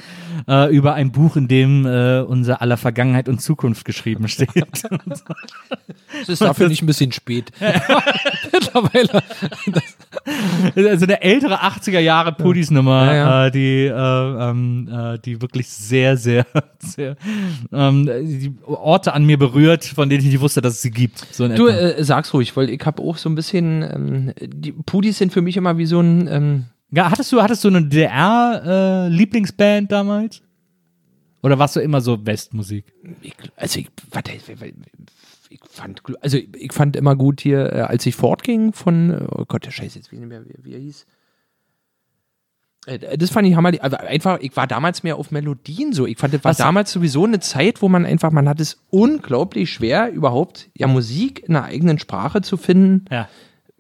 [0.49, 4.49] äh, über ein Buch, in dem äh, unser aller Vergangenheit und Zukunft geschrieben steht.
[6.23, 7.53] Es ist dafür nicht ein bisschen spät.
[8.53, 9.23] Mittlerweile.
[10.75, 13.47] also eine ältere 80er Jahre Pudis Nummer, Ja, ja.
[13.47, 16.47] Äh, die, äh, ähm, äh, die wirklich sehr, sehr,
[16.79, 17.17] sehr
[17.73, 21.27] ähm, die Orte an mir berührt, von denen ich nicht wusste, dass es sie gibt.
[21.31, 25.19] So Du äh, sag's ruhig, weil ich habe auch so ein bisschen, ähm, die Pudis
[25.19, 29.91] sind für mich immer wie so ein, ähm, ja, hattest du, hattest du eine DDR-Lieblingsband
[29.93, 30.41] damals?
[31.43, 32.93] Oder warst du immer so Westmusik?
[33.23, 34.43] ich, also ich, warte, ich,
[35.71, 39.65] fand, also ich fand immer gut hier, äh, als ich fortging von, äh, oh Gott,
[39.65, 41.07] der Scheiße, jetzt nicht mehr, wie, wie er hieß.
[42.87, 43.73] Äh, Das fand ich hammer.
[43.81, 46.07] Aber einfach, ich war damals mehr auf Melodien so.
[46.07, 48.83] Ich fand, das war Was- damals sowieso eine Zeit, wo man einfach, man hat es
[48.91, 53.29] unglaublich schwer, überhaupt ja Musik in einer eigenen Sprache zu finden, Ja.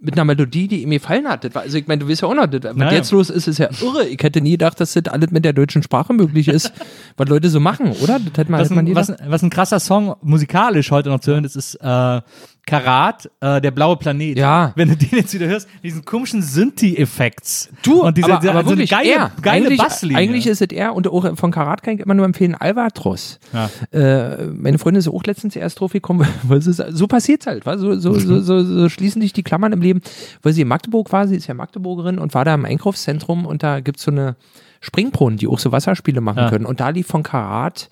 [0.00, 1.42] Mit einer Melodie, die mir gefallen hat.
[1.44, 2.92] Das war, also ich meine, du weißt ja auch noch, das, was Naja.
[2.92, 4.06] jetzt los ist, ist ja irre.
[4.06, 6.72] Ich hätte nie gedacht, dass das alles mit der deutschen Sprache möglich ist,
[7.16, 8.18] was Leute so machen, oder?
[8.20, 10.90] Das hätte man, Was hätte man nie ein, was, ein- was ein krasser Song musikalisch
[10.92, 12.20] heute noch zu hören ist, ist äh,
[12.68, 14.38] Karat, äh, der blaue Planet.
[14.38, 14.72] Ja.
[14.76, 17.70] Wenn du den jetzt wieder hörst, diesen komischen Synthi-Effekts.
[17.82, 19.32] Du, und diese, aber, diese, aber so wirklich, geile, er.
[19.42, 20.16] geile eigentlich, Basslinie.
[20.18, 23.38] eigentlich ist es er und auch von Karat kann ich immer nur empfehlen, Albatros.
[23.52, 23.70] Ja.
[23.92, 27.78] Äh, meine Freundin ist auch letztens erst drauf gekommen, weil ist, so passiert's halt, wa?
[27.78, 30.00] So, so, so, so, so schließen sich die Klammern im Leben,
[30.42, 33.62] weil sie in Magdeburg war, sie ist ja Magdeburgerin und war da im Einkaufszentrum und
[33.62, 34.36] da gibt's so eine
[34.80, 36.50] Springbrunnen, die auch so Wasserspiele machen Ja.
[36.50, 37.88] können und da lief von Karat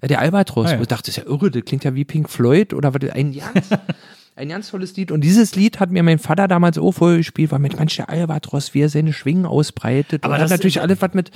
[0.00, 0.80] äh, der Albatros, Ah, ja.
[0.80, 3.32] ich dachte, das ist ja irre, das klingt ja wie Pink Floyd oder was, ein
[3.32, 3.68] ganz,
[4.36, 5.12] ein ganz tolles Lied.
[5.12, 8.74] Und dieses Lied hat mir mein Vater damals auch vorgespielt, weil mit manch der Albatros,
[8.74, 10.24] wie er seine Schwingen ausbreitet.
[10.24, 11.30] Aber und das- hat natürlich alles was mit.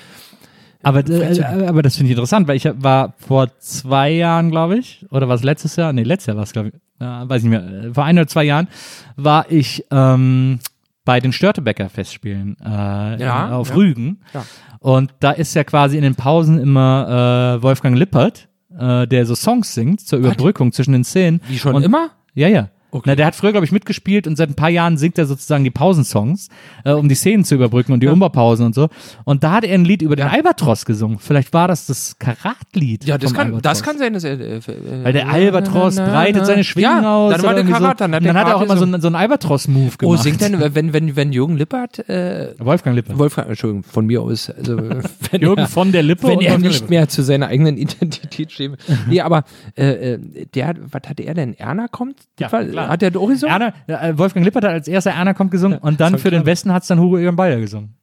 [0.82, 5.04] Aber, äh, aber das finde ich interessant, weil ich war vor zwei Jahren, glaube ich,
[5.10, 5.92] oder war es letztes Jahr?
[5.92, 6.74] Nee, letztes Jahr war es, glaube ich.
[7.00, 7.84] Ja, weiß nicht mehr.
[7.86, 8.68] Äh, Vor ein oder zwei Jahren
[9.16, 10.60] war ich ähm,
[11.04, 13.74] bei den Störtebecker Festspielen äh, Ja, auf ja.
[13.74, 14.20] Rügen.
[14.34, 14.44] Ja.
[14.80, 18.48] Und da ist ja quasi in den Pausen immer äh, Wolfgang Lippert,
[18.78, 21.40] äh, der so Songs singt zur Überbrückung zwischen den Szenen.
[21.48, 22.10] Wie schon Und- immer?
[22.34, 22.68] Ja, ja.
[23.04, 25.62] Na, der hat früher, glaube ich, mitgespielt und seit ein paar Jahren singt er sozusagen
[25.64, 26.48] die Pausensongs,
[26.84, 28.88] äh, um die Szenen zu überbrücken und die Umbaupausen und so.
[29.24, 31.18] Und da hat er ein Lied über den Albatros gesungen.
[31.18, 33.04] Vielleicht war das das Karat-Lied.
[33.04, 33.62] Ja, das kann, Albatros.
[33.62, 34.40] das kann sein, dass er.
[34.40, 36.44] Äh, äh, Weil der Albatros na, na, breitet na.
[36.46, 37.32] seine Schwingen ja, aus.
[37.34, 38.04] Dann war der Karat, so.
[38.04, 40.22] dann hat dann hat er auch immer so einen, so einen Albatros-Move Oh, gemacht.
[40.22, 43.18] singt denn, wenn, wenn, wenn Jürgen Lippert, äh, Wolfgang Lippert.
[43.18, 44.76] Wolfgang, Entschuldigung, von mir aus, also
[45.30, 46.90] wenn Jürgen er, von der Lippe wenn er Wolfgang nicht Lippert.
[46.90, 48.72] mehr zu seiner eigenen Identität steht.
[49.08, 49.44] nee, aber
[49.76, 50.18] äh, äh,
[50.54, 51.54] der, was hatte er denn?
[51.54, 52.16] Erna kommt?
[52.38, 52.48] Ja,
[52.78, 52.88] klar.
[52.88, 53.52] Hat der auch gesungen?
[53.52, 56.46] Erna, äh, Wolfgang Lippert hat als erster Erna kommt gesungen und dann für den.
[56.46, 57.94] Westen hat es dann Hugo Egon Balder gesungen.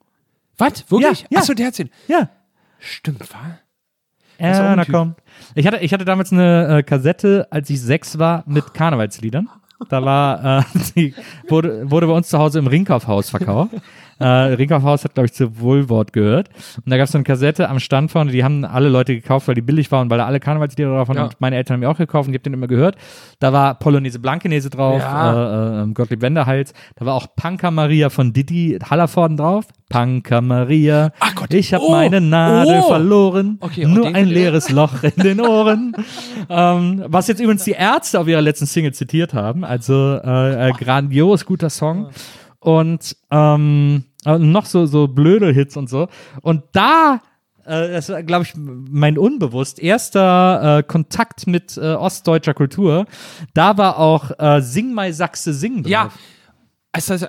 [0.57, 0.89] Was?
[0.89, 1.22] Wirklich?
[1.22, 1.39] Ja, ja.
[1.39, 1.89] Achso, der hat den.
[2.07, 2.30] Ja.
[2.80, 3.60] Stimmt, war?
[4.38, 5.18] Erna kommt.
[5.53, 9.49] Ich hatte, ich hatte damals eine äh, Kassette, als ich sechs war, mit Karnevalsliedern.
[9.89, 10.64] Da war, äh,
[10.95, 11.14] die
[11.47, 13.72] wurde, wurde bei uns zu Hause im Ringkaufhaus verkauft.
[14.20, 16.50] Äh, Ringkaufhaus hat, glaube ich, zu Wohlwort gehört.
[16.78, 19.48] Und da gab es so eine Kassette am Stand vorne, die haben alle Leute gekauft,
[19.48, 21.18] weil die billig waren und weil da alle Karnevalslieder drauf waren.
[21.18, 21.24] Ja.
[21.26, 22.96] Und meine Eltern haben die auch gekauft und ich habe den immer gehört.
[23.40, 25.82] Da war Polonaise Blankenese drauf, Ja.
[25.82, 26.74] äh, äh, Gottlieb Wenderhals.
[26.96, 29.66] Da war auch Punker Maria von Didi Hallervorden drauf.
[29.90, 31.12] Punker Maria.
[31.20, 31.54] Ach Gott.
[31.54, 31.92] Ich habe Oh.
[31.92, 32.88] meine Nadel Oh.
[32.88, 33.58] verloren.
[33.60, 35.94] Okay, und nur ein leeres Loch in den Ohren.
[36.50, 39.64] ähm, was jetzt übrigens die Ärzte auf ihrer letzten Single zitiert haben.
[39.64, 42.10] Also äh, äh, grandios guter Song.
[42.66, 46.08] Und ähm, äh, noch so, so blöde Hits und so.
[46.42, 47.22] Und da,
[47.64, 53.06] äh, das war, glaube ich, mein unbewusst erster äh, Kontakt mit äh, ostdeutscher Kultur.
[53.54, 55.92] Da war auch äh, Sing mal Sachse Sing drauf.
[55.92, 56.10] Ja.
[56.98, 57.22] Ist das,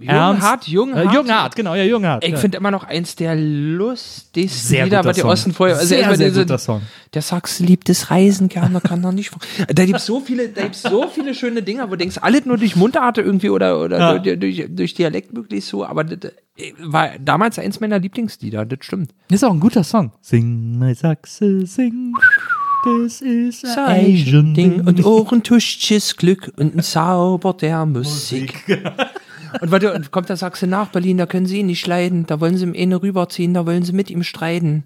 [0.00, 0.68] Ernst?
[0.68, 1.06] Jungenhart, Jungenhart?
[1.12, 2.24] Äh, Jungenhart, genau, ja, Jungenhart.
[2.24, 2.36] Ich ja.
[2.36, 5.22] finde immer noch eins der lustigsten Sehr Lieder, was die.
[5.24, 5.76] Osten vorher.
[5.76, 6.82] Also Sehr, sehr diese- guter Song.
[7.14, 9.32] Der Sachse liebt das Reisen gerne, kann er nicht.
[9.74, 12.44] Da gibt es so viele, da gibt's so viele schöne Dinge, wo du denkst, alles
[12.46, 14.18] nur durch Mundart irgendwie oder, oder Ja.
[14.18, 16.32] durch, durch, durch Dialekt möglichst so, aber das
[16.80, 19.12] war damals eins meiner Lieblingslieder, das stimmt.
[19.30, 20.12] Ist auch ein guter Song.
[20.20, 22.14] Sing mal Sachse, sing.
[22.84, 24.86] Das ist ein Asian Ding Ding.
[24.86, 28.64] und Ohrentusches Glück und ein Zauber der Musik.
[29.60, 32.40] Und warte, und kommt der Sachse nach Berlin, da können sie ihn nicht leiden, da
[32.40, 34.84] wollen sie ihm eine rüberziehen, da wollen sie mit ihm streiten.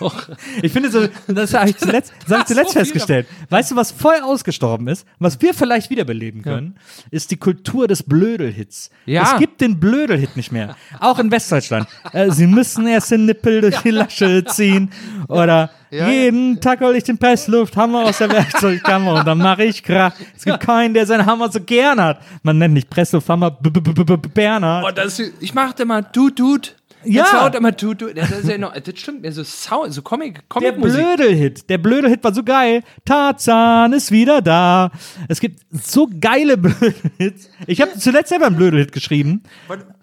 [0.00, 0.28] Doch.
[0.62, 3.26] Ich finde so, das habe ich zuletzt, das hab ich So zuletzt viel festgestellt.
[3.50, 6.76] Weißt du, was voll ausgestorben ist, was wir vielleicht wiederbeleben können,
[7.10, 8.90] ist die Kultur des Blödelhits.
[9.04, 9.22] Ja.
[9.22, 10.76] Es gibt den Blödelhit nicht mehr.
[11.00, 11.86] Auch in Westdeutschland.
[12.12, 14.90] äh, sie müssen erst den Nippel durch die Lasche ziehen.
[15.28, 20.12] Oder jeden Tag hol ich den Presslufthammer aus der Werkzeugkammer und dann mache ich Krach.
[20.36, 22.20] Es gibt keinen, der seinen Hammer so gern hat.
[22.42, 24.84] Man nennt nicht Presslufthammer Bernhard.
[24.86, 26.68] Oh, das, ich machte immer Dude, Dude.
[27.06, 27.22] Ja.
[27.22, 28.14] Jetzt laut immer Dude, Dude.
[28.14, 31.04] Das, ist ja noch, das stimmt mir so Sound, so Comic, Der Comic-Musik.
[31.16, 32.82] Blödelhit, der Blödelhit war so geil.
[33.04, 34.90] Tarzan ist wieder da.
[35.28, 37.48] Es gibt so geile Blödelhits.
[37.66, 39.42] Ich habe zuletzt selber einen Blödelhit geschrieben.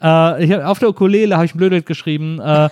[0.02, 2.40] Äh, ich hab, auf der Ukulele habe ich einen Blödelhit geschrieben.
[2.40, 2.70] Äh,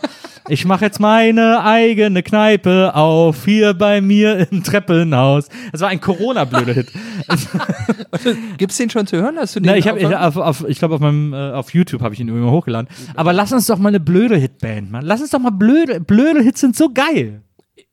[0.47, 5.47] ich mache jetzt meine eigene Kneipe auf, hier bei mir im Treppenhaus.
[5.71, 6.91] Das war ein Corona-Blödelhit.
[8.57, 9.35] Gibt's den schon zu hören?
[9.37, 12.01] Hast du den Na, ich ich, auf- auf, ich glaube, auf meinem, äh, auf YouTube
[12.01, 12.87] habe ich ihn irgendwo hochgeladen.
[13.15, 15.05] Aber lass uns doch mal eine Blödelhit-Band, Mann.
[15.05, 17.41] Lass uns doch mal Blödel, Blödelhits sind so geil.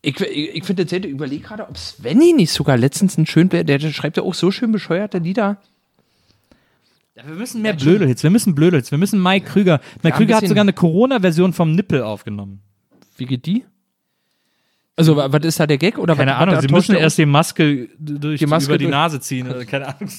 [0.03, 3.65] Ich, ich, ich finde tatsächlich, überleg gerade, ob Svenny nicht sogar letztens ein schön, der,
[3.65, 5.61] der schreibt ja auch so schön bescheuerte Lieder.
[7.17, 9.81] Ja, wir müssen mehr Blödelhits, wir müssen Blödelhits, wir müssen Mike Krüger.
[10.03, 12.61] Mike ein Krüger hat sogar eine Corona-Version vom Nippel aufgenommen.
[13.17, 13.65] Wie geht die?
[14.95, 15.99] Also, wa- was ist da der Gag?
[15.99, 18.79] Oder Keine was, Ahnung, was sie müssen er erst die Maske durch Die Maske über
[18.79, 19.49] die Nase ziehen.
[19.67, 20.11] Keine Ahnung.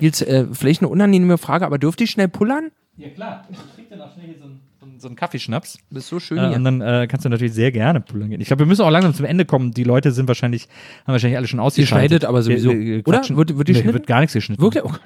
[0.00, 2.70] Nils, äh, vielleicht eine unangenehme Frage, aber dürfte ich schnell pullern?
[3.00, 5.78] Ja klar, ich krieg dann auch schnell hier so einen, so einen, so einen Kaffeeschnaps.
[5.88, 6.56] Du bist so schön Äh, hier.
[6.56, 8.42] und dann äh, kannst du natürlich sehr gerne pullern gehen.
[8.42, 9.72] Ich glaube, wir müssen auch langsam zum Ende kommen.
[9.72, 10.64] Die Leute sind wahrscheinlich,
[11.06, 12.10] haben wahrscheinlich alle schon ausgeschaltet.
[12.10, 12.70] schneidet aber sowieso.
[12.72, 13.20] Wir, wir Oder?
[13.20, 14.60] quatschen- Wird- wird die Nee, wird gar nichts geschnitten.
[14.62, 14.84] Wirklich?
[14.84, 15.00] Oh Gott.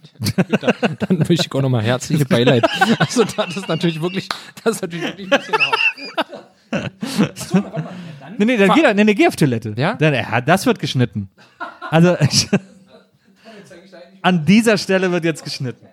[0.81, 2.66] dann, dann möchte ich auch nochmal herzliche Beileid.
[2.99, 4.29] Also, das ist natürlich wirklich,
[4.65, 5.79] das ist natürlich wirklich ein bisschen hart.
[8.39, 9.75] Nee, nee, dann geh, nee, nee, geh auf Toilette.
[9.77, 9.95] Ja?
[9.95, 11.29] Dann, ja, das wird geschnitten.
[11.91, 12.16] Also,
[14.23, 15.87] an dieser Stelle wird jetzt geschnitten.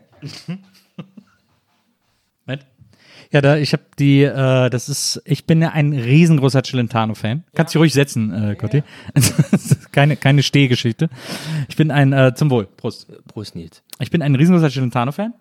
[3.32, 7.44] Ja, da, ich habe die, äh, das ist, ich bin ja ein riesengroßer Celentano-Fan.
[7.56, 8.84] Kannst dich ruhig setzen, äh, Gotti.
[9.14, 11.10] Ist keine, keine Stehgeschichte.
[11.70, 13.08] Ich bin ein, äh, zum Wohl, Prost.
[13.28, 13.84] Prost, Nils.
[14.00, 15.34] Ich bin ein riesengroßer Celentano-Fan.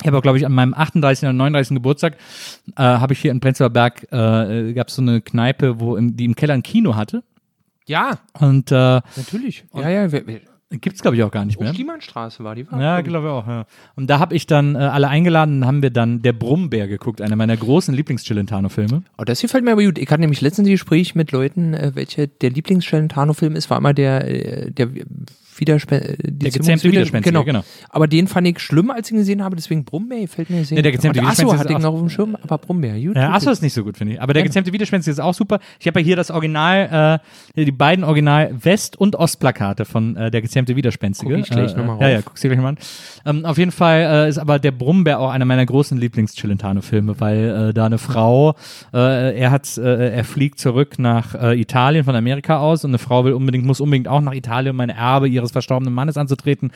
[0.00, 1.24] Ich habe auch, glaube ich, an meinem 38.
[1.24, 1.74] oder 39.
[1.74, 2.16] Geburtstag
[2.76, 6.16] äh, habe ich hier in Prenzlauer Berg, äh, gab es so eine Kneipe, wo im,
[6.16, 7.22] die im Keller ein Kino hatte.
[7.86, 9.64] Ja, Und äh, natürlich.
[9.74, 10.40] Ja, ja, wer, wer,
[10.70, 11.72] gibt's glaube ich, auch gar nicht mehr.
[11.72, 12.70] Stiemannstraße war die.
[12.70, 13.46] War, Ja, glaube ich auch.
[13.46, 13.66] Ja.
[13.94, 17.20] Und da habe ich dann äh, alle eingeladen und haben wir dann Der Brummbär geguckt,
[17.20, 19.02] einer meiner großen Lieblings-Celentano-Filme.
[19.18, 19.98] Oh, das gefällt mir aber gut.
[19.98, 23.94] Ich hatte nämlich letztens ein Gespräch mit Leuten, äh, welche der Lieblings-Celentano-Film ist, war immer
[23.94, 24.88] der, äh, der
[25.58, 27.44] Widerspe äh, die gezähmte Widerspenstige, genau.
[27.44, 27.64] genau.
[27.90, 30.76] Aber den fand ich schlimm, als ich ihn gesehen habe, deswegen Brummbär fällt mir sehr
[30.76, 33.16] Nee, der gezähmte Und Achso, Widerspenstige hatte ich noch auf dem Schirm, aber Brummbär, gut.
[33.16, 34.22] Ja, Achso ist nicht so gut, finde ich.
[34.22, 35.60] Aber der gezähmte Widerspenstige ist auch super.
[35.80, 37.20] Ich habe ja hier das Original,
[37.56, 41.34] äh, die beiden Original West- und Ostplakate von äh, der gezähmte Widerspenstige.
[41.34, 42.78] Guck ich gleich äh, noch mal Ja, ja, guck's dir gleich mal an.
[43.24, 47.70] Ähm, auf jeden Fall äh, ist aber der Brummbär auch einer meiner großen Lieblings-Celentano-Filme, weil
[47.70, 48.54] äh, da eine Frau,
[48.92, 52.98] äh, er hat, äh, er fliegt zurück nach äh, Italien von Amerika aus und eine
[52.98, 56.70] Frau will unbedingt, muss unbedingt auch nach Italien, um ein Erbe ihres verstorbenen Mannes anzutreten.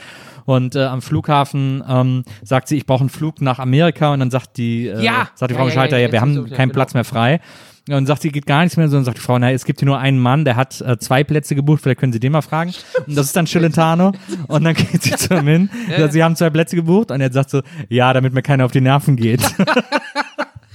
[0.44, 4.30] Und äh, am Flughafen ähm, sagt sie, ich brauche einen Flug nach Amerika und dann
[4.30, 5.28] sagt die, äh, Ja.
[5.34, 6.74] sagt die Ja, Frau ja, Schalter, ja, ja, wir haben so, ja, keinen genau.
[6.74, 7.40] Platz mehr frei.
[7.88, 9.80] Ja, Und sagt, sie geht gar nichts mehr, sondern sagt die Frau, na, es gibt
[9.80, 12.42] hier nur einen Mann, der hat äh, zwei Plätze gebucht, vielleicht können Sie den mal
[12.42, 12.72] fragen.
[13.06, 14.12] Und das ist dann Celentano.
[14.48, 17.32] Und dann geht sie zu ihm hin, sagt, sie haben zwei Plätze gebucht und er
[17.32, 19.40] sagt so, ja, damit mir keiner auf die Nerven geht.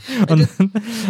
[0.30, 0.48] Und,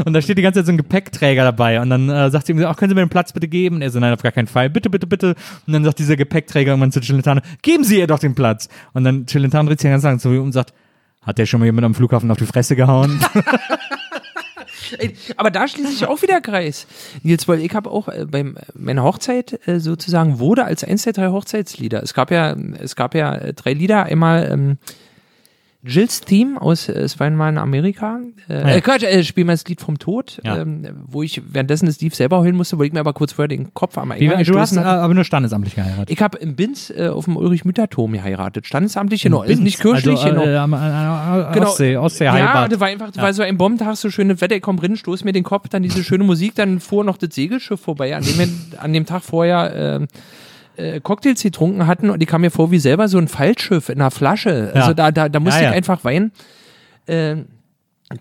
[0.05, 1.81] und da steht die ganze Zeit so ein Gepäckträger dabei.
[1.81, 3.81] Und dann äh, sagt sie ihm, ach, können Sie mir den Platz bitte geben?
[3.81, 4.69] Er so, nein, auf gar keinen Fall.
[4.69, 5.35] Bitte, bitte, bitte.
[5.67, 8.69] Und dann sagt dieser Gepäckträger irgendwann zu Celentano, geben Sie ihr doch den Platz.
[8.93, 10.73] Und dann Celentano dreht sich ganz lang zu ihm und sagt,
[11.21, 13.19] hat der schon mal jemand am Flughafen auf die Fresse gehauen?
[15.37, 16.87] Aber da schließe ich auch wieder Kreis.
[17.23, 21.13] Nils, weil ich habe auch äh, bei meiner Hochzeit äh, sozusagen wurde als eins der
[21.13, 22.01] drei Hochzeitslieder.
[22.03, 24.03] Es gab ja, es gab ja äh, drei Lieder.
[24.03, 24.77] Einmal ähm,
[25.85, 28.19] Jills Theme aus äh, Es war einmal in Amerika.
[28.49, 28.67] Äh, Ja.
[28.75, 30.57] äh, Quatsch, äh, spiel mal das Lied vom Tod, Ja.
[30.57, 33.47] ähm, wo ich währenddessen das Lied selber heulen musste, wo ich mir aber kurz vorher
[33.47, 35.01] den Kopf am Wie, du hast gestoßen äh, hatte.
[35.01, 36.09] aber nur standesamtlich geheiratet.
[36.09, 38.65] Ich habe im Binz äh, auf dem Ulrich-Mütter-Turm geheiratet.
[38.65, 39.43] Standesamtlich, genau.
[39.43, 40.45] Ist nicht kirchlich, also, genau.
[40.45, 41.67] äh, am- äh, Genau.
[41.67, 44.61] Ostsee, Ostsee Ja, das war einfach, das war so ein Bombentag, so schönes Wetter, ich
[44.61, 47.79] komm rein, stoß mir den Kopf, dann diese schöne Musik, dann fuhr noch das Segelschiff
[47.79, 48.49] vorbei, an dem
[48.79, 50.07] an dem Tag vorher ähm,
[50.77, 53.99] äh, Cocktails getrunken hatten und ich kam mir vor wie selber so ein Fallschiff in
[54.01, 54.71] einer Flasche.
[54.73, 54.93] Also Ja.
[54.93, 56.31] da, da, da musste Ja, ich einfach weinen.
[57.07, 57.47] Ähm,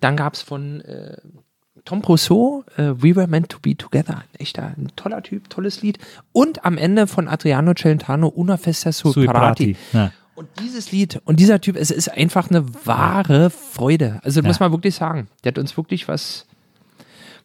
[0.01, 1.17] dann gab's von äh,
[1.85, 4.19] Tom Rousseau, äh, We Were Meant to Be Together.
[4.19, 5.99] Ein echter, ein toller Typ, tolles Lied.
[6.33, 9.27] Und am Ende von Adriano Celentano, Una Festa sul Sui.
[9.27, 9.77] Prati.
[9.93, 10.11] Ja.
[10.35, 14.21] Und dieses Lied und dieser Typ, es ist einfach eine wahre Freude.
[14.25, 15.29] Also muss man wirklich sagen.
[15.45, 16.47] Der hat uns wirklich was,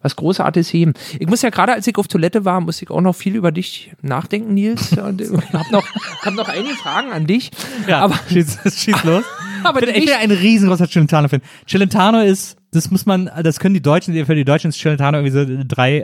[0.02, 0.94] was Großartiges gegeben.
[1.20, 3.52] Ich muss ja gerade, als ich auf Toilette war, musste ich auch noch viel über
[3.52, 4.94] dich nachdenken, Nils.
[4.98, 5.86] Und ich habe noch,
[6.22, 7.52] hab noch einige Fragen an dich.
[7.88, 9.24] Ja, Aber, schieß, schieß los.
[9.64, 11.42] aber Ich bin, bin ein riesengroßer Celentano-Fan.
[11.68, 15.56] Celentano ist, das muss man, das können die Deutschen, für die Deutschen ist Celentano irgendwie
[15.58, 16.00] so drei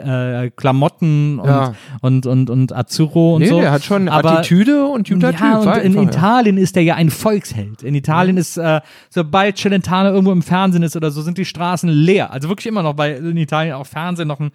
[0.46, 1.74] äh, Klamotten und, Ja.
[2.00, 3.60] und, und, und Azzurro und nee, so.
[3.60, 6.02] der hat schon Aber- Attitüde und guter ja, und in einfach, ja.
[6.02, 7.82] Italien ist der ja ein Volksheld.
[7.84, 8.80] In Italien ist, äh,
[9.10, 12.32] sobald Celentano irgendwo im Fernsehen ist oder so, sind die Straßen leer.
[12.32, 14.50] Also wirklich immer noch, weil in Italien auch Fernsehen noch ein,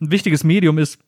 [0.00, 0.98] ein wichtiges Medium ist.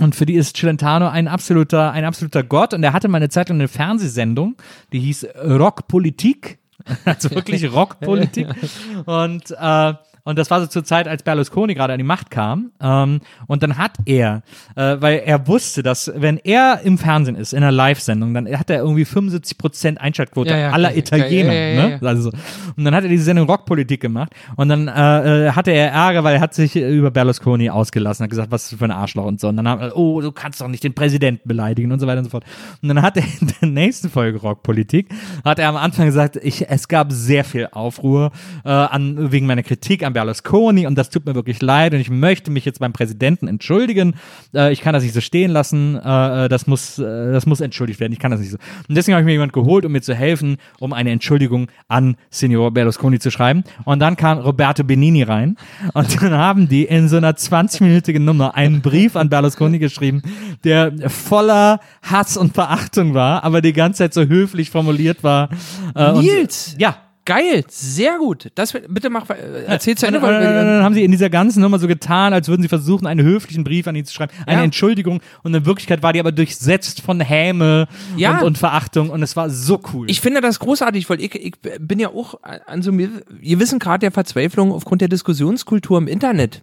[0.00, 2.72] Und für die ist Celentano ein absoluter, ein absoluter Gott.
[2.72, 4.54] Und er hatte mal eine Zeit lang eine Fernsehsendung,
[4.92, 6.58] die hieß Rockpolitik.
[7.04, 8.48] Also wirklich Rockpolitik.
[9.06, 9.94] Und, äh,
[10.28, 12.70] und das war so zur Zeit, als Berlusconi gerade an die Macht kam.
[12.82, 14.42] Ähm, und dann hat er,
[14.76, 18.68] äh, weil er wusste, dass wenn er im Fernsehen ist, in einer Live-Sendung, dann hat
[18.68, 20.70] er irgendwie 75% Einschaltquote Ja, ja.
[20.72, 21.54] aller Ja, Italiener.
[21.54, 22.00] ja, ja, ne?
[22.02, 22.32] Also, so.
[22.76, 24.34] und dann hat er diese Sendung Rockpolitik gemacht.
[24.56, 28.28] Und dann äh, äh, hatte er Ärger, weil er hat sich über Berlusconi ausgelassen, hat
[28.28, 29.48] gesagt, was für ein Arschloch und so.
[29.48, 32.24] Und dann haben oh, du kannst doch nicht den Präsidenten beleidigen und so weiter und
[32.24, 32.44] so fort.
[32.82, 35.08] Und dann hat er in der nächsten Folge Rockpolitik,
[35.42, 38.30] hat er am Anfang gesagt, ich, es gab sehr viel Aufruhr
[38.66, 42.10] äh, an, wegen meiner Kritik an Berlusconi und das tut mir wirklich leid und ich
[42.10, 44.14] möchte mich jetzt beim Präsidenten entschuldigen.
[44.54, 48.00] Äh, ich kann das nicht so stehen lassen, äh, das, muss, äh, das muss entschuldigt
[48.00, 48.58] werden, ich kann das nicht so.
[48.88, 52.16] Und deswegen habe ich mir jemand geholt, um mir zu helfen, um eine Entschuldigung an
[52.30, 53.62] Signor Berlusconi zu schreiben.
[53.84, 55.56] Und dann kam Roberto Benini rein
[55.94, 60.22] und dann haben die in so einer 20-minütigen Nummer einen Brief an Berlusconi geschrieben,
[60.64, 65.50] der voller Hass und Verachtung war, aber die ganze Zeit so höflich formuliert war.
[65.94, 66.74] Äh, und- Nils!
[66.78, 66.96] ja,
[67.28, 68.50] Geil, sehr gut.
[68.54, 70.18] Das, bitte mach, äh, erzähl zu Ende.
[70.18, 73.06] und, und, dann haben sie in dieser ganzen Nummer so getan, als würden sie versuchen,
[73.06, 74.64] einen höflichen Brief an ihn zu schreiben, eine Ja.
[74.64, 75.20] Entschuldigung.
[75.42, 77.86] Und in Wirklichkeit war die aber durchsetzt von Häme
[78.16, 78.38] Ja.
[78.38, 79.10] und, und Verachtung.
[79.10, 80.08] Und es war so cool.
[80.10, 84.00] Ich finde das großartig, weil ich, ich bin ja auch an so einem gewissen Grad
[84.00, 86.62] der Verzweiflung aufgrund der Diskussionskultur im Internet.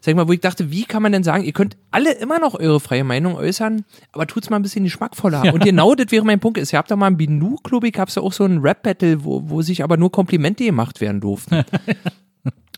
[0.00, 2.38] Sag ich mal, wo ich dachte, wie kann man denn sagen, ihr könnt alle immer
[2.38, 5.52] noch eure freie Meinung äußern, aber tut's mal ein bisschen geschmackvoller.
[5.52, 6.58] Und genau das wäre mein Punkt.
[6.58, 9.62] Es gab da mal im Binu-Club, ich gab's ja auch so ein Rap-Battle, wo, wo
[9.62, 11.64] sich aber nur Komplimente gemacht werden durften.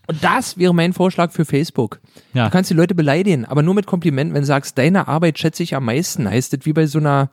[0.06, 2.00] Und das wäre mein Vorschlag für Facebook.
[2.34, 2.46] Ja.
[2.46, 5.62] Du kannst die Leute beleidigen, aber nur mit Komplimenten, wenn du sagst, deine Arbeit schätze
[5.62, 7.30] ich am meisten, heißt das wie bei so einer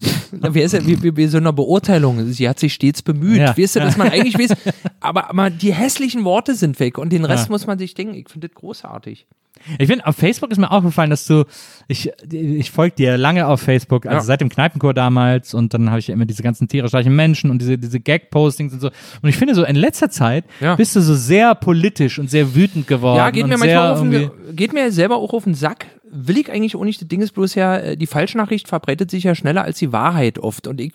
[0.50, 2.30] Wie, ist ja, wie, wie, wie so einer Beurteilung.
[2.32, 3.38] Sie hat sich stets bemüht.
[3.38, 3.56] Ja.
[3.56, 4.56] Weißt du, dass man eigentlich weiß,
[5.00, 7.52] aber, aber die hässlichen Worte sind weg und den Rest Ja.
[7.52, 8.14] muss man sich denken.
[8.14, 9.26] Ich finde das großartig.
[9.78, 11.44] Ich finde, auf Facebook ist mir aufgefallen, dass du,
[11.88, 14.22] ich, ich folge dir lange auf Facebook, also Ja.
[14.22, 17.50] seit dem Kneipenchor damals und dann habe ich ja immer diese ganzen tierisch reichen Menschen
[17.50, 18.90] und diese, diese Gag-Postings und so.
[19.22, 20.76] Und ich finde so, in letzter Zeit Ja.
[20.76, 23.18] bist du so sehr politisch und sehr wütend geworden.
[23.18, 25.86] Ja, geht mir manchmal auf den, geht mir selber auch auf den Sack.
[26.08, 27.00] Will ich eigentlich auch nicht.
[27.02, 30.38] Das Ding ist bloß ja, äh, die Falschnachricht verbreitet sich ja schneller als die Wahrheit
[30.38, 30.68] oft.
[30.68, 30.92] Und ich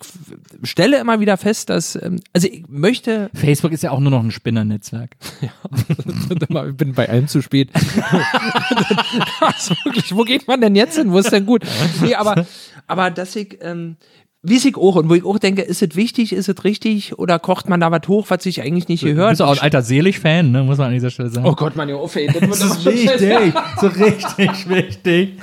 [0.62, 4.24] stelle immer wieder fest, dass, ähm, also ich möchte, Facebook ist ja auch nur noch
[4.24, 5.10] ein Spinnernetzwerk.
[6.30, 7.68] ich bin bei allem zu spät.
[9.40, 11.12] Was, wirklich, wo geht man denn jetzt hin?
[11.12, 11.62] Wo ist denn gut?
[12.02, 12.46] Nee, aber,
[12.86, 13.96] aber dass ich, ähm,
[14.42, 17.38] wie ich auch und wo ich auch denke, ist es wichtig, ist es richtig oder
[17.38, 19.30] kocht man da was hoch, was sich eigentlich nicht Du gehört?
[19.30, 20.64] bist auch ein alter Selig-Fan, ne?
[20.64, 21.46] muss man an dieser Stelle sagen.
[21.46, 21.96] Oh Gott, man, ja.
[21.96, 22.10] Das,
[22.40, 25.38] das ist wichtig, so richtig wichtig.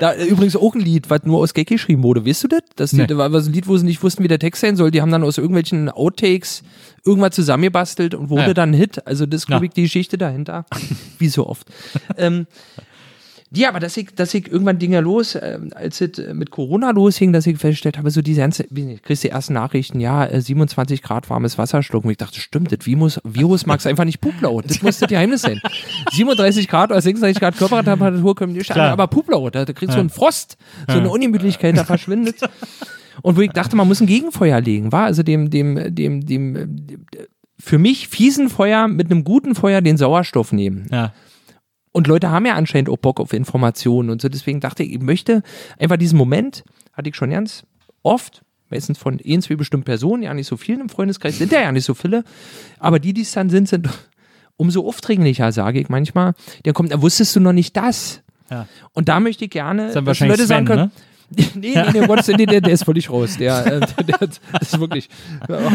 [0.00, 2.26] Da übrigens auch ein Lied, was nur aus Gag geschrieben wurde.
[2.26, 2.62] Weißt du das?
[2.76, 3.06] Das Nee.
[3.10, 4.90] War so ein Lied, wo sie nicht wussten, wie der Text sein soll.
[4.90, 6.62] Die haben dann aus irgendwelchen Outtakes
[7.04, 8.54] irgendwas zusammengebastelt und wurde Ja.
[8.54, 9.06] dann Hit.
[9.06, 9.60] Also das ist, Ja.
[9.62, 10.64] ich, die Geschichte dahinter.
[11.18, 11.66] Wie so oft.
[12.16, 12.46] ähm,
[13.52, 16.92] Ja, aber dass ich, dass ich irgendwann Dinge los, ähm, als es äh, mit Corona
[16.92, 20.24] losging, dass ich festgestellt habe, so diese ganze, wie nicht, kriegst die ersten Nachrichten, ja,
[20.24, 22.06] äh, 27 Grad warmes Wasser schlucken.
[22.06, 24.70] Und ich dachte, stimmt, das Virus, Virus mag es einfach nicht Puplaut.
[24.70, 25.60] Das muss das Geheimnis sein.
[26.12, 28.92] 37 Grad oder 36 Grad Körpertemperatur können nicht Klar.
[28.92, 30.56] aber Puplaut, da, da kriegst du einen Frost,
[30.88, 32.36] so eine Ungemütlichkeit, da verschwindet.
[33.22, 36.56] Und wo ich dachte, man muss ein Gegenfeuer legen, war also dem, dem, dem, dem,
[36.56, 37.06] äh, dem
[37.58, 40.86] für mich fiesen Feuer mit einem guten Feuer den Sauerstoff nehmen.
[40.90, 41.12] Ja.
[41.92, 44.28] Und Leute haben ja anscheinend auch Bock auf Informationen und so.
[44.28, 45.42] Deswegen dachte ich, ich möchte
[45.78, 47.64] einfach diesen Moment, hatte ich schon ganz
[48.02, 51.60] oft, meistens von ein, zwei bestimmten Personen, ja nicht so vielen im Freundeskreis, sind ja
[51.60, 52.24] ja nicht so viele,
[52.78, 53.88] aber die, die es dann sind, sind
[54.56, 56.34] umso aufdringlicher, sage ich manchmal.
[56.64, 58.22] Der kommt, da wusstest du noch nicht das.
[58.50, 58.68] Ja.
[58.92, 60.90] Und da möchte ich gerne, dann dass Leute sagen können, ne?
[61.32, 63.36] Nee, nee, nee, Willen, nee, der, der ist völlig raus.
[63.36, 65.08] Der, äh, der, der das ist wirklich,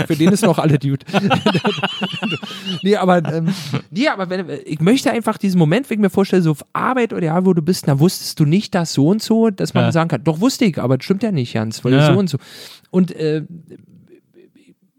[0.05, 1.05] für den ist noch alle Dude.
[2.83, 3.53] nee, aber, ähm,
[3.89, 7.13] nee, aber wenn, ich möchte einfach diesen Moment, wenn ich mir vorstelle, so auf Arbeit
[7.13, 9.85] oder ja, wo du bist, da wusstest du nicht das so und so, dass man
[9.85, 9.91] Ja.
[9.91, 12.13] sagen kann, doch wusste ich, aber das stimmt ja nicht, Jans, weil Ja.
[12.13, 12.37] so und so.
[12.91, 13.43] Und, äh,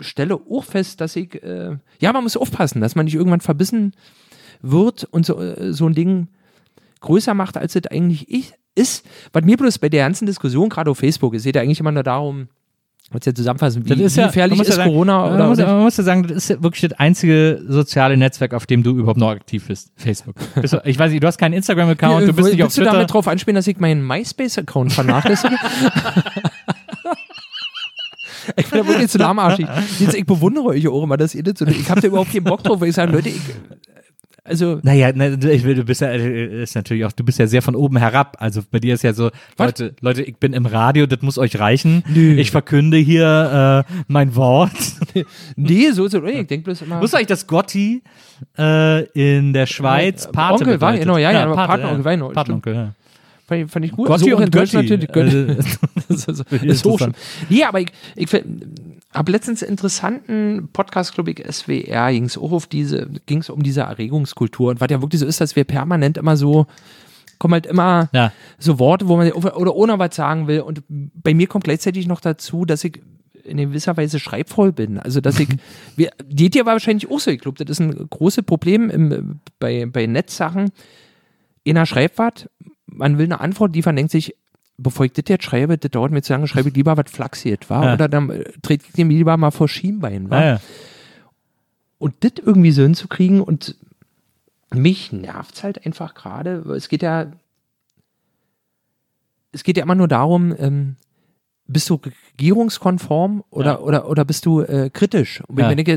[0.00, 3.92] stelle auch fest, dass ich, äh, ja, man muss aufpassen, dass man nicht irgendwann verbissen
[4.60, 6.28] wird und so, äh, so ein Ding
[7.00, 9.04] größer macht, als es eigentlich ich, ist.
[9.32, 11.92] Was mir bloß bei der ganzen Diskussion, gerade auf Facebook, es geht ja eigentlich immer
[11.92, 12.48] nur darum,
[13.10, 15.34] was ja zusammenfassen, wie, Das ist ja, gefährlich man muss ist ja sagen, Corona man
[15.34, 18.52] oder, muss, oder man muss ja sagen, das ist ja wirklich das einzige soziale Netzwerk,
[18.52, 19.92] auf dem du überhaupt noch aktiv bist.
[19.96, 20.34] Facebook.
[20.56, 22.94] Du, ich weiß nicht, du hast keinen Instagram-Account, du bist nicht auf Willst du Twitter.
[22.94, 25.54] damit drauf anspielen, dass ich meinen MySpace-Account vernachlässige?
[28.56, 29.68] ich bin ja wirklich zu lahmarschig.
[30.00, 32.44] Jetzt, ich bewundere euch auch immer, dass ihr das so, ich habe da überhaupt keinen
[32.44, 33.40] Bock drauf, weil ich sage, Leute, ich,
[34.48, 37.74] also, Naja, ne, du- bist ja, äh, ist natürlich auch, du bist ja sehr von
[37.74, 38.36] oben herab.
[38.40, 39.66] Also bei dir ist ja so, Was?
[39.78, 42.02] Leute, Leute, ich bin im Radio, das muss euch reichen.
[42.08, 42.34] Nö.
[42.34, 44.72] Ich verkünde hier äh, mein Wort.
[45.56, 47.00] nee, so, so, ich denke bloß immer.
[47.00, 48.02] Du eigentlich, dass Gotti
[48.58, 52.12] äh, in der Schweiz Äh, Pate Onkel war, genau, ja, ja, aber Pate, Patenonkel war
[52.12, 52.92] genau, Patenonkel, ja.
[53.46, 54.08] Fand ich, fand ich gut.
[54.08, 54.76] Gotti so auch in Deutsch Götti.
[54.76, 55.08] natürlich.
[55.08, 55.36] Götti.
[55.56, 55.56] Also,
[56.08, 57.00] das ist, Finde ich ist hoch.
[57.48, 58.28] Nee, aber ich, ich
[59.16, 63.50] habe letztens einen interessanten Podcast, glaube ich, SWR, ging es auch auf diese, ging es
[63.50, 66.66] um diese Erregungskultur und was ja wirklich so ist, dass wir permanent immer so,
[67.38, 68.32] kommen halt immer Ja.
[68.58, 72.20] so Worte, wo man oder ohne was sagen will und bei mir kommt gleichzeitig noch
[72.20, 73.00] dazu, dass ich
[73.46, 74.98] in gewisser Weise schreibvoll bin.
[74.98, 75.48] Also, dass ich,
[75.96, 79.40] wir, die dir war wahrscheinlich auch so, ich glaube, das ist ein großes Problem im,
[79.58, 80.70] bei, bei Netzsachen.
[81.66, 82.48] Einer schreibt was,
[82.86, 84.34] man will eine Antwort liefern, denkt sich,
[84.78, 87.70] bevor ich das jetzt schreibe, das dauert mir zu lange, schreibe ich lieber was flaxiert,
[87.70, 87.94] war Ja.
[87.94, 90.60] Oder dann äh, trete ich dem lieber mal vor Schienbein, war Ja, ja.
[91.98, 93.76] und das irgendwie so hinzukriegen und
[94.74, 96.56] mich nervt halt einfach gerade.
[96.76, 97.26] Es geht ja,
[99.52, 100.96] es geht ja immer nur darum, ähm,
[101.66, 101.94] bist du
[102.34, 103.78] regierungskonform oder, Ja.
[103.80, 105.42] oder, oder bist du äh, kritisch?
[105.48, 105.88] Und wenn ich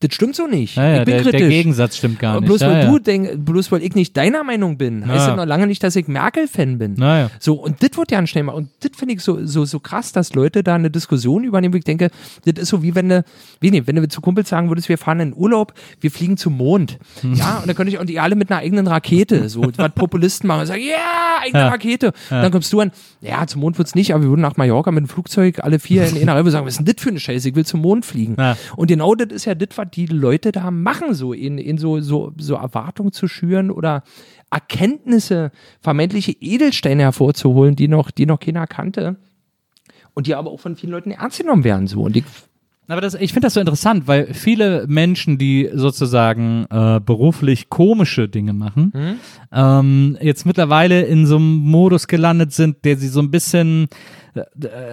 [0.00, 0.76] das stimmt so nicht.
[0.76, 1.40] Ja, ja, ich bin der, kritisch.
[1.40, 2.48] der Gegensatz stimmt gar Und nicht.
[2.48, 5.36] bloß ja, weil du denk, bloß weil ich nicht deiner Meinung bin, heißt Ja.
[5.36, 6.96] noch lange nicht, dass ich Merkel-Fan bin.
[7.38, 8.52] So, und das wird ja schnell mal.
[8.52, 11.74] Und das finde ich so, so, so krass, dass Leute da eine Diskussion übernehmen.
[11.74, 12.10] wo Ich denke,
[12.44, 13.24] das ist so wie wenn du,
[13.60, 16.56] wie nicht, wenn du zu Kumpels sagen würdest, wir fahren in Urlaub, wir fliegen zum
[16.56, 16.98] Mond.
[17.20, 17.34] Hm.
[17.34, 20.48] Ja, und dann könnte ich, und die alle mit einer eigenen Rakete, so, was Populisten
[20.48, 21.64] machen und sagen, ja, eigene.
[21.70, 22.06] Rakete.
[22.08, 24.90] Und dann kommst du an, ja, zum Mond wird's nicht, aber wir würden nach Mallorca
[24.92, 27.20] mit dem Flugzeug alle vier in einer Reihe sagen, was ist denn das für eine
[27.20, 27.50] Scheiße?
[27.50, 28.36] Ich will zum Mond fliegen.
[28.76, 32.00] Und genau das ist ja das, was die Leute da machen, so in, in so,
[32.00, 34.02] so, so Erwartungen zu schüren oder
[34.50, 39.16] Erkenntnisse, vermeintliche Edelsteine hervorzuholen, die noch, die noch keiner kannte.
[40.14, 41.86] Und die aber auch von vielen Leuten ernst genommen werden.
[41.86, 42.02] So.
[42.02, 42.24] Und ich,
[42.88, 48.28] Aber das, ich finde das so interessant, weil viele Menschen, die sozusagen äh, beruflich komische
[48.28, 49.16] Dinge machen, Mhm.
[49.52, 53.86] ähm, jetzt mittlerweile in so einem Modus gelandet sind, der sie so ein bisschen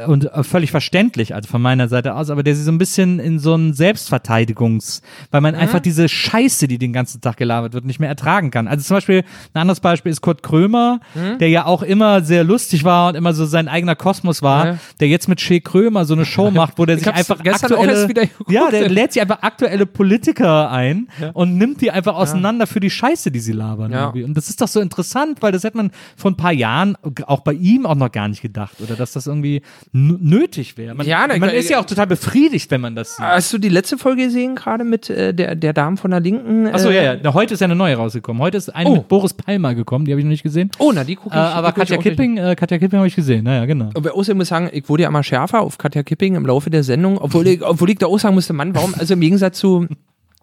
[0.07, 3.19] und äh, völlig verständlich, also von meiner Seite aus, aber der sie so ein bisschen
[3.19, 5.01] in so einen Selbstverteidigungs,
[5.31, 8.67] weil man einfach diese Scheiße, die den ganzen Tag gelabert wird, nicht mehr ertragen kann.
[8.67, 10.99] Also zum Beispiel, ein anderes Beispiel ist Kurt Krömer,
[11.39, 14.77] der ja auch immer sehr lustig war und immer so sein eigener Kosmos war, Ja.
[14.99, 18.07] der jetzt mit Shea Krömer so eine Show macht, wo der Ich sich einfach aktuelle,
[18.49, 22.89] ja, der lädt sich einfach aktuelle Politiker ein und nimmt die einfach auseinander für die
[22.89, 23.91] Scheiße, die sie labern.
[23.91, 24.05] Ja.
[24.05, 24.23] irgendwie.
[24.23, 27.41] Und das ist doch so interessant, weil das hätte man vor ein paar Jahren auch
[27.41, 30.95] bei ihm auch noch gar nicht gedacht oder dass das irgendwie nötig wäre.
[30.95, 33.25] Man, Ja, man ich- ist ja auch total befriedigt, wenn man das sieht.
[33.25, 36.67] hast du die letzte Folge gesehen, gerade mit äh, der, der Dame von der Linken?
[36.67, 37.19] Achso, äh, ja, ja.
[37.21, 38.41] Na, Heute ist ja eine neue rausgekommen.
[38.41, 38.93] Heute ist eine Oh.
[38.95, 40.71] mit Boris Palmer gekommen, die habe ich noch nicht gesehen.
[40.79, 41.45] Oh, na, die gucke Äh, ich.
[41.55, 42.03] aber guck ich Katja nicht.
[42.03, 43.43] Kipping, äh, Katja Kipping habe ich gesehen.
[43.43, 43.89] Naja, genau.
[43.93, 46.69] Aber außerdem muss ich sagen, ich wurde ja immer schärfer auf Katja Kipping im Laufe
[46.69, 49.59] der Sendung, obwohl ich, obwohl ich da auch sagen musste, Mann, warum, also im Gegensatz
[49.59, 49.87] zu,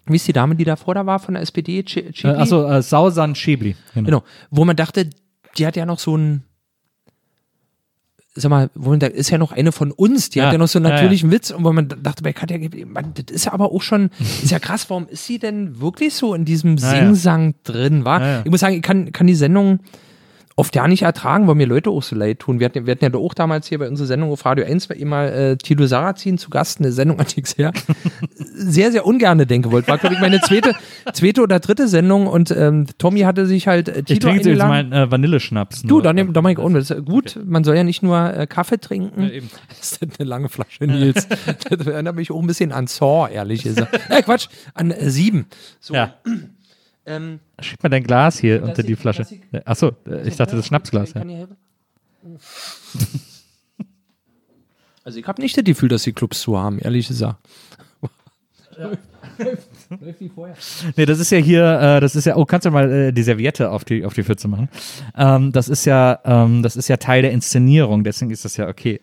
[0.07, 1.83] wie ist die Dame, die davor da war von der SPD?
[1.83, 2.35] Ch Äh, Chibli?
[2.35, 3.75] Achso, äh, Sausan Schäbli.
[3.93, 4.05] Genau.
[4.05, 5.09] Genau, wo man dachte,
[5.57, 6.43] die hat ja noch so ein,
[8.35, 10.57] sag mal, wo man da ist ja noch eine von uns, die Ja, hat ja
[10.57, 10.95] noch so einen ja, ja.
[10.97, 14.09] natürlichen Witz und wo man dachte bei Katja, man, das ist ja aber auch schon,
[14.43, 16.99] ist ja krass, warum ist sie denn wirklich so in diesem Ja, ja.
[17.05, 18.19] Singsang drin, war?
[18.21, 18.41] Ja, ja.
[18.43, 19.79] Ich muss sagen, ich kann, kann die Sendung
[20.57, 22.59] oft ja nicht ertragen, weil mir Leute auch so leid tun.
[22.59, 24.95] Wir hatten, wir hatten ja auch damals hier bei unserer Sendung auf Radio 1 bei
[24.95, 27.73] ihm mal äh, Tilo Sarrazin zu Gast, eine Sendung, an die ich sehr,
[28.53, 29.89] sehr, sehr ungerne denken wollte.
[29.89, 30.73] War, glaube ich, meine zweite,
[31.13, 34.59] zweite oder dritte Sendung und ähm, Tommy hatte sich halt äh, Ich Tilo trinke jetzt
[34.59, 35.81] meinen äh, Vanilleschnaps.
[35.81, 36.69] Du, dann nehm, dann mach ich auch.
[36.69, 37.37] Das ist gut.
[37.45, 39.23] Man soll ja nicht nur äh, Kaffee trinken.
[39.23, 39.49] Ja, eben.
[39.67, 41.27] Das ist eine lange Flasche, Nils.
[41.69, 43.99] das erinnert mich auch ein bisschen an Saw, ehrlich gesagt.
[44.09, 45.47] Äh, Quatsch, an äh, sieben.
[45.79, 46.15] So, Ja.
[47.05, 49.25] ähm, Schieb mal dein Glas hier unter ich- die Flasche.
[49.29, 49.91] ich- Achso,
[50.25, 51.13] ich dachte das Schnapsglas.
[51.13, 51.23] Ja.
[55.03, 57.37] Also ich habe nicht das Gefühl, dass die Clubs zu haben, ehrlich gesagt.
[58.75, 60.55] Läuft wie vorher.
[60.95, 63.21] Nee, das ist ja hier, äh, das ist ja, oh, kannst du mal äh, die
[63.21, 64.67] Serviette auf die, auf die Pfütze machen?
[65.15, 68.67] Ähm, das ist ja, ähm, das ist ja Teil der Inszenierung, deswegen ist das ja
[68.67, 68.99] okay,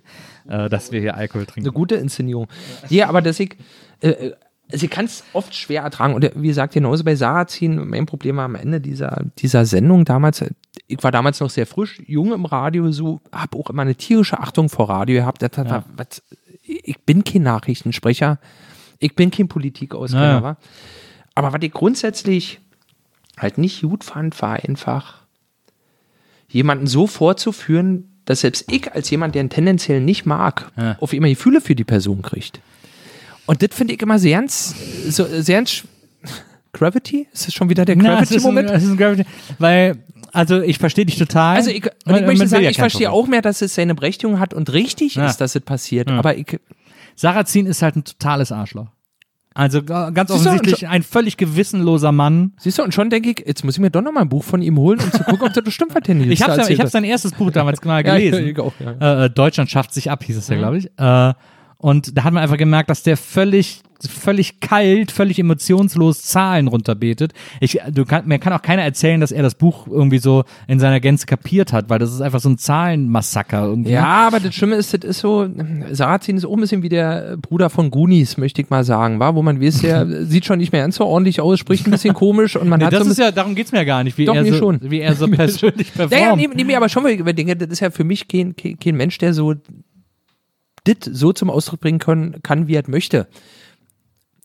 [0.48, 1.68] äh, dass wir hier Alkohol trinken.
[1.68, 2.48] Eine gute Inszenierung.
[2.88, 3.56] Ja, aber dass ich,
[4.00, 4.32] äh, äh,
[4.72, 6.14] sie kann es oft schwer ertragen.
[6.14, 10.04] Und äh, wie gesagt, genauso bei Sarrazin, mein Problem war am Ende dieser, dieser Sendung
[10.04, 10.50] damals, äh,
[10.86, 14.38] ich war damals noch sehr frisch, jung im Radio, so, habe auch immer eine tierische
[14.40, 15.42] Achtung vor Radio gehabt.
[15.42, 16.22] Das, war, was,
[16.62, 18.38] ich bin kein Nachrichtensprecher,
[18.98, 20.42] ich bin kein Politikauskenner, Ja, ja.
[20.42, 20.56] wa?
[21.34, 22.60] Aber was ich grundsätzlich
[23.38, 25.22] halt nicht gut fand, war einfach,
[26.48, 30.96] jemanden so vorzuführen, dass selbst ich als jemand, der ihn tendenziell nicht mag, Ja.
[31.00, 32.60] auf immer Gefühle für die Person kriegt.
[33.52, 34.74] Und das finde ich immer sehr, ins-
[35.10, 35.82] so, sehr ins-
[36.72, 37.28] Gravity?
[37.32, 38.70] Ist das schon wieder der ist Gravity-Moment?
[38.70, 39.24] es ist ein Gravity,
[39.58, 39.98] weil,
[40.32, 41.56] also ich verstehe dich total.
[41.56, 43.24] Also ich, und Man- ich möchte sagen, ja ich verstehe Problem.
[43.24, 45.26] auch mehr, dass es seine Berechtigung hat und richtig Ja.
[45.26, 46.08] ist, dass es passiert.
[46.10, 46.58] Aber ich,
[47.14, 48.86] Sarrazin ist halt ein totales Arschloch.
[49.54, 52.54] Also äh, ganz Siehst offensichtlich ein völlig gewissenloser Mann.
[52.58, 54.44] siehst du, und schon denke ich, jetzt muss ich mir doch noch mal ein Buch
[54.44, 56.86] von ihm holen, um zu gucken, ob das bestimmt was Ich habe erzählt ich hab
[56.86, 56.92] hat.
[56.92, 58.46] sein erstes Buch damals genau Ja, gelesen.
[58.48, 59.24] ich auch, ja.
[59.26, 60.58] äh, Deutschland schafft sich ab, hieß es ja, Mhm.
[60.58, 60.86] glaube ich.
[60.96, 61.34] Äh,
[61.82, 67.32] und da hat man einfach gemerkt, dass der völlig, völlig kalt, völlig emotionslos Zahlen runterbetet.
[67.58, 70.78] Ich, du kann, mir kann auch keiner erzählen, dass er das Buch irgendwie so in
[70.78, 73.64] seiner Gänze kapiert hat, weil das ist einfach so ein Zahlenmassaker.
[73.64, 73.90] Irgendwie.
[73.90, 75.48] Ja, aber das Schlimme ist, das ist so,
[75.90, 79.34] Sarrazin ist auch ein bisschen wie der Bruder von Goonies, möchte ich mal sagen, war,
[79.34, 82.14] wo man weiß, der sieht schon nicht mehr ganz so ordentlich aus, spricht ein bisschen
[82.14, 84.16] komisch und man Nee, hat das so ist ja, darum geht's mir ja gar nicht,
[84.18, 84.78] wie, Doch, er, so, schon.
[84.82, 86.12] wie er so persönlich performt.
[86.12, 88.54] Ja, ja, nee, nee, aber schon, weil ich denke, das ist ja für mich kein,
[88.54, 89.56] kein Mensch, der so
[90.86, 93.26] dit so zum Ausdruck bringen können, kann, wie er möchte.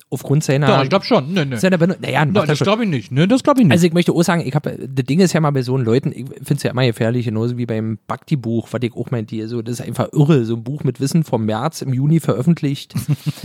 [0.09, 1.33] Aufgrund seiner, Doch, ich glaube schon.
[1.33, 1.57] Nee, nee.
[1.57, 3.11] seiner Benut- naja, er das glaube ich nicht.
[3.11, 3.73] Nee, das glaube ich nicht.
[3.73, 6.13] Also ich möchte auch sagen, ich habe, das Ding ist ja mal bei so Leuten,
[6.13, 9.61] ich finde es ja immer gefährlich, genauso wie beim Bhakti-Buch, was ich auch meinte, so,
[9.61, 12.93] das ist einfach irre, so ein Buch mit Wissen vom März im Juni veröffentlicht.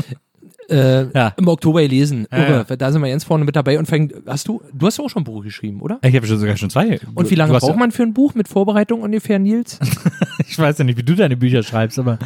[0.70, 1.34] äh, Ja.
[1.36, 2.28] Im Oktober gelesen.
[2.30, 2.76] Ja, Irre.
[2.76, 5.22] Da sind wir ganz vorne mit dabei und fängt, hast du, du hast auch schon
[5.22, 5.98] ein Buch geschrieben, oder?
[6.04, 7.00] ich habe schon sogar schon zwei.
[7.16, 9.80] Und wie lange braucht ja- man für ein Buch mit Vorbereitung ungefähr, Nils?
[10.52, 12.18] Ich weiß ja nicht, wie du deine Bücher schreibst, aber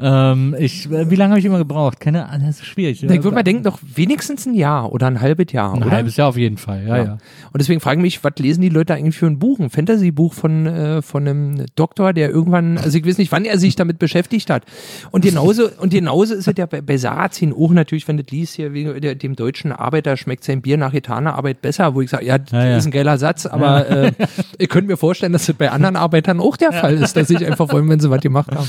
[0.00, 2.00] ähm, ich, äh, wie lange habe ich immer gebraucht?
[2.00, 3.02] Keine Ahnung, das ist schwierig.
[3.02, 5.90] Ich würde mal denken, doch wenigstens ein Jahr oder ein halbes Jahr, ein oder?
[5.92, 7.12] halbes Jahr auf jeden Fall, ja, ja.
[7.52, 9.58] Und deswegen frage ich mich, was lesen die Leute eigentlich für ein Buch?
[9.58, 13.58] Ein Fantasy-Buch von, äh, von einem Doktor, der irgendwann, also ich weiß nicht, wann er
[13.58, 14.64] sich damit beschäftigt hat.
[15.10, 18.54] Und genauso, und genauso ist es ja bei, bei Sarrazin auch natürlich, wenn du liest,
[18.56, 22.10] hier wegen der, dem deutschen Arbeiter schmeckt sein Bier nach getaner Arbeit besser, wo ich
[22.10, 22.76] sage, ja, das Ja, ja.
[22.76, 24.12] ist ein geiler Satz, aber äh,
[24.58, 27.36] ihr könnt mir vorstellen, dass das bei anderen Arbeitern auch der Fall ist, dass sie
[27.46, 28.68] einfach wollen, wenn sie was gemacht haben.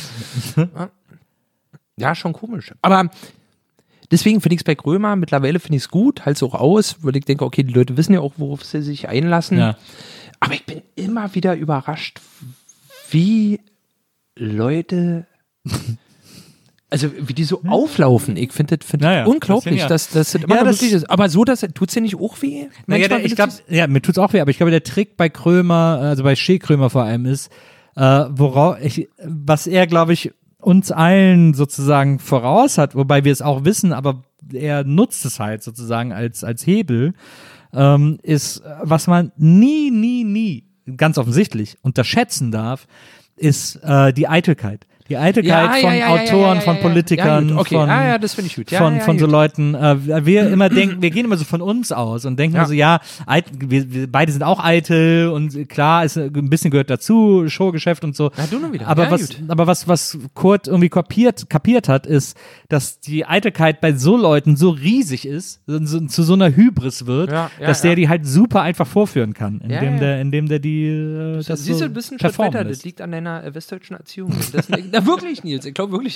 [1.98, 2.74] Ja, schon komisch.
[2.82, 3.10] Aber
[4.12, 6.98] deswegen finde ich es bei Krömer, mittlerweile finde ich es gut, halte es auch aus,
[7.02, 9.58] weil ich denke, okay, die Leute wissen ja auch, worauf sie sich einlassen.
[9.58, 9.78] ja.
[10.40, 12.20] Aber ich bin immer wieder überrascht,
[13.12, 13.62] wie
[14.36, 15.26] Leute,
[16.90, 18.36] also wie die so auflaufen.
[18.36, 19.26] Ich finde das, find Ja, ja.
[19.26, 21.10] unglaublich, Das dass sind das, ja- immer Ja, das- ist.
[21.10, 22.68] Aber so, dass tut es dir nicht auch weh?
[22.88, 23.64] Naja, der, ich siehst?
[23.70, 26.58] ja, mir tut's auch weh, aber ich glaube, der Trick bei Krömer, also bei Shea
[26.58, 27.50] Krömer vor allem ist,
[27.96, 33.42] äh, worauf ich, was er, glaube ich, uns allen sozusagen voraus hat, wobei wir es
[33.42, 37.14] auch wissen, aber er nutzt es halt sozusagen als, als Hebel,
[37.74, 42.88] ähm, ist, was man nie, nie, nie, ganz offensichtlich unterschätzen darf,
[43.36, 44.86] ist äh, die Eitelkeit.
[45.10, 48.18] Die Eitelkeit von Autoren, von Politikern, Ja, okay, von, ah, ja.
[48.70, 49.26] Ja, von, ja, von so.
[49.26, 52.66] Leuten, äh, wir immer denken, wir gehen immer so von uns aus und denken Ja.
[52.66, 56.90] so, ja, eit, wir, wir beide sind auch eitel und klar, ist, ein bisschen gehört
[56.90, 58.32] dazu, Showgeschäft und so.
[58.38, 58.88] Na, du nur wieder.
[58.88, 59.38] Aber Ja, was, gut.
[59.50, 62.38] aber was, was Kurt irgendwie kapiert, kapiert hat, ist,
[62.70, 67.30] dass die Eitelkeit bei so Leuten so riesig ist, so, zu so einer Hybris wird,
[67.32, 67.96] Ja, ja, dass der ja.
[67.96, 69.98] die halt super einfach vorführen kann, indem Ja, ja.
[69.98, 72.64] der, indem der die, äh, das Siehst so du, ein Schritt performen weiter.
[72.66, 74.32] Das liegt an deiner äh, westdeutschen Erziehung.
[74.54, 75.66] Das, na, wirklich, Nils.
[75.66, 76.16] Ich glaube wirklich.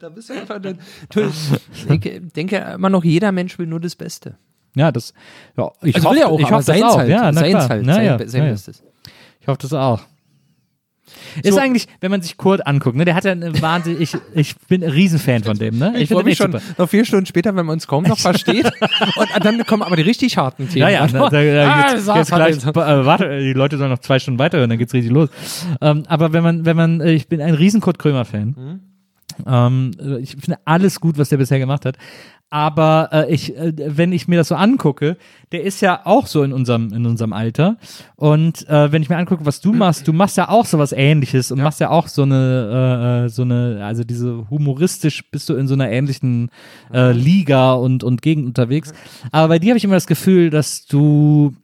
[0.00, 0.60] Da bist du einfach.
[0.60, 4.36] Du, ich denke immer noch, jeder Mensch will nur das Beste.
[4.76, 5.14] Ja, das,
[5.56, 6.98] ja, ich Also hoffe, will er auch, ich hoffe das seins auch.
[6.98, 7.08] halt.
[7.08, 7.68] Ja, na seins klar.
[7.68, 7.86] halt.
[7.86, 8.50] Na, sein, ja, sein ja.
[8.50, 8.82] Bestes.
[9.40, 10.00] Ich hoffe das auch.
[11.42, 11.60] Ist So.
[11.60, 14.82] eigentlich, wenn man sich Kurt anguckt, ne, der hat ja eine wahnsinnig, ich, ich bin
[14.84, 15.92] ein Riesenfan von dem, ne?
[15.96, 16.64] Ich find freue mich schon super.
[16.78, 18.66] noch vier Stunden später, wenn man uns kaum noch versteht.
[18.66, 20.82] und dann kommen aber die richtig harten Themen.
[20.82, 21.38] Ja, ja, da, da, da,
[21.72, 24.94] Ah, jetzt, jetzt gleich, äh, warte, die Leute sollen noch zwei Stunden weiterhören, dann geht's
[24.94, 25.28] richtig los.
[25.80, 28.54] Ähm, aber wenn man, wenn man, äh, ich bin ein riesen Kurt Krömer-Fan.
[28.56, 28.80] Mhm.
[29.46, 31.96] Ähm, äh, ich finde alles gut, was der bisher gemacht hat.
[32.50, 35.18] Aber äh, ich, äh, wenn ich mir das so angucke,
[35.52, 37.76] der ist ja auch so in unserem, in unserem Alter.
[38.16, 41.50] Und äh, wenn ich mir angucke, was du machst, du machst ja auch sowas ähnliches
[41.52, 45.56] und machst ja auch so eine, äh, äh, so eine, also diese humoristisch bist du
[45.56, 46.50] in so einer ähnlichen
[46.92, 48.92] äh, Liga und, und Gegend unterwegs.
[49.30, 51.54] Aber bei dir habe ich immer das Gefühl, dass du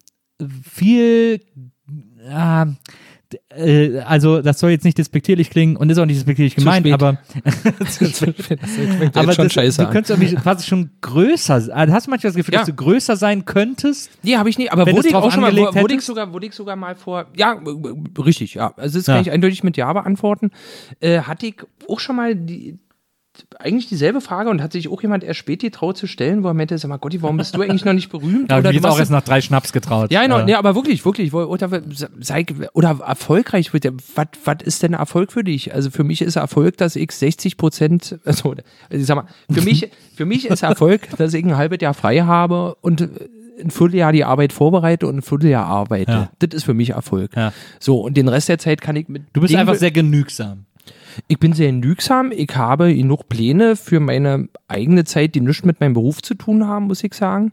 [0.62, 1.40] viel
[2.28, 2.72] ja, d-
[3.50, 6.92] äh, also das soll jetzt nicht despektierlich klingen und ist auch nicht despektierlich gemeint, spät.
[6.94, 7.18] aber
[7.78, 8.00] das
[9.14, 9.92] aber jetzt schon das, scheiße du an.
[9.92, 11.76] könntest irgendwie quasi schon größer sein.
[11.76, 12.60] Also hast du manchmal das Gefühl, Ja.
[12.60, 14.10] dass du größer sein könntest?
[14.22, 16.46] Nee, habe ich nicht, aber wurde ich auch schon mal, angelegt wurde ich sogar, wurde
[16.46, 18.72] ich sogar mal vor, ja, äh, richtig, ja.
[18.76, 19.14] Also das Ja.
[19.14, 20.50] kann ich eindeutig mit Ja beantworten.
[21.00, 21.56] Äh, hatte ich
[21.88, 22.78] auch schon mal die,
[23.58, 26.54] eigentlich dieselbe Frage und hat sich auch jemand erst spät getraut zu stellen, wo er
[26.54, 28.50] meinte, sag mal, Gotti, warum bist du eigentlich noch nicht berühmt?
[28.50, 30.12] Ja, oder du auch erst nach drei Schnaps getraut.
[30.12, 31.82] Ja, genau, Äh, nee, aber wirklich, wirklich, oder,
[32.20, 35.74] sei, oder erfolgreich wird was, was ist denn Erfolg für dich?
[35.74, 38.54] Also für mich ist Erfolg, dass ich 60 Prozent, also
[38.90, 42.20] ich sag mal, für mich, für mich ist Erfolg, dass ich ein halbes Jahr frei
[42.20, 43.08] habe und
[43.60, 46.10] ein Vierteljahr die Arbeit vorbereite und ein Vierteljahr arbeite.
[46.10, 46.30] Ja.
[46.38, 47.36] Das ist für mich Erfolg.
[47.36, 47.52] Ja.
[47.80, 49.22] So, und den Rest der Zeit kann ich mit.
[49.32, 50.66] Du bist einfach sehr genügsam.
[51.28, 52.32] Ich bin sehr genügsam.
[52.32, 56.66] Ich habe genug Pläne für meine eigene Zeit, die nichts mit meinem Beruf zu tun
[56.66, 57.52] haben, muss ich sagen.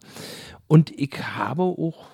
[0.67, 2.05] Und ich habe auch.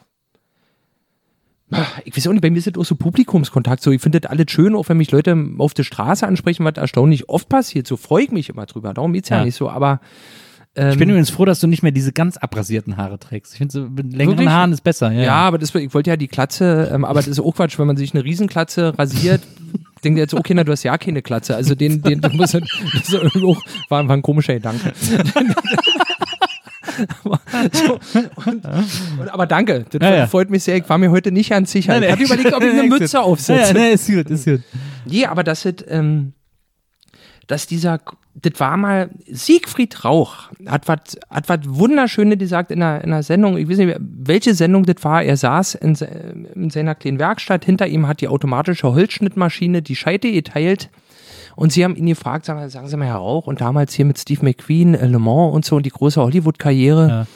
[1.72, 3.84] Ah, Ich weiß auch nicht, bei mir ist das auch so Publikumskontakt.
[3.84, 6.76] So, ich finde das alles schön, auch wenn mich Leute auf der Straße ansprechen, was
[6.77, 7.88] erstaunlich oft passiert.
[7.88, 8.93] So freue ich mich immer drüber.
[8.93, 9.45] Darum geht's ja, Ja.
[9.45, 9.69] nicht so.
[9.69, 10.00] Aber
[10.91, 13.53] Ich bin übrigens froh, dass du nicht mehr diese ganz abrasierten Haare trägst.
[13.53, 14.49] Ich finde, so mit längeren Wirklich?
[14.49, 15.11] Haaren ist besser.
[15.11, 17.80] Ja, Ja, aber das, ich wollte ja die Klatze, ähm, aber das ist auch Quatsch,
[17.80, 19.41] wenn man sich eine Riesenklatze rasiert,
[20.03, 21.56] denkt jetzt, okay, na, du hast ja keine Klatze.
[21.56, 22.61] Also den, den, den muss, das
[23.15, 23.57] auch,
[23.89, 24.93] war, war ein komischer Gedanke.
[27.23, 27.39] aber,
[27.72, 27.99] so,
[28.45, 28.65] und,
[29.19, 30.27] und, aber danke, das Ja, ja.
[30.27, 30.77] freut mich sehr.
[30.77, 32.01] Ich war mir heute nicht ganz sicher.
[32.01, 33.73] ich hatte überlegt, ob ich eine Mütze Ja, aufsetze.
[33.73, 34.61] nee, ist gut, ist gut.
[35.06, 36.33] Nee, aber das ist, ähm,
[37.47, 37.99] dass dieser,
[38.40, 43.24] das war mal, Siegfried Rauch hat was hat was Wunderschönes gesagt in einer, in einer
[43.24, 45.95] Sendung, ich weiß nicht, welche Sendung das war, er saß in,
[46.53, 50.90] in seiner kleinen Werkstatt, hinter ihm hat die automatische Holzschnittmaschine die Scheite geteilt
[51.56, 54.19] und sie haben ihn gefragt, sagen, sagen Sie mal, Herr Rauch, und damals hier mit
[54.19, 57.27] Steve McQueen, äh, Le Mans und so und die große Hollywood-Karriere, Ja.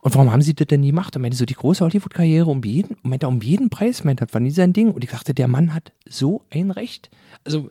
[0.00, 1.14] und warum haben sie das denn nie gemacht?
[1.14, 4.40] Und meinte so, die große Hollywood-Karriere um jeden, meinte, um jeden Preis, meinte, das war
[4.40, 4.90] nie sein Ding.
[4.90, 7.10] Und ich dachte, der Mann hat so ein Recht.
[7.44, 7.70] Also,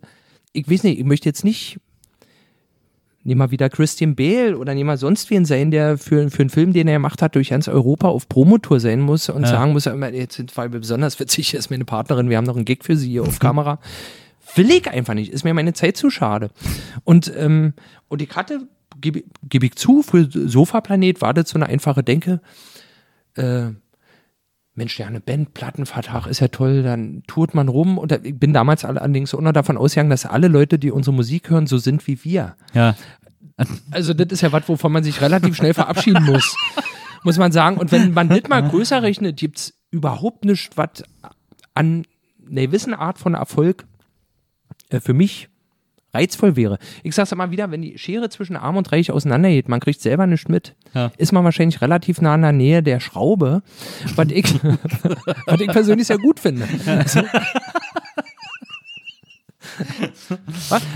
[0.54, 1.80] ich weiß nicht, ich möchte jetzt nicht,
[3.28, 6.50] nehmen wir wieder Christian Bale oder nehmen wir sonst wen sein, der für, für einen
[6.50, 9.50] Film, den er gemacht hat, durch ganz Europa auf Promotour sein muss und Ja.
[9.50, 12.66] sagen muss, jetzt sind wir besonders witzig, hier ist meine Partnerin, wir haben noch einen
[12.66, 13.80] Gig für sie hier auf Kamera.
[14.56, 16.50] Will ich einfach nicht, ist mir meine Zeit zu schade.
[17.04, 17.74] Und, ähm,
[18.08, 18.62] und ich hatte,
[19.02, 22.40] gebe geb ich zu, für Sofaplanet war das so eine einfache Denke,
[23.36, 23.72] äh,
[24.78, 27.98] Mensch, ja, eine Band, Plattenvertrag ist ja toll, dann tourt man rum.
[27.98, 30.92] Und da, ich bin damals alle- allerdings auch noch davon ausgegangen, dass alle Leute, die
[30.92, 32.56] unsere Musik hören, so sind wie wir.
[32.74, 32.96] Ja.
[33.92, 36.56] Also das ist ja was, wovon man sich relativ schnell verabschieden muss,
[37.24, 37.78] muss man sagen.
[37.78, 41.04] Und wenn man nicht mal größer rechnet, gibt's überhaupt nichts, was
[41.74, 42.04] an
[42.50, 43.86] einer gewissen Art von Erfolg
[44.90, 45.50] äh, für mich
[46.18, 46.78] reizvoll wäre.
[47.04, 50.28] Ich sag's immer wieder, wenn die Schere zwischen Arm und Reich auseinandergeht, man kriegt selber
[50.28, 51.12] nichts mit, Ja.
[51.18, 53.62] ist man wahrscheinlich relativ nah in der Nähe der Schraube,
[54.16, 54.46] was ich,
[55.46, 56.68] was ich persönlich sehr gut finde.
[56.88, 57.22] Also,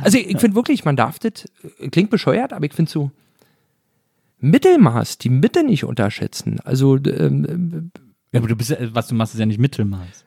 [0.04, 1.46] also ich, ich finde wirklich, man darf das,
[1.92, 3.12] klingt bescheuert, aber ich finde so
[4.40, 6.60] Mittelmaß, die Mitte nicht unterschätzen.
[6.64, 7.92] Also ähm,
[8.32, 10.26] ja, aber du bist ja, was du machst, ist ja nicht Mittelmaß.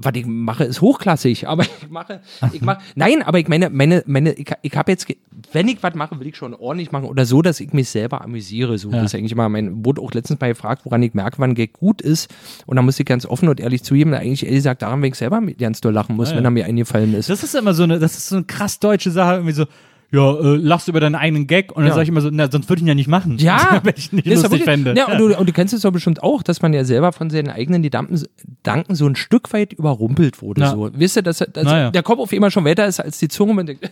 [0.00, 2.20] Was ich mache, ist hochklassig, aber ich mache,
[2.52, 5.08] ich mache, nein, aber ich meine, meine, meine, ich, ich habe jetzt,
[5.52, 8.22] wenn ich was mache, will ich schon ordentlich machen oder so, dass ich mich selber
[8.22, 8.78] amüsiere.
[8.78, 9.02] So, Ja.
[9.02, 11.72] das ist eigentlich immer mein, wurde auch letztens mal gefragt, woran ich merke, wann Gag
[11.72, 12.32] gut ist.
[12.66, 15.16] Und da muss ich ganz offen und ehrlich zugeben, eigentlich ehrlich gesagt, daran, wenn ich
[15.18, 16.38] selber ganz doll lachen muss, Ja, ja.
[16.38, 17.28] wenn er mir eingefallen ist.
[17.28, 19.64] Das ist immer so eine, das ist so eine krass deutsche Sache, irgendwie so,
[20.10, 21.94] ja, äh, lachst über deinen eigenen Gag und dann Ja.
[21.94, 23.36] sag ich immer so, na, sonst würde ich ihn ja nicht machen.
[23.38, 24.94] Ja, wenn ich nicht lustig fände.
[24.96, 27.28] Ja, und du, und du kennst es doch bestimmt auch, dass man ja selber von
[27.28, 28.22] seinen eigenen Gedanken,
[28.62, 30.62] Danken so ein Stück weit überrumpelt wurde.
[30.62, 30.70] Ja.
[30.70, 30.90] So.
[30.94, 31.90] Wisst ihr, dass, dass ja.
[31.90, 33.52] der Kopf auf einmal schon weiter ist als die Zunge.
[33.52, 33.90] Man denkt,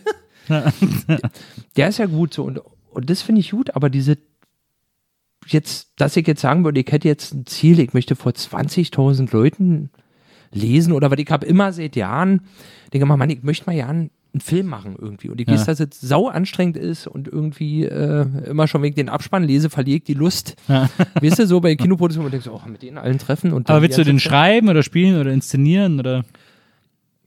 [1.77, 2.43] der ist ja gut so.
[2.43, 4.17] Und, und das finde ich gut, aber diese
[5.45, 9.31] jetzt, dass ich jetzt sagen würde, ich hätte jetzt ein Ziel, ich möchte vor 20.000
[9.31, 9.91] Leuten
[10.51, 12.41] lesen oder was ich habe immer seit Jahren,
[12.93, 13.93] denke mal, Mann, ich möchte mal ja
[14.33, 15.29] einen Film machen irgendwie.
[15.29, 15.53] Und ich Ja.
[15.55, 19.69] weiß, dass es sau anstrengend ist und irgendwie äh, immer schon wegen den Abspann lese,
[19.69, 20.55] verliere ich die Lust.
[20.67, 20.89] Ja.
[21.21, 23.53] Weißt du, so bei Kinoproduktionen, wo du denkst, oh, mit denen allen treffen.
[23.53, 26.23] Und Aber willst du den schreiben oder spielen oder inszenieren oder?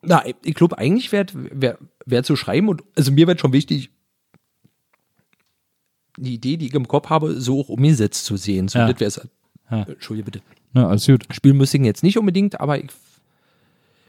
[0.02, 3.90] Na, ich glaube, eigentlich wäre wär, wär zu schreiben und also mir wird schon wichtig,
[6.16, 8.68] die Idee, die ich im Kopf habe, so auch umgesetzt zu sehen.
[8.68, 8.92] So, Ja.
[8.92, 9.28] das wär's.
[9.70, 9.82] Ja.
[9.84, 10.40] Entschuldige bitte.
[10.74, 11.24] Ja, alles gut.
[11.30, 12.90] Spielen müsste ich jetzt nicht unbedingt, aber ich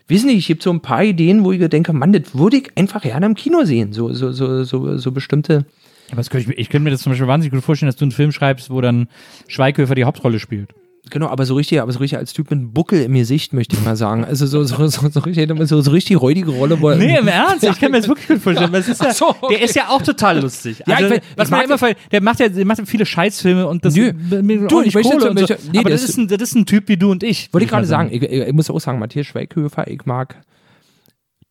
[0.09, 2.71] weiß nicht, ich habe so ein paar Ideen, wo ich denke, Mann, das würde ich
[2.75, 3.93] einfach gerne im Kino sehen.
[3.93, 5.65] So, so, so, so, so bestimmte.
[6.13, 8.11] Was könnte ich, ich könnte mir das zum Beispiel wahnsinnig gut vorstellen, dass du einen
[8.11, 9.07] Film schreibst, wo dann
[9.47, 10.73] Schweighöfer die Hauptrolle spielt.
[11.09, 13.75] Genau, aber so richtig, aber so richtig als Typ mit einem Buckel im Gesicht, möchte
[13.75, 14.23] ich mal sagen.
[14.23, 17.63] Also so, so, so, so richtig, so, so richtig räudige Rolle, wo Nee, im Ernst,
[17.63, 18.73] ich kann mir das wirklich gut vorstellen.
[18.75, 19.55] es ist ja, so, okay.
[19.55, 20.83] Der ist ja auch total lustig.
[20.85, 22.85] Ja, Also, ich weiß- was ich man immer ver- der macht ja der macht ja
[22.85, 24.13] viele Scheißfilme und das Nö.
[24.13, 25.45] Du, ich möchte und so.
[25.71, 27.51] Nee, Aber das das- ist, ein, das ist ein Typ wie du und ich.
[27.51, 30.35] Wollte ich gerade mal sagen, ich, ich muss auch sagen, Matthias Schweighöfer, ich mag.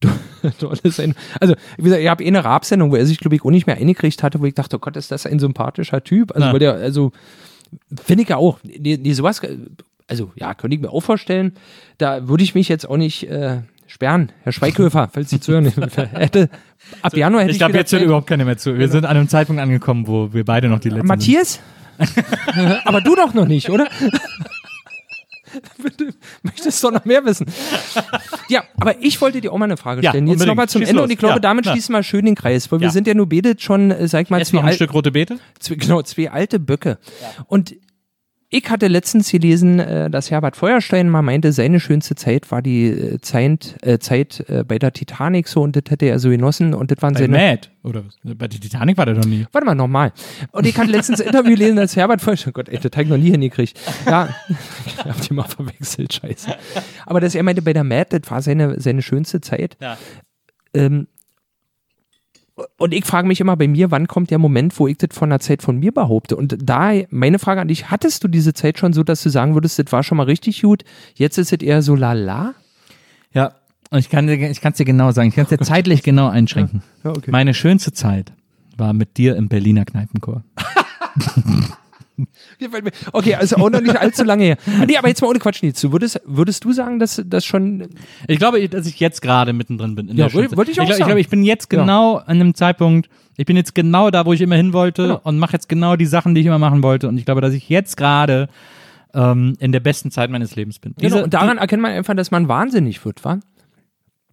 [0.42, 0.70] Also,
[1.76, 3.76] wie gesagt, ich habe eh eine Rap-Sendung, wo er sich, glaube ich, auch nicht mehr
[3.76, 6.32] eingekriegt hatte, wo ich dachte, oh Gott, ist das ein sympathischer Typ.
[6.34, 6.52] Also, Ja.
[6.52, 7.12] weil der, also,
[8.04, 8.58] finde ich ja auch.
[8.62, 9.40] Nee, nee, sowas,
[10.06, 11.52] also, ja, könnte ich mir auch vorstellen.
[11.98, 14.32] Da würde ich mich jetzt auch nicht äh, sperren.
[14.42, 15.66] Herr Schweighöfer, falls Sie zuhören.
[16.12, 16.48] hätte,
[17.02, 18.78] ab Januar hätte ich, Ich glaube, jetzt hört überhaupt keiner mehr zu.
[18.78, 21.60] Wir sind an einem Zeitpunkt angekommen, wo wir beide noch die letzten Matthias?
[22.84, 23.86] Aber du doch noch nicht, oder?
[25.82, 27.46] Bitte, Möchtest doch noch mehr wissen.
[28.48, 30.26] Ja, aber ich wollte dir auch mal eine Frage Ja, stellen.
[30.26, 30.48] Jetzt unbedingt.
[30.48, 31.04] nochmal zum Schieß Ende los.
[31.06, 31.72] und ich glaube, Ja, damit ja.
[31.72, 32.92] schließen wir schön den Kreis, weil wir Ja.
[32.92, 34.38] sind ja nur betet schon, äh, sag ich mal.
[34.38, 35.38] Jetzt zwei, ein Stück rote Beete.
[35.58, 36.98] zwei, genau, zwei alte Böcke.
[37.46, 37.74] Und
[38.52, 42.88] ich hatte letztens gelesen, äh, dass Herbert Feuerstein mal meinte, seine schönste Zeit war die
[42.88, 46.74] äh, Zeit, äh, Zeit äh, bei der Titanic so und das hätte er so genossen
[46.74, 47.68] und das waren Bei seine, Mad.
[47.84, 48.02] Oder?
[48.24, 49.46] Bei der Titanic war der doch nie.
[49.52, 50.12] Warte mal, nochmal.
[50.50, 53.04] Und ich hatte letztens ein Interview gelesen, als Herbert Feuerstein, oh Gott, ey, das hab
[53.04, 53.78] ich noch nie hingekriegt.
[54.04, 54.28] Ja,
[54.84, 56.52] ich hab die mal verwechselt, scheiße.
[57.06, 59.76] Aber dass er meinte, bei der Mad, das war seine, seine schönste Zeit.
[59.80, 59.96] Ja.
[60.74, 61.06] Ähm,
[62.78, 65.30] und ich frage mich immer bei mir, wann kommt der Moment, wo ich das von
[65.30, 66.36] der Zeit von mir behaupte?
[66.36, 69.54] Und da meine Frage an dich, hattest du diese Zeit schon so, dass du sagen
[69.54, 72.54] würdest, das war schon mal richtig gut, jetzt ist es eher so lala?
[73.32, 73.54] Ja,
[73.90, 75.28] und ich kann dir, ich kann es dir genau sagen.
[75.28, 76.82] Ich kann es dir zeitlich genau einschränken.
[77.04, 77.30] Ja, okay.
[77.30, 78.32] Meine schönste Zeit
[78.76, 80.44] war mit dir im Berliner Kneipenchor.
[83.12, 84.56] Okay, also auch noch nicht allzu lange her.
[84.66, 85.82] Ah, Nee, aber jetzt mal ohne Quatsch, Nils.
[85.90, 87.88] Würdest, würdest du sagen, dass das schon
[88.28, 90.08] Ich glaube, dass ich jetzt gerade mittendrin bin.
[90.08, 91.08] In Ja, wollte- wollte ich auch ich, glaub- ich sagen.
[91.08, 91.80] glaube, ich bin jetzt Ja.
[91.80, 95.20] genau an einem Zeitpunkt, ich bin jetzt genau da, wo ich immer hin wollte Genau.
[95.24, 97.08] und mache jetzt genau die Sachen, die ich immer machen wollte.
[97.08, 98.48] Und ich glaube, dass ich jetzt gerade
[99.12, 100.94] ähm, in der besten Zeit meines Lebens bin.
[100.96, 103.40] Genau, Diese- und daran erkennt man einfach, dass man wahnsinnig wird, wa?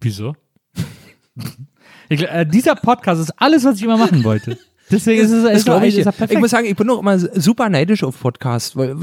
[0.00, 0.36] Wieso?
[2.08, 4.58] ich, äh, dieser Podcast ist alles, was ich immer machen wollte.
[4.90, 5.98] Deswegen ist es, Das ist glaube ich.
[5.98, 8.96] ist Ich muss sagen, ich bin noch immer super neidisch auf Podcasts, weil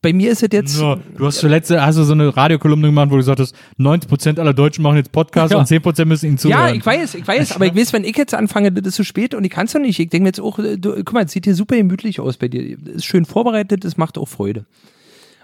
[0.00, 0.72] bei mir ist es jetzt.
[0.74, 4.38] So, du hast zuletzt hast du so eine Radiokolumne gemacht, wo du gesagt hast, 90%
[4.38, 5.58] aller Deutschen machen jetzt Podcasts Ja.
[5.58, 6.68] und 10% müssen ihnen zuhören.
[6.68, 9.04] Ja, ich weiß, ich weiß, aber ich weiß, wenn ich jetzt anfange, das ist zu
[9.04, 9.98] spät und ich kann es doch nicht.
[9.98, 12.48] Ich denke mir jetzt auch, du, guck mal, es sieht hier super gemütlich aus bei
[12.48, 12.76] dir.
[12.94, 14.64] Ist schön vorbereitet, es macht auch Freude.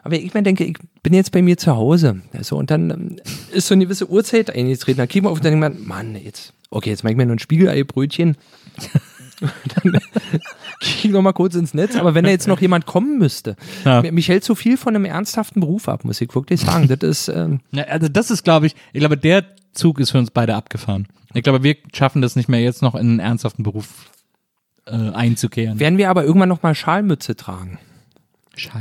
[0.04, 2.22] Aber ich mir denke, ich bin jetzt bei mir zu Hause.
[2.32, 3.16] Also, und dann ähm,
[3.52, 4.98] ist so eine gewisse Uhrzeit eingetreten.
[4.98, 7.26] Dann kriegen wir auf und dann denkt man, Mann, jetzt, okay, jetzt mache ich mir
[7.26, 8.36] nur ein Spiegeleibrötchen.
[9.82, 10.00] dann gehe
[10.80, 11.96] ich noch mal kurz ins Netz.
[11.96, 14.00] Aber wenn da jetzt noch jemand kommen müsste, Ja.
[14.00, 16.88] mi- mich hält so viel von einem ernsthaften Beruf ab, muss ich wirklich sagen.
[16.88, 20.18] Das ist, ähm, Ja, also das ist, glaube ich, ich glaube, der Zug ist für
[20.18, 21.06] uns beide abgefahren.
[21.34, 24.10] Ich glaube, wir schaffen das nicht mehr, jetzt noch in einen ernsthaften Beruf
[24.86, 25.78] äh, einzukehren.
[25.78, 27.78] werden wir aber irgendwann noch mal Schalmütze tragen.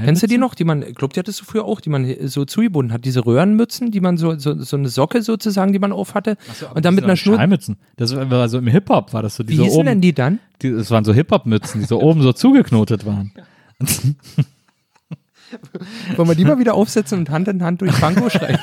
[0.03, 0.55] Kennst du die noch?
[0.55, 3.05] Die man, ich glaube, die hattest du früher auch, die man so zugebunden hat.
[3.05, 6.37] Diese Röhrenmützen, die man so, so, so eine Socke sozusagen, die man auf hatte.
[6.73, 7.35] und dann mit einer Schnur.
[7.37, 7.77] Schallmützen.
[7.95, 10.39] Das war so im Hip-Hop, war das so Wie diese hießen oben, denn die dann?
[10.61, 13.31] Die, das waren so Hip-Hop-Mützen, die so oben so zugeknotet waren.
[16.15, 18.59] Wollen wir die mal wieder aufsetzen und Hand in Hand durch Banco schreiben?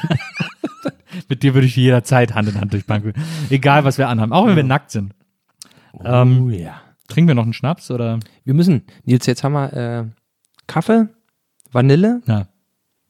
[1.29, 3.15] Mit dir würde ich jederzeit Hand in Hand durch Bank.
[3.49, 5.15] Egal, was wir anhaben, auch wenn wir nackt sind.
[6.05, 6.81] Ähm, Oh ja.
[7.09, 8.19] trinken wir noch einen Schnaps oder?
[8.45, 10.05] Wir müssen, Nils, jetzt haben wir äh,
[10.67, 11.09] Kaffee,
[11.73, 12.49] Vanille, Ja.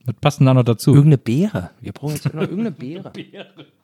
[0.07, 0.91] Was passt denn da noch dazu?
[0.91, 1.71] irgendeine Beere.
[1.81, 3.11] Wir brauchen jetzt noch irgendeine Beere.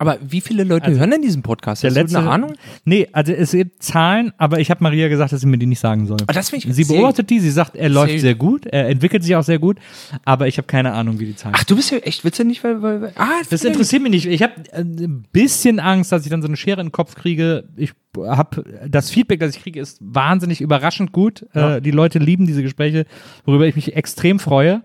[0.00, 1.82] Aber wie viele Leute hören denn diesen Podcast?
[1.82, 2.52] Der Hast du letzte, eine Ahnung?
[2.84, 5.80] Nee, also es gibt Zahlen, aber ich habe Maria gesagt, dass sie mir die nicht
[5.80, 6.18] sagen soll.
[6.28, 8.64] Ah, das finde ich Sie sehr- beobachtet die, sie sagt, er läuft Sehr- sehr gut,
[8.66, 9.78] er entwickelt sich auch sehr gut,
[10.24, 12.62] aber ich habe keine Ahnung, wie die Zahlen Ach, du bist ja echt witzig nicht,
[12.62, 14.26] weil, weil, weil ah, Das interessiert mich nicht.
[14.26, 17.64] Ich habe ein bisschen Angst, dass ich dann so eine Schere in den Kopf kriege.
[17.76, 21.44] Ich habe das Feedback, das ich kriege, ist wahnsinnig überraschend gut.
[21.54, 23.04] Äh, die Leute lieben diese Gespräche,
[23.44, 24.82] worüber ich mich extrem freue.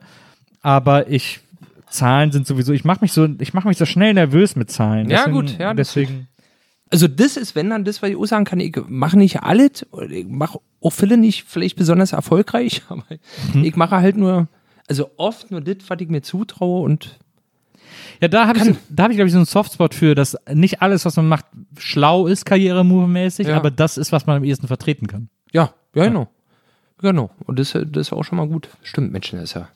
[0.62, 1.42] Aber ich
[1.94, 2.74] Zahlen sind sowieso.
[2.74, 5.10] Ich mache mich so, ich mache mich so schnell nervös mit Zahlen.
[5.10, 6.28] Ja, Deswegen- gut, ja, das- deswegen.
[6.90, 9.86] Also das ist, wenn dann das, was ich auch sagen kann, ich mache nicht alles,
[10.10, 13.04] ich mache auch viele nicht vielleicht besonders erfolgreich, aber
[13.64, 14.48] ich mache halt nur,
[14.88, 17.18] also oft nur das, was ich mir zutraue und
[18.22, 20.82] Ja, da habe ich, da habe ich glaube ich so einen Softspot für, dass nicht
[20.84, 21.46] alles, was man macht,
[21.78, 23.58] schlau ist, karrieremovemäßig, Ja.
[23.58, 25.30] aber das ist, was man am ehesten vertreten kann.
[25.52, 26.28] ja, ja, genau.
[27.00, 27.32] Genau.
[27.48, 28.70] Und das, das ist auch schon mal gut.
[28.84, 29.68] Stimmt, Menschen, das ist ja,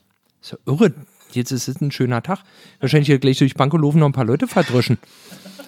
[0.42, 0.94] ist ja irre.
[1.34, 2.40] Jetzt ist es ein schöner Tag.
[2.80, 4.98] Wahrscheinlich hier gleich durch laufen noch ein paar Leute verdrüschen.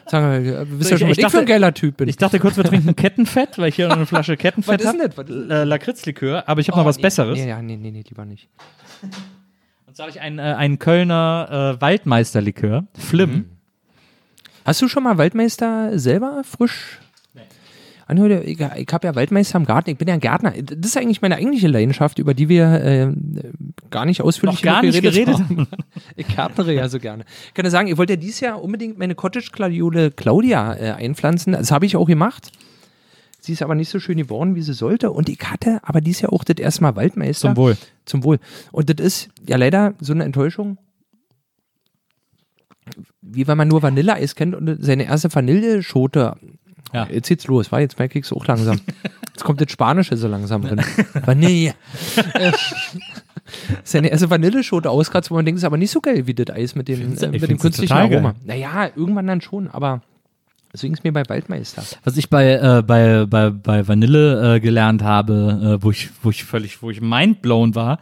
[0.07, 1.97] Sagen wir, du bist ja Ich- schon, was ich ich für ein dachte- geiler Typ
[1.97, 2.09] bin.
[2.09, 5.01] Ich dachte kurz, wir trinken Kettenfett, weil ich hier noch eine Flasche Kettenfett Was ist
[5.01, 5.23] habe.
[5.25, 7.38] denn Äh, Lakritzlikör, aber ich habe noch was nee, Besseres.
[7.38, 8.47] Nee, ja, nee, nee, nee, lieber nicht.
[9.85, 13.29] Und zwar habe ich einen, äh, einen Kölner äh, Waldmeisterlikör, Flim.
[13.31, 13.45] Mhm.
[14.65, 16.99] Hast du schon mal Waldmeister selber frisch?
[18.11, 18.35] Nee.
[18.38, 20.51] Ich, ich habe ja Waldmeister im Garten, ich bin ja ein Gärtner.
[20.51, 23.13] Das ist eigentlich meine eigentliche Leidenschaft, über die wir äh,
[23.89, 25.67] gar nicht ausführlich gar nicht geredet haben.
[26.15, 27.23] Ich gärtnere ja so gerne.
[27.47, 31.53] Ich kann ja sagen, ich wollte ja dieses Jahr unbedingt meine Cottage-Gladiole Claudia äh, einpflanzen.
[31.53, 32.51] Das habe ich auch gemacht.
[33.41, 35.11] Sie ist aber nicht so schön geworden, wie sie sollte.
[35.11, 37.49] Und ich hatte aber dieses Jahr auch das erste Mal Waldmeister.
[37.49, 37.77] Zum Wohl.
[38.05, 38.39] Zum Wohl.
[38.71, 40.77] Und das ist ja leider so eine Enttäuschung.
[43.21, 46.35] Wie wenn man nur Vanilleeis kennt und seine erste Vanilleschote.
[46.93, 47.08] Ja.
[47.09, 48.80] Jetzt geht's los, war jetzt merke ich es auch langsam.
[49.40, 50.82] Jetzt kommt das Spanische so langsam drin.
[51.25, 51.74] Vanille.
[52.33, 52.51] Äh,
[53.85, 56.75] seine erste Vanilleschote auskratzt, wo man denkt, ist aber nicht so geil wie das Eis
[56.75, 58.17] mit dem, äh, mit dem künstlichen total geil.
[58.17, 58.35] Aroma.
[58.43, 60.01] Naja, irgendwann dann schon, aber
[60.74, 61.83] deswegen ist mir bei Waldmeister.
[62.03, 66.32] Was ich bei, äh, bei, bei, bei Vanille äh, gelernt habe, äh, wo ich, wo
[66.32, 67.99] ich völlig, wo ich mindblown war,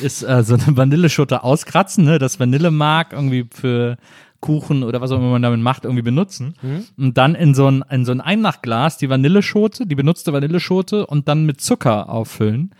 [0.00, 3.96] ist äh, so eine Vanilleschote auskratzen, ne, das Vanillemark irgendwie für
[4.40, 6.54] Kuchen oder was auch immer man damit macht, irgendwie benutzen.
[6.96, 11.28] Und dann in so ein, in so ein Einmachglas die Vanilleschote, die benutzte Vanilleschote und
[11.28, 12.74] dann mit Zucker auffüllen.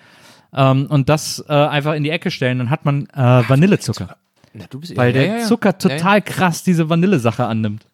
[0.53, 4.17] Ähm, und das äh, einfach in die Ecke stellen, dann hat man äh, Vanillezucker.
[4.53, 5.47] Na, du bist Weil ja, der ja, ja.
[5.47, 7.87] Zucker total krass diese Vanillesache annimmt.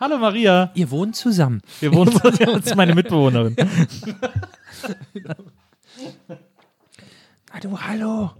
[0.00, 0.70] Hallo Maria.
[0.74, 1.60] Ihr wohnt zusammen.
[1.80, 3.56] Wir wohnen das ist meine Mitbewohnerin.
[7.50, 8.30] Ah, du, hallo.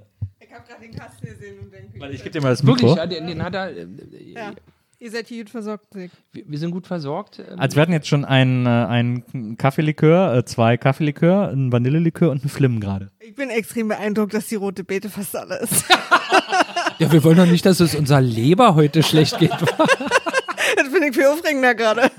[0.81, 2.97] Den Kasten gesehen und denke, Ich gebe dir mal das Wirklich, Mikro.
[2.97, 3.77] ja, den, den hat er.
[3.77, 3.87] Äh,
[4.35, 4.53] ja,
[4.99, 5.95] ihr seid hier gut versorgt.
[5.95, 6.11] Nick.
[6.33, 7.39] wir, wir sind gut versorgt.
[7.41, 12.31] Ähm, Also wir hatten jetzt schon einen, äh, einen Kaffeelikör, äh, zwei Kaffeelikör, einen Vanillelikör
[12.31, 13.11] und einen Flim gerade.
[13.21, 15.85] Ich bin extrem beeindruckt, dass die rote Beete fast alle ist.
[16.99, 19.53] ja, wir wollen doch nicht, dass es unserer Leber heute schlecht geht.
[20.99, 22.11] finde ich viel aufregender gerade.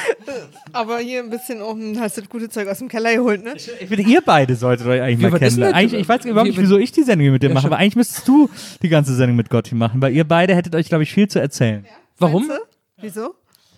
[0.72, 3.42] Aber hier ein bisschen auch, hm, hast du das gute Zeug aus dem Keller geholt,
[3.44, 3.54] ne?
[3.56, 5.62] Ich finde, ihr beide solltet euch eigentlich Wie, mal kennen.
[5.62, 7.78] Eigentlich, ich weiß überhaupt nicht, Wie- wieso ich die Sendung mit dir Ja, mache, aber
[7.78, 8.48] eigentlich müsstest du
[8.82, 11.40] die ganze Sendung mit Gotti machen, weil ihr beide hättet euch, glaube ich, viel zu
[11.40, 11.86] erzählen.
[12.18, 12.46] Warum?
[12.46, 13.02] Meinst du?
[13.02, 13.34] Wieso?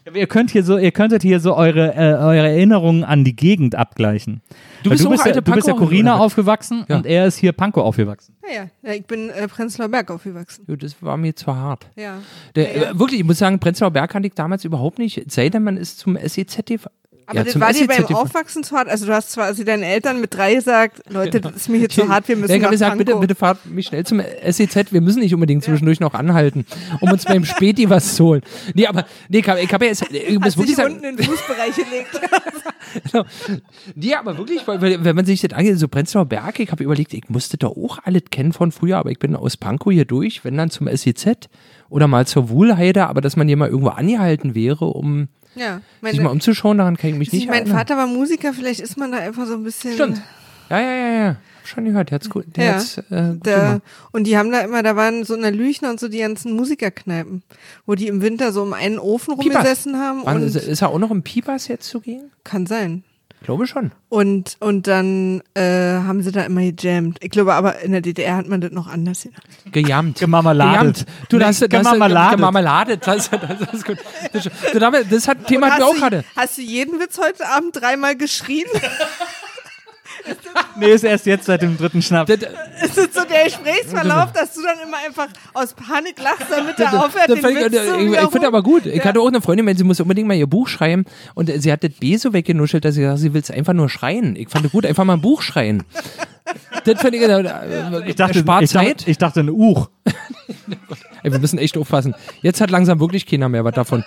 [0.07, 3.34] Aber Ihr könnt hier so, ihr könntet hier so eure, äh, eure Erinnerungen an die
[3.34, 4.42] Gegend abgleichen.
[4.83, 6.97] Du bist du bist, ja, du bist ja Corina aufgewachsen Ja.
[6.97, 8.36] und er ist hier Pankow aufgewachsen.
[8.47, 8.68] Ja, ja.
[8.83, 10.65] ja ich bin äh, Prenzlauer Berg aufgewachsen.
[10.68, 11.86] Ja, das war mir zu hart.
[11.97, 12.18] Ja.
[12.55, 12.91] Der, Ja, ja.
[12.91, 15.16] Äh, wirklich, ich muss sagen, Prenzlauer Berg kannte ich damals überhaupt nicht.
[15.18, 16.86] Es Sei denn, man ist zum SEZTV.
[17.26, 18.04] Aber ja, das war dir beim.
[18.14, 18.88] Aufwachsen zu hart.
[18.88, 21.88] Also du hast zwar also deinen Eltern mit drei gesagt, Leute, das ist mir hier
[21.88, 24.20] zu hart, wir müssen Ja, ich nach habe gesagt, bitte, bitte fahrt mich schnell zum
[24.20, 24.92] SEZ.
[24.92, 26.66] Wir müssen nicht unbedingt zwischendurch noch anhalten,
[27.00, 28.42] um uns beim Späti was zu holen.
[28.74, 31.74] Nee, aber nee, ich hab ja jetzt, ich muss wirklich sagen, unten in den Fußbereich
[31.76, 32.20] gelegt.
[33.10, 33.24] Genau.
[33.94, 37.28] Nee, aber wirklich, wenn man sich das angeht, so Prenzlauer Berg, ich habe überlegt, ich
[37.28, 40.56] musste da auch alles kennen von früher, aber ich bin aus Pankow hier durch, wenn
[40.56, 41.48] dann zum SEZ
[41.88, 46.02] oder mal zur Wuhlheide, aber dass man hier mal irgendwo angehalten wäre, um ja, sich
[46.02, 47.76] mal meine, umzuschauen, daran kann ich mich nicht mein erinnern.
[47.78, 49.94] Vater war Musiker, vielleicht ist man da einfach so ein bisschen.
[49.94, 50.23] Stimmt.
[50.70, 51.36] Ja, ja, ja, ja.
[51.65, 52.44] Schon gehört, der hat's gut.
[52.57, 53.02] Der Ja, hat's, äh,
[53.33, 53.83] gut Der, gemacht.
[54.12, 56.52] und die haben da immer, da waren so in der Lüchner und so die ganzen
[56.52, 57.42] Musikerkneipen,
[57.86, 60.99] wo die im Winter so um einen Ofen rumgesessen haben und ist, ist er auch
[60.99, 62.31] noch im Pipas jetzt zugegen?
[62.44, 63.02] kann sein.
[63.44, 63.92] Ich glaube schon.
[64.08, 65.60] Und, und dann äh,
[65.98, 67.18] haben sie da immer gejammt.
[67.23, 69.44] Ich glaube aber in der DDR hat man das noch anders genannt.
[69.70, 70.18] Gejammt.
[70.18, 70.73] Gemarmeladet.
[71.05, 71.06] Gejammt.
[71.28, 72.36] Du, das, das, das, Gemarmeladet.
[72.36, 73.06] Gemarmeladet.
[73.06, 73.98] Das, das ist gut.
[74.32, 76.23] Das, damit- das hat, Thema hatten wir auch hast, gerade.
[76.23, 78.64] du, hast du jeden Witz heute Abend dreimal geschrien?
[80.76, 82.30] Nee, ist erst jetzt seit dem dritten Schnaps.
[82.30, 87.04] Das, ist so der Gesprächsverlauf, dass du dann immer einfach aus Panik lachst, damit er
[87.04, 88.86] aufhört, den fand ich, zu ich, ich finde aber gut.
[88.86, 91.04] Ich hatte auch eine Freundin, wenn sie muss unbedingt mal ihr Buch schreiben
[91.34, 93.88] und sie hat das B so weggenuschelt, dass sie gesagt, sie will es einfach nur
[93.88, 94.36] schreien.
[94.36, 95.84] Ich fand es gut, einfach mal ein Buch schreien.
[96.84, 99.00] das finde ich, äh, Ich dachte, spart ich Zeit.
[99.00, 99.88] dachte, ich dachte ein Uch.
[101.22, 102.14] Ey, wir müssen echt aufpassen.
[102.42, 104.04] Jetzt hat langsam wirklich keiner mehr was davon.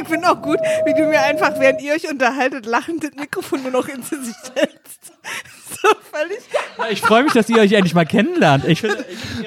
[0.00, 3.62] Ich finde auch gut, wie du mir einfach, während ihr euch unterhaltet, lachend das Mikrofon
[3.62, 5.12] nur noch ins Gesicht hältst.
[5.80, 6.38] So völlig.
[6.90, 8.64] Ich freue mich, dass ihr euch endlich mal kennenlernt.
[8.64, 9.04] Ich finde,
[9.40, 9.46] Die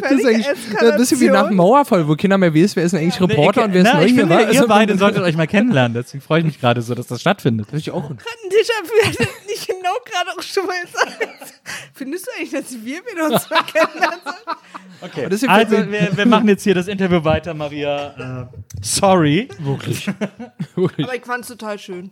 [0.00, 1.56] Das ist, eigentlich, ein bisschen wie nach dem.
[1.56, 4.04] Mauerfall, wo keiner mehr weiß, wer ist denn eigentlich Reporter und wer ist na, neu
[4.04, 4.20] ich hier.
[4.20, 4.40] finde, wa?
[4.40, 5.94] ihr Also, beide solltet euch mal kennenlernen.
[5.94, 7.68] Deswegen freue ich mich gerade so, dass das stattfindet.
[7.70, 11.60] Das ist auch das nicht genau gerade auch schon mal gesagt.
[11.94, 14.56] Findest du eigentlich, dass wir wieder uns mal kennenlernen sollen?
[15.00, 15.46] Okay.
[15.46, 18.48] Also, wir, wir machen jetzt hier das Interview weiter, Maria.
[18.50, 19.48] Äh, sorry.
[19.58, 20.08] Wirklich.
[20.76, 22.10] Aber ich fand es total schön.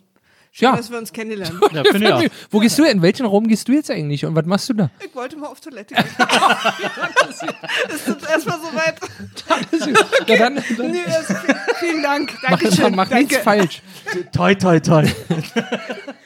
[0.54, 0.76] Schön, Ja.
[0.76, 1.58] dass wir uns kennenlernen.
[1.72, 2.22] Ja, finde ich auch.
[2.50, 2.84] Wo gehst du?
[2.84, 4.90] In welchen Raum gehst du jetzt eigentlich und was machst du da?
[5.02, 6.04] Ich wollte mal auf Toilette gehen.
[7.94, 8.96] ist jetzt erstmal soweit.
[10.26, 11.34] Ja, dann, dann Nee, das,
[11.80, 12.32] vielen Dank.
[12.42, 12.94] mach, Dankeschön.
[12.94, 13.24] mach Danke.
[13.24, 13.82] nichts falsch.
[14.34, 15.04] Toi, toi, toi.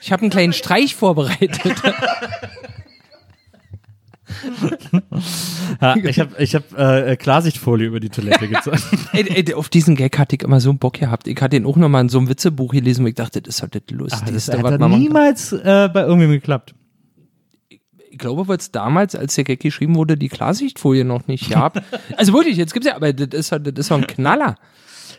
[0.00, 1.62] Ich habe einen kleinen Streich vorbereitet.
[1.82, 2.02] Ja,
[6.04, 8.78] ich habe ich hab, äh, Klarsichtfolie über die Toilette gezogen.
[9.12, 11.26] ey, ey, auf diesen Gag hatte ich immer so einen Bock gehabt.
[11.28, 13.62] Ich hatte ihn auch nochmal in so einem Witzebuch gelesen, wo ich dachte, das ist
[13.62, 16.74] doch das Lustigste, das was hat niemals äh, bei irgendwem geklappt.
[18.10, 21.82] Ich glaube, weil es damals, als der Gag geschrieben wurde, die Klarsichtfolie noch nicht gab.
[22.16, 24.56] also wirklich, jetzt gibt's ja, aber das ist, doch- das ist doch ein Knaller.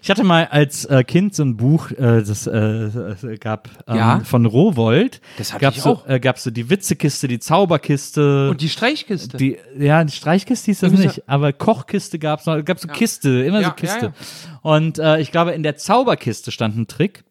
[0.08, 3.98] Ich hatte mal als äh, Kind so ein Buch, äh, das äh, äh, gab ähm,
[3.98, 4.22] Ja?
[4.24, 5.20] von Rowold.
[5.38, 6.08] Das hatte gab's ich so, auch.
[6.08, 8.50] Äh, gab's so die Witzekiste, die Zauberkiste.
[8.50, 9.36] Und die Streichkiste.
[9.36, 13.44] die, ja, die Streichkiste hieß das so- nicht, aber Kochkiste gab's noch, gab's so Kiste,
[13.44, 14.06] immer Ja, so Kiste.
[14.06, 17.26] ja, Und äh, ich glaube, in der Zauberkiste stand ein Trick.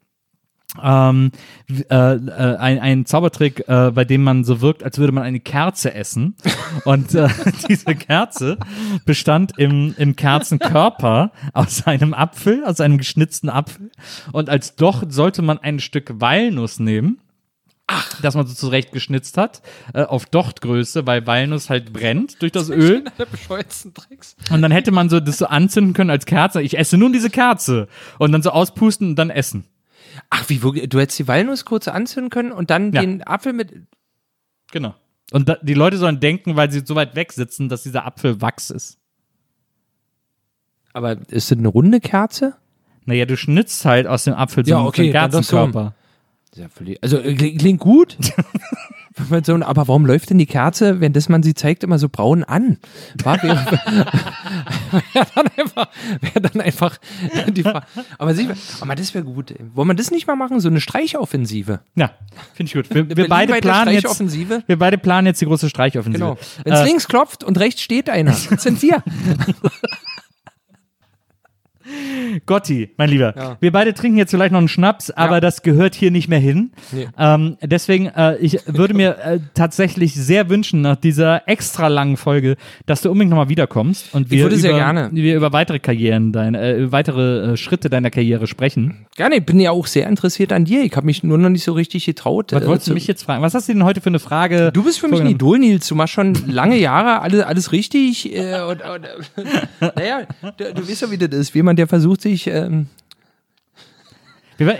[0.82, 1.30] Ähm,
[1.68, 5.40] äh, äh, ein, ein Zaubertrick, äh, bei dem man so wirkt, als würde man eine
[5.40, 6.34] Kerze essen.
[6.84, 7.28] Und äh,
[7.68, 8.58] diese Kerze
[9.04, 13.90] bestand im, im Kerzenkörper aus einem Apfel, aus einem geschnitzten Apfel.
[14.32, 17.20] Und als Docht sollte man ein Stück Walnuss nehmen.
[17.88, 18.20] Ach.
[18.20, 19.62] Das man so zurecht geschnitzt hat,
[19.94, 23.04] äh, auf Dochtgröße, weil Walnuss halt brennt durch das Öl.
[23.18, 24.34] der bescheuertsten Tricks.
[24.50, 26.60] Und dann hätte man so das so anzünden können als Kerze.
[26.62, 27.86] Ich esse nun diese Kerze.
[28.18, 29.66] Und dann so auspusten und dann essen.
[30.30, 33.00] Ach, wie, wo- du hättest die Walnuss kurz anzünden können und dann Ja.
[33.00, 33.72] den Apfel mit.
[34.72, 34.94] Genau.
[35.32, 38.40] Und da, die Leute sollen denken, weil sie so weit weg sitzen, dass dieser Apfel
[38.40, 38.98] Wachs ist.
[40.92, 42.54] Aber ist das eine runde Kerze?
[43.04, 45.12] Naja, du schnitzt halt aus dem Apfel so Ja, okay, einen.
[45.12, 45.94] Kerzenkörper.
[46.54, 48.16] Ja, völlig- Also äh, kling- klingt gut.
[49.44, 52.44] So, aber warum läuft denn die Kerze, wenn das man sie zeigt, immer so braun
[52.44, 52.76] an?
[53.22, 53.56] War wäre
[55.12, 55.88] wär dann einfach,
[56.20, 56.98] wär dann einfach
[57.48, 57.86] die Frage.
[58.18, 58.34] Aber,
[58.80, 59.54] aber das wäre gut.
[59.74, 60.60] Wollen wir das nicht mal machen?
[60.60, 61.80] So eine Streichoffensive.
[61.94, 62.10] Ja,
[62.54, 62.94] finde ich gut.
[62.94, 66.22] Wir, wir, beide planen jetzt, wir beide planen jetzt die große Streichoffensive.
[66.22, 66.38] Genau.
[66.64, 69.02] Wenn es Äh, links klopft und rechts steht einer, das sind wir.
[72.46, 73.34] Gotti, mein Lieber.
[73.36, 73.56] Ja.
[73.60, 76.72] Wir beide trinken jetzt vielleicht noch einen Schnaps, aber das gehört hier nicht mehr hin.
[76.92, 77.08] Nee.
[77.18, 82.56] Ähm, deswegen, äh, ich würde mir äh, tatsächlich sehr wünschen, nach dieser extra langen Folge,
[82.86, 86.92] dass du unbedingt nochmal wiederkommst und wir, würde über, wir über weitere Karrieren, deine, äh,
[86.92, 89.06] weitere äh, Schritte deiner Karriere sprechen.
[89.16, 90.84] Gerne, ich bin ja auch sehr interessiert an dir.
[90.84, 92.52] Ich habe mich nur noch nicht so richtig getraut.
[92.52, 93.42] Was äh, wolltest du mich jetzt fragen?
[93.42, 94.72] Was hast du denn heute für eine Frage?
[94.72, 95.26] Du bist für mich ein?
[95.26, 95.88] Idol, Nils.
[95.88, 98.34] Du machst schon lange Jahre alles, alles richtig.
[98.34, 99.06] Äh, und, und,
[99.96, 101.54] naja, du, du weißt ja, wie das ist.
[101.76, 102.86] Jemand, der versucht, sich ähm,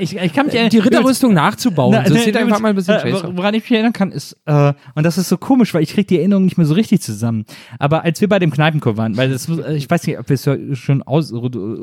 [0.01, 1.93] Ich, ich kann mich erinnern- die Ritterrüstung nachzubauen.
[1.93, 3.37] Na, das ne, sieht ne, einfach mal ein bisschen äh, scheiße.
[3.37, 6.07] Woran ich mich erinnern kann, ist, äh, und das ist so komisch, weil ich kriege
[6.07, 7.45] die Erinnerung nicht mehr so richtig zusammen.
[7.79, 10.35] Aber als wir bei dem Kneipenchor waren, weil das, äh, ich weiß nicht, ob wir
[10.35, 11.39] es ja schon aus, äh,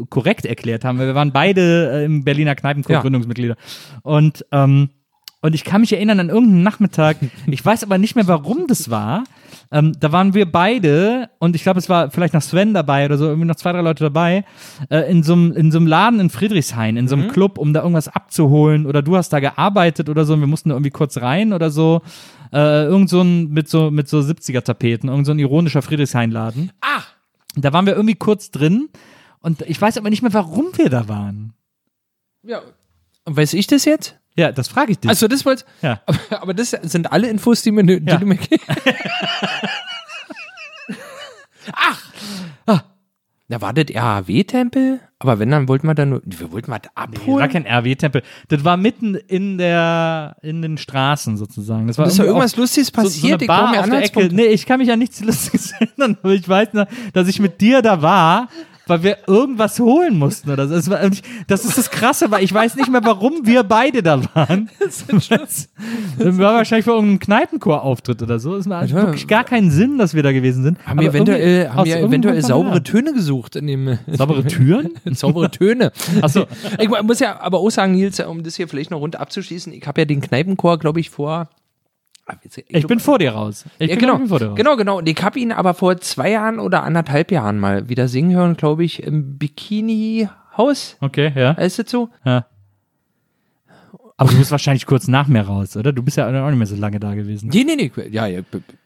[0.10, 3.02] korrekt erklärt haben, weil wir waren beide äh, im Berliner Kneipenchor Ja.
[3.02, 3.56] Gründungsmitglieder.
[4.02, 4.90] Und, ähm,
[5.42, 8.90] und ich kann mich erinnern an irgendeinen Nachmittag, ich weiß aber nicht mehr, warum das
[8.90, 9.24] war.
[9.74, 13.18] Ähm, da waren wir beide, und ich glaube, es war vielleicht noch Sven dabei oder
[13.18, 14.46] so, irgendwie noch zwei, drei Leute dabei,
[14.90, 18.08] äh, in so einem in Laden in Friedrichshain, in so einem Club, um da irgendwas
[18.08, 18.86] abzuholen.
[18.86, 21.72] Oder du hast da gearbeitet oder so, und wir mussten da irgendwie kurz rein oder
[21.72, 22.04] so.
[22.54, 26.72] Äh, irgend so ein, mit so, mit so 70er-Tapeten, irgend so ein ironischer Friedrichshain-Laden.
[26.82, 27.02] Ah!
[27.56, 28.90] Da waren wir irgendwie kurz drin,
[29.40, 31.54] und ich weiß aber nicht mehr, warum wir da waren.
[32.44, 32.62] Ja.
[33.26, 34.20] Und weiß ich das jetzt?
[34.36, 35.10] Ja, das frage ich dich.
[35.10, 35.64] Also das wollte.
[35.82, 36.02] ja.
[36.06, 38.18] Aber, aber das sind alle Infos, die, mir, die Ja.
[38.18, 38.38] du mir
[41.74, 42.00] Ach!
[42.66, 42.82] Ah.
[43.50, 46.92] Da war das RAW-Tempel, aber wenn, dann wollten wir da nur, wir wollten was Das
[46.96, 47.50] war abholen.
[47.52, 48.24] kein RW-Tempel.
[48.48, 51.86] Das war mitten in der, in den Straßen sozusagen.
[51.88, 53.34] Das war ist irgendwie irgendwas auf- Lustiges so, so passiert.
[53.34, 54.30] eine ich Bar mir auf der Ecke.
[54.34, 57.60] Nee, ich kann mich ja nichts Lustiges erinnern, aber ich weiß noch, dass ich mit
[57.62, 58.48] dir da war,
[58.88, 60.76] weil wir irgendwas holen mussten oder so.
[60.76, 64.70] Das, war, ist das Krasse, weil ich weiß nicht mehr, warum wir beide da waren.
[64.84, 65.06] Das,
[66.18, 68.56] das war wahrscheinlich für irgendeinen Kneipenchor-Auftritt oder so.
[68.56, 70.78] Es macht wirklich gar keinen Sinn, dass wir da gewesen sind.
[70.86, 73.98] Haben wir eventuell, haben wir eventuell saubere wir Töne gesucht in dem.
[74.08, 74.92] saubere Türen?
[75.12, 75.92] saubere Töne.
[76.22, 76.46] Achso,
[76.80, 79.86] Ich muss ja aber auch sagen, Nils, um das hier vielleicht noch rund abzuschließen, ich
[79.88, 81.50] habe ja den Kneipenchor, glaube ich, vor.
[82.26, 82.36] Ah,
[82.70, 83.66] ich bin vor dir raus.
[83.80, 84.56] Ich Ja, bin genau, vor dir raus.
[84.56, 84.98] genau, genau.
[85.00, 88.56] Und ich habe ihn aber vor zwei Jahren oder anderthalb Jahren mal wieder singen hören,
[88.56, 90.98] glaube ich, im Bikini-Haus.
[91.02, 91.52] Okay, ja.
[91.52, 92.10] Ist das so?
[92.24, 92.46] Ja.
[94.16, 95.92] Aber du bist wahrscheinlich kurz nach mir raus, oder?
[95.92, 97.50] Du bist ja auch nicht mehr so lange da gewesen.
[97.52, 97.92] Nee, nee, nee.
[98.10, 98.42] Ja, ja,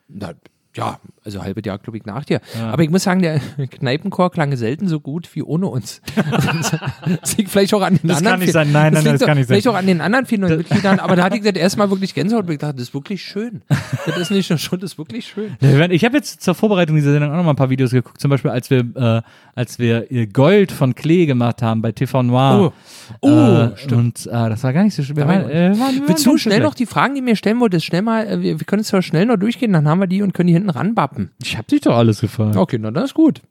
[0.07, 0.33] na,
[0.77, 2.39] ja also halbes Jahr, glaube ich, nach dir.
[2.61, 6.01] Aber ich muss sagen, der Kneipenchor klang selten so gut wie ohne uns.
[7.21, 8.35] das liegt vielleicht auch an den Das anderen.
[8.35, 8.71] kann nicht sein.
[8.71, 9.55] Nein, nein, liegt das kann nicht sein.
[9.55, 10.99] Vielleicht auch an den anderen vier neuen Mitgliedern.
[10.99, 13.61] Aber da hatte ich das erstmal wirklich Gänsehaut und ich dachte, das ist wirklich schön.
[14.05, 15.57] Das ist nicht nur schon, das ist wirklich schön.
[15.91, 18.21] Ich habe jetzt zur Vorbereitung dieser Sendung auch noch mal ein paar Videos geguckt.
[18.21, 19.21] Zum Beispiel, als wir, äh,
[19.53, 22.71] als wir äh, Gold von Klee gemacht haben bei TV Noir.
[23.19, 25.17] Oh, äh, Und äh, das war gar nicht so schön.
[25.17, 27.85] Wir waren, äh, wir waren, Willst du schnell noch die Fragen, die mir stellen wolltest,
[27.85, 30.21] schnell mal, äh, wir, wir können es zwar schnell noch durchgehen, dann haben wir die
[30.21, 31.31] und können die hinten ranbappen.
[31.41, 32.55] Ich habe dich doch alles gefragt.
[32.55, 33.41] Okay, na, das ist gut.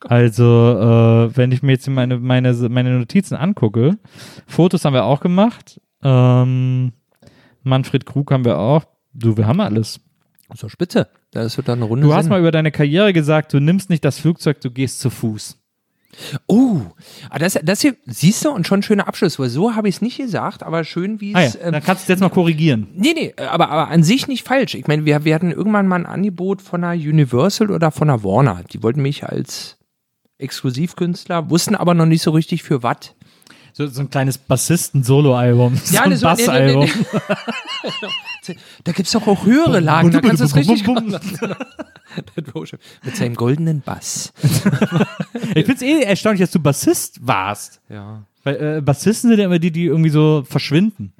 [0.00, 3.98] Also, äh, wenn ich mir jetzt meine, meine, meine Notizen angucke,
[4.46, 5.80] Fotos haben wir auch gemacht.
[6.02, 6.92] Ähm,
[7.62, 8.84] Manfred Krug haben wir auch.
[9.12, 10.00] Du, wir haben alles.
[10.54, 11.08] So spitze.
[11.32, 12.06] Da ist dann eine Runde.
[12.06, 12.30] Du hast Sinn.
[12.30, 15.58] mal über deine Karriere gesagt, du nimmst nicht das Flugzeug, du gehst zu Fuß.
[16.46, 16.80] Oh,
[17.38, 20.16] das, das hier, siehst du, und schon schöner Abschluss, weil so habe ich es nicht
[20.16, 21.36] gesagt, aber schön, wie es.
[21.36, 22.88] Ah ja, ähm, dann kannst du es jetzt mal korrigieren.
[22.94, 24.74] Nee, nee, aber, aber an sich nicht falsch.
[24.74, 28.24] Ich meine, wir, wir hatten irgendwann mal ein Angebot von einer Universal oder von einer
[28.24, 28.62] Warner.
[28.72, 29.76] Die wollten mich als
[30.38, 33.14] Exklusivkünstler, wussten aber noch nicht so richtig für was.
[33.72, 35.78] So, so ein kleines Bassisten-Solo-Album.
[35.84, 36.84] So ja, ein so, Bassalbum.
[36.84, 38.08] Nee, nee, nee.
[38.84, 40.96] Da gibt es doch auch höhere Lagen, da kannst du es richtig bum,
[43.04, 44.32] Mit seinem goldenen Bass.
[45.54, 47.80] ich finde es eh erstaunlich, dass du Bassist warst.
[47.88, 48.24] Ja.
[48.44, 51.12] Weil äh, Bassisten sind ja immer die, die irgendwie so verschwinden.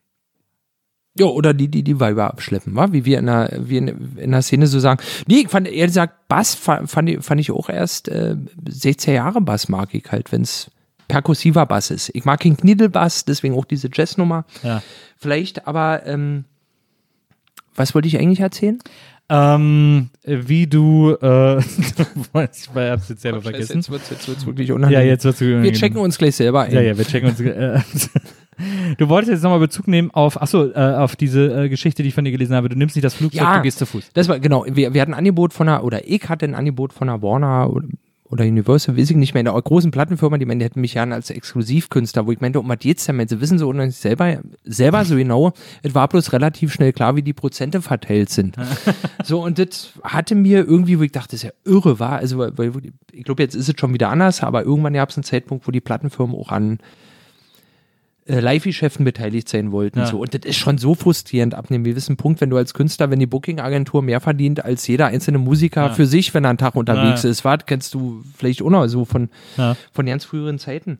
[1.18, 2.92] Ja, oder die, die die Weiber abschleppen, wa?
[2.92, 5.02] wie wir in der, wie in, in der Szene so sagen.
[5.26, 8.36] Nee, ich fand, ehrlich gesagt, Bass fand, fand, ich auch erst äh,
[8.68, 10.70] 16 Jahre Bass mag ich halt, wenn es
[11.08, 12.10] perkussiver Bass ist.
[12.14, 14.44] Ich mag den Kniddelbass, deswegen auch diese Jazznummer.
[14.62, 14.82] Ja.
[15.16, 16.44] Vielleicht, aber ähm,
[17.76, 18.78] was wollte ich eigentlich erzählen?
[19.28, 23.78] Ähm, wie du, äh, ich hab's jetzt selber vergessen.
[23.78, 25.06] Jetzt wird's, jetzt wird's wirklich Ja, unangenehm.
[25.08, 26.72] jetzt wird's Wir checken uns gleich selber ein.
[26.72, 27.40] Ja, ja, wir checken uns.
[27.40, 27.80] Äh,
[28.98, 32.14] du wolltest jetzt nochmal Bezug nehmen auf, achso, äh, auf diese äh, Geschichte, die ich
[32.14, 32.68] von dir gelesen habe.
[32.68, 33.56] Du nimmst nicht das Flugzeug, Ja.
[33.56, 34.10] du gehst zu Fuß.
[34.14, 36.92] Das war, genau, wir, wir hatten ein Angebot von einer, oder ich hatte ein Angebot
[36.92, 37.68] von einer Warner
[38.30, 41.30] oder, Universal, weiß ich nicht mehr, in einer großen Plattenfirma, die hätten mich gerne als
[41.30, 43.26] Exklusivkünstler, wo ich meinte, um was geht's denn?
[43.28, 47.22] Sie wissen so und selber, selber so genau, es war bloß relativ schnell klar, wie
[47.22, 48.56] die Prozente verteilt sind.
[49.24, 52.38] so, und das hatte mir irgendwie, wo ich dachte, das ist ja irre, war, also,
[52.38, 52.72] weil, weil,
[53.12, 55.70] ich glaube, jetzt ist es schon wieder anders, aber irgendwann gab es einen Zeitpunkt, wo
[55.70, 56.78] die Plattenfirmen auch an
[58.26, 60.00] äh, Live-Geschäften beteiligt sein wollten.
[60.00, 60.06] Ja.
[60.06, 60.18] So.
[60.20, 63.18] Und das ist schon so frustrierend ab einem gewissen Punkt, wenn du als Künstler, wenn
[63.20, 65.92] die Booking-Agentur mehr verdient als jeder einzelne Musiker Ja.
[65.92, 67.30] für sich, wenn er einen Tag unterwegs Ja.
[67.30, 67.44] ist.
[67.44, 69.28] Was kennst du vielleicht auch noch so von,
[69.92, 70.98] von ganz früheren Zeiten.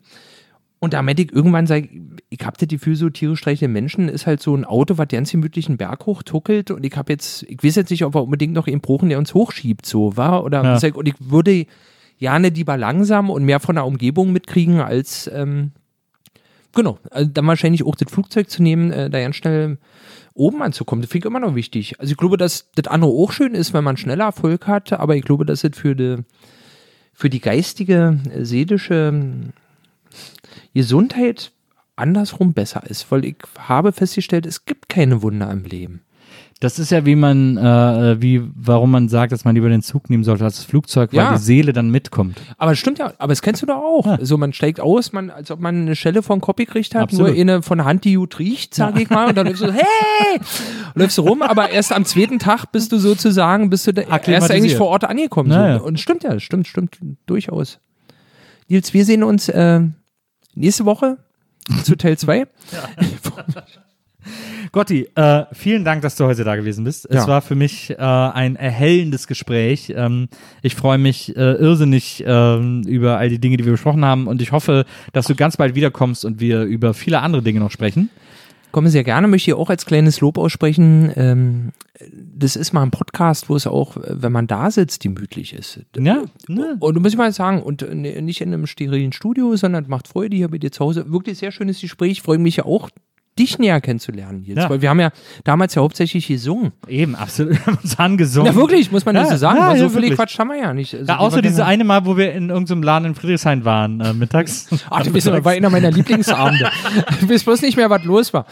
[0.79, 1.89] Und da meinte ich irgendwann, sag, ich,
[2.29, 5.31] ich hab das Gefühl, so tierisch streichende Menschen ist halt so ein Auto, was ganz
[5.31, 8.53] gemütlich einen Berg hochtuckelt und ich habe jetzt, ich weiß jetzt nicht, ob wir unbedingt
[8.53, 10.91] noch einen brauchen, der uns hochschiebt, so, war Oder Ja.
[10.93, 11.65] und ich würde
[12.19, 15.71] gerne lieber langsam und mehr von der Umgebung mitkriegen, als ähm,
[16.77, 19.79] genau, also dann wahrscheinlich auch das Flugzeug zu nehmen, äh, da ganz schnell
[20.33, 21.01] oben anzukommen.
[21.01, 21.99] Das finde ich immer noch wichtig.
[21.99, 25.15] Also ich glaube, dass das andere auch schön ist, wenn man schneller Erfolg hat, aber
[25.15, 26.17] ich glaube, dass es für die,
[27.13, 29.53] für die geistige, äh, seelische ähm,
[30.73, 31.51] Gesundheit
[31.95, 36.01] andersrum besser ist, weil ich habe festgestellt, es gibt keine Wunder im Leben.
[36.59, 40.09] Das ist ja, wie man, äh, wie, warum man sagt, dass man lieber den Zug
[40.09, 41.33] nehmen sollte als das Flugzeug, weil Ja.
[41.33, 42.41] die Seele dann mitkommt.
[42.57, 44.17] Aber es stimmt ja, aber das kennst du doch auch.
[44.21, 47.27] So, man steigt aus, man, als ob man eine Schelle von Kopf gekriegt hat, Absolut.
[47.33, 49.73] nur eine von Hand, die gut riecht, sag ich mal, und dann läufst du so,
[49.73, 50.39] hey!
[50.95, 54.13] läufst du rum, aber erst am zweiten Tag bist du sozusagen, bist du da, erst
[54.13, 54.57] Akklimatisiert.
[54.57, 55.51] eigentlich vor Ort angekommen.
[55.51, 55.57] So.
[55.57, 55.77] Ja, ja.
[55.77, 57.79] Und stimmt ja, stimmt, stimmt, durchaus.
[58.67, 59.81] Nils, wir sehen uns äh,
[60.55, 61.17] nächste Woche
[61.83, 62.47] zu Teil 2.
[64.71, 67.05] Gotti, äh, vielen Dank, dass du heute da gewesen bist.
[67.09, 67.27] Es Ja.
[67.27, 69.93] war für mich äh, ein erhellendes Gespräch.
[69.95, 70.27] Ähm,
[70.61, 74.41] ich freue mich äh, irrsinnig ähm, über all die Dinge, die wir besprochen haben und
[74.41, 78.09] ich hoffe, dass du ganz bald wiederkommst und wir über viele andere Dinge noch sprechen.
[78.73, 81.09] Komme sehr gerne, möchte ich auch als kleines Lob aussprechen.
[81.15, 81.71] Ähm,
[82.11, 85.79] das ist mal ein Podcast, wo es auch, wenn man da sitzt, gemütlich ist.
[85.97, 86.75] Ja, ne?
[86.79, 90.07] Und du muss ich mal sagen, und äh, nicht in einem sterilen Studio, sondern macht
[90.09, 91.11] Freude hier bei dir zu Hause.
[91.11, 92.21] Wirklich sehr schönes Gespräch.
[92.21, 92.89] Freue mich ja auch,
[93.37, 94.57] dich näher kennenzulernen jetzt.
[94.57, 94.69] Ja.
[94.69, 95.11] Weil wir haben ja
[95.43, 96.71] damals ja hauptsächlich gesungen.
[96.87, 97.53] eben, absolut.
[97.57, 98.47] Wir haben uns angesungen.
[98.51, 99.57] Ja, wirklich, muss man Ja, das so sagen.
[99.59, 100.15] ja, weil so ja, viel.
[100.15, 100.93] Quatsch haben wir ja nicht.
[100.93, 103.65] Also, Ja, außer wir diese gerne- eine Mal, wo wir in irgendeinem Laden in Friedrichshain
[103.65, 104.67] waren, äh, mittags.
[104.89, 106.69] Ach, du bist war einer meiner Lieblingsabende.
[107.21, 108.45] du weißt bloß nicht mehr, was los war.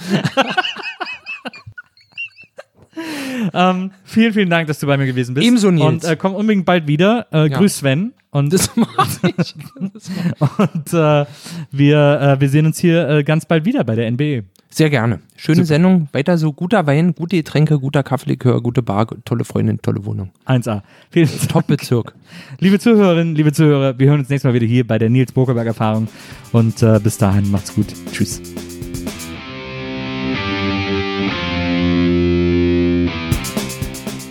[3.53, 5.45] ähm, vielen, vielen Dank, dass du bei mir gewesen bist.
[5.45, 5.85] Ebenso, Nils.
[5.85, 7.27] Und äh, komm unbedingt bald wieder.
[7.31, 7.57] Äh, Ja.
[7.57, 8.13] Grüß Sven.
[8.31, 9.07] Und, Das mach
[9.37, 9.55] ich.
[9.79, 11.25] und äh,
[11.71, 14.11] wir, äh, wir sehen uns hier äh, ganz bald wieder bei der.
[14.11, 14.43] NBE.
[14.75, 15.21] Sehr gerne.
[15.37, 16.09] Schöne Sendung.
[16.11, 16.51] Weiter so.
[16.51, 20.31] Guter Wein, gute Getränke, guter Kaffeelikör, gute Bar, tolle Freundin, tolle Wohnung.
[20.47, 20.81] 1A.
[21.11, 21.47] Vielen Dank.
[21.47, 22.13] Top-Bezirk.
[22.59, 25.67] Liebe Zuhörerinnen, liebe Zuhörer, wir hören uns nächstes Mal wieder hier bei der Nils Bokelberg
[25.67, 26.09] Erfahrung.
[26.51, 27.85] Und äh, bis dahin, macht's gut.
[28.11, 28.41] Tschüss.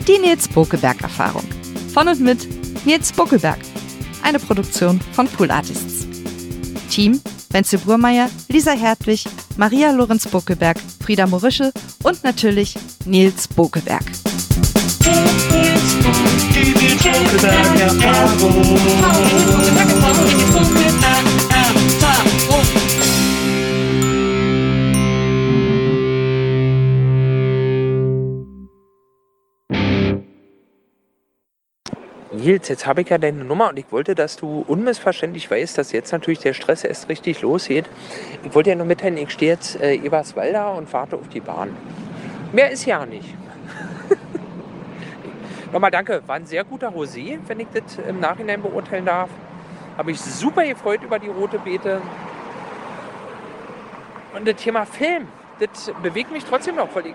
[0.07, 1.45] Die Nils Bokelberg Erfahrung.
[1.95, 2.47] Von und mit
[2.85, 3.61] Nils Bokelberg.
[4.23, 6.07] Eine Produktion von Pool Artists.
[6.91, 7.19] Team
[7.55, 9.25] Wenzel Burmeier, Lisa Hertwig,
[9.57, 12.75] Maria Lorenz Bokelberg, Frieda Morische und natürlich
[13.05, 14.03] Nils Bokelberg.
[15.53, 15.85] Nils,
[32.45, 36.13] jetzt habe ich ja deine Nummer und ich wollte, dass du unmissverständlich weißt, dass jetzt
[36.13, 37.87] natürlich der Stress erst richtig losgeht.
[38.43, 41.75] Ich wollte ja nur mitteilen, ich stehe jetzt äh, Eberswalda und warte auf die Bahn.
[42.53, 43.35] Mehr ist ja nicht.
[45.73, 49.31] Nochmal danke, war ein sehr guter Rosé, wenn ich das im Nachhinein beurteilen darf.
[49.97, 52.03] Habe mich super gefreut über die rote Beete.
[54.37, 55.29] Und das Thema Film,
[55.61, 57.15] das bewegt mich trotzdem noch, weil ich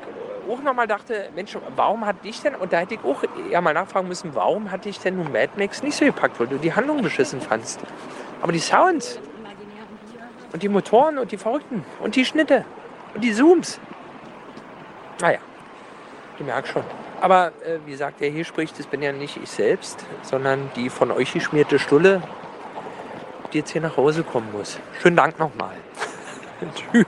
[0.49, 3.73] auch nochmal dachte, Mensch, warum hat dich denn, und da hätte ich auch eher mal
[3.73, 6.73] nachfragen müssen, warum hat dich denn nun Mad Max nicht so gepackt, weil du die
[6.73, 7.79] Handlung beschissen fandst.
[8.41, 9.19] Aber die Sounds
[10.51, 12.65] und die Motoren und die Verrückten und die Schnitte
[13.13, 13.79] und die Zooms.
[15.21, 15.39] Naja,
[16.37, 16.83] du merkst schon.
[17.21, 20.89] Aber äh, wie gesagt, der hier spricht, das bin ja nicht ich selbst, sondern die
[20.89, 22.21] von euch geschmierte Stulle,
[23.51, 24.79] die jetzt hier nach Hause kommen muss.
[25.01, 25.75] Schönen Dank nochmal.
[26.75, 27.05] Tschüss.